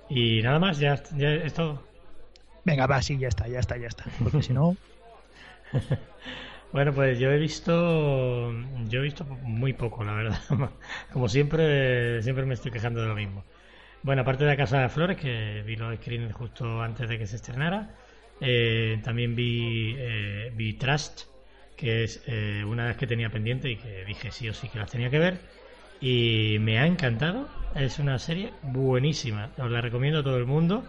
Y 0.09 0.41
nada 0.41 0.59
más, 0.59 0.79
ya, 0.79 1.01
ya 1.15 1.33
es 1.33 1.53
todo. 1.53 1.83
Venga, 2.65 2.87
va, 2.87 3.01
sí, 3.01 3.17
ya 3.17 3.27
está, 3.27 3.47
ya 3.47 3.59
está, 3.59 3.77
ya 3.77 3.87
está. 3.87 4.05
Porque 4.23 4.41
si 4.41 4.53
no. 4.53 4.75
bueno, 6.71 6.93
pues 6.93 7.17
yo 7.19 7.31
he 7.31 7.37
visto. 7.37 8.51
Yo 8.87 8.99
he 8.99 9.03
visto 9.03 9.25
muy 9.25 9.73
poco, 9.73 10.03
la 10.03 10.13
verdad. 10.13 10.39
Como 11.13 11.27
siempre, 11.27 12.21
siempre 12.21 12.45
me 12.45 12.53
estoy 12.53 12.71
quejando 12.71 13.01
de 13.01 13.07
lo 13.07 13.15
mismo. 13.15 13.43
Bueno, 14.03 14.21
aparte 14.21 14.43
de 14.45 14.51
la 14.51 14.57
Casa 14.57 14.81
de 14.81 14.89
Flores, 14.89 15.17
que 15.17 15.63
vi 15.65 15.75
los 15.75 15.95
screenings 15.97 16.33
justo 16.33 16.81
antes 16.81 17.09
de 17.09 17.17
que 17.17 17.27
se 17.27 17.35
estrenara, 17.37 17.95
eh, 18.39 18.99
también 19.03 19.35
vi, 19.35 19.95
eh, 19.97 20.51
vi 20.55 20.73
Trust, 20.73 21.23
que 21.75 22.03
es 22.03 22.23
eh, 22.27 22.63
una 22.65 22.85
vez 22.85 22.97
que 22.97 23.07
tenía 23.07 23.29
pendiente 23.29 23.69
y 23.69 23.77
que 23.77 24.05
dije 24.05 24.31
sí 24.31 24.47
o 24.47 24.53
sí 24.53 24.69
que 24.69 24.79
las 24.79 24.91
tenía 24.91 25.09
que 25.09 25.19
ver. 25.19 25.39
Y 25.99 26.57
me 26.61 26.79
ha 26.79 26.85
encantado. 26.85 27.49
Es 27.75 27.99
una 27.99 28.19
serie 28.19 28.53
buenísima. 28.61 29.51
Os 29.57 29.69
la 29.69 29.81
recomiendo 29.81 30.19
a 30.19 30.23
todo 30.23 30.37
el 30.37 30.45
mundo. 30.45 30.83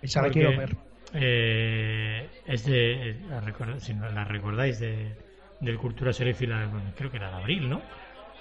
Esa 0.00 0.22
la 0.22 0.30
quiero 0.30 0.56
ver. 0.56 0.76
Eh, 1.18 2.28
es 2.46 2.64
de. 2.66 3.16
Si 3.78 3.94
no 3.94 4.10
la 4.10 4.24
recordáis, 4.24 4.78
de, 4.78 5.14
del 5.60 5.78
Cultura 5.78 6.12
Serifila, 6.12 6.70
creo 6.96 7.10
que 7.10 7.16
era 7.16 7.30
de 7.30 7.36
abril, 7.36 7.68
¿no? 7.68 7.82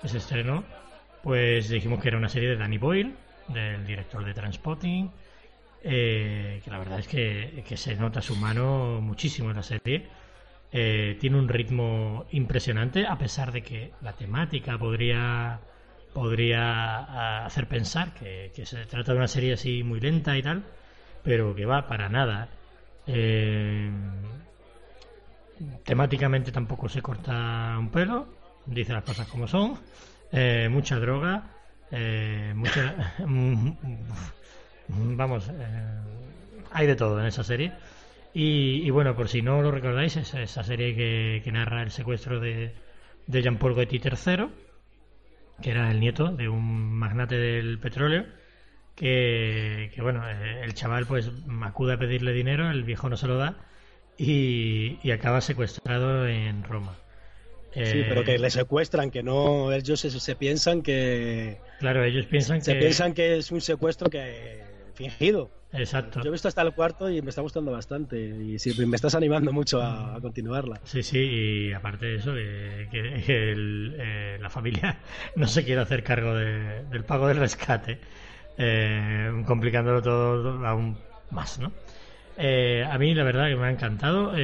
Se 0.03 0.17
estrenó. 0.17 0.63
Pues 1.23 1.69
dijimos 1.69 2.01
que 2.01 2.09
era 2.09 2.17
una 2.17 2.29
serie 2.29 2.49
de 2.49 2.57
Danny 2.57 2.77
Boyle, 2.77 3.15
del 3.47 3.85
director 3.85 4.23
de 4.23 4.33
Transpotting. 4.33 5.11
Eh, 5.83 6.61
que 6.63 6.71
la 6.71 6.79
verdad 6.79 6.99
es 6.99 7.07
que, 7.07 7.63
que, 7.67 7.77
se 7.77 7.95
nota 7.95 8.21
su 8.21 8.35
mano 8.35 8.99
muchísimo 9.01 9.49
en 9.51 9.55
la 9.55 9.63
serie. 9.63 10.07
Eh, 10.71 11.17
tiene 11.19 11.37
un 11.37 11.47
ritmo 11.47 12.25
impresionante, 12.31 13.05
a 13.07 13.17
pesar 13.17 13.51
de 13.51 13.61
que 13.61 13.91
la 14.01 14.13
temática 14.13 14.77
podría 14.77 15.59
podría 16.15 17.45
hacer 17.45 17.67
pensar 17.67 18.13
que, 18.13 18.49
se 18.65 18.85
trata 18.85 19.11
de 19.11 19.17
una 19.17 19.27
serie 19.27 19.53
así 19.53 19.83
muy 19.83 19.99
lenta 19.99 20.37
y 20.37 20.41
tal, 20.41 20.63
pero 21.23 21.53
que 21.53 21.65
va 21.65 21.87
para 21.87 22.07
nada. 22.07 22.47
Eh, 23.07 23.89
temáticamente 25.83 26.51
tampoco 26.51 26.89
se 26.89 27.01
corta 27.01 27.77
un 27.77 27.89
pelo, 27.89 28.27
dice 28.65 28.93
las 28.93 29.03
cosas 29.03 29.27
como 29.27 29.47
son, 29.47 29.79
eh, 30.31 30.67
mucha 30.69 30.99
droga, 30.99 31.51
eh, 31.91 32.53
mucha... 32.55 33.15
vamos, 34.87 35.51
hay 36.71 36.87
de 36.87 36.95
todo 36.95 37.19
en 37.19 37.27
esa 37.27 37.43
serie. 37.43 37.73
Y, 38.37 38.89
bueno, 38.89 39.15
por 39.15 39.29
si 39.29 39.41
no 39.41 39.61
lo 39.61 39.71
recordáis, 39.71 40.17
es 40.17 40.33
esa 40.33 40.61
serie 40.61 40.93
que, 41.41 41.51
narra 41.53 41.83
el 41.83 41.91
secuestro 41.91 42.41
de, 42.41 42.75
de 43.27 43.41
Jean-Paul 43.41 43.75
Gaultier 43.75 44.13
III 44.13 44.49
que 45.61 45.71
era 45.71 45.91
el 45.91 45.99
nieto 45.99 46.31
de 46.31 46.49
un 46.49 46.93
magnate 46.93 47.35
del 47.35 47.79
petróleo, 47.79 48.25
que, 48.95 49.91
bueno, 50.01 50.27
eh, 50.29 50.61
el 50.63 50.73
chaval 50.73 51.05
pues 51.05 51.31
acude 51.63 51.93
a 51.93 51.97
pedirle 51.97 52.33
dinero, 52.33 52.69
el 52.69 52.83
viejo 52.83 53.09
no 53.09 53.17
se 53.17 53.27
lo 53.27 53.37
da 53.37 53.55
y, 54.17 55.11
acaba 55.11 55.41
secuestrado 55.41 56.27
en 56.27 56.63
Roma. 56.63 56.95
Sí, 57.73 58.03
pero 58.07 58.23
que 58.23 58.35
eh, 58.35 58.39
le 58.39 58.49
secuestran, 58.49 59.11
que 59.11 59.21
no 59.21 59.73
ellos 59.73 59.99
se, 59.99 60.35
piensan 60.35 60.81
que... 60.81 61.59
Claro, 61.79 62.05
ellos 62.05 62.25
piensan 62.25 62.61
se 62.61 62.75
piensan 62.75 63.13
que 63.13 63.37
es 63.37 63.51
un 63.51 63.59
secuestro 63.59 64.09
que 64.09 64.63
fingido. 64.95 65.51
Exacto. 65.73 66.21
Yo 66.21 66.29
he 66.29 66.31
visto 66.31 66.47
hasta 66.47 66.61
el 66.61 66.73
cuarto 66.73 67.09
y 67.09 67.21
me 67.21 67.29
está 67.29 67.41
gustando 67.41 67.71
bastante. 67.71 68.17
Y 68.17 68.57
sí, 68.59 68.73
me 68.85 68.95
estás 68.95 69.13
animando 69.15 69.51
mucho 69.51 69.81
a, 69.81 70.17
continuarla. 70.21 70.79
Sí, 70.83 71.03
sí, 71.03 71.19
y 71.19 71.73
aparte 71.73 72.05
de 72.05 72.15
eso, 72.15 72.33
que, 72.33 72.87
eh, 73.27 74.37
la 74.39 74.49
familia 74.49 74.99
no 75.35 75.47
se 75.47 75.63
quiere 75.63 75.81
hacer 75.81 76.03
cargo 76.03 76.33
del 76.33 77.03
pago 77.03 77.27
del 77.27 77.37
rescate, 77.37 77.99
eh, 78.57 79.43
complicándolo 79.45 80.01
todo 80.01 80.65
aún 80.65 80.97
más, 81.31 81.59
¿no? 81.59 81.71
Eh, 82.37 82.85
a 82.89 82.97
mí 82.97 83.13
la 83.13 83.23
verdad 83.23 83.47
que 83.47 83.55
me 83.55 83.67
ha 83.67 83.71
encantado 83.71 84.35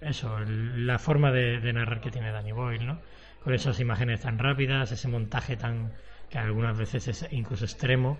eso, 0.00 0.38
la 0.46 0.98
forma 0.98 1.32
de, 1.32 1.60
de, 1.60 1.72
narrar 1.72 2.00
que 2.00 2.10
tiene 2.10 2.32
Danny 2.32 2.52
Boyle, 2.52 2.86
¿no? 2.86 2.98
Con 3.42 3.54
esas 3.54 3.80
imágenes 3.80 4.20
tan 4.20 4.38
rápidas, 4.38 4.92
ese 4.92 5.08
montaje 5.08 5.56
tan 5.56 5.92
que 6.28 6.38
algunas 6.38 6.76
veces 6.76 7.08
es 7.08 7.28
incluso 7.30 7.64
extremo 7.64 8.18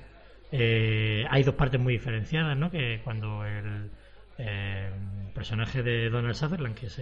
eh, 0.54 1.24
hay 1.30 1.42
dos 1.42 1.54
partes 1.54 1.80
muy 1.80 1.94
diferenciadas, 1.94 2.56
¿no? 2.56 2.70
Que 2.70 3.00
cuando 3.02 3.44
el 3.46 3.90
eh, 4.36 4.90
personaje 5.34 5.82
de 5.82 6.10
Donald 6.10 6.34
Sutherland, 6.34 6.74
que 6.74 6.86
es 6.86 7.00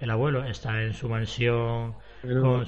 el, 0.00 0.10
abuelo, 0.10 0.42
está 0.42 0.82
en 0.82 0.94
su 0.94 1.06
mansión 1.10 1.94
con, 2.22 2.66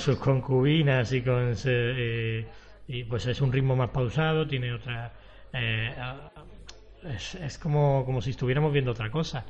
sus 0.00 0.18
concubinas 0.18 1.12
y 1.12 1.22
con 1.22 1.54
eh, 1.64 2.46
y 2.88 3.04
pues 3.04 3.26
es 3.26 3.40
un 3.40 3.52
ritmo 3.52 3.76
más 3.76 3.90
pausado, 3.90 4.48
tiene 4.48 4.72
otra 4.72 5.12
es, 7.04 7.34
es 7.36 7.58
como, 7.58 8.04
como 8.04 8.20
si 8.20 8.30
estuviéramos 8.30 8.72
viendo 8.72 8.90
otra 8.90 9.10
cosa. 9.10 9.44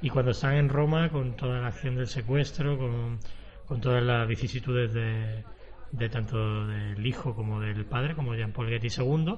Y 0.00 0.10
cuando 0.10 0.32
están 0.32 0.54
en 0.54 0.68
Roma 0.68 1.08
con 1.10 1.36
toda 1.36 1.60
la 1.60 1.68
acción 1.68 1.96
del 1.96 2.06
secuestro, 2.06 2.78
con, 2.78 3.18
con 3.66 3.80
todas 3.80 4.02
las 4.02 4.26
vicisitudes 4.28 4.92
de, 4.92 5.44
de 5.92 6.08
tanto 6.08 6.66
del 6.66 7.06
hijo 7.06 7.34
como 7.34 7.60
del 7.60 7.84
padre, 7.84 8.14
como 8.14 8.34
Jean-Paul 8.34 8.68
Getty 8.68 8.88
II. 8.96 9.34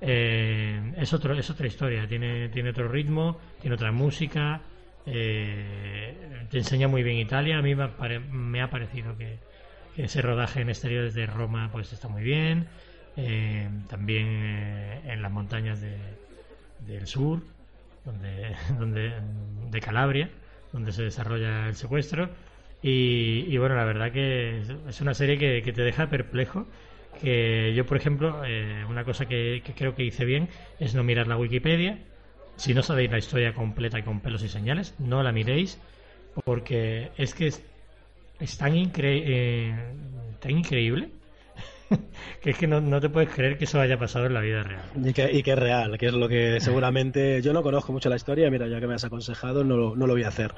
Eh, 0.00 0.92
es, 0.96 1.12
otro, 1.12 1.34
es 1.34 1.50
otra 1.50 1.66
historia, 1.66 2.06
tiene, 2.06 2.48
tiene 2.50 2.70
otro 2.70 2.88
ritmo, 2.88 3.38
tiene 3.60 3.74
otra 3.74 3.90
música, 3.90 4.62
eh, 5.04 6.46
te 6.48 6.58
enseña 6.58 6.86
muy 6.86 7.02
bien 7.02 7.16
Italia. 7.16 7.58
A 7.58 7.62
mí 7.62 7.74
me, 7.74 8.62
ha 8.62 8.70
parecido 8.70 9.16
que, 9.16 9.38
ese 9.96 10.22
rodaje 10.22 10.60
en 10.60 10.68
exteriores 10.68 11.14
de 11.14 11.26
Roma 11.26 11.70
pues 11.72 11.92
está 11.92 12.06
muy 12.06 12.22
bien. 12.22 12.68
Eh, 13.20 13.68
también 13.88 14.28
en 15.04 15.22
las 15.22 15.32
montañas 15.32 15.80
del 15.80 17.06
sur, 17.08 17.40
donde, 18.04 18.54
donde, 18.78 19.12
de 19.70 19.80
Calabria, 19.80 20.30
donde 20.72 20.92
se 20.92 21.02
desarrolla 21.02 21.66
el 21.66 21.74
secuestro. 21.74 22.30
Y, 22.80 23.56
bueno, 23.58 23.74
la 23.74 23.84
verdad 23.84 24.12
que 24.12 24.62
es 24.88 25.00
una 25.00 25.12
serie 25.14 25.36
que, 25.36 25.72
te 25.72 25.82
deja 25.82 26.08
perplejo. 26.08 26.66
Que 27.20 27.74
yo, 27.74 27.84
por 27.86 27.96
ejemplo, 27.96 28.44
eh, 28.46 28.84
una 28.88 29.02
cosa 29.02 29.26
que, 29.26 29.62
creo 29.76 29.96
que 29.96 30.04
hice 30.04 30.24
bien 30.24 30.48
es 30.78 30.94
no 30.94 31.02
mirar 31.02 31.26
la 31.26 31.36
Wikipedia. 31.36 31.98
Si 32.54 32.72
no 32.74 32.82
sabéis 32.82 33.10
la 33.10 33.18
historia 33.18 33.52
completa 33.52 33.98
y 33.98 34.04
con 34.04 34.20
pelos 34.20 34.44
y 34.44 34.48
señales, 34.48 34.94
no 35.00 35.24
la 35.24 35.32
miréis, 35.32 35.80
porque 36.44 37.10
es 37.16 37.34
que 37.34 37.48
es, 37.48 38.58
tan, 38.58 38.74
eh, 38.76 39.74
tan 40.40 40.50
increíble 40.52 41.10
que 42.42 42.50
es 42.50 42.58
que 42.58 42.66
no, 42.66 43.00
te 43.00 43.08
puedes 43.08 43.30
creer 43.30 43.58
que 43.58 43.64
eso 43.64 43.80
haya 43.80 43.98
pasado 43.98 44.26
en 44.26 44.34
la 44.34 44.40
vida 44.40 44.62
real. 44.62 44.82
Y 45.02 45.12
que, 45.12 45.32
y 45.32 45.42
que 45.42 45.52
es 45.52 45.58
real, 45.58 45.98
que 45.98 46.06
es 46.06 46.12
lo 46.12 46.28
que 46.28 46.60
seguramente 46.60 47.40
yo 47.42 47.52
no 47.52 47.62
conozco 47.62 47.92
mucho 47.92 48.08
la 48.08 48.16
historia, 48.16 48.50
mira, 48.50 48.66
ya 48.68 48.80
que 48.80 48.86
me 48.86 48.94
has 48.94 49.04
aconsejado, 49.04 49.64
no 49.64 49.76
lo, 49.76 49.96
no 49.96 50.06
lo 50.06 50.14
voy 50.14 50.24
a 50.24 50.28
hacer. 50.28 50.54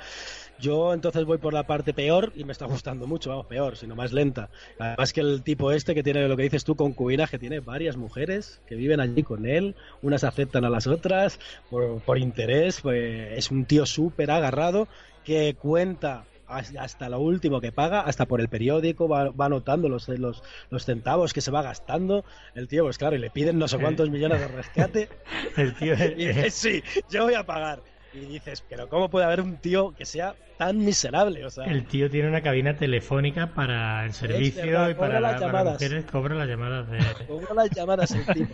Yo 0.59 0.93
entonces 0.93 1.25
voy 1.25 1.39
por 1.39 1.55
la 1.55 1.67
parte 1.67 1.95
peor 1.95 2.33
y 2.35 2.45
me 2.45 2.53
está 2.53 2.67
gustando 2.67 3.07
mucho, 3.07 3.31
vamos, 3.31 3.47
peor, 3.47 3.77
sino 3.77 3.97
más 3.97 4.13
lenta. 4.13 4.51
Además 4.79 5.13
que 5.13 5.23
el 5.23 5.43
tipo 5.43 5.73
este 5.73 5.95
que 5.95 6.03
tiene 6.03 6.29
lo 6.29 6.37
que 6.37 6.43
dices 6.43 6.65
tú, 6.65 6.77
concubinas, 6.77 7.31
que 7.31 7.39
tiene 7.39 7.61
varias 7.61 7.97
mujeres 7.97 8.61
que 8.67 8.75
viven 8.75 9.01
allí 9.01 9.23
con 9.23 9.47
él, 9.47 9.75
unas 10.03 10.23
aceptan 10.23 10.65
a 10.67 10.71
las 10.71 10.87
otras 10.87 11.41
por, 11.71 12.01
por 12.03 12.19
interés, 12.19 12.81
pues 12.83 13.39
es 13.39 13.51
un 13.51 13.65
tío 13.65 13.87
súper 13.87 14.31
agarrado 14.31 14.87
que 15.25 15.55
cuenta 15.55 16.25
hasta 16.51 17.09
lo 17.09 17.21
último 17.21 17.61
que 17.61 17.73
paga, 17.73 18.01
hasta 18.01 18.27
por 18.27 18.41
el 18.41 18.49
periódico, 18.49 19.09
va, 19.09 19.31
va 19.31 19.47
anotando 19.47 19.89
los, 19.89 20.09
los, 20.09 20.43
los, 20.71 20.85
centavos 20.85 21.33
que 21.33 21.41
se 21.41 21.51
va 21.51 21.63
gastando. 21.63 22.25
El 22.55 22.69
tío, 22.69 22.85
pues 22.85 22.99
claro, 22.99 23.17
y 23.17 23.19
le 23.19 23.31
piden 23.31 23.59
no 23.59 23.69
sé 23.69 23.79
cuántos 23.79 24.11
millones 24.11 24.41
de 24.41 24.49
rescate. 24.49 25.09
el 25.57 25.75
tío 25.75 25.95
y 25.95 26.27
dice, 26.27 26.51
sí, 26.51 26.83
yo 27.09 27.25
voy 27.25 27.35
a 27.35 27.45
pagar. 27.45 27.81
Y 28.13 28.27
dices, 28.27 28.65
pero 28.69 28.89
¿cómo 28.89 29.09
puede 29.09 29.27
haber 29.27 29.41
un 29.41 29.59
tío 29.59 29.95
que 29.97 30.05
sea 30.05 30.35
tan 30.59 30.79
miserable? 30.79 31.47
O 31.47 31.51
sea, 31.51 31.65
el 31.67 31.87
tío 31.87 32.11
tiene 32.11 32.29
una 32.29 32.43
cabina 32.43 32.77
telefónica 32.77 33.55
para 33.55 34.05
el 34.05 34.13
servicio 34.13 34.91
y 34.91 34.95
para, 34.95 35.21
las 35.21 35.41
llamadas. 35.41 35.75
mujeres, 35.75 36.05
cobra 36.11 36.35
las 36.35 36.49
llamadas. 36.49 36.91
De... 36.91 36.99
cobra 37.29 37.55
las 37.55 37.71
llamadas 37.71 38.11
el 38.11 38.27
tipo. 38.27 38.53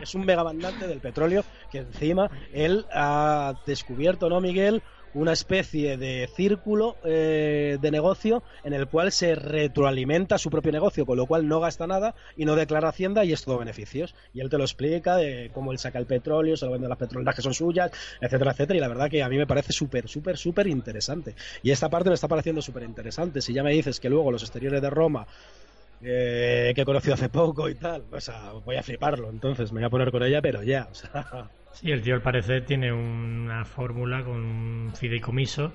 Es 0.00 0.14
un 0.14 0.24
megabandante 0.24 0.86
del 0.86 1.00
petróleo 1.00 1.44
que 1.70 1.78
encima 1.78 2.30
él 2.52 2.86
ha 2.92 3.54
descubierto, 3.66 4.28
¿no, 4.28 4.40
Miguel? 4.40 4.82
Una 5.14 5.32
especie 5.32 5.96
de 5.96 6.28
círculo 6.34 6.96
eh, 7.04 7.78
de 7.80 7.90
negocio 7.90 8.42
en 8.64 8.72
el 8.72 8.86
cual 8.86 9.12
se 9.12 9.34
retroalimenta 9.34 10.38
su 10.38 10.50
propio 10.50 10.72
negocio, 10.72 11.06
con 11.06 11.16
lo 11.16 11.26
cual 11.26 11.48
no 11.48 11.60
gasta 11.60 11.86
nada 11.86 12.14
y 12.36 12.44
no 12.44 12.56
declara 12.56 12.88
Hacienda 12.88 13.24
y 13.24 13.32
es 13.32 13.44
todo 13.44 13.58
beneficios. 13.58 14.14
Y 14.32 14.40
él 14.40 14.50
te 14.50 14.58
lo 14.58 14.64
explica 14.64 15.16
de 15.16 15.50
cómo 15.52 15.72
él 15.72 15.78
saca 15.78 15.98
el 15.98 16.06
petróleo, 16.06 16.56
se 16.56 16.66
lo 16.66 16.72
vende 16.72 16.88
las 16.88 16.98
petroleras 16.98 17.34
que 17.34 17.42
son 17.42 17.54
suyas, 17.54 17.90
etcétera, 18.20 18.52
etcétera. 18.52 18.76
Y 18.76 18.80
la 18.80 18.88
verdad 18.88 19.10
que 19.10 19.22
a 19.22 19.28
mí 19.28 19.36
me 19.36 19.46
parece 19.46 19.72
súper, 19.72 20.08
súper, 20.08 20.36
súper 20.36 20.66
interesante. 20.66 21.34
Y 21.62 21.70
esta 21.70 21.88
parte 21.88 22.08
me 22.08 22.14
está 22.14 22.28
pareciendo 22.28 22.62
súper 22.62 22.84
interesante. 22.84 23.40
Si 23.40 23.52
ya 23.52 23.62
me 23.62 23.72
dices 23.72 24.00
que 24.00 24.08
luego 24.08 24.32
los 24.32 24.42
exteriores 24.42 24.80
de 24.80 24.90
Roma 24.90 25.26
eh, 26.02 26.72
que 26.74 26.82
he 26.82 26.84
conocido 26.84 27.14
hace 27.14 27.28
poco 27.28 27.68
y 27.68 27.74
tal, 27.74 28.04
o 28.10 28.20
sea, 28.20 28.52
voy 28.64 28.76
a 28.76 28.82
fliparlo, 28.82 29.30
entonces 29.30 29.72
me 29.72 29.80
voy 29.80 29.86
a 29.86 29.90
poner 29.90 30.10
con 30.10 30.22
ella, 30.22 30.42
pero 30.42 30.62
ya, 30.62 30.88
o 30.90 30.94
sea... 30.94 31.50
Sí, 31.74 31.90
el 31.90 32.02
tío 32.02 32.14
al 32.14 32.22
parecer 32.22 32.64
tiene 32.64 32.92
una 32.92 33.64
fórmula 33.64 34.22
con 34.24 34.36
un 34.36 34.92
fideicomiso, 34.94 35.72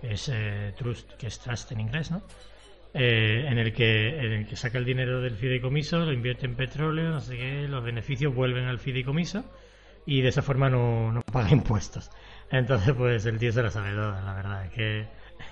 que 0.00 0.12
es 0.12 0.30
eh, 0.32 0.74
trust, 0.76 1.12
que 1.14 1.26
es 1.26 1.38
trust 1.40 1.72
en 1.72 1.80
inglés, 1.80 2.10
¿no? 2.10 2.22
Eh, 2.94 3.44
en 3.46 3.58
el 3.58 3.72
que 3.72 4.18
en 4.18 4.32
el 4.32 4.46
que 4.46 4.56
saca 4.56 4.78
el 4.78 4.84
dinero 4.84 5.20
del 5.20 5.36
fideicomiso, 5.36 5.98
lo 5.98 6.12
invierte 6.12 6.46
en 6.46 6.54
petróleo, 6.54 7.10
no 7.10 7.20
sé 7.20 7.36
qué, 7.36 7.68
los 7.68 7.84
beneficios 7.84 8.34
vuelven 8.34 8.64
al 8.64 8.78
fideicomiso 8.78 9.44
y 10.06 10.22
de 10.22 10.28
esa 10.28 10.40
forma 10.40 10.70
no, 10.70 11.12
no 11.12 11.20
paga 11.20 11.50
impuestos. 11.50 12.10
Entonces, 12.50 12.94
pues 12.94 13.26
el 13.26 13.38
tío 13.38 13.52
se 13.52 13.62
la 13.62 13.70
sabe 13.70 13.90
toda, 13.90 14.22
la 14.22 14.34
verdad. 14.34 14.64
Es 14.64 14.72
que... 14.72 15.06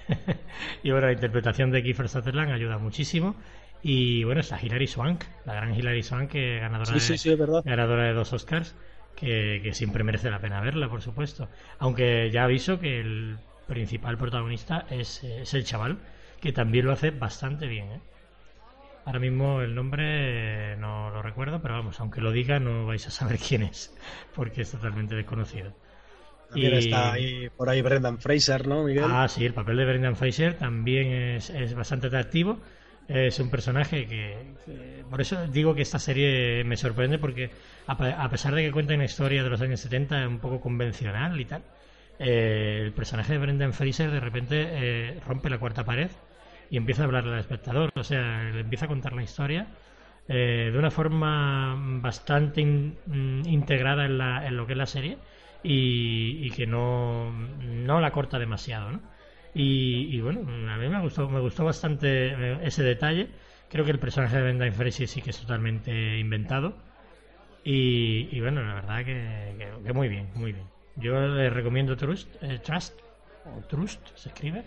y 0.82 0.90
bueno, 0.90 1.08
la 1.08 1.12
interpretación 1.12 1.70
de 1.70 1.82
Kiefer 1.82 2.08
Sutherland 2.08 2.52
ayuda 2.52 2.78
muchísimo. 2.78 3.36
Y 3.82 4.24
bueno, 4.24 4.40
está 4.40 4.58
Hilary 4.60 4.86
Swank, 4.86 5.24
la 5.44 5.54
gran 5.54 5.74
Hilary 5.74 6.02
Swank, 6.02 6.30
que 6.30 6.58
ganadora, 6.58 6.90
de, 6.90 7.62
ganadora 7.64 8.04
de 8.04 8.12
dos 8.14 8.32
Oscars 8.32 8.74
que, 9.16 9.70
siempre 9.72 10.04
merece 10.04 10.30
la 10.30 10.38
pena 10.38 10.60
verla, 10.60 10.88
por 10.88 11.02
supuesto. 11.02 11.48
Aunque 11.78 12.30
ya 12.30 12.44
aviso 12.44 12.78
que 12.78 13.00
el 13.00 13.38
principal 13.66 14.16
protagonista 14.18 14.86
es, 14.90 15.24
el 15.24 15.64
chaval, 15.64 15.98
que 16.40 16.52
también 16.52 16.86
lo 16.86 16.92
hace 16.92 17.10
bastante 17.10 17.66
bien. 17.66 17.90
¿eh? 17.92 18.00
Ahora 19.04 19.18
mismo 19.18 19.62
el 19.62 19.74
nombre 19.74 20.76
no 20.76 21.10
lo 21.10 21.22
recuerdo, 21.22 21.60
pero 21.62 21.74
vamos, 21.74 21.98
aunque 22.00 22.20
lo 22.20 22.30
diga 22.30 22.60
no 22.60 22.86
vais 22.86 23.06
a 23.06 23.10
saber 23.10 23.38
quién 23.48 23.62
es, 23.62 23.96
porque 24.34 24.62
es 24.62 24.70
totalmente 24.70 25.14
desconocido. 25.14 25.72
y 26.54 26.66
está 26.66 27.12
ahí, 27.12 27.48
por 27.56 27.68
ahí 27.68 27.82
Brendan 27.82 28.18
Fraser, 28.18 28.68
¿no, 28.68 28.84
Miguel? 28.84 29.06
Ah, 29.08 29.28
sí, 29.28 29.44
el 29.44 29.54
papel 29.54 29.78
de 29.78 29.84
Brendan 29.84 30.16
Fraser 30.16 30.58
también 30.58 31.12
es, 31.12 31.50
es 31.50 31.74
bastante 31.74 32.08
atractivo 32.08 32.60
es 33.08 33.38
un 33.38 33.50
personaje 33.50 34.06
que, 34.06 34.36
por 35.08 35.20
eso 35.20 35.46
digo 35.46 35.74
que 35.74 35.82
esta 35.82 35.98
serie 35.98 36.64
me 36.64 36.76
sorprende 36.76 37.18
porque 37.18 37.50
a, 37.86 38.28
pesar 38.28 38.54
de 38.54 38.64
que 38.64 38.72
cuenta 38.72 38.94
una 38.94 39.04
historia 39.04 39.42
de 39.44 39.50
los 39.50 39.60
años 39.60 39.80
70 39.80 40.26
un 40.26 40.38
poco 40.38 40.60
convencional 40.60 41.40
y 41.40 41.44
tal 41.44 41.62
eh, 42.18 42.80
el 42.82 42.92
personaje 42.92 43.34
de 43.34 43.38
Brendan 43.38 43.72
Fraser 43.72 44.10
de 44.10 44.20
repente 44.20 44.66
eh, 44.68 45.20
rompe 45.26 45.50
la 45.50 45.58
cuarta 45.58 45.84
pared 45.84 46.10
y 46.68 46.76
empieza 46.76 47.02
a 47.02 47.04
hablarle 47.04 47.34
al 47.34 47.40
espectador 47.40 47.90
o 47.94 48.02
sea 48.02 48.42
le 48.42 48.60
empieza 48.60 48.86
a 48.86 48.88
contar 48.88 49.12
la 49.12 49.22
historia 49.22 49.68
eh, 50.28 50.70
de 50.72 50.78
una 50.78 50.90
forma 50.90 51.76
bastante 52.00 52.64
mm, 52.64 53.46
integrada 53.46 54.06
en, 54.06 54.18
la, 54.18 54.46
en, 54.46 54.56
lo 54.56 54.66
que 54.66 54.72
es 54.72 54.78
la 54.78 54.86
serie 54.86 55.18
y, 55.62 56.44
y 56.44 56.50
que 56.50 56.66
no, 56.66 57.30
no 57.30 58.00
la 58.00 58.10
corta 58.10 58.38
demasiado 58.40 58.90
¿no? 58.90 59.15
Y, 59.58 60.20
bueno, 60.20 60.40
a 60.70 60.76
mí 60.76 60.86
me 60.86 61.00
gustó, 61.00 61.30
me 61.30 61.40
gustó 61.40 61.64
bastante 61.64 62.26
eh, 62.28 62.58
ese 62.62 62.82
detalle. 62.82 63.30
Creo 63.70 63.86
que 63.86 63.90
el 63.90 63.98
personaje 63.98 64.36
de 64.36 64.42
Brendan 64.42 64.74
Fraser 64.74 65.08
sí 65.08 65.22
que 65.22 65.30
es 65.30 65.40
totalmente 65.40 66.18
inventado. 66.18 66.74
Y, 67.64 68.38
bueno, 68.40 68.62
la 68.62 68.74
verdad 68.74 69.04
que, 69.04 69.92
muy 69.94 70.08
bien, 70.08 70.28
muy 70.34 70.52
bien. 70.52 70.66
Yo 70.96 71.18
le 71.18 71.48
recomiendo 71.48 71.96
Trust, 71.96 72.28
eh, 72.42 72.60
Trust, 72.62 73.00
o 73.46 73.60
Trust 73.66 74.00
se 74.14 74.28
escribe. 74.28 74.62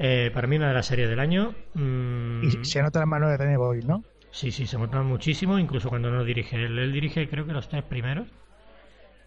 Eh, 0.00 0.32
para 0.34 0.48
mí 0.48 0.56
una 0.56 0.68
de 0.68 0.74
las 0.74 0.86
series 0.86 1.08
del 1.08 1.20
año. 1.20 1.54
Mm, 1.74 2.42
y 2.42 2.64
se 2.64 2.82
nota 2.82 2.98
la 2.98 3.06
mano 3.06 3.28
de 3.28 3.36
Danny 3.36 3.56
Boyle, 3.56 3.86
¿no? 3.86 4.02
Sí, 4.32 4.50
sí, 4.50 4.66
se 4.66 4.76
nota 4.76 5.02
muchísimo, 5.02 5.56
incluso 5.56 5.88
cuando 5.88 6.10
no 6.10 6.24
dirige. 6.24 6.56
Él, 6.56 6.76
él 6.76 6.92
dirige 6.92 7.28
creo 7.28 7.46
que 7.46 7.52
los 7.52 7.68
tres 7.68 7.84
primeros. 7.84 8.26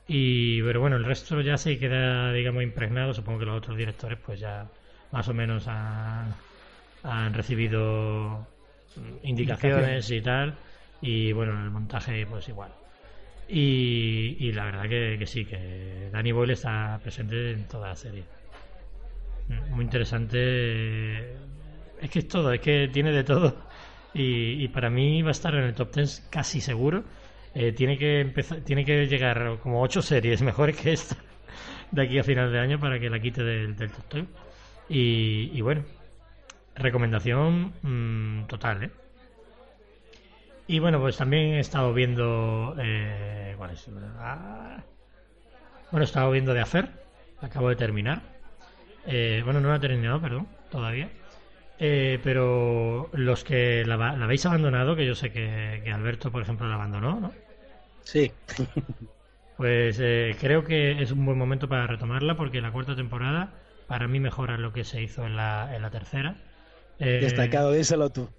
Y, 0.10 0.62
pero 0.62 0.82
bueno, 0.82 0.98
el 0.98 1.06
resto 1.06 1.40
ya 1.40 1.58
se 1.58 1.80
queda, 1.80 2.34
digamos, 2.34 2.64
impregnado. 2.64 3.14
Supongo 3.14 3.40
que 3.40 3.46
los 3.46 3.58
otros 3.58 3.78
directores 3.78 4.20
pues 4.24 4.42
ya 4.42 4.70
más 5.12 5.28
o 5.28 5.34
menos 5.34 5.68
han, 5.68 6.34
recibido 7.34 8.48
indicaciones 9.24 10.10
y 10.12 10.22
tal. 10.22 10.56
Y 11.02 11.32
bueno, 11.32 11.54
el 11.64 11.72
montaje 11.72 12.26
pues 12.26 12.50
igual. 12.50 12.72
Y, 13.48 14.52
la 14.52 14.66
verdad 14.66 14.84
que, 14.88 15.26
sí, 15.26 15.44
que 15.46 16.10
Danny 16.12 16.32
Boyle 16.32 16.52
está 16.54 17.00
presente 17.02 17.52
en 17.52 17.68
toda 17.68 17.90
la 17.90 17.96
serie. 17.96 18.24
Mm, 19.48 19.74
muy 19.74 19.86
interesante. 19.86 21.34
Es 22.00 22.10
que 22.12 22.20
es 22.20 22.28
todo, 22.28 22.54
es 22.54 22.62
que 22.62 22.90
tiene 22.94 23.12
de 23.12 23.24
todo. 23.24 23.56
Y, 24.14 24.68
para 24.70 24.90
mí 24.90 25.22
va 25.24 25.30
a 25.30 25.32
estar 25.32 25.54
en 25.56 25.64
el 25.64 25.74
top 25.74 25.96
10 25.96 26.28
casi 26.30 26.62
seguro. 26.62 27.04
Eh, 27.56 27.72
tiene 27.72 27.98
que 27.98 28.20
empezar, 28.20 28.60
tiene 28.62 28.86
que 28.86 29.08
llegar 29.08 29.58
como 29.64 29.82
ocho 29.82 30.04
series 30.04 30.42
mejores 30.44 30.78
que 30.78 30.94
esta 30.94 31.18
de 31.92 32.04
aquí 32.04 32.20
a 32.20 32.24
final 32.24 32.52
de 32.52 32.60
año 32.60 32.80
para 32.80 33.00
que 33.00 33.10
la 33.10 33.20
quite 33.20 33.44
del, 33.44 33.76
del 33.76 33.92
top 33.92 34.14
10. 34.14 34.26
Y, 34.90 35.62
bueno, 35.62 35.84
recomendación 36.76 37.74
mm, 37.84 38.48
total, 38.48 38.84
¿eh? 38.84 38.92
Y 40.66 40.80
bueno, 40.80 41.00
pues 41.00 41.18
también 41.18 41.54
he 41.54 41.60
estado 41.60 41.94
viendo. 41.94 42.76
Eh, 42.80 43.54
¿Cuál 43.58 43.72
es? 43.72 43.88
Ah, 44.18 44.84
bueno, 45.92 46.04
he 46.04 46.06
estado 46.06 46.32
viendo 46.32 46.54
de 46.54 46.62
Afer, 46.62 46.90
acabo 47.42 47.70
de 47.70 47.76
terminar. 47.76 48.22
Eh, 49.06 49.42
bueno, 49.44 49.62
no 49.62 49.70
la 49.70 49.78
he 49.78 49.80
terminado, 49.80 50.22
perdón, 50.22 50.48
todavía. 50.70 51.10
Eh, 51.80 52.20
pero 52.24 53.10
los 53.14 53.44
que 53.44 53.84
la, 53.86 53.96
habéis 53.96 54.46
abandonado, 54.46 54.96
que 54.96 55.08
yo 55.08 55.16
sé 55.16 55.32
que, 55.32 55.82
que, 55.84 55.92
Alberto, 55.92 56.32
por 56.32 56.42
ejemplo, 56.42 56.68
la 56.68 56.76
abandonó, 56.76 57.20
¿no? 57.20 57.32
Sí. 58.04 58.32
pues 59.58 59.98
creo 60.40 60.64
que 60.64 61.02
es 61.02 61.12
un 61.12 61.26
buen 61.26 61.38
momento 61.38 61.68
para 61.68 61.88
retomarla 61.88 62.36
porque 62.36 62.62
la 62.62 62.72
cuarta 62.72 62.96
temporada 62.96 63.54
para 63.90 64.08
mí 64.08 64.20
mejora 64.20 64.56
lo 64.58 64.72
que 64.72 64.84
se 64.84 65.02
hizo 65.02 65.26
en 65.26 65.36
la, 65.36 65.76
en 65.76 65.82
la 65.82 65.90
tercera. 65.90 66.36
Eh, 67.00 67.20
Destacado, 67.22 67.72
díselo 67.72 68.12
tú. 68.12 68.30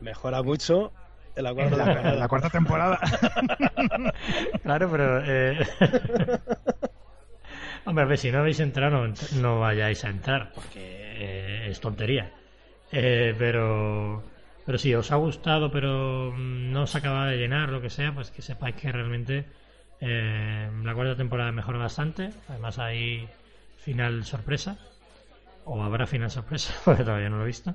Mejora 0.00 0.42
mucho 0.42 0.92
en 1.34 1.44
la 1.44 1.54
cuarta, 1.54 1.76
temporada. 1.76 2.14
La 2.14 2.28
cuarta 2.28 2.50
temporada. 2.50 3.00
claro, 4.62 4.90
pero... 4.90 5.22
Eh... 5.24 5.66
Hombre, 7.86 8.04
a 8.04 8.06
ver, 8.06 8.18
si 8.18 8.30
no 8.30 8.40
habéis 8.40 8.60
entrado, 8.60 9.06
no, 9.40 9.60
vayáis 9.60 10.04
a 10.04 10.10
entrar, 10.10 10.52
porque 10.54 10.80
eh, 10.82 11.70
es 11.70 11.80
tontería. 11.80 12.30
Eh, 12.92 13.34
pero, 13.38 14.22
pero 14.66 14.76
si 14.76 14.94
os 14.94 15.10
ha 15.10 15.16
gustado, 15.16 15.70
pero 15.70 16.34
no 16.36 16.82
os 16.82 16.94
acaba 16.94 17.28
de 17.28 17.38
llenar, 17.38 17.70
lo 17.70 17.80
que 17.80 17.88
sea, 17.88 18.12
pues 18.12 18.30
que 18.30 18.42
sepáis 18.42 18.76
que 18.76 18.92
realmente 18.92 19.46
la 20.00 20.92
cuarta 20.94 21.16
temporada 21.16 21.50
mejora 21.50 21.78
bastante. 21.78 22.28
Además, 22.48 22.78
hay 22.78 23.26
final 23.84 24.24
sorpresa. 24.24 24.78
O 25.64 25.82
habrá 25.82 26.06
final 26.06 26.30
sorpresa, 26.30 26.74
porque 26.84 27.04
todavía 27.04 27.28
no 27.28 27.38
lo 27.38 27.44
he 27.44 27.46
visto. 27.46 27.74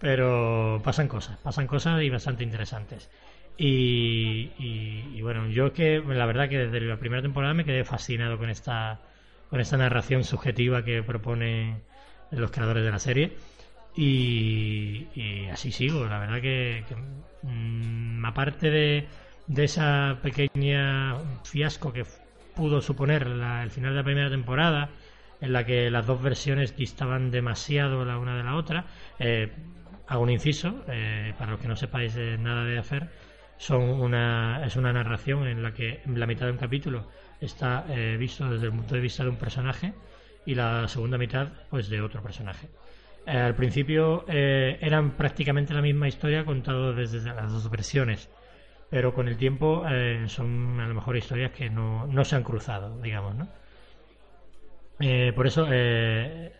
Pero 0.00 0.80
pasan 0.82 1.08
cosas, 1.08 1.38
pasan 1.38 1.66
cosas 1.66 2.02
y 2.02 2.10
bastante 2.10 2.44
interesantes. 2.44 3.08
Y, 3.56 5.20
bueno, 5.22 5.48
yo 5.48 5.72
que 5.72 6.00
la 6.00 6.26
verdad 6.26 6.48
que 6.48 6.58
desde 6.58 6.80
la 6.80 6.98
primera 6.98 7.22
temporada 7.22 7.54
me 7.54 7.64
quedé 7.64 7.84
fascinado 7.84 8.36
con 8.36 8.50
esta, 8.50 9.00
con 9.48 9.60
esta 9.60 9.76
narración 9.76 10.24
subjetiva 10.24 10.84
que 10.84 11.02
propone 11.02 11.80
los 12.30 12.50
creadores 12.50 12.84
de 12.84 12.90
la 12.90 12.98
serie. 12.98 13.32
Y, 13.96 15.06
así 15.52 15.70
sigo, 15.70 16.04
la 16.06 16.18
verdad 16.18 16.40
que, 16.40 16.84
mm, 17.42 18.24
aparte 18.24 18.70
de, 18.70 19.06
de 19.46 19.64
esa 19.64 20.18
pequeña 20.20 21.16
fiasco 21.44 21.92
que 21.92 22.04
pudo 22.56 22.80
suponer 22.80 23.22
el 23.22 23.70
final 23.70 23.92
de 23.92 23.96
la 23.96 24.04
primera 24.04 24.30
temporada, 24.30 24.90
en 25.40 25.52
la 25.52 25.64
que 25.64 25.90
las 25.90 26.06
dos 26.06 26.22
versiones 26.22 26.76
distaban 26.76 27.30
demasiado 27.30 28.04
la 28.04 28.18
una 28.18 28.36
de 28.36 28.44
la 28.44 28.56
otra. 28.56 28.86
Eh, 29.18 29.50
hago 30.06 30.22
un 30.22 30.30
inciso, 30.30 30.84
eh, 30.88 31.34
para 31.38 31.52
los 31.52 31.60
que 31.60 31.68
no 31.68 31.76
sepáis 31.76 32.16
nada 32.16 32.64
de 32.64 32.78
hacer, 32.78 33.08
son 33.56 33.82
una, 33.82 34.64
es 34.64 34.76
una 34.76 34.92
narración 34.92 35.46
en 35.46 35.62
la 35.62 35.72
que 35.72 36.02
la 36.06 36.26
mitad 36.26 36.46
de 36.46 36.52
un 36.52 36.58
capítulo 36.58 37.08
está 37.40 37.86
eh, 37.88 38.16
visto 38.18 38.48
desde 38.48 38.66
el 38.66 38.72
punto 38.72 38.94
de 38.94 39.00
vista 39.00 39.22
de 39.22 39.30
un 39.30 39.36
personaje 39.36 39.92
y 40.46 40.54
la 40.54 40.86
segunda 40.88 41.16
mitad 41.16 41.48
pues 41.70 41.88
de 41.88 42.00
otro 42.00 42.22
personaje. 42.22 42.68
al 43.26 43.54
principio 43.54 44.26
eran 44.28 45.12
prácticamente 45.12 45.72
la 45.72 45.80
misma 45.80 46.08
historia 46.08 46.44
contado 46.44 46.92
desde 46.92 47.20
las 47.32 47.50
dos 47.50 47.70
versiones, 47.70 48.28
pero 48.90 49.14
con 49.14 49.28
el 49.28 49.38
tiempo 49.38 49.84
son 50.26 50.80
a 50.80 50.86
lo 50.86 50.94
mejor 50.94 51.16
historias 51.16 51.52
que 51.52 51.70
no, 51.70 52.06
no 52.06 52.24
se 52.24 52.36
han 52.36 52.42
cruzado, 52.42 53.00
digamos, 53.00 53.34
¿no? 53.36 53.48
Eh, 55.00 55.32
por 55.34 55.46
eso, 55.46 55.66
eh, 55.70 56.52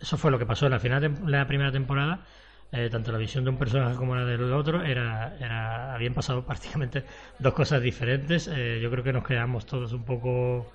eso 0.00 0.16
fue 0.16 0.30
lo 0.30 0.38
que 0.38 0.46
pasó 0.46 0.66
en 0.66 0.72
la 0.72 0.80
final 0.80 1.00
de 1.00 1.30
la 1.30 1.46
primera 1.46 1.72
temporada. 1.72 2.24
Eh, 2.70 2.90
tanto 2.90 3.12
la 3.12 3.18
visión 3.18 3.44
de 3.44 3.50
un 3.50 3.58
personaje 3.58 3.96
como 3.96 4.14
la 4.14 4.26
del 4.26 4.52
otro 4.52 4.84
era, 4.84 5.36
era 5.38 5.94
habían 5.94 6.12
pasado 6.14 6.44
prácticamente 6.46 7.04
dos 7.38 7.54
cosas 7.54 7.82
diferentes. 7.82 8.46
yo 8.46 8.90
creo 8.90 9.02
que 9.04 9.12
nos 9.12 9.26
quedamos 9.26 9.66
todos 9.66 9.92
un 9.92 10.04
poco 10.04 10.72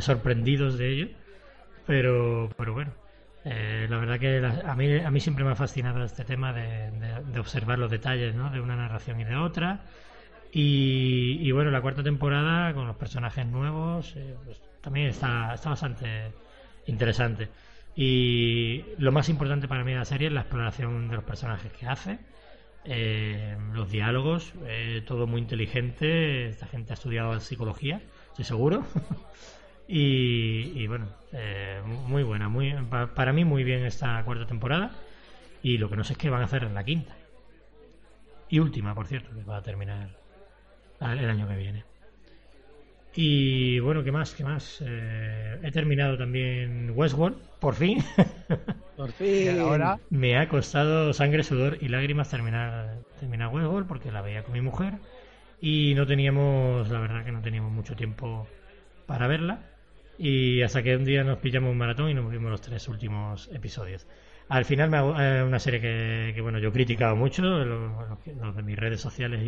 sorprendidos 0.00 0.78
de 0.78 0.88
ello. 0.90 1.08
pero, 1.86 2.50
pero 2.56 2.72
bueno. 2.74 3.02
Eh, 3.44 3.86
la 3.90 3.98
verdad 3.98 4.20
que 4.20 4.38
a, 4.38 4.74
mí, 4.76 4.98
a 5.00 5.10
mí 5.10 5.20
siempre 5.20 5.44
me 5.44 5.50
ha 5.50 5.56
fascinado 5.56 6.04
este 6.04 6.24
tema 6.24 6.52
de, 6.52 6.90
de, 7.32 7.40
observar 7.40 7.78
los 7.78 7.90
detalles 7.90 8.34
¿no? 8.34 8.50
de 8.50 8.60
una 8.60 8.76
narración 8.76 9.20
y 9.20 9.24
de 9.24 9.36
otra. 9.36 9.80
Y, 10.52 11.38
y, 11.40 11.50
bueno, 11.52 11.70
la 11.70 11.80
cuarta 11.80 12.02
temporada 12.02 12.72
con 12.74 12.86
los 12.86 12.96
personajes 12.96 13.46
nuevos 13.46 14.14
eh, 14.16 14.36
pues, 14.44 14.60
también 14.82 15.06
está, 15.06 15.54
está 15.54 15.70
bastante 15.70 16.32
interesante. 16.86 17.48
Y 17.96 18.84
lo 18.98 19.12
más 19.12 19.28
importante 19.28 19.68
para 19.68 19.84
mí 19.84 19.92
de 19.92 19.98
la 19.98 20.04
serie 20.04 20.28
es 20.28 20.32
la 20.32 20.40
exploración 20.42 21.08
de 21.08 21.16
los 21.16 21.24
personajes 21.24 21.72
que 21.72 21.86
hace, 21.86 22.18
eh, 22.84 23.56
los 23.72 23.90
diálogos, 23.90 24.52
todo 25.06 25.26
muy 25.26 25.40
inteligente. 25.40 26.48
Esta 26.48 26.66
gente 26.66 26.92
ha 26.92 26.94
estudiado 26.94 27.38
psicología, 27.40 28.02
estoy 28.30 28.44
seguro. 28.44 28.84
Y, 29.94 30.86
bueno, 30.86 31.06
eh, 31.32 31.82
muy 31.84 32.22
buena, 32.22 32.48
muy 32.48 32.72
para 33.14 33.32
mí 33.34 33.44
muy 33.44 33.62
bien 33.62 33.84
esta 33.84 34.24
cuarta 34.24 34.46
temporada. 34.46 34.92
Y 35.62 35.76
lo 35.78 35.90
que 35.90 35.96
no 35.96 36.04
sé 36.04 36.14
es 36.14 36.18
qué 36.18 36.30
van 36.30 36.40
a 36.40 36.46
hacer 36.46 36.64
en 36.64 36.74
la 36.74 36.82
quinta. 36.84 37.14
Y 38.48 38.58
última, 38.58 38.94
por 38.94 39.06
cierto, 39.06 39.34
que 39.34 39.44
va 39.44 39.58
a 39.58 39.62
terminar 39.62 40.08
el 41.00 41.28
año 41.28 41.46
que 41.46 41.56
viene. 41.56 41.84
Y 43.14 43.78
bueno, 43.80 44.02
¿qué 44.02 44.12
más? 44.12 44.34
¿Qué 44.34 44.44
más? 44.44 44.82
Eh, 44.84 45.58
he 45.62 45.70
terminado 45.70 46.16
también 46.16 46.92
Westworld, 46.94 47.36
por 47.60 47.74
fin. 47.74 48.02
Por 48.96 49.10
fin. 49.10 49.58
ahora 49.58 49.98
me 50.10 50.36
ha 50.36 50.48
costado 50.48 51.12
sangre, 51.12 51.42
sudor 51.42 51.78
y 51.80 51.88
lágrimas 51.88 52.30
terminar, 52.30 52.98
terminar 53.18 53.48
Westworld 53.48 53.88
porque 53.88 54.12
la 54.12 54.20
veía 54.20 54.44
con 54.44 54.52
mi 54.52 54.60
mujer 54.60 54.94
y 55.60 55.94
no 55.94 56.06
teníamos, 56.06 56.88
la 56.90 57.00
verdad 57.00 57.24
que 57.24 57.32
no 57.32 57.40
teníamos 57.40 57.72
mucho 57.72 57.96
tiempo 57.96 58.46
para 59.06 59.28
verla. 59.28 59.60
Y 60.18 60.62
hasta 60.62 60.82
que 60.82 60.96
un 60.96 61.04
día 61.04 61.24
nos 61.24 61.38
pillamos 61.38 61.70
un 61.70 61.78
maratón 61.78 62.10
y 62.10 62.14
nos 62.14 62.30
vimos 62.30 62.50
los 62.50 62.60
tres 62.60 62.86
últimos 62.88 63.48
episodios. 63.52 64.06
Al 64.48 64.64
final 64.64 64.90
me 64.90 64.98
es 64.98 65.44
una 65.44 65.58
serie 65.58 65.80
que, 65.80 66.40
bueno 66.42 66.58
yo 66.58 66.68
he 66.68 66.72
criticado 66.72 67.16
mucho, 67.16 67.42
los, 67.42 68.56
de 68.56 68.62
mis 68.62 68.78
redes 68.78 69.00
sociales 69.00 69.40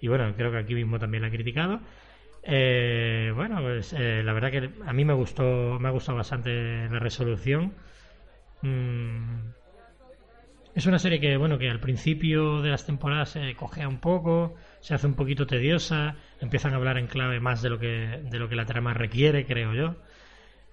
y, 0.00 0.08
bueno, 0.08 0.34
creo 0.36 0.50
que 0.50 0.58
aquí 0.58 0.74
mismo 0.74 0.98
también 0.98 1.22
la 1.22 1.28
he 1.28 1.30
criticado. 1.30 1.80
Eh, 2.42 3.32
bueno, 3.34 3.60
pues 3.62 3.92
eh, 3.92 4.22
la 4.24 4.32
verdad 4.32 4.50
que 4.50 4.70
a 4.84 4.92
mí 4.92 5.04
me 5.04 5.14
gustó, 5.14 5.78
me 5.80 5.88
ha 5.88 5.92
gustado 5.92 6.18
bastante 6.18 6.88
la 6.88 6.98
resolución. 6.98 7.74
Mm, 8.62 9.52
es 10.74 10.86
una 10.86 10.98
serie 10.98 11.20
que, 11.20 11.36
bueno, 11.36 11.58
que 11.58 11.68
al 11.68 11.80
principio 11.80 12.62
de 12.62 12.70
las 12.70 12.86
temporadas 12.86 13.30
se 13.30 13.54
cogea 13.56 13.88
un 13.88 14.00
poco, 14.00 14.54
se 14.80 14.94
hace 14.94 15.06
un 15.06 15.14
poquito 15.14 15.46
tediosa, 15.46 16.16
empiezan 16.40 16.72
a 16.72 16.76
hablar 16.76 16.96
en 16.98 17.08
clave 17.08 17.40
más 17.40 17.60
de 17.62 17.70
lo 17.70 17.78
que, 17.78 18.20
de 18.24 18.38
lo 18.38 18.48
que 18.48 18.56
la 18.56 18.64
trama 18.64 18.94
requiere, 18.94 19.46
creo 19.46 19.74
yo. 19.74 19.96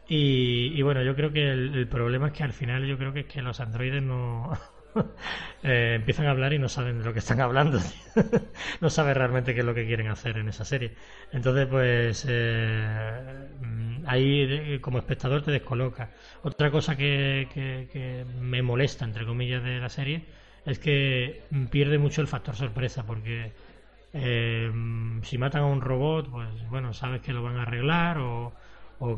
Y, 0.07 0.81
bueno, 0.81 1.03
yo 1.03 1.15
creo 1.15 1.31
que 1.31 1.51
el, 1.51 1.87
problema 1.87 2.27
es 2.27 2.33
que 2.33 2.43
al 2.43 2.53
final 2.53 2.87
yo 2.87 2.97
creo 2.97 3.13
que 3.13 3.25
que 3.27 3.41
los 3.43 3.59
androides 3.59 4.01
no 4.01 4.51
eh, 5.63 5.93
empiezan 5.95 6.27
a 6.27 6.31
hablar 6.31 6.53
y 6.53 6.59
no 6.59 6.69
saben 6.69 6.99
de 6.99 7.05
lo 7.05 7.13
que 7.13 7.19
están 7.19 7.41
hablando. 7.41 7.79
no 8.81 8.89
saben 8.89 9.15
realmente 9.15 9.53
qué 9.53 9.61
es 9.61 9.65
lo 9.65 9.73
que 9.73 9.85
quieren 9.85 10.07
hacer 10.07 10.37
en 10.37 10.49
esa 10.49 10.65
serie. 10.65 10.93
Entonces, 11.31 11.67
pues 11.67 12.25
eh, 12.27 13.47
ahí 14.05 14.79
como 14.79 14.97
espectador 14.97 15.43
te 15.43 15.51
descoloca. 15.51 16.11
Otra 16.43 16.71
cosa 16.71 16.95
que, 16.95 18.25
me 18.39 18.61
molesta, 18.61 19.05
entre 19.05 19.25
comillas, 19.25 19.63
de 19.63 19.79
la 19.79 19.89
serie 19.89 20.25
es 20.65 20.79
que 20.79 21.43
pierde 21.71 21.97
mucho 21.97 22.21
el 22.21 22.27
factor 22.27 22.55
sorpresa 22.55 23.05
porque 23.05 23.51
eh, 24.13 24.71
si 25.23 25.37
matan 25.37 25.61
a 25.63 25.65
un 25.65 25.81
robot, 25.81 26.29
pues 26.29 26.69
bueno, 26.69 26.93
sabes 26.93 27.21
que 27.21 27.33
lo 27.33 27.43
van 27.43 27.57
a 27.57 27.63
arreglar 27.63 28.17
o, 28.19 28.53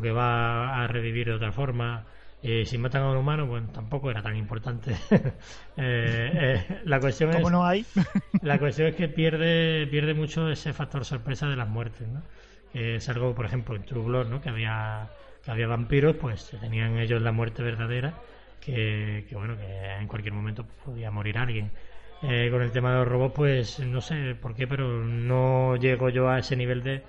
que 0.02 0.12
va 0.12 0.84
a 0.84 0.88
revivir 0.88 1.28
de 1.28 1.34
otra 1.34 1.52
forma. 1.52 2.06
Eh, 2.44 2.66
si 2.66 2.78
matan 2.78 3.04
a 3.04 3.12
un 3.12 3.18
humano, 3.18 3.48
pues 3.48 3.72
tampoco 3.72 4.10
era 4.10 4.22
tan 4.22 4.36
importante. 4.36 4.96
Eh, 5.78 6.82
la 6.86 7.00
cuestión 7.00 7.34
es, 7.34 7.50
no 7.50 7.66
hay? 7.66 7.86
la 8.42 8.60
cuestión 8.60 8.90
es 8.90 8.96
que 8.96 9.08
pierde 9.20 9.88
pierde 9.88 10.14
mucho 10.14 10.50
ese 10.50 10.74
factor 10.74 11.06
sorpresa 11.06 11.48
de 11.48 11.56
las 11.56 11.70
muertes, 11.70 12.08
¿no? 12.08 12.22
Que 12.74 12.96
es 12.96 13.10
algo, 13.10 13.34
por 13.34 13.46
ejemplo, 13.46 13.76
en 13.76 13.84
True 13.84 14.04
Blood, 14.04 14.28
¿no? 14.28 14.42
Que 14.42 14.50
había 14.50 15.10
que 15.44 15.52
había 15.52 15.68
vampiros, 15.68 16.16
pues 16.18 16.50
tenían 16.60 16.98
ellos 17.00 17.22
la 17.22 17.32
muerte 17.32 17.64
verdadera, 17.64 18.14
que, 18.60 19.26
que 19.28 19.36
bueno, 19.36 19.58
que 19.58 19.86
en 19.96 20.08
cualquier 20.08 20.34
momento 20.34 20.66
podía 20.86 21.10
morir 21.10 21.38
alguien. 21.38 21.72
Eh, 22.24 22.50
con 22.52 22.62
el 22.62 22.72
tema 22.72 22.92
de 22.92 23.00
los 23.00 23.08
robots, 23.08 23.34
pues 23.36 23.80
no 23.80 24.00
sé 24.02 24.36
por 24.36 24.54
qué, 24.54 24.68
pero 24.68 25.04
no 25.04 25.76
llego 25.78 26.10
yo 26.10 26.30
a 26.30 26.38
ese 26.40 26.56
nivel 26.56 26.84
de, 26.84 27.04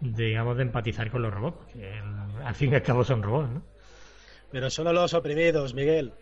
digamos, 0.00 0.56
de 0.56 0.62
empatizar 0.62 1.10
con 1.10 1.22
los 1.22 1.34
robots, 1.34 1.56
porque 1.58 2.00
al 2.44 2.54
fin 2.54 2.72
y 2.72 2.76
al 2.76 2.82
cabo 2.82 3.02
son 3.02 3.22
robots, 3.22 3.50
¿no? 3.50 3.62
Pero 4.52 4.70
son 4.70 4.94
los 4.94 5.14
oprimidos, 5.14 5.74
Miguel. 5.74 6.12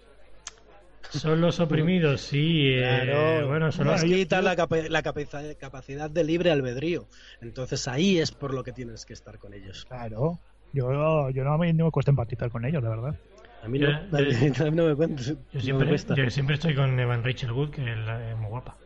Son 1.10 1.40
los 1.40 1.58
oprimidos, 1.58 2.20
sí. 2.20 2.68
Eh, 2.68 3.42
bueno, 3.46 3.72
son 3.72 3.88
los... 3.88 4.04
quitan 4.04 4.44
la, 4.44 4.54
la 4.88 5.02
capacidad 5.02 6.08
de 6.08 6.24
libre 6.24 6.52
albedrío. 6.52 7.06
Entonces 7.40 7.88
ahí 7.88 8.18
es 8.18 8.30
por 8.30 8.54
lo 8.54 8.62
que 8.62 8.72
tienes 8.72 9.04
que 9.04 9.12
estar 9.14 9.38
con 9.38 9.52
ellos. 9.52 9.84
Claro. 9.86 10.38
Yo, 10.72 11.30
yo 11.30 11.42
no, 11.42 11.58
no 11.58 11.84
me 11.84 11.90
cuesta 11.90 12.12
empatizar 12.12 12.50
con 12.50 12.64
ellos, 12.64 12.82
la 12.82 12.90
verdad. 12.90 13.16
A 13.62 13.68
mí 13.68 13.78
no, 13.78 13.88
no 14.70 14.86
me 14.86 14.94
cuento. 14.94 15.22
Yo 15.52 15.60
siempre, 15.60 15.96
yo 16.16 16.30
siempre 16.30 16.54
estoy 16.54 16.74
con 16.74 16.98
Evan 16.98 17.24
Rachel 17.24 17.52
Wood, 17.52 17.70
que 17.70 17.82
es, 17.82 18.36
muy 18.36 18.48
guapa. 18.48 18.76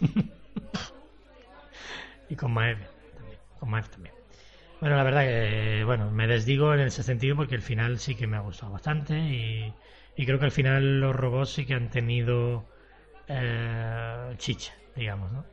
y 2.30 2.36
con 2.36 2.52
Maeve 2.52 2.86
también. 3.14 3.38
Con 3.58 3.70
Maeve 3.70 3.88
también. 3.88 4.14
Bueno, 4.80 4.96
la 4.96 5.02
verdad 5.04 5.22
que 5.22 5.84
bueno, 5.84 6.10
me 6.10 6.26
desdigo 6.26 6.72
en 6.74 6.80
ese 6.80 7.02
sentido 7.02 7.36
porque 7.36 7.54
el 7.54 7.62
final 7.62 7.98
sí 7.98 8.14
que 8.14 8.26
me 8.26 8.36
ha 8.36 8.40
gustado 8.40 8.72
bastante 8.72 9.18
y, 9.18 9.74
y 10.16 10.26
creo 10.26 10.38
que 10.38 10.46
al 10.46 10.50
final 10.50 11.00
los 11.00 11.14
robots 11.14 11.50
sí 11.50 11.66
que 11.66 11.74
han 11.74 11.90
tenido 11.90 12.64
eh, 13.28 14.34
chicha, 14.38 14.72
digamos, 14.96 15.30
¿no? 15.32 15.44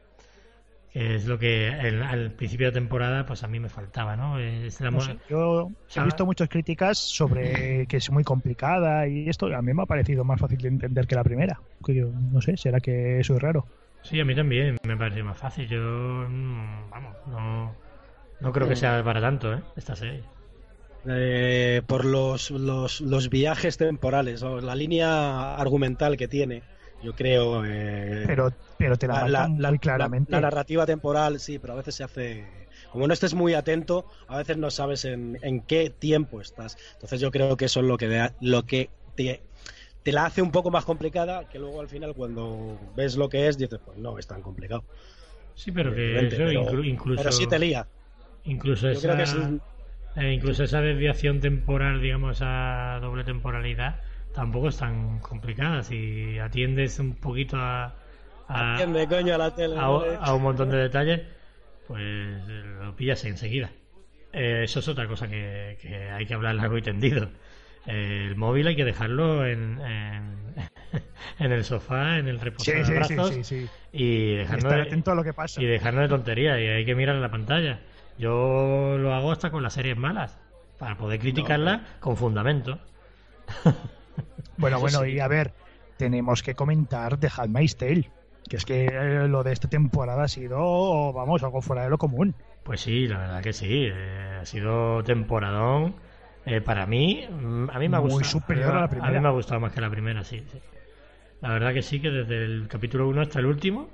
es 0.93 1.25
lo 1.27 1.37
que 1.37 1.69
al 1.69 2.31
principio 2.31 2.67
de 2.67 2.73
temporada 2.73 3.25
pues 3.25 3.43
a 3.43 3.47
mí 3.47 3.59
me 3.59 3.69
faltaba, 3.69 4.15
¿no? 4.15 4.39
yo 4.39 5.69
he 5.95 6.03
visto 6.03 6.25
muchas 6.25 6.49
críticas 6.49 6.97
sobre 6.97 7.85
que 7.87 7.97
es 7.97 8.09
muy 8.09 8.23
complicada 8.23 9.07
y 9.07 9.29
esto 9.29 9.45
a 9.47 9.61
mí 9.61 9.73
me 9.73 9.83
ha 9.83 9.85
parecido 9.85 10.23
más 10.23 10.39
fácil 10.39 10.57
de 10.59 10.69
entender 10.69 11.05
que 11.05 11.15
la 11.15 11.23
primera. 11.23 11.59
Que 11.85 11.95
yo, 11.95 12.07
no 12.31 12.41
sé, 12.41 12.57
será 12.57 12.79
que 12.79 13.19
eso 13.19 13.35
es 13.35 13.41
raro. 13.41 13.67
Sí, 14.01 14.19
a 14.19 14.25
mí 14.25 14.33
también 14.35 14.77
me 14.87 14.97
parece 14.97 15.21
más 15.21 15.37
fácil. 15.37 15.67
Yo, 15.67 15.79
mm, 15.79 16.89
vamos, 16.89 17.15
no, 17.27 17.75
no 18.39 18.51
creo 18.51 18.67
que 18.67 18.75
sea 18.75 19.03
para 19.03 19.21
tanto, 19.21 19.53
¿eh? 19.53 19.61
Esta 19.75 19.95
serie. 19.95 20.23
Eh, 21.09 21.81
por 21.87 22.05
los, 22.05 22.51
los, 22.51 23.01
los 23.01 23.29
viajes 23.29 23.77
temporales 23.77 24.43
o 24.43 24.59
la 24.59 24.75
línea 24.75 25.55
argumental 25.55 26.17
que 26.17 26.27
tiene 26.27 26.63
yo 27.03 27.13
creo. 27.13 27.63
Eh, 27.65 28.23
pero, 28.25 28.51
pero 28.77 28.97
te 28.97 29.07
la, 29.07 29.47
muy 29.47 29.79
claramente. 29.79 30.31
La, 30.31 30.41
narrativa 30.41 30.85
temporal, 30.85 31.39
sí, 31.39 31.59
pero 31.59 31.73
a 31.73 31.77
veces 31.77 31.95
se 31.95 32.03
hace. 32.03 32.45
Como 32.91 33.07
no 33.07 33.13
estés 33.13 33.33
muy 33.33 33.53
atento, 33.53 34.05
a 34.27 34.37
veces 34.37 34.57
no 34.57 34.71
sabes 34.71 35.05
en, 35.05 35.37
en 35.41 35.61
qué 35.61 35.89
tiempo 35.89 36.41
estás. 36.41 36.77
Entonces 36.93 37.19
yo 37.19 37.31
creo 37.31 37.57
que 37.57 37.65
eso 37.65 37.81
es 37.81 37.85
lo 37.85 37.97
que, 37.97 38.29
lo 38.39 38.63
que 38.63 38.89
te, 39.15 39.41
te 40.03 40.11
la 40.11 40.25
hace 40.25 40.41
un 40.41 40.51
poco 40.51 40.71
más 40.71 40.85
complicada, 40.85 41.47
que 41.49 41.59
luego 41.59 41.81
al 41.81 41.89
final 41.89 42.13
cuando 42.15 42.79
ves 42.95 43.17
lo 43.17 43.29
que 43.29 43.47
es, 43.47 43.57
dices, 43.57 43.79
pues 43.83 43.97
no, 43.97 44.17
es 44.17 44.25
tan 44.25 44.41
complicado. 44.41 44.83
Sí, 45.53 45.71
pero 45.71 45.93
que 45.93 46.29
incluso... 46.85 47.21
Pero 47.21 47.31
sí 47.31 47.47
te 47.47 47.59
lía. 47.59 47.87
Incluso 48.43 48.89
esa, 48.89 49.17
eh, 50.15 50.33
incluso 50.33 50.63
esa 50.63 50.81
desviación 50.81 51.39
temporal, 51.41 52.01
digamos, 52.01 52.39
a 52.41 52.99
doble 53.01 53.23
temporalidad, 53.23 54.01
tampoco 54.33 54.69
es 54.69 54.77
tan 54.77 55.19
complicada. 55.19 55.83
Si 55.83 56.39
atiendes 56.39 56.97
un 56.99 57.15
poquito 57.15 57.57
a, 57.57 57.95
a, 58.47 58.77
coño, 59.09 59.35
a, 59.35 59.37
la 59.37 59.53
tele, 59.53 59.75
a, 59.77 60.33
un 60.33 60.41
montón 60.41 60.69
de 60.69 60.77
detalles, 60.77 61.21
pues 61.87 62.47
lo 62.47 62.95
pillas 62.95 63.23
enseguida. 63.25 63.69
Eh, 64.33 64.61
eso 64.63 64.79
es 64.79 64.87
otra 64.87 65.07
cosa 65.07 65.27
que, 65.27 65.77
hay 66.13 66.25
que 66.25 66.33
hablar 66.33 66.55
largo 66.55 66.77
y 66.77 66.81
tendido. 66.81 67.29
el 67.85 68.35
móvil 68.35 68.67
hay 68.67 68.75
que 68.75 68.85
dejarlo 68.85 69.45
en, 69.45 69.79
en, 71.39 71.51
el 71.51 71.63
sofá, 71.63 72.17
en 72.17 72.27
el 72.27 72.39
reposo 72.39 72.71
de 72.71 72.83
brazos 72.83 73.51
y 73.91 74.35
dejarlo 74.35 74.69
de, 74.69 74.81
atento 74.81 75.11
a 75.11 75.15
lo 75.15 75.23
que 75.23 75.33
pasa. 75.33 75.61
y 75.61 75.65
dejarlo 75.65 76.01
de 76.01 76.07
tontería 76.07 76.59
y 76.59 76.67
hay 76.67 76.85
que 76.85 76.95
mirar 76.95 77.15
la 77.15 77.31
pantalla. 77.31 77.79
Yo 78.17 78.97
lo 78.97 79.13
hago 79.13 79.31
hasta 79.31 79.51
con 79.51 79.63
las 79.63 79.73
series 79.73 79.97
malas 79.97 80.37
para 80.79 80.97
poder 80.97 81.19
criticarlas 81.19 81.81
con 81.99 82.17
fundamento. 82.17 82.79
Bueno, 84.57 84.79
bueno, 84.79 85.05
y 85.05 85.19
a 85.19 85.27
ver, 85.27 85.53
tenemos 85.97 86.41
que 86.41 86.55
comentar 86.55 87.19
de 87.19 87.29
Handmaid's 87.35 87.77
Tale, 87.77 88.09
que 88.49 88.57
es 88.57 88.65
que 88.65 88.85
eh, 88.87 89.27
lo 89.27 89.43
de 89.43 89.53
esta 89.53 89.69
temporada 89.69 90.23
ha 90.23 90.27
sido, 90.27 91.13
vamos, 91.13 91.43
algo 91.43 91.61
fuera 91.61 91.83
de 91.83 91.91
lo 91.91 91.99
común. 91.99 92.33
Pues 92.63 92.81
sí, 92.81 93.07
la 93.07 93.19
verdad 93.19 93.41
que 93.43 93.53
sí, 93.53 93.87
eh, 93.91 94.39
ha 94.41 94.45
sido 94.45 95.03
temporadón. 95.03 95.95
Eh, 96.45 96.61
para 96.61 96.87
mí, 96.87 97.27
mm, 97.29 97.69
a 97.69 97.77
mí 97.77 97.87
me 97.89 97.97
ha 97.97 97.99
gustado. 97.99 98.19
Muy 98.19 98.23
superior 98.23 98.75
a 98.75 98.81
la 98.81 98.89
primera. 98.89 99.09
A 99.09 99.11
mí 99.11 99.19
me 99.19 99.27
ha 99.27 99.31
gustado 99.31 99.59
más 99.59 99.71
que 99.73 99.81
la 99.81 99.89
primera, 99.89 100.23
sí. 100.23 100.43
La 101.41 101.49
verdad 101.49 101.73
que 101.73 101.83
sí, 101.83 102.01
que 102.01 102.09
desde 102.09 102.45
el 102.45 102.67
capítulo 102.67 103.07
1 103.09 103.21
hasta 103.21 103.39
el 103.39 103.45
último 103.45 103.89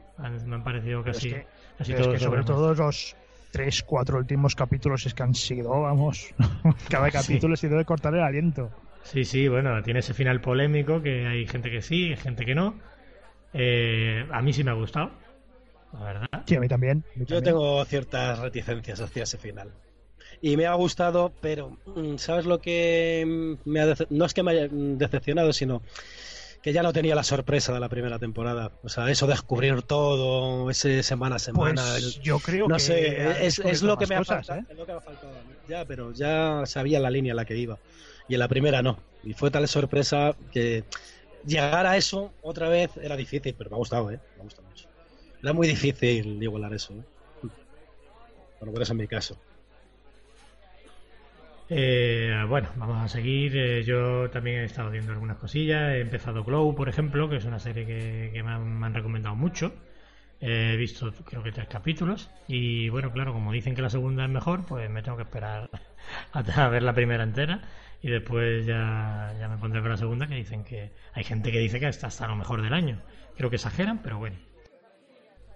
me 0.45 0.55
han 0.55 0.63
parecido 0.63 1.03
casi, 1.03 1.29
que, 1.29 1.47
casi 1.77 1.93
todos. 1.93 2.21
sobre 2.21 2.43
todo 2.43 2.73
los 2.73 3.17
tres, 3.53 3.83
cuatro 3.83 4.17
últimos 4.17 4.55
capítulos 4.55 5.05
es 5.05 5.13
que 5.13 5.23
han 5.23 5.35
sido, 5.35 5.69
vamos, 5.69 6.33
cada 6.89 7.09
capítulo 7.11 7.53
ha 7.53 7.57
sido 7.57 7.77
de 7.77 7.85
cortar 7.85 8.13
el 8.15 8.21
aliento. 8.21 8.71
Sí, 9.03 9.23
sí, 9.25 9.47
bueno, 9.47 9.81
tiene 9.83 9.99
ese 9.99 10.13
final 10.13 10.41
polémico 10.41 11.01
que 11.01 11.27
hay 11.27 11.45
gente 11.45 11.69
que 11.69 11.81
sí, 11.81 12.09
hay 12.09 12.17
gente 12.17 12.45
que 12.45 12.55
no. 12.55 12.73
Eh, 13.53 14.25
a 14.31 14.41
mí 14.41 14.51
sí 14.53 14.63
me 14.63 14.71
ha 14.71 14.73
gustado, 14.73 15.11
la 15.93 16.03
verdad. 16.03 16.27
Sí, 16.47 16.55
a 16.55 16.59
mí 16.59 16.67
también. 16.67 17.03
a 17.15 17.19
mí 17.19 17.25
Yo 17.25 17.35
también. 17.35 17.43
tengo 17.43 17.85
ciertas 17.85 18.39
reticencias 18.39 18.99
hacia 19.01 19.23
ese 19.23 19.37
final. 19.37 19.71
Y 20.41 20.57
me 20.57 20.65
ha 20.65 20.73
gustado, 20.73 21.31
pero 21.41 21.77
mm, 21.85 22.15
¿sabes 22.17 22.45
lo 22.45 22.59
que 22.59 23.55
me 23.65 23.79
ha 23.81 23.85
dece- 23.85 24.07
No 24.09 24.25
es 24.25 24.33
que 24.33 24.41
me 24.41 24.51
haya 24.51 24.67
decepcionado, 24.71 25.53
sino 25.53 25.81
que 26.63 26.73
ya 26.73 26.81
no 26.81 26.93
tenía 26.93 27.13
la 27.13 27.23
sorpresa 27.23 27.73
de 27.73 27.79
la 27.81 27.89
primera 27.89 28.19
temporada. 28.19 28.71
O 28.83 28.89
sea, 28.89 29.11
eso 29.11 29.27
de 29.27 29.33
descubrir 29.33 29.83
todo, 29.83 30.69
ese 30.71 31.03
semana 31.03 31.35
a 31.35 31.39
semana. 31.39 31.83
Pues 31.83 32.15
el- 32.17 32.23
yo 32.23 32.39
creo 32.39 32.67
no 32.69 32.75
que 32.75 32.81
sé, 32.81 33.45
es, 33.45 33.59
es 33.59 33.83
lo 33.83 33.97
que 33.97 34.07
me 34.07 34.15
ha 34.15 34.19
cosas, 34.19 34.47
faltado, 34.47 34.59
¿eh? 34.61 34.65
es 34.69 34.77
lo 34.77 34.85
que 34.85 34.91
me 34.93 34.97
ha 34.97 35.01
faltado. 35.01 35.43
Ya, 35.67 35.85
pero 35.85 36.13
ya 36.13 36.63
sabía 36.65 36.99
la 37.01 37.11
línea 37.11 37.31
en 37.33 37.37
la 37.37 37.45
que 37.45 37.57
iba. 37.57 37.79
Y 38.27 38.35
en 38.35 38.39
la 38.39 38.47
primera 38.47 38.81
no. 38.81 39.03
Y 39.21 39.33
fue 39.33 39.51
tal 39.51 39.67
sorpresa 39.67 40.35
que 40.51 40.85
llegar 41.43 41.85
a 41.85 41.97
eso 41.97 42.33
otra 42.41 42.69
vez 42.69 42.97
era 42.97 43.17
difícil, 43.17 43.55
pero 43.57 43.69
me 43.69 43.75
ha 43.75 43.79
gustado, 43.79 44.11
¿eh? 44.11 44.21
Me 44.35 44.41
ha 44.41 44.43
gustado 44.43 44.67
mucho. 44.67 44.87
Era 45.41 45.53
muy 45.53 45.67
difícil 45.67 46.41
igualar 46.41 46.73
eso, 46.73 46.93
¿eh? 46.93 47.05
Bueno, 48.59 48.73
pero 48.73 48.83
eso 48.83 48.93
es 48.93 48.97
mi 48.99 49.07
caso. 49.07 49.39
Eh, 51.75 52.45
bueno, 52.47 52.69
vamos 52.75 53.03
a 53.03 53.07
seguir. 53.07 53.57
Eh, 53.57 53.83
yo 53.83 54.29
también 54.29 54.59
he 54.59 54.65
estado 54.65 54.91
viendo 54.91 55.11
algunas 55.11 55.37
cosillas. 55.37 55.93
He 55.93 56.01
empezado 56.01 56.43
Glow, 56.43 56.75
por 56.75 56.87
ejemplo, 56.87 57.27
que 57.29 57.37
es 57.37 57.45
una 57.45 57.57
serie 57.59 57.85
que, 57.85 58.29
que 58.31 58.43
me, 58.43 58.51
han, 58.51 58.79
me 58.79 58.85
han 58.85 58.93
recomendado 58.93 59.35
mucho. 59.35 59.73
Eh, 60.39 60.73
he 60.73 60.77
visto, 60.77 61.11
creo 61.25 61.41
que 61.41 61.51
tres 61.51 61.67
capítulos. 61.67 62.29
Y 62.47 62.89
bueno, 62.89 63.11
claro, 63.11 63.33
como 63.33 63.51
dicen 63.51 63.73
que 63.73 63.81
la 63.81 63.89
segunda 63.89 64.23
es 64.25 64.29
mejor, 64.29 64.65
pues 64.67 64.87
me 64.89 65.01
tengo 65.01 65.17
que 65.17 65.23
esperar 65.23 65.69
a, 66.33 66.39
a 66.39 66.69
ver 66.69 66.83
la 66.83 66.93
primera 66.93 67.23
entera. 67.23 67.61
Y 68.03 68.09
después 68.09 68.65
ya, 68.67 69.33
ya 69.39 69.47
me 69.47 69.57
pondré 69.57 69.81
con 69.81 69.89
la 69.89 69.97
segunda, 69.97 70.27
que 70.27 70.35
dicen 70.35 70.63
que 70.63 70.91
hay 71.13 71.23
gente 71.23 71.51
que 71.51 71.59
dice 71.59 71.79
que 71.79 71.87
está 71.87 72.07
hasta 72.07 72.27
lo 72.27 72.35
mejor 72.35 72.61
del 72.61 72.73
año. 72.73 73.01
Creo 73.35 73.49
que 73.49 73.55
exageran, 73.55 74.03
pero 74.03 74.19
bueno. 74.19 74.37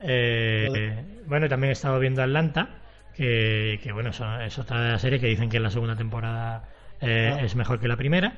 Eh, 0.02 1.23
bueno, 1.27 1.48
también 1.48 1.69
he 1.69 1.73
estado 1.73 1.99
viendo 1.99 2.23
Atlanta, 2.23 2.69
que, 3.18 3.80
que, 3.84 3.91
bueno, 3.91 4.11
eso- 4.11 4.39
es 4.41 4.57
otra 4.60 4.98
serie 4.99 5.19
que 5.19 5.27
dicen 5.27 5.49
que 5.49 5.60
la 5.60 5.69
segunda 5.72 5.95
temporada 5.95 6.69
eh, 7.02 7.34
Ah. 7.35 7.41
es 7.44 7.56
mejor 7.56 7.80
que 7.80 7.88
la 7.88 7.98
primera. 7.98 8.34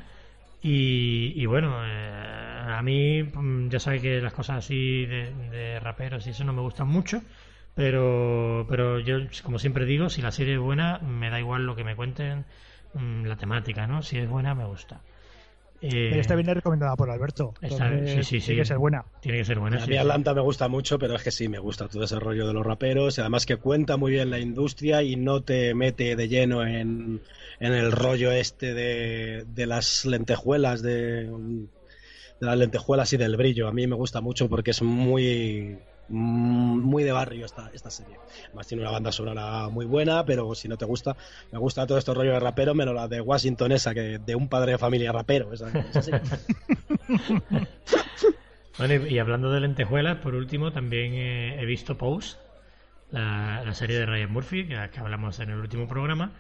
Y, 0.62 1.34
y 1.36 1.46
bueno, 1.46 1.78
eh, 1.86 2.64
a 2.68 2.82
mí 2.82 3.24
mm, 3.24 3.70
ya 3.70 3.80
sabéis 3.80 4.02
que 4.02 4.22
las 4.22 4.34
cosas 4.34 4.58
así 4.66 5.06
de, 5.06 5.34
de 5.52 5.80
raperos 5.80 6.26
y 6.28 6.32
eso 6.32 6.44
no 6.44 6.54
me 6.54 6.62
gustan 6.62 6.88
mucho. 6.88 7.22
Pero, 7.76 8.66
pero 8.68 9.00
yo, 9.00 9.18
como 9.44 9.60
siempre 9.60 9.86
digo, 9.86 10.10
si 10.10 10.22
la 10.22 10.32
serie 10.32 10.56
es 10.56 10.60
buena, 10.60 10.98
me 11.00 11.30
da 11.30 11.40
igual 11.40 11.66
lo 11.66 11.76
que 11.76 11.84
me 11.86 11.96
cuenten, 11.96 12.46
mm, 12.94 13.26
la 13.26 13.38
temática, 13.38 13.88
¿no? 13.88 14.02
Si 14.02 14.18
es 14.18 14.28
buena, 14.28 14.54
me 14.56 14.66
gusta. 14.66 15.00
Eh, 15.82 16.08
Pero 16.10 16.22
esta 16.22 16.36
viene 16.36 16.54
recomendada 16.54 16.96
por 16.96 17.10
Alberto. 17.10 17.54
Sí, 17.62 18.24
sí, 18.24 18.24
sí. 18.24 18.46
Tiene 18.48 18.62
que 18.62 18.66
ser 18.66 18.78
buena. 18.78 19.06
Tiene 19.22 19.38
que 19.38 19.46
ser 19.46 19.60
buena. 19.60 19.78
A 19.78 19.80
sí, 19.80 19.88
mí 19.90 19.94
sí. 19.94 20.00
Atlanta 20.00 20.34
me 20.34 20.42
gusta 20.42 20.68
mucho, 20.68 21.00
pero 21.00 21.16
es 21.16 21.24
que 21.24 21.32
sí, 21.32 21.48
me 21.48 21.60
gusta 21.60 21.88
todo 21.88 22.04
ese 22.04 22.20
rollo 22.20 22.48
de 22.48 22.54
los 22.54 22.66
raperos, 22.66 23.18
y 23.18 23.22
además 23.22 23.46
que 23.46 23.56
cuenta 23.56 23.96
muy 23.96 24.12
bien 24.12 24.30
la 24.30 24.40
industria 24.40 25.02
y 25.04 25.16
no 25.16 25.42
te 25.42 25.74
mete 25.76 26.16
de 26.16 26.28
lleno 26.28 26.66
en, 26.66 27.22
en 27.60 27.74
el 27.74 27.92
rollo 27.92 28.32
este 28.32 28.74
de, 28.74 29.46
de 29.48 29.66
las 29.66 30.06
lentejuelas, 30.06 30.82
de, 30.82 31.24
de 31.28 31.68
las 32.40 32.58
lentejuelas 32.58 33.14
y 33.14 33.18
del 33.18 33.38
brillo. 33.38 33.68
A 33.68 33.72
mí 33.74 33.88
me 33.88 33.96
gusta 33.96 34.20
mucho 34.20 34.50
porque 34.50 34.72
es 34.72 34.82
muy 34.82 35.78
muy 36.10 37.04
de 37.04 37.12
barrio 37.12 37.46
esta, 37.46 37.70
esta 37.74 37.90
serie. 37.90 38.18
Además 38.48 38.68
tiene 38.68 38.84
una 38.84 38.92
banda 38.92 39.12
sonora 39.12 39.70
muy 39.70 39.86
buena, 39.86 40.26
pero 40.26 40.54
si 40.56 40.68
no 40.68 40.78
te 40.78 40.86
gusta, 40.86 41.16
me 41.52 41.60
gusta 41.60 41.88
todo 41.88 41.98
este 41.98 42.14
rollo 42.14 42.34
de 42.34 42.40
rapero, 42.40 42.74
menos 42.74 42.96
la 42.96 43.08
de 43.08 43.22
Washington 43.22 43.72
esa, 43.72 43.94
que 43.94 44.20
de 44.20 44.36
un 44.36 44.50
padre 44.50 44.74
de 44.74 44.78
familia 44.78 45.12
rapero. 45.12 45.54
Esa, 45.54 45.70
esa. 45.94 46.22
Bueno, 48.80 48.94
y, 48.94 49.16
y 49.16 49.20
hablando 49.20 49.52
de 49.52 49.60
lentejuelas, 49.60 50.20
por 50.20 50.36
último, 50.36 50.72
también 50.72 51.14
eh, 51.14 51.62
he 51.62 51.66
visto 51.66 51.98
Pose, 51.98 52.38
la, 53.12 53.62
la 53.66 53.74
serie 53.74 54.00
de 54.00 54.06
Ryan 54.06 54.32
Murphy, 54.32 54.68
que, 54.68 54.90
que 54.90 55.00
hablamos 55.02 55.38
en 55.40 55.50
el 55.50 55.60
último 55.60 55.86
programa. 55.86 56.32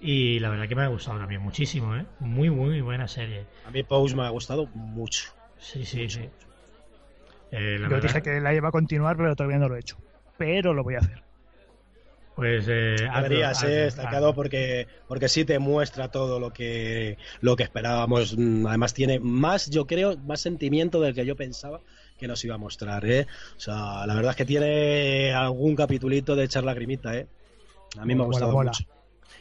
Y 0.00 0.38
la 0.38 0.50
verdad 0.50 0.68
que 0.68 0.76
me 0.76 0.82
ha 0.82 0.86
gustado 0.86 1.18
también 1.18 1.42
muchísimo, 1.42 1.96
¿eh? 1.96 2.06
Muy, 2.20 2.48
muy 2.48 2.80
buena 2.80 3.08
serie. 3.08 3.44
A 3.66 3.72
mí 3.72 3.82
Pose 3.82 4.14
me 4.14 4.22
ha 4.22 4.30
gustado 4.30 4.68
mucho. 4.72 5.32
Sí, 5.58 5.84
sí, 5.84 6.08
sí. 6.08 6.28
Eh, 7.50 7.78
la 7.78 7.88
Yo 7.88 7.96
verdad, 7.96 8.02
dije 8.08 8.22
que 8.22 8.40
la 8.40 8.54
iba 8.54 8.68
a 8.68 8.72
continuar, 8.72 9.16
pero 9.16 9.34
todavía 9.36 9.58
no 9.58 9.68
lo 9.68 9.76
he 9.76 9.80
hecho. 9.80 9.98
Pero 10.36 10.74
lo 10.74 10.82
voy 10.84 10.94
a 10.94 10.98
hacer. 11.00 11.24
pues 12.34 12.66
eh, 12.68 13.08
hazlo, 13.10 13.28
Deberías, 13.28 13.64
hazlo, 13.64 13.68
eh, 13.68 13.72
destacado 13.84 14.28
hazlo. 14.28 14.34
porque, 14.34 14.88
porque 15.06 15.28
sí 15.28 15.44
te 15.44 15.58
muestra 15.58 16.10
todo 16.10 16.40
lo 16.40 16.52
que, 16.52 17.18
lo 17.40 17.56
que 17.56 17.64
esperábamos. 17.64 18.36
Mm, 18.38 18.66
Además 18.66 18.94
tiene 18.94 19.20
más, 19.20 19.68
yo 19.70 19.86
creo, 19.86 20.16
más 20.18 20.40
sentimiento 20.40 21.00
del 21.00 21.14
que 21.14 21.26
yo 21.26 21.36
pensaba 21.36 21.82
que 22.16 22.28
nos 22.28 22.44
iba 22.44 22.54
a 22.54 22.58
mostrar, 22.58 23.04
¿eh? 23.06 23.26
O 23.56 23.60
sea, 23.60 24.06
la 24.06 24.14
verdad 24.14 24.30
es 24.30 24.36
que 24.36 24.44
tiene 24.46 25.32
algún 25.34 25.76
capitulito 25.76 26.34
de 26.36 26.44
echar 26.44 26.64
lagrimita, 26.64 27.16
¿eh? 27.16 27.26
A 27.98 28.04
mí 28.06 28.14
me 28.14 28.22
ha 28.22 28.26
gustado 28.26 28.56
mucho. 28.56 28.84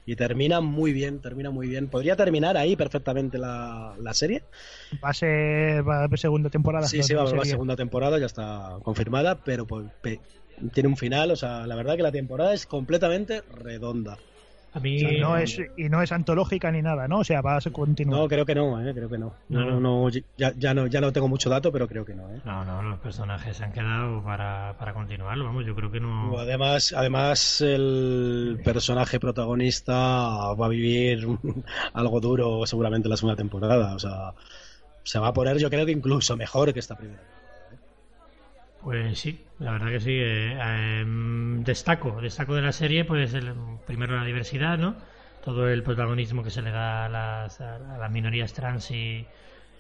Y 0.05 0.15
termina 0.15 0.61
muy 0.61 0.93
bien, 0.93 1.21
termina 1.21 1.51
muy 1.51 1.67
bien. 1.67 1.89
¿Podría 1.89 2.15
terminar 2.15 2.57
ahí 2.57 2.75
perfectamente 2.75 3.37
la, 3.37 3.95
la 3.99 4.13
serie? 4.13 4.43
Va 5.03 5.09
a 5.09 5.13
ser, 5.13 5.87
va 5.87 5.97
a 6.01 6.03
haber 6.05 6.19
segunda 6.19 6.49
temporada. 6.49 6.87
Sí, 6.87 7.03
sí, 7.03 7.13
va 7.13 7.21
a 7.23 7.25
haber 7.29 7.45
segunda 7.45 7.75
temporada, 7.75 8.19
ya 8.19 8.25
está 8.25 8.79
confirmada, 8.83 9.43
pero 9.43 9.65
pues, 9.67 9.87
pe- 10.01 10.21
tiene 10.73 10.89
un 10.89 10.97
final, 10.97 11.31
o 11.31 11.35
sea, 11.35 11.65
la 11.67 11.75
verdad 11.75 11.95
que 11.95 12.03
la 12.03 12.11
temporada 12.11 12.53
es 12.53 12.65
completamente 12.65 13.41
redonda. 13.47 14.17
A 14.71 14.79
mí. 14.79 14.99
Y 14.99 15.19
no, 15.19 15.35
es, 15.37 15.59
y 15.77 15.89
no 15.89 16.01
es 16.01 16.11
antológica 16.11 16.71
ni 16.71 16.81
nada, 16.81 17.07
¿no? 17.07 17.19
O 17.19 17.23
sea, 17.23 17.41
va 17.41 17.57
a 17.57 17.61
continuar. 17.71 18.21
No, 18.21 18.27
creo 18.27 18.45
que 18.45 18.53
no, 18.53 18.79
eh, 18.81 18.93
creo 18.93 19.09
que 19.09 19.17
no. 19.17 19.33
No, 19.49 19.65
No, 19.65 19.79
no, 19.79 20.09
ya, 20.37 20.53
ya 20.55 20.73
no, 20.73 20.87
ya 20.87 21.01
no 21.01 21.11
tengo 21.11 21.27
mucho 21.27 21.49
dato, 21.49 21.71
pero 21.71 21.87
creo 21.87 22.05
que 22.05 22.13
no, 22.13 22.29
eh. 22.33 22.39
No, 22.45 22.63
no, 22.63 22.83
los 22.83 22.99
personajes 22.99 23.57
se 23.57 23.63
han 23.63 23.71
quedado 23.71 24.23
para, 24.23 24.75
para 24.77 24.93
continuarlo. 24.93 25.45
Vamos, 25.45 25.65
yo 25.65 25.75
creo 25.75 25.91
que 25.91 25.99
no. 25.99 26.37
Además, 26.37 26.93
además 26.95 27.61
el 27.61 28.59
personaje 28.63 29.19
protagonista 29.19 29.93
va 30.53 30.65
a 30.65 30.69
vivir 30.69 31.27
algo 31.93 32.19
duro 32.19 32.65
seguramente 32.65 33.07
en 33.07 33.11
la 33.11 33.17
segunda 33.17 33.35
temporada, 33.35 33.95
o 33.95 33.99
sea, 33.99 34.33
se 35.03 35.19
va 35.19 35.29
a 35.29 35.33
poner 35.33 35.57
yo 35.57 35.69
creo 35.69 35.85
que 35.85 35.91
incluso 35.91 36.37
mejor 36.37 36.73
que 36.73 36.79
esta 36.79 36.95
primera. 36.95 37.21
Pues 38.81 39.19
sí, 39.19 39.45
la 39.59 39.71
verdad 39.71 39.89
que 39.89 39.99
sí. 39.99 40.11
eh, 40.11 41.01
em, 41.01 41.63
destaco, 41.63 42.21
destaco 42.21 42.55
de 42.55 42.61
la 42.61 42.71
serie, 42.71 43.03
pues 43.05 43.33
el, 43.33 43.53
primero 43.85 44.15
la 44.17 44.25
diversidad, 44.25 44.77
¿no? 44.77 44.95
Todo 45.43 45.69
el 45.69 45.83
protagonismo 45.83 46.43
que 46.43 46.49
se 46.49 46.61
le 46.61 46.71
da 46.71 47.05
a 47.05 47.09
las, 47.09 47.59
a 47.61 47.77
las 47.97 48.11
minorías 48.11 48.53
trans 48.53 48.91
y, 48.91 49.25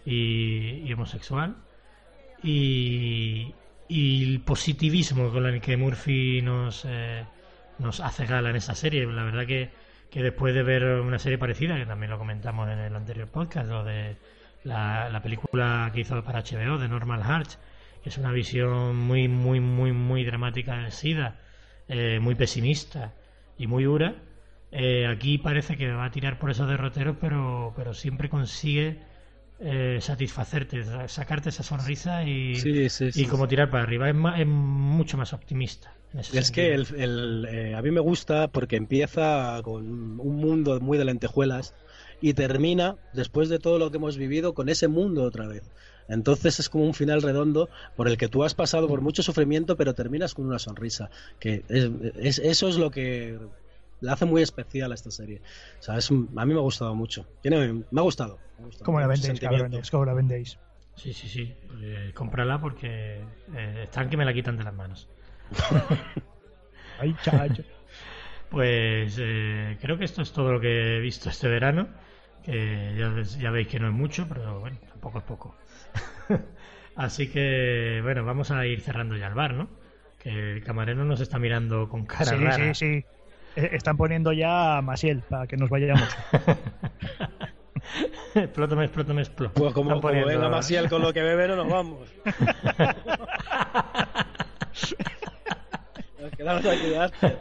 y, 0.05 0.91
homosexual. 0.93 1.55
Y, 2.43 3.53
y 3.87 4.33
el 4.33 4.41
positivismo 4.41 5.31
con 5.31 5.45
el 5.45 5.61
que 5.61 5.77
Murphy 5.77 6.41
nos, 6.41 6.85
eh, 6.87 7.25
nos 7.79 7.99
hace 7.99 8.25
gala 8.25 8.49
en 8.49 8.57
esa 8.57 8.75
serie. 8.75 9.05
La 9.05 9.23
verdad 9.23 9.45
que, 9.45 9.71
que 10.09 10.21
después 10.23 10.53
de 10.53 10.63
ver 10.63 10.83
una 11.01 11.19
serie 11.19 11.37
parecida, 11.37 11.77
que 11.77 11.85
también 11.85 12.11
lo 12.11 12.17
comentamos 12.17 12.69
en 12.69 12.79
el 12.79 12.95
anterior 12.95 13.27
podcast, 13.29 13.69
lo 13.69 13.83
de 13.83 14.17
la, 14.63 15.09
la 15.09 15.21
película 15.21 15.89
que 15.93 16.01
hizo 16.01 16.23
para 16.23 16.41
HBO, 16.43 16.77
de 16.77 16.87
Normal 16.87 17.23
Hearts, 17.23 17.59
es 18.03 18.17
una 18.17 18.31
visión 18.31 18.95
muy, 18.97 19.27
muy, 19.27 19.59
muy, 19.59 19.91
muy 19.91 20.23
dramática 20.23 20.77
del 20.77 20.91
SIDA, 20.91 21.39
eh, 21.87 22.19
muy 22.21 22.35
pesimista 22.35 23.13
y 23.57 23.67
muy 23.67 23.83
dura. 23.83 24.15
Eh, 24.71 25.07
aquí 25.07 25.37
parece 25.37 25.77
que 25.77 25.91
va 25.91 26.05
a 26.05 26.11
tirar 26.11 26.39
por 26.39 26.51
esos 26.51 26.67
derroteros, 26.69 27.17
pero, 27.19 27.73
pero 27.75 27.93
siempre 27.93 28.29
consigue 28.29 28.99
eh, 29.59 29.97
satisfacerte, 30.01 30.83
sa- 30.83 31.07
sacarte 31.07 31.49
esa 31.49 31.63
sonrisa 31.63 32.23
y, 32.23 32.55
Sí, 32.55 32.89
sí, 32.89 33.11
sí. 33.11 33.21
y 33.21 33.25
como 33.25 33.47
tirar 33.47 33.69
para 33.69 33.83
arriba. 33.83 34.09
Es, 34.09 34.15
ma- 34.15 34.39
es 34.39 34.47
mucho 34.47 35.17
más 35.17 35.33
optimista. 35.33 35.93
Es 36.31 36.51
que 36.51 36.73
sentido. 36.73 36.95
el, 36.97 37.01
el, 37.01 37.45
eh, 37.49 37.75
a 37.75 37.81
mí 37.81 37.91
me 37.91 37.99
gusta 37.99 38.47
porque 38.49 38.75
empieza 38.75 39.59
con 39.63 40.19
un 40.19 40.35
mundo 40.37 40.79
muy 40.79 40.97
de 40.97 41.05
lentejuelas 41.05 41.73
y 42.21 42.33
termina, 42.33 42.97
después 43.13 43.49
de 43.49 43.59
todo 43.59 43.79
lo 43.79 43.89
que 43.91 43.97
hemos 43.97 44.17
vivido, 44.17 44.53
con 44.53 44.69
ese 44.69 44.87
mundo 44.87 45.23
otra 45.23 45.47
vez. 45.47 45.63
Entonces 46.09 46.59
es 46.59 46.67
como 46.69 46.83
un 46.85 46.93
final 46.93 47.21
redondo 47.21 47.69
por 47.95 48.07
el 48.07 48.17
que 48.17 48.27
tú 48.27 48.43
has 48.43 48.53
pasado 48.55 48.87
por 48.87 48.99
mucho 49.01 49.23
sufrimiento, 49.23 49.77
pero 49.77 49.93
terminas 49.93 50.33
con 50.33 50.45
una 50.45 50.59
sonrisa. 50.59 51.09
Que 51.39 51.63
es, 51.69 51.89
es- 52.15 52.39
eso 52.39 52.67
es 52.67 52.77
lo 52.77 52.91
que 52.91 53.39
la 54.01 54.13
hace 54.13 54.25
muy 54.25 54.41
especial 54.41 54.91
a 54.91 54.95
esta 54.95 55.11
serie. 55.11 55.41
O 55.79 55.83
sea, 55.83 55.97
es 55.97 56.09
a 56.09 56.13
mí 56.13 56.53
me 56.53 56.59
ha 56.59 56.63
gustado 56.63 56.95
mucho. 56.95 57.25
Tiene, 57.41 57.73
me 57.91 57.99
ha 57.99 58.03
gustado. 58.03 58.39
me 58.57 58.63
ha 58.63 58.65
gustado 58.65 58.85
¿Cómo 58.85 58.99
la 58.99 59.07
vendéis? 59.07 59.39
¿Cómo 59.91 60.05
la 60.05 60.13
vendéis? 60.13 60.57
Sí, 60.95 61.13
sí, 61.13 61.29
sí. 61.29 61.53
Eh, 61.81 62.11
cómprala 62.13 62.59
porque 62.59 63.21
eh, 63.55 63.81
están 63.83 64.09
que 64.09 64.17
me 64.17 64.25
la 64.25 64.33
quitan 64.33 64.57
de 64.57 64.63
las 64.65 64.73
manos. 64.73 65.07
Ay, 66.99 67.15
chacho. 67.21 67.63
Pues 68.49 69.15
eh, 69.19 69.77
creo 69.81 69.97
que 69.97 70.05
esto 70.05 70.21
es 70.21 70.31
todo 70.33 70.51
lo 70.53 70.59
que 70.59 70.97
he 70.97 70.99
visto 70.99 71.29
este 71.29 71.47
verano. 71.47 71.87
Que 72.43 72.95
ya, 72.97 73.21
ya 73.39 73.51
veis 73.51 73.67
que 73.67 73.79
no 73.79 73.87
es 73.87 73.93
mucho, 73.93 74.25
pero 74.27 74.59
bueno, 74.59 74.77
tampoco 74.89 75.19
es 75.19 75.23
poco. 75.23 75.55
Así 76.95 77.29
que, 77.29 77.99
bueno, 78.03 78.25
vamos 78.25 78.51
a 78.51 78.65
ir 78.65 78.81
cerrando 78.81 79.15
ya 79.15 79.27
el 79.27 79.33
bar, 79.33 79.53
¿no? 79.53 79.69
Que 80.21 80.53
el 80.57 80.63
camarero 80.63 81.05
nos 81.05 81.21
está 81.21 81.39
mirando 81.39 81.87
con 81.87 82.05
cara 82.05 82.25
Sí, 82.25 82.35
rara. 82.35 82.73
sí, 82.73 82.75
sí. 82.75 83.05
Eh, 83.55 83.69
Están 83.73 83.95
poniendo 83.97 84.31
ya 84.33 84.77
a 84.77 84.81
Masiel 84.81 85.21
para 85.29 85.47
que 85.47 85.55
nos 85.57 85.69
vayamos. 85.69 86.03
explótame, 88.35 88.83
explótame, 88.85 89.21
explótame. 89.21 89.59
Pues 89.59 89.73
como, 89.73 90.01
como 90.01 90.25
venga 90.25 90.49
Masiel 90.49 90.89
con 90.89 91.01
lo 91.01 91.13
que 91.13 91.21
bebe, 91.21 91.47
no 91.47 91.55
nos 91.55 91.69
vamos. 91.69 92.09
nos 96.21 96.31
quedamos 96.37 96.65
aquí 96.65 96.95
antes. 96.95 97.33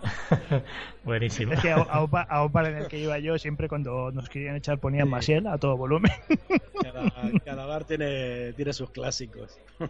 Buenísimo. 1.04 1.52
Es 1.52 1.60
que 1.60 1.70
a, 1.70 1.76
a, 1.76 2.04
un 2.04 2.10
bar- 2.10 2.26
a 2.28 2.44
un 2.44 2.52
bar 2.52 2.66
en 2.66 2.76
el 2.76 2.88
que 2.88 2.98
iba 2.98 3.18
yo, 3.18 3.38
siempre 3.38 3.68
cuando 3.68 4.10
nos 4.12 4.28
querían 4.28 4.56
echar 4.56 4.78
ponían 4.78 5.08
Masiel 5.08 5.46
a 5.46 5.58
todo 5.58 5.76
volumen. 5.76 6.12
Cada, 6.82 7.10
cada 7.44 7.66
bar 7.66 7.84
tiene, 7.84 8.52
tiene 8.54 8.72
sus 8.72 8.90
clásicos. 8.90 9.58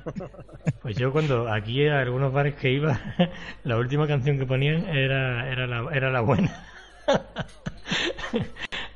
Pues 0.82 0.96
yo 0.96 1.12
cuando 1.12 1.52
aquí 1.52 1.86
a 1.86 2.00
algunos 2.00 2.32
bares 2.32 2.54
que 2.54 2.70
iba, 2.70 2.98
la 3.64 3.76
última 3.76 4.06
canción 4.06 4.38
que 4.38 4.46
ponían 4.46 4.88
era, 4.88 5.50
era, 5.50 5.66
la, 5.66 5.88
era 5.92 6.10
la 6.10 6.20
buena. 6.20 6.64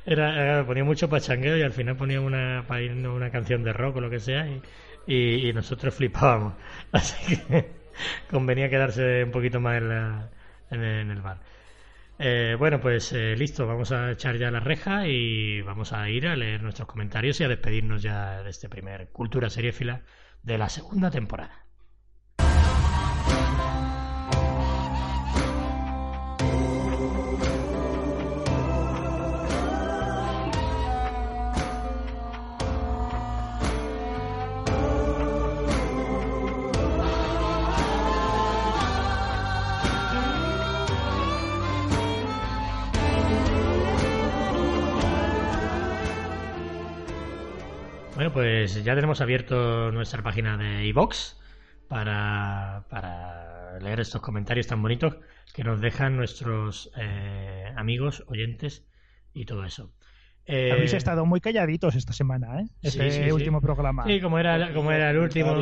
Era, 0.05 0.41
era- 0.41 0.65
ponía 0.65 0.83
mucho 0.83 1.09
pachangueo 1.09 1.57
y 1.57 1.61
al 1.61 1.71
final 1.71 1.95
ponían 1.95 2.23
una, 2.23 2.65
pa' 2.67 2.81
irnos 2.81 3.15
una 3.15 3.31
canción 3.31 3.63
de 3.63 3.73
rock 3.73 3.97
o 3.97 4.01
lo 4.01 4.09
que 4.09 4.19
sea 4.19 4.47
y, 4.47 4.61
y- 5.07 5.49
y 5.49 5.53
nosotros 5.53 5.93
flipábamos. 5.93 6.53
Así 6.91 7.35
que 7.37 7.71
convenía 8.29 8.69
quedarse 8.69 9.23
un 9.23 9.31
poquito 9.31 9.59
más 9.59 9.77
en, 9.77 9.89
la- 9.89 10.29
en 10.73 11.11
el, 11.11 11.21
bar. 11.21 11.39
Eh, 12.19 12.55
bueno, 12.57 12.79
pues 12.79 13.11
eh, 13.13 13.35
listo, 13.35 13.67
vamos 13.67 13.91
a 13.91 14.11
echar 14.11 14.37
ya 14.37 14.51
la 14.51 14.59
reja 14.59 15.07
y 15.07 15.61
vamos 15.61 15.93
a 15.93 16.09
ir 16.09 16.27
a 16.27 16.35
leer 16.35 16.61
nuestros 16.61 16.87
comentarios 16.87 17.39
y 17.39 17.43
a 17.43 17.47
despedirnos 17.47 18.01
ya 18.01 18.43
de 18.43 18.49
este 18.49 18.69
primer 18.69 19.09
Cultura 19.09 19.49
Seriéfila 19.49 20.01
de 20.43 20.57
la 20.57 20.69
segunda 20.69 21.09
temporada. 21.11 21.62
Pues 48.33 48.83
ya 48.83 48.95
tenemos 48.95 49.21
abierto 49.21 49.91
nuestra 49.91 50.23
página 50.23 50.57
de 50.57 50.85
iVox 50.87 51.39
para, 51.87 52.85
para 52.89 53.79
leer 53.79 53.99
estos 53.99 54.21
comentarios 54.21 54.67
tan 54.67 54.81
bonitos 54.81 55.17
que 55.53 55.63
nos 55.63 55.79
dejan 55.79 56.17
nuestros 56.17 56.91
eh, 56.97 57.71
amigos, 57.75 58.23
oyentes 58.27 58.85
y 59.33 59.45
todo 59.45 59.63
eso. 59.63 59.93
Eh, 60.45 60.71
Habéis 60.73 60.93
estado 60.93 61.25
muy 61.25 61.39
calladitos 61.39 61.95
esta 61.95 62.11
semana, 62.11 62.59
¿eh? 62.59 62.65
Este 62.81 63.11
sí, 63.11 63.23
sí. 63.23 63.31
último 63.31 63.61
programa. 63.61 64.05
Sí, 64.05 64.19
como 64.19 64.39
era, 64.39 64.73
como 64.73 64.91
era 64.91 65.11
el 65.11 65.17
último, 65.17 65.55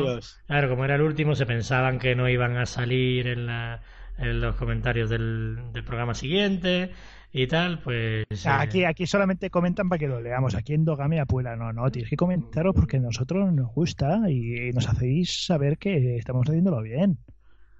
claro, 0.46 0.68
como 0.68 0.84
era 0.84 0.96
el 0.96 1.02
último, 1.02 1.36
se 1.36 1.46
pensaban 1.46 2.00
que 2.00 2.16
no 2.16 2.28
iban 2.28 2.56
a 2.56 2.66
salir 2.66 3.28
en, 3.28 3.46
la, 3.46 3.82
en 4.18 4.40
los 4.40 4.56
comentarios 4.56 5.08
del, 5.08 5.72
del 5.72 5.84
programa 5.84 6.14
siguiente 6.14 6.90
y 7.32 7.46
tal, 7.46 7.80
pues... 7.80 8.26
O 8.30 8.36
sea, 8.36 8.56
eh, 8.58 8.62
Aquí, 8.62 8.84
aquí 8.84 9.06
solamente 9.06 9.48
comentan 9.50 9.88
para 9.88 9.98
que 9.98 10.08
lo 10.08 10.20
leamos. 10.20 10.54
Aquí 10.54 10.74
en 10.74 10.84
Dogamia 10.84 11.24
Puebla, 11.26 11.56
no, 11.56 11.72
no, 11.72 11.90
tienes 11.90 12.10
que 12.10 12.16
comentaros 12.16 12.74
porque 12.74 12.98
a 12.98 13.00
nosotros 13.00 13.52
nos 13.52 13.72
gusta 13.72 14.30
y 14.30 14.70
nos 14.72 14.88
hacéis 14.88 15.46
saber 15.46 15.78
que 15.78 16.16
estamos 16.16 16.46
haciéndolo 16.48 16.82
bien. 16.82 17.18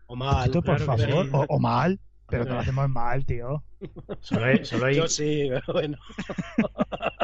O 0.07 0.17
mal. 0.17 0.47
Esto, 0.47 0.63
por 0.63 0.77
claro 0.77 0.97
favor, 0.99 1.25
sí. 1.27 1.31
o, 1.33 1.45
o 1.49 1.59
mal, 1.61 2.01
pero 2.29 2.45
que 2.45 2.51
lo 2.53 2.59
hacemos 2.61 2.89
mal, 2.89 3.25
tío. 3.27 3.63
Solo 4.21 4.47
hay, 4.47 4.65
solo 4.65 4.87
hay- 4.87 4.97
Yo 4.97 5.07
sí, 5.09 5.49
pero 5.51 5.73
bueno. 5.75 5.99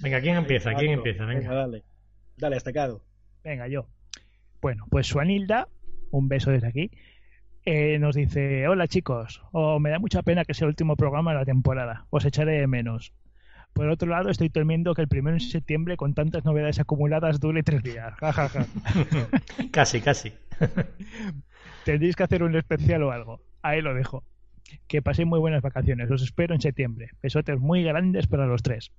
Venga, 0.00 0.20
¿quién 0.20 0.36
empieza? 0.36 0.74
¿Quién 0.74 0.92
empieza? 0.92 1.24
Venga. 1.24 1.54
dale. 1.54 1.82
Dale, 2.36 2.56
estacado. 2.56 3.02
Venga, 3.42 3.68
yo. 3.68 3.86
Bueno, 4.60 4.86
pues 4.90 5.06
Suanilda, 5.06 5.68
un 6.10 6.28
beso 6.28 6.50
desde 6.50 6.66
aquí, 6.66 6.90
eh, 7.64 7.98
nos 7.98 8.14
dice, 8.14 8.68
hola 8.68 8.88
chicos, 8.88 9.42
oh, 9.52 9.78
me 9.80 9.90
da 9.90 9.98
mucha 9.98 10.22
pena 10.22 10.44
que 10.44 10.54
sea 10.54 10.66
el 10.66 10.70
último 10.70 10.96
programa 10.96 11.32
de 11.32 11.38
la 11.38 11.44
temporada, 11.44 12.06
os 12.10 12.24
echaré 12.24 12.52
de 12.52 12.66
menos. 12.66 13.12
Por 13.72 13.88
otro 13.88 14.08
lado, 14.08 14.30
estoy 14.30 14.50
temiendo 14.50 14.94
que 14.94 15.02
el 15.02 15.08
primero 15.08 15.34
de 15.34 15.40
septiembre, 15.40 15.96
con 15.96 16.14
tantas 16.14 16.44
novedades 16.44 16.78
acumuladas, 16.78 17.40
dure 17.40 17.64
tres 17.64 17.82
días. 17.82 18.14
Ja, 18.20 18.32
ja, 18.32 18.48
ja. 18.48 18.66
casi, 19.72 20.00
casi. 20.00 20.32
Tendréis 21.84 22.14
que 22.14 22.22
hacer 22.22 22.44
un 22.44 22.54
especial 22.54 23.02
o 23.02 23.10
algo. 23.10 23.40
Ahí 23.62 23.82
lo 23.82 23.92
dejo. 23.92 24.22
Que 24.86 25.02
paséis 25.02 25.26
muy 25.26 25.40
buenas 25.40 25.60
vacaciones. 25.60 26.08
Os 26.08 26.22
espero 26.22 26.54
en 26.54 26.60
septiembre. 26.60 27.10
Besotes 27.20 27.58
muy 27.58 27.82
grandes 27.82 28.28
para 28.28 28.46
los 28.46 28.62
tres. 28.62 28.92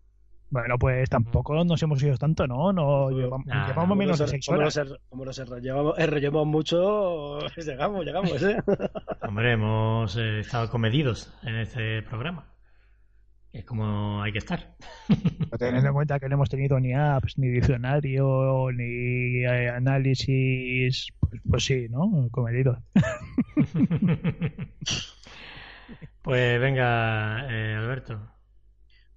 Bueno, 0.50 0.78
pues 0.78 1.10
tampoco 1.10 1.64
nos 1.64 1.82
hemos 1.82 2.02
ido 2.04 2.18
tanto, 2.18 2.48
¿no? 2.48 2.72
No 2.72 3.10
llevamos, 3.10 3.46
Nah, 3.48 3.68
llevamos 3.68 3.98
menos 3.98 4.20
de 4.20 4.26
Como 4.26 4.32
seis 4.32 4.50
horas. 4.50 4.76
Como 4.76 4.86
nos, 4.90 5.00
como 5.10 5.26
nos 5.26 5.40
enrollamos, 5.40 6.48
mucho, 6.48 7.40
llegamos, 7.58 8.06
llegamos, 8.06 8.44
¿eh? 8.44 8.58
Hombre, 9.28 9.54
hemos 9.54 10.16
eh, 10.18 10.40
estado 10.40 10.70
comedidos 10.70 11.34
en 11.44 11.56
este 11.56 12.02
programa. 12.04 12.46
Es 13.52 13.64
como 13.64 14.22
hay 14.22 14.34
que 14.34 14.40
estar. 14.40 14.76
Teniendo 15.58 15.88
en 15.88 15.94
cuenta 15.94 16.20
que 16.20 16.28
no 16.28 16.36
hemos 16.36 16.50
tenido 16.50 16.78
ni 16.80 16.94
apps, 16.94 17.38
ni 17.38 17.48
diccionario, 17.48 18.70
ni 18.74 19.46
eh, 19.46 19.70
análisis, 19.70 21.08
pues, 21.20 21.42
pues 21.50 21.64
sí, 21.64 21.88
¿no? 21.90 22.28
Comedido. 22.32 22.84
pues 26.22 26.60
venga, 26.60 27.48
eh, 27.50 27.76
Alberto. 27.76 28.35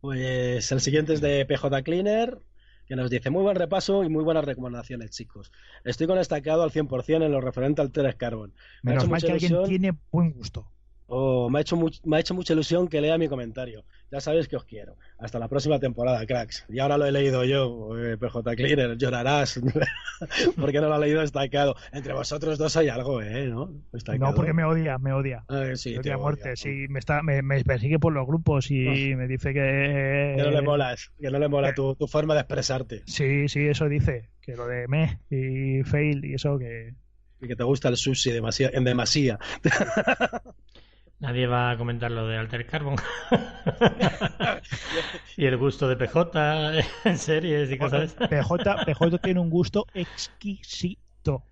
Pues 0.01 0.71
el 0.73 0.81
siguiente 0.81 1.15
es 1.15 1.21
de 1.21 1.45
PJ 1.45 1.83
Cleaner, 1.83 2.39
que 2.87 2.97
nos 2.97 3.11
dice 3.11 3.31
muy 3.31 3.43
buen 3.43 3.57
repaso 3.57 4.05
y 4.05 4.09
muy 4.09 4.25
buenas 4.25 4.45
recomendaciones, 4.45 5.11
chicos. 5.11 5.53
Estoy 5.85 6.07
con 6.07 6.19
destacado 6.19 6.63
al 6.63 6.71
100% 6.71 7.25
en 7.25 7.33
lo 7.33 7.41
referente 7.41 7.83
al 7.83 7.91
Teres 7.91 8.15
Carbon. 8.15 8.55
Me 8.83 8.93
Menos 8.93 9.09
mal 9.09 9.23
que 9.23 9.33
alguien 9.33 9.65
tiene 9.65 9.93
buen 10.11 10.33
gusto. 10.33 10.71
Oh, 11.11 11.49
me, 11.49 11.59
ha 11.59 11.63
hecho 11.63 11.75
much- 11.77 12.01
me 12.05 12.19
ha 12.19 12.21
hecho 12.21 12.35
mucha 12.35 12.53
ilusión 12.53 12.87
que 12.87 13.01
lea 13.01 13.17
mi 13.17 13.29
comentario. 13.29 13.83
Ya 14.11 14.21
sabéis 14.21 14.47
que 14.47 14.57
os 14.57 14.65
quiero. 14.65 14.97
Hasta 15.19 15.39
la 15.39 15.49
próxima 15.49 15.79
temporada, 15.79 16.25
cracks. 16.27 16.67
Y 16.69 16.79
ahora 16.81 16.99
lo 16.99 17.07
he 17.07 17.13
leído 17.13 17.45
yo, 17.45 17.99
eh, 17.99 18.17
PJ 18.19 18.55
Cleaner, 18.57 18.97
llorarás. 18.99 19.59
porque 20.61 20.81
no 20.81 20.89
lo 20.89 20.95
ha 20.95 20.99
leído 20.99 21.21
destacado. 21.23 21.77
Entre 21.93 22.13
vosotros 22.13 22.59
dos 22.59 22.77
hay 22.77 22.89
algo, 22.91 23.23
¿eh? 23.23 23.47
¿No? 23.47 23.73
No, 24.19 24.35
porque 24.35 24.53
me 24.53 24.65
odia, 24.65 24.99
me 24.99 25.13
odia. 25.15 25.45
Ah, 25.49 25.71
sí, 25.77 25.93
me 25.95 26.01
odia 26.01 26.13
a 26.13 26.17
odia. 26.17 26.23
muerte. 26.23 26.57
Sí, 26.57 26.87
me, 26.91 26.99
está, 26.99 27.23
me, 27.23 27.41
me 27.43 27.65
persigue 27.65 27.99
por 27.99 28.13
los 28.13 28.27
grupos 28.27 28.71
y 28.71 29.15
me 29.15 29.27
dice 29.27 29.55
que... 29.55 30.35
Que 30.37 30.43
no 30.43 30.51
le 30.51 30.63
molas, 30.63 31.11
que 31.19 31.31
no 31.31 31.39
le 31.39 31.49
mola 31.49 31.75
tu, 31.75 31.95
tu 31.95 32.07
forma 32.07 32.35
de 32.35 32.41
expresarte. 32.41 33.03
Sí, 33.07 33.49
sí, 33.49 33.67
eso 33.67 33.89
dice. 33.89 34.29
Que 34.43 34.57
lo 34.57 34.67
de 34.67 34.87
me 34.89 35.21
y 35.31 35.83
fail 35.85 36.25
y 36.25 36.35
eso 36.35 36.59
que... 36.59 36.95
Y 37.41 37.47
que 37.47 37.55
te 37.55 37.63
gusta 37.63 37.89
el 37.89 37.97
sushi 37.97 38.33
demasiado, 38.33 38.75
en 38.77 38.83
demasía. 38.85 39.39
Nadie 41.21 41.47
va 41.49 41.71
a 41.71 41.77
comentar 41.77 42.11
lo 42.11 42.27
de 42.29 42.37
Alter 42.37 42.67
Carbon. 42.67 42.97
y 45.37 45.47
el 45.47 45.57
gusto 45.57 45.89
de 45.89 45.97
PJ 45.97 46.81
en 47.05 47.19
series 47.19 47.71
y 47.71 47.79
cosas. 47.79 48.15
PJ, 48.15 48.85
PJ 48.85 49.19
tiene 49.19 49.41
un 49.41 49.51
gusto 49.51 49.87
exquisito. 49.95 51.45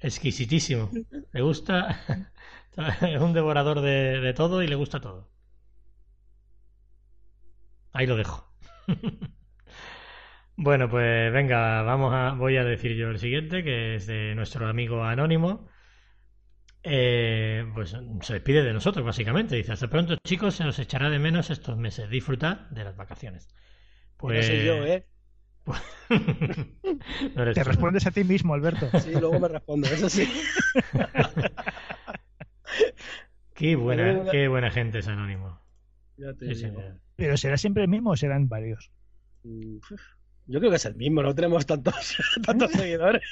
Exquisitísimo. 0.00 0.90
Le 1.32 1.40
gusta. 1.40 2.00
Es 3.00 3.22
un 3.22 3.32
devorador 3.32 3.80
de, 3.80 4.20
de 4.20 4.34
todo 4.34 4.62
y 4.62 4.68
le 4.68 4.74
gusta 4.74 5.00
todo. 5.00 5.30
Ahí 7.92 8.06
lo 8.06 8.16
dejo. 8.16 8.48
Bueno, 10.56 10.88
pues 10.88 11.32
venga, 11.32 11.82
vamos 11.82 12.12
a, 12.14 12.32
voy 12.32 12.56
a 12.56 12.64
decir 12.64 12.96
yo 12.96 13.10
el 13.10 13.18
siguiente, 13.18 13.62
que 13.62 13.96
es 13.96 14.06
de 14.06 14.34
nuestro 14.34 14.68
amigo 14.68 15.04
Anónimo. 15.04 15.68
Eh, 16.88 17.64
pues 17.74 17.96
se 18.22 18.32
despide 18.34 18.62
de 18.62 18.72
nosotros, 18.72 19.04
básicamente. 19.04 19.56
Dice, 19.56 19.72
hasta 19.72 19.88
pronto, 19.88 20.16
chicos, 20.24 20.54
se 20.54 20.64
os 20.64 20.78
echará 20.78 21.10
de 21.10 21.18
menos 21.18 21.50
estos 21.50 21.76
meses. 21.76 22.08
Disfrutad 22.08 22.60
de 22.70 22.84
las 22.84 22.96
vacaciones. 22.96 23.48
Pues... 24.16 24.36
No 24.48 24.54
soy 24.54 24.64
yo, 24.64 24.86
¿eh? 24.86 25.06
No 27.34 27.44
Te 27.52 27.54
tú. 27.54 27.64
respondes 27.68 28.06
a 28.06 28.12
ti 28.12 28.22
mismo, 28.22 28.54
Alberto. 28.54 28.88
Sí, 29.00 29.10
luego 29.12 29.40
me 29.40 29.48
respondo, 29.48 29.88
eso 29.88 30.08
sí. 30.08 30.28
Qué 33.54 33.74
buena, 33.74 34.30
qué 34.30 34.48
buena 34.48 34.70
gente 34.70 34.98
es 34.98 35.08
Anónimo. 35.08 35.58
Ya 36.18 36.32
te 36.34 36.54
Sí, 36.54 36.66
digo. 36.66 36.78
señor. 36.80 37.00
Pero 37.16 37.36
será 37.36 37.56
siempre 37.56 37.82
el 37.84 37.88
mismo 37.88 38.10
o 38.10 38.16
serán 38.16 38.48
varios. 38.48 38.90
Mm, 39.44 39.78
Yo 40.48 40.60
creo 40.60 40.70
que 40.70 40.76
es 40.76 40.84
el 40.86 40.94
mismo, 40.94 41.22
no 41.22 41.34
tenemos 41.34 41.66
tantos, 41.66 42.16
tantos 42.46 42.70
seguidores. 42.72 43.22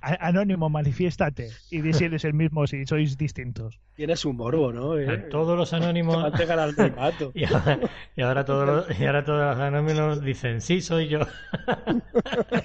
Anónimo, 0.00 0.68
manifiéstate 0.68 1.48
y 1.70 1.80
di 1.80 1.94
si 1.94 2.04
eres 2.04 2.24
el 2.26 2.34
mismo 2.34 2.60
o 2.62 2.66
si 2.66 2.84
sois 2.84 3.16
distintos. 3.16 3.80
Tiene 3.94 4.14
su 4.16 4.32
morbo, 4.34 4.72
¿no? 4.72 4.98
¿Eh? 4.98 5.28
Todos 5.30 5.56
los 5.56 5.72
anónimos 5.72 6.16
y 7.34 7.44
ahora, 7.44 7.78
y 8.14 8.20
ahora 8.22 8.44
todos 8.44 8.66
los, 8.88 9.00
y 9.00 9.06
ahora 9.06 9.24
todos 9.24 9.56
los 9.56 9.58
anónimos 9.64 10.22
dicen 10.22 10.60
sí 10.60 10.82
soy 10.82 11.08
yo. 11.08 11.20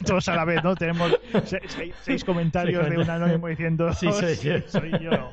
Todos 0.06 0.28
a 0.28 0.36
la 0.36 0.44
vez, 0.46 0.62
¿no? 0.64 0.76
Tenemos 0.76 1.18
se- 1.46 1.62
seis, 1.68 1.96
seis 2.02 2.24
comentarios 2.26 2.84
Sí, 2.86 2.92
de 2.92 2.98
un 2.98 3.10
anónimo 3.10 3.48
diciendo 3.48 3.94
Sí, 3.94 4.12
soy 4.12 4.36
yo". 4.36 4.54
soy 4.68 4.92
yo. 5.00 5.32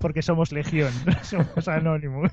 Porque 0.00 0.20
somos 0.22 0.52
legión, 0.52 0.92
somos 1.22 1.66
anónimos. 1.68 2.30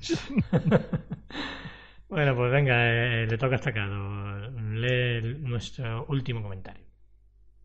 Bueno, 2.14 2.36
pues 2.36 2.52
venga, 2.52 2.76
eh, 3.24 3.26
le 3.26 3.38
toca 3.40 3.56
a 3.56 3.58
Estacado. 3.58 4.50
Lee 4.52 5.18
el- 5.18 5.44
nuestro 5.44 6.06
último 6.10 6.44
comentario. 6.44 6.84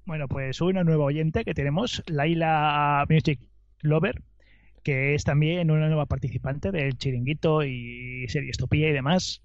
Bueno, 0.06 0.26
pues 0.26 0.62
una 0.62 0.84
nueva 0.84 1.04
oyente 1.04 1.44
que 1.44 1.52
tenemos, 1.52 2.02
Laila 2.06 3.04
Music 3.10 3.40
Lover, 3.82 4.22
que 4.82 5.14
es 5.14 5.24
también 5.24 5.70
una 5.70 5.88
nueva 5.88 6.06
participante 6.06 6.70
del 6.70 6.96
Chiringuito 6.96 7.62
y 7.62 8.24
Seriestopía 8.28 8.88
y 8.88 8.92
demás, 8.92 9.42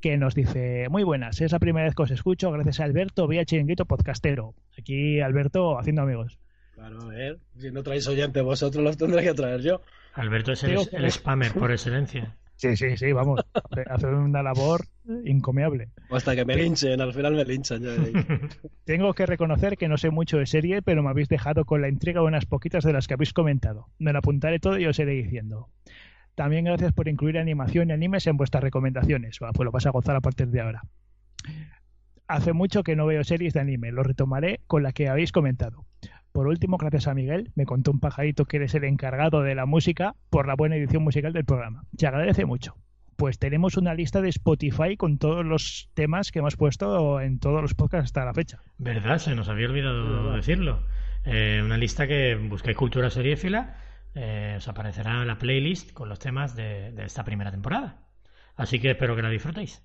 que 0.00 0.16
nos 0.18 0.36
dice, 0.36 0.86
muy 0.88 1.02
buenas, 1.02 1.40
es 1.40 1.50
la 1.50 1.58
primera 1.58 1.86
vez 1.86 1.96
que 1.96 2.02
os 2.04 2.10
escucho, 2.12 2.52
gracias 2.52 2.78
a 2.78 2.84
Alberto, 2.84 3.26
vía 3.26 3.44
Chiringuito 3.44 3.86
Podcastero. 3.86 4.54
Aquí 4.78 5.20
Alberto 5.20 5.80
haciendo 5.80 6.02
amigos. 6.02 6.38
Claro, 6.74 7.02
a 7.02 7.06
ver, 7.08 7.38
si 7.58 7.72
no 7.72 7.82
traéis 7.82 8.06
oyentes 8.06 8.42
vosotros 8.42 8.84
los 8.84 8.96
tendré 8.96 9.22
que 9.24 9.34
traer 9.34 9.62
yo. 9.62 9.80
Alberto 10.12 10.52
es 10.52 10.62
el, 10.62 10.78
el 10.92 11.10
spammer 11.10 11.52
por 11.54 11.72
excelencia. 11.72 12.36
Sí, 12.64 12.76
sí, 12.76 12.96
sí, 12.96 13.12
vamos, 13.12 13.40
hace- 13.70 13.84
hace 13.90 14.06
una 14.06 14.42
labor 14.42 14.86
encomiable. 15.24 15.90
O 16.08 16.16
hasta 16.16 16.34
que 16.34 16.44
me 16.46 16.56
linchen, 16.56 16.98
al 17.00 17.12
final 17.12 17.34
me 17.34 17.44
linchan. 17.44 17.82
Ya. 17.82 17.90
Tengo 18.84 19.12
que 19.12 19.26
reconocer 19.26 19.76
que 19.76 19.86
no 19.88 19.98
sé 19.98 20.08
mucho 20.10 20.38
de 20.38 20.46
serie, 20.46 20.80
pero 20.80 21.02
me 21.02 21.10
habéis 21.10 21.28
dejado 21.28 21.64
con 21.66 21.82
la 21.82 21.88
intriga 21.88 22.22
unas 22.22 22.46
poquitas 22.46 22.82
de 22.84 22.92
las 22.94 23.06
que 23.06 23.14
habéis 23.14 23.32
comentado. 23.34 23.88
Me 23.98 24.12
lo 24.12 24.18
apuntaré 24.20 24.60
todo 24.60 24.78
y 24.78 24.86
os 24.86 24.98
iré 24.98 25.12
diciendo. 25.12 25.68
También 26.34 26.64
gracias 26.64 26.92
por 26.92 27.06
incluir 27.08 27.38
animación 27.38 27.90
y 27.90 27.92
animes 27.92 28.26
en 28.26 28.36
vuestras 28.38 28.62
recomendaciones. 28.64 29.38
Va, 29.42 29.52
pues 29.52 29.64
lo 29.66 29.70
vas 29.70 29.86
a 29.86 29.90
gozar 29.90 30.16
a 30.16 30.20
partir 30.20 30.48
de 30.48 30.60
ahora. 30.62 30.82
Hace 32.26 32.52
mucho 32.54 32.82
que 32.82 32.96
no 32.96 33.04
veo 33.06 33.22
series 33.24 33.52
de 33.52 33.60
anime, 33.60 33.92
lo 33.92 34.02
retomaré 34.02 34.60
con 34.66 34.82
la 34.82 34.92
que 34.92 35.08
habéis 35.08 35.30
comentado. 35.32 35.84
Por 36.34 36.48
último, 36.48 36.78
gracias 36.78 37.06
a 37.06 37.14
Miguel, 37.14 37.52
me 37.54 37.64
contó 37.64 37.92
un 37.92 38.00
pajarito 38.00 38.44
que 38.44 38.56
eres 38.56 38.74
el 38.74 38.82
encargado 38.82 39.42
de 39.42 39.54
la 39.54 39.66
música 39.66 40.16
por 40.30 40.48
la 40.48 40.56
buena 40.56 40.74
edición 40.74 41.04
musical 41.04 41.32
del 41.32 41.44
programa. 41.44 41.84
Se 41.96 42.08
agradece 42.08 42.44
mucho. 42.44 42.74
Pues 43.14 43.38
tenemos 43.38 43.76
una 43.76 43.94
lista 43.94 44.20
de 44.20 44.30
Spotify 44.30 44.96
con 44.96 45.18
todos 45.18 45.46
los 45.46 45.88
temas 45.94 46.32
que 46.32 46.40
hemos 46.40 46.56
puesto 46.56 47.20
en 47.20 47.38
todos 47.38 47.62
los 47.62 47.74
podcasts 47.74 48.06
hasta 48.06 48.24
la 48.24 48.34
fecha. 48.34 48.60
¿Verdad? 48.78 49.18
Se 49.18 49.36
nos 49.36 49.48
había 49.48 49.68
olvidado 49.68 50.24
Verdad. 50.24 50.34
decirlo. 50.34 50.82
Eh, 51.24 51.62
una 51.64 51.78
lista 51.78 52.08
que 52.08 52.34
buscáis 52.34 52.76
cultura 52.76 53.10
seriéfila, 53.10 53.76
eh, 54.16 54.54
os 54.56 54.66
aparecerá 54.66 55.24
la 55.24 55.38
playlist 55.38 55.92
con 55.92 56.08
los 56.08 56.18
temas 56.18 56.56
de, 56.56 56.90
de 56.90 57.04
esta 57.04 57.22
primera 57.22 57.52
temporada. 57.52 58.00
Así 58.56 58.80
que 58.80 58.90
espero 58.90 59.14
que 59.14 59.22
la 59.22 59.30
disfrutéis. 59.30 59.84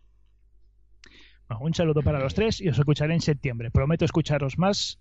Bueno, 1.48 1.64
un 1.64 1.76
saludo 1.76 2.02
para 2.02 2.20
los 2.20 2.34
tres 2.34 2.60
y 2.60 2.70
os 2.70 2.80
escucharé 2.80 3.14
en 3.14 3.22
septiembre. 3.22 3.70
Prometo 3.70 4.04
escucharos 4.06 4.58
más 4.58 5.00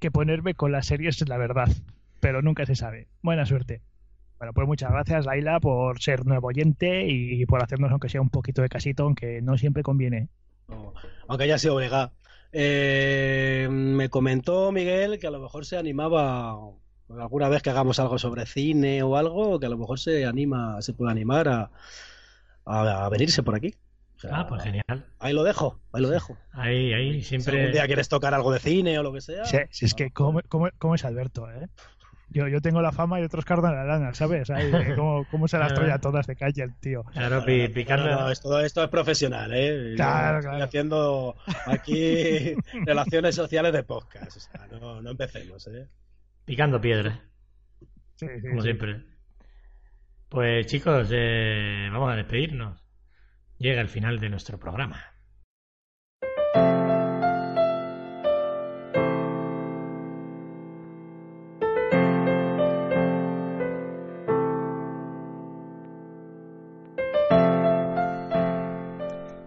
que 0.00 0.10
ponerme 0.10 0.54
con 0.54 0.72
las 0.72 0.86
series, 0.86 1.26
la 1.28 1.38
verdad. 1.38 1.68
Pero 2.18 2.42
nunca 2.42 2.66
se 2.66 2.74
sabe. 2.74 3.06
Buena 3.22 3.46
suerte. 3.46 3.82
Bueno, 4.38 4.52
pues 4.54 4.66
muchas 4.66 4.90
gracias, 4.90 5.26
Laila, 5.26 5.60
por 5.60 6.00
ser 6.00 6.26
nuevo 6.26 6.48
oyente 6.48 7.06
y 7.06 7.44
por 7.46 7.62
hacernos, 7.62 7.90
aunque 7.90 8.08
sea 8.08 8.22
un 8.22 8.30
poquito 8.30 8.62
de 8.62 8.70
casito, 8.70 9.04
aunque 9.04 9.42
no 9.42 9.58
siempre 9.58 9.82
conviene. 9.82 10.28
No, 10.68 10.94
aunque 11.28 11.44
haya 11.44 11.58
sido 11.58 11.76
obligado. 11.76 12.12
Eh, 12.52 13.68
me 13.70 14.08
comentó 14.08 14.72
Miguel 14.72 15.18
que 15.18 15.26
a 15.26 15.30
lo 15.30 15.40
mejor 15.40 15.66
se 15.66 15.76
animaba 15.76 16.58
alguna 17.10 17.48
vez 17.48 17.62
que 17.62 17.70
hagamos 17.70 18.00
algo 18.00 18.18
sobre 18.18 18.46
cine 18.46 19.02
o 19.02 19.16
algo, 19.16 19.60
que 19.60 19.66
a 19.66 19.68
lo 19.70 19.78
mejor 19.78 19.98
se 19.98 20.24
anima, 20.24 20.80
se 20.80 20.94
puede 20.94 21.12
animar 21.12 21.48
a, 21.48 21.70
a 22.64 23.08
venirse 23.10 23.42
por 23.42 23.54
aquí. 23.54 23.74
O 24.20 24.28
sea, 24.28 24.40
Ah, 24.40 24.46
pues 24.46 24.62
genial. 24.62 25.06
Ahí 25.18 25.32
lo 25.32 25.42
dejo, 25.44 25.80
ahí 25.94 26.02
lo 26.02 26.10
dejo. 26.10 26.36
Ahí, 26.52 26.92
ahí, 26.92 27.22
Si 27.22 27.36
algún 27.36 27.44
siempre. 27.44 27.72
día 27.72 27.86
quieres 27.86 28.10
tocar 28.10 28.34
algo 28.34 28.52
de 28.52 28.58
cine 28.58 28.98
o 28.98 29.02
lo 29.02 29.14
que 29.14 29.22
sea. 29.22 29.46
Sí, 29.46 29.56
si 29.70 29.86
es 29.86 29.94
que, 29.94 30.10
¿cómo, 30.10 30.40
cómo, 30.48 30.68
cómo 30.78 30.94
es 30.94 31.04
Alberto, 31.06 31.50
eh? 31.50 31.68
Yo, 32.28 32.46
yo 32.46 32.60
tengo 32.60 32.80
la 32.82 32.92
fama 32.92 33.18
y 33.18 33.24
otros 33.24 33.44
cardan 33.46 33.74
la 33.74 33.82
lana, 33.84 34.12
¿sabes? 34.14 34.50
Ahí, 34.50 34.70
¿cómo, 34.94 35.24
¿Cómo 35.30 35.48
se 35.48 35.58
las 35.58 35.72
trae 35.74 35.90
a 35.90 35.98
todas 36.00 36.26
de 36.26 36.36
calle 36.36 36.62
el 36.62 36.78
tío? 36.78 37.02
Claro, 37.04 37.44
pi- 37.44 37.68
picando. 37.68 38.08
No, 38.10 38.20
no, 38.20 38.30
esto, 38.30 38.60
esto 38.60 38.84
es 38.84 38.90
profesional, 38.90 39.50
¿eh? 39.54 39.94
Claro, 39.96 40.38
estoy 40.38 40.50
claro. 40.50 40.64
haciendo 40.64 41.36
aquí 41.66 42.54
relaciones 42.86 43.34
sociales 43.34 43.72
de 43.72 43.82
podcast. 43.84 44.36
O 44.36 44.40
sea, 44.40 44.66
no, 44.78 45.00
no 45.02 45.10
empecemos, 45.10 45.66
¿eh? 45.68 45.88
Picando 46.44 46.78
piedra, 46.80 47.20
Sí, 48.16 48.26
sí, 48.40 48.48
como 48.48 48.60
sí. 48.60 48.66
siempre. 48.68 49.02
Pues 50.28 50.66
chicos, 50.66 51.08
eh, 51.10 51.88
vamos 51.90 52.12
a 52.12 52.16
despedirnos. 52.16 52.79
Llega 53.60 53.80
el 53.80 53.88
final 53.88 54.18
de 54.18 54.28
nuestro 54.28 54.58
programa. 54.58 55.04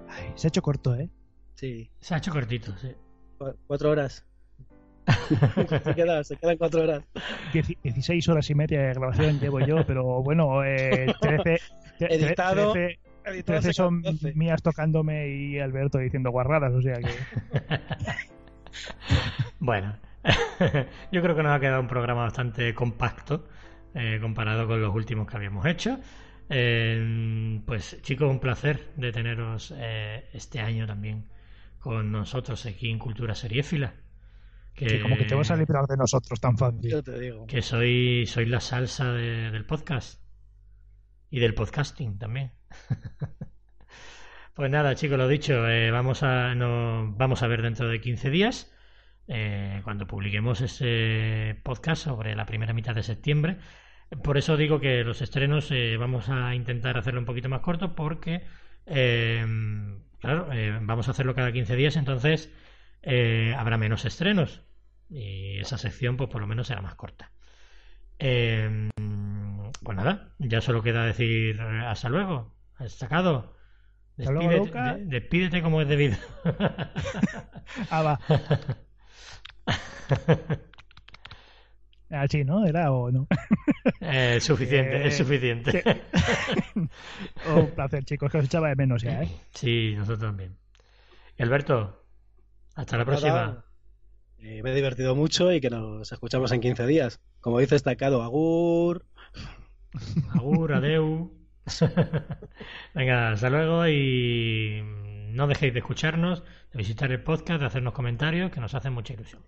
Ay, 0.10 0.32
se 0.36 0.48
ha 0.48 0.50
hecho 0.50 0.62
corto, 0.62 0.96
¿eh? 0.96 1.10
Sí. 1.56 1.90
Se 2.00 2.14
ha 2.14 2.18
hecho 2.18 2.32
cortito, 2.32 2.76
sí. 2.78 2.90
Cu- 3.38 3.56
Cuatro 3.68 3.92
horas. 3.92 4.26
se, 5.84 5.96
queda, 5.96 6.24
se 6.24 6.38
quedan 6.38 6.58
cuatro 6.58 6.84
horas. 6.84 7.04
Dieci- 7.52 7.78
16 7.84 8.30
horas 8.30 8.50
y 8.50 8.56
media 8.56 8.82
de 8.82 8.94
grabación 8.94 9.40
llevo 9.40 9.60
yo, 9.60 9.86
pero 9.86 10.22
bueno, 10.24 10.64
eh, 10.64 11.14
13, 11.20 11.44
tre- 11.44 11.60
tre- 12.00 12.08
Editado. 12.12 12.72
13 12.74 12.86
Editado 12.86 13.03
13 13.24 13.62
se 13.62 13.74
son 13.74 14.04
mías 14.36 14.62
tocándome 14.62 15.30
y 15.30 15.60
Alberto 15.60 15.98
diciendo 15.98 16.32
guarradas, 16.32 16.74
o 16.74 16.82
sea 16.82 16.96
que... 16.96 17.10
Bueno, 19.60 19.96
yo 21.12 21.22
creo 21.22 21.36
que 21.36 21.44
nos 21.44 21.56
ha 21.56 21.60
quedado 21.60 21.82
un 21.82 21.88
programa 21.88 22.24
bastante 22.24 22.74
compacto 22.74 23.48
eh, 23.94 24.18
comparado 24.22 24.68
con 24.68 24.82
los 24.82 24.94
últimos 24.94 25.28
que 25.28 25.38
habíamos 25.38 25.66
hecho. 25.66 26.00
Eh, 26.50 27.62
pues 27.66 28.02
chicos, 28.02 28.30
un 28.30 28.40
placer 28.40 28.92
de 28.98 29.12
teneros 29.12 29.74
eh, 29.78 30.28
este 30.34 30.60
año 30.60 30.86
también 30.86 31.30
con 31.80 32.12
nosotros 32.12 32.66
aquí 32.66 32.90
en 32.90 33.00
Cultura 33.00 33.36
Seriéfila. 33.36 33.94
Que, 34.74 34.90
Sí, 34.90 35.00
como 35.00 35.16
que 35.18 35.26
te 35.26 35.36
vas 35.36 35.52
a 35.52 35.56
librar 35.56 35.86
de 35.86 35.98
nosotros 35.98 36.40
tan 36.40 36.58
fácil. 36.58 36.90
Yo 36.90 37.04
te 37.04 37.20
digo. 37.20 37.46
que 37.46 37.62
soy, 37.62 38.26
soy 38.26 38.48
la 38.48 38.60
salsa 38.60 39.12
de- 39.14 39.52
del 39.52 39.66
podcast 39.66 40.20
y 41.30 41.40
del 41.40 41.54
podcasting 41.54 42.18
también. 42.18 42.52
pues 44.54 44.72
nada, 44.72 44.96
chicos, 44.96 45.18
lo 45.18 45.28
dicho, 45.28 45.68
eh, 45.68 45.92
vamos, 45.92 46.24
a, 46.24 46.56
nos 46.56 47.16
vamos 47.18 47.44
a 47.44 47.48
ver 47.48 47.62
dentro 47.62 47.88
de 47.88 48.02
15 48.02 48.30
días, 48.30 48.74
eh, 49.28 49.82
cuando 49.84 50.06
publiquemos 50.06 50.60
ese 50.62 51.58
podcast 51.64 52.04
sobre 52.04 52.36
la 52.36 52.46
primera 52.46 52.74
mitad 52.74 52.94
de 52.94 53.04
septiembre. 53.04 53.58
Por 54.24 54.38
eso 54.38 54.58
digo 54.58 54.80
que 54.80 55.04
los 55.04 55.22
estrenos 55.22 55.72
eh, 55.72 55.98
vamos 55.98 56.30
a 56.30 56.54
intentar 56.56 56.98
hacerlo 56.98 57.20
un 57.22 57.26
poquito 57.26 57.50
más 57.50 57.62
corto 57.62 57.96
porque, 57.96 58.44
eh, 58.86 59.46
claro, 60.20 60.50
vamos 60.82 61.08
a 61.08 61.12
hacerlo 61.12 61.34
cada 61.36 61.52
15 61.52 61.76
días, 61.76 61.96
entonces 61.96 62.52
habrá 63.58 63.78
menos 63.78 64.06
estrenos 64.06 64.62
y 65.10 65.60
esa 65.60 65.78
sección 65.78 66.16
pues 66.18 66.30
por 66.30 66.42
lo 66.42 66.48
menos 66.48 66.68
será 66.68 66.82
más 66.82 66.96
corta. 66.96 67.32
Pues 69.84 69.98
nada, 69.98 70.30
ya 70.38 70.62
solo 70.62 70.82
queda 70.84 71.06
decir 71.06 71.60
hasta 71.60 72.10
luego, 72.10 72.54
destacado. 72.84 73.56
Hasta 74.20 74.32
luego, 74.32 74.50
Despídete, 74.50 74.68
Luca. 74.68 74.96
de- 74.96 75.06
despídete 75.06 75.62
como 75.62 75.82
es 75.82 75.88
debido. 75.88 76.18
Ah, 77.90 78.02
va. 78.04 78.20
Así, 82.10 82.44
¿no? 82.44 82.66
¿Era 82.66 82.92
o 82.92 83.12
no? 83.12 83.28
Eh, 84.00 84.40
suficiente, 84.40 84.98
Eh, 84.98 85.08
es 85.08 85.18
suficiente. 85.18 85.84
Oh, 87.50 87.62
un 87.62 87.72
placer, 87.72 88.04
chicos, 88.06 88.32
que 88.32 88.38
os 88.38 88.46
echaba 88.46 88.70
de 88.70 88.76
menos 88.76 89.02
ya, 89.02 89.24
¿eh? 89.24 89.30
Sí, 89.54 89.94
nosotros 89.96 90.20
también. 90.20 90.56
Y 91.38 91.44
Alberto, 91.44 92.04
hasta 92.76 92.98
la 92.98 93.06
próxima. 93.06 93.66
eh, 94.40 94.62
me 94.64 94.72
he 94.72 94.76
divertido 94.76 95.16
mucho 95.16 95.52
y 95.52 95.60
que 95.62 95.70
nos 95.70 96.12
escuchamos 96.12 96.52
en 96.52 96.62
15 96.62 96.86
días. 96.86 97.20
Como 97.42 97.60
dice 97.60 97.76
Estacado, 97.76 98.22
Agur. 98.22 99.06
Agur, 100.34 100.74
adeu. 100.74 101.32
Venga, 102.94 103.32
hasta 103.32 103.50
luego 103.50 103.88
y 103.88 104.82
no 105.32 105.48
dejéis 105.48 105.74
de 105.74 105.80
escucharnos, 105.80 106.44
de 106.72 106.78
visitar 106.78 107.12
el 107.12 107.24
podcast, 107.24 107.60
de 107.62 107.68
hacernos 107.68 107.94
comentarios, 107.94 108.52
que 108.52 108.60
nos 108.60 108.74
hacen 108.76 108.94
mucha 108.94 109.14
ilusión. 109.14 109.44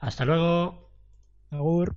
Hasta 0.00 0.24
luego. 0.26 0.92
Agur. 1.50 1.96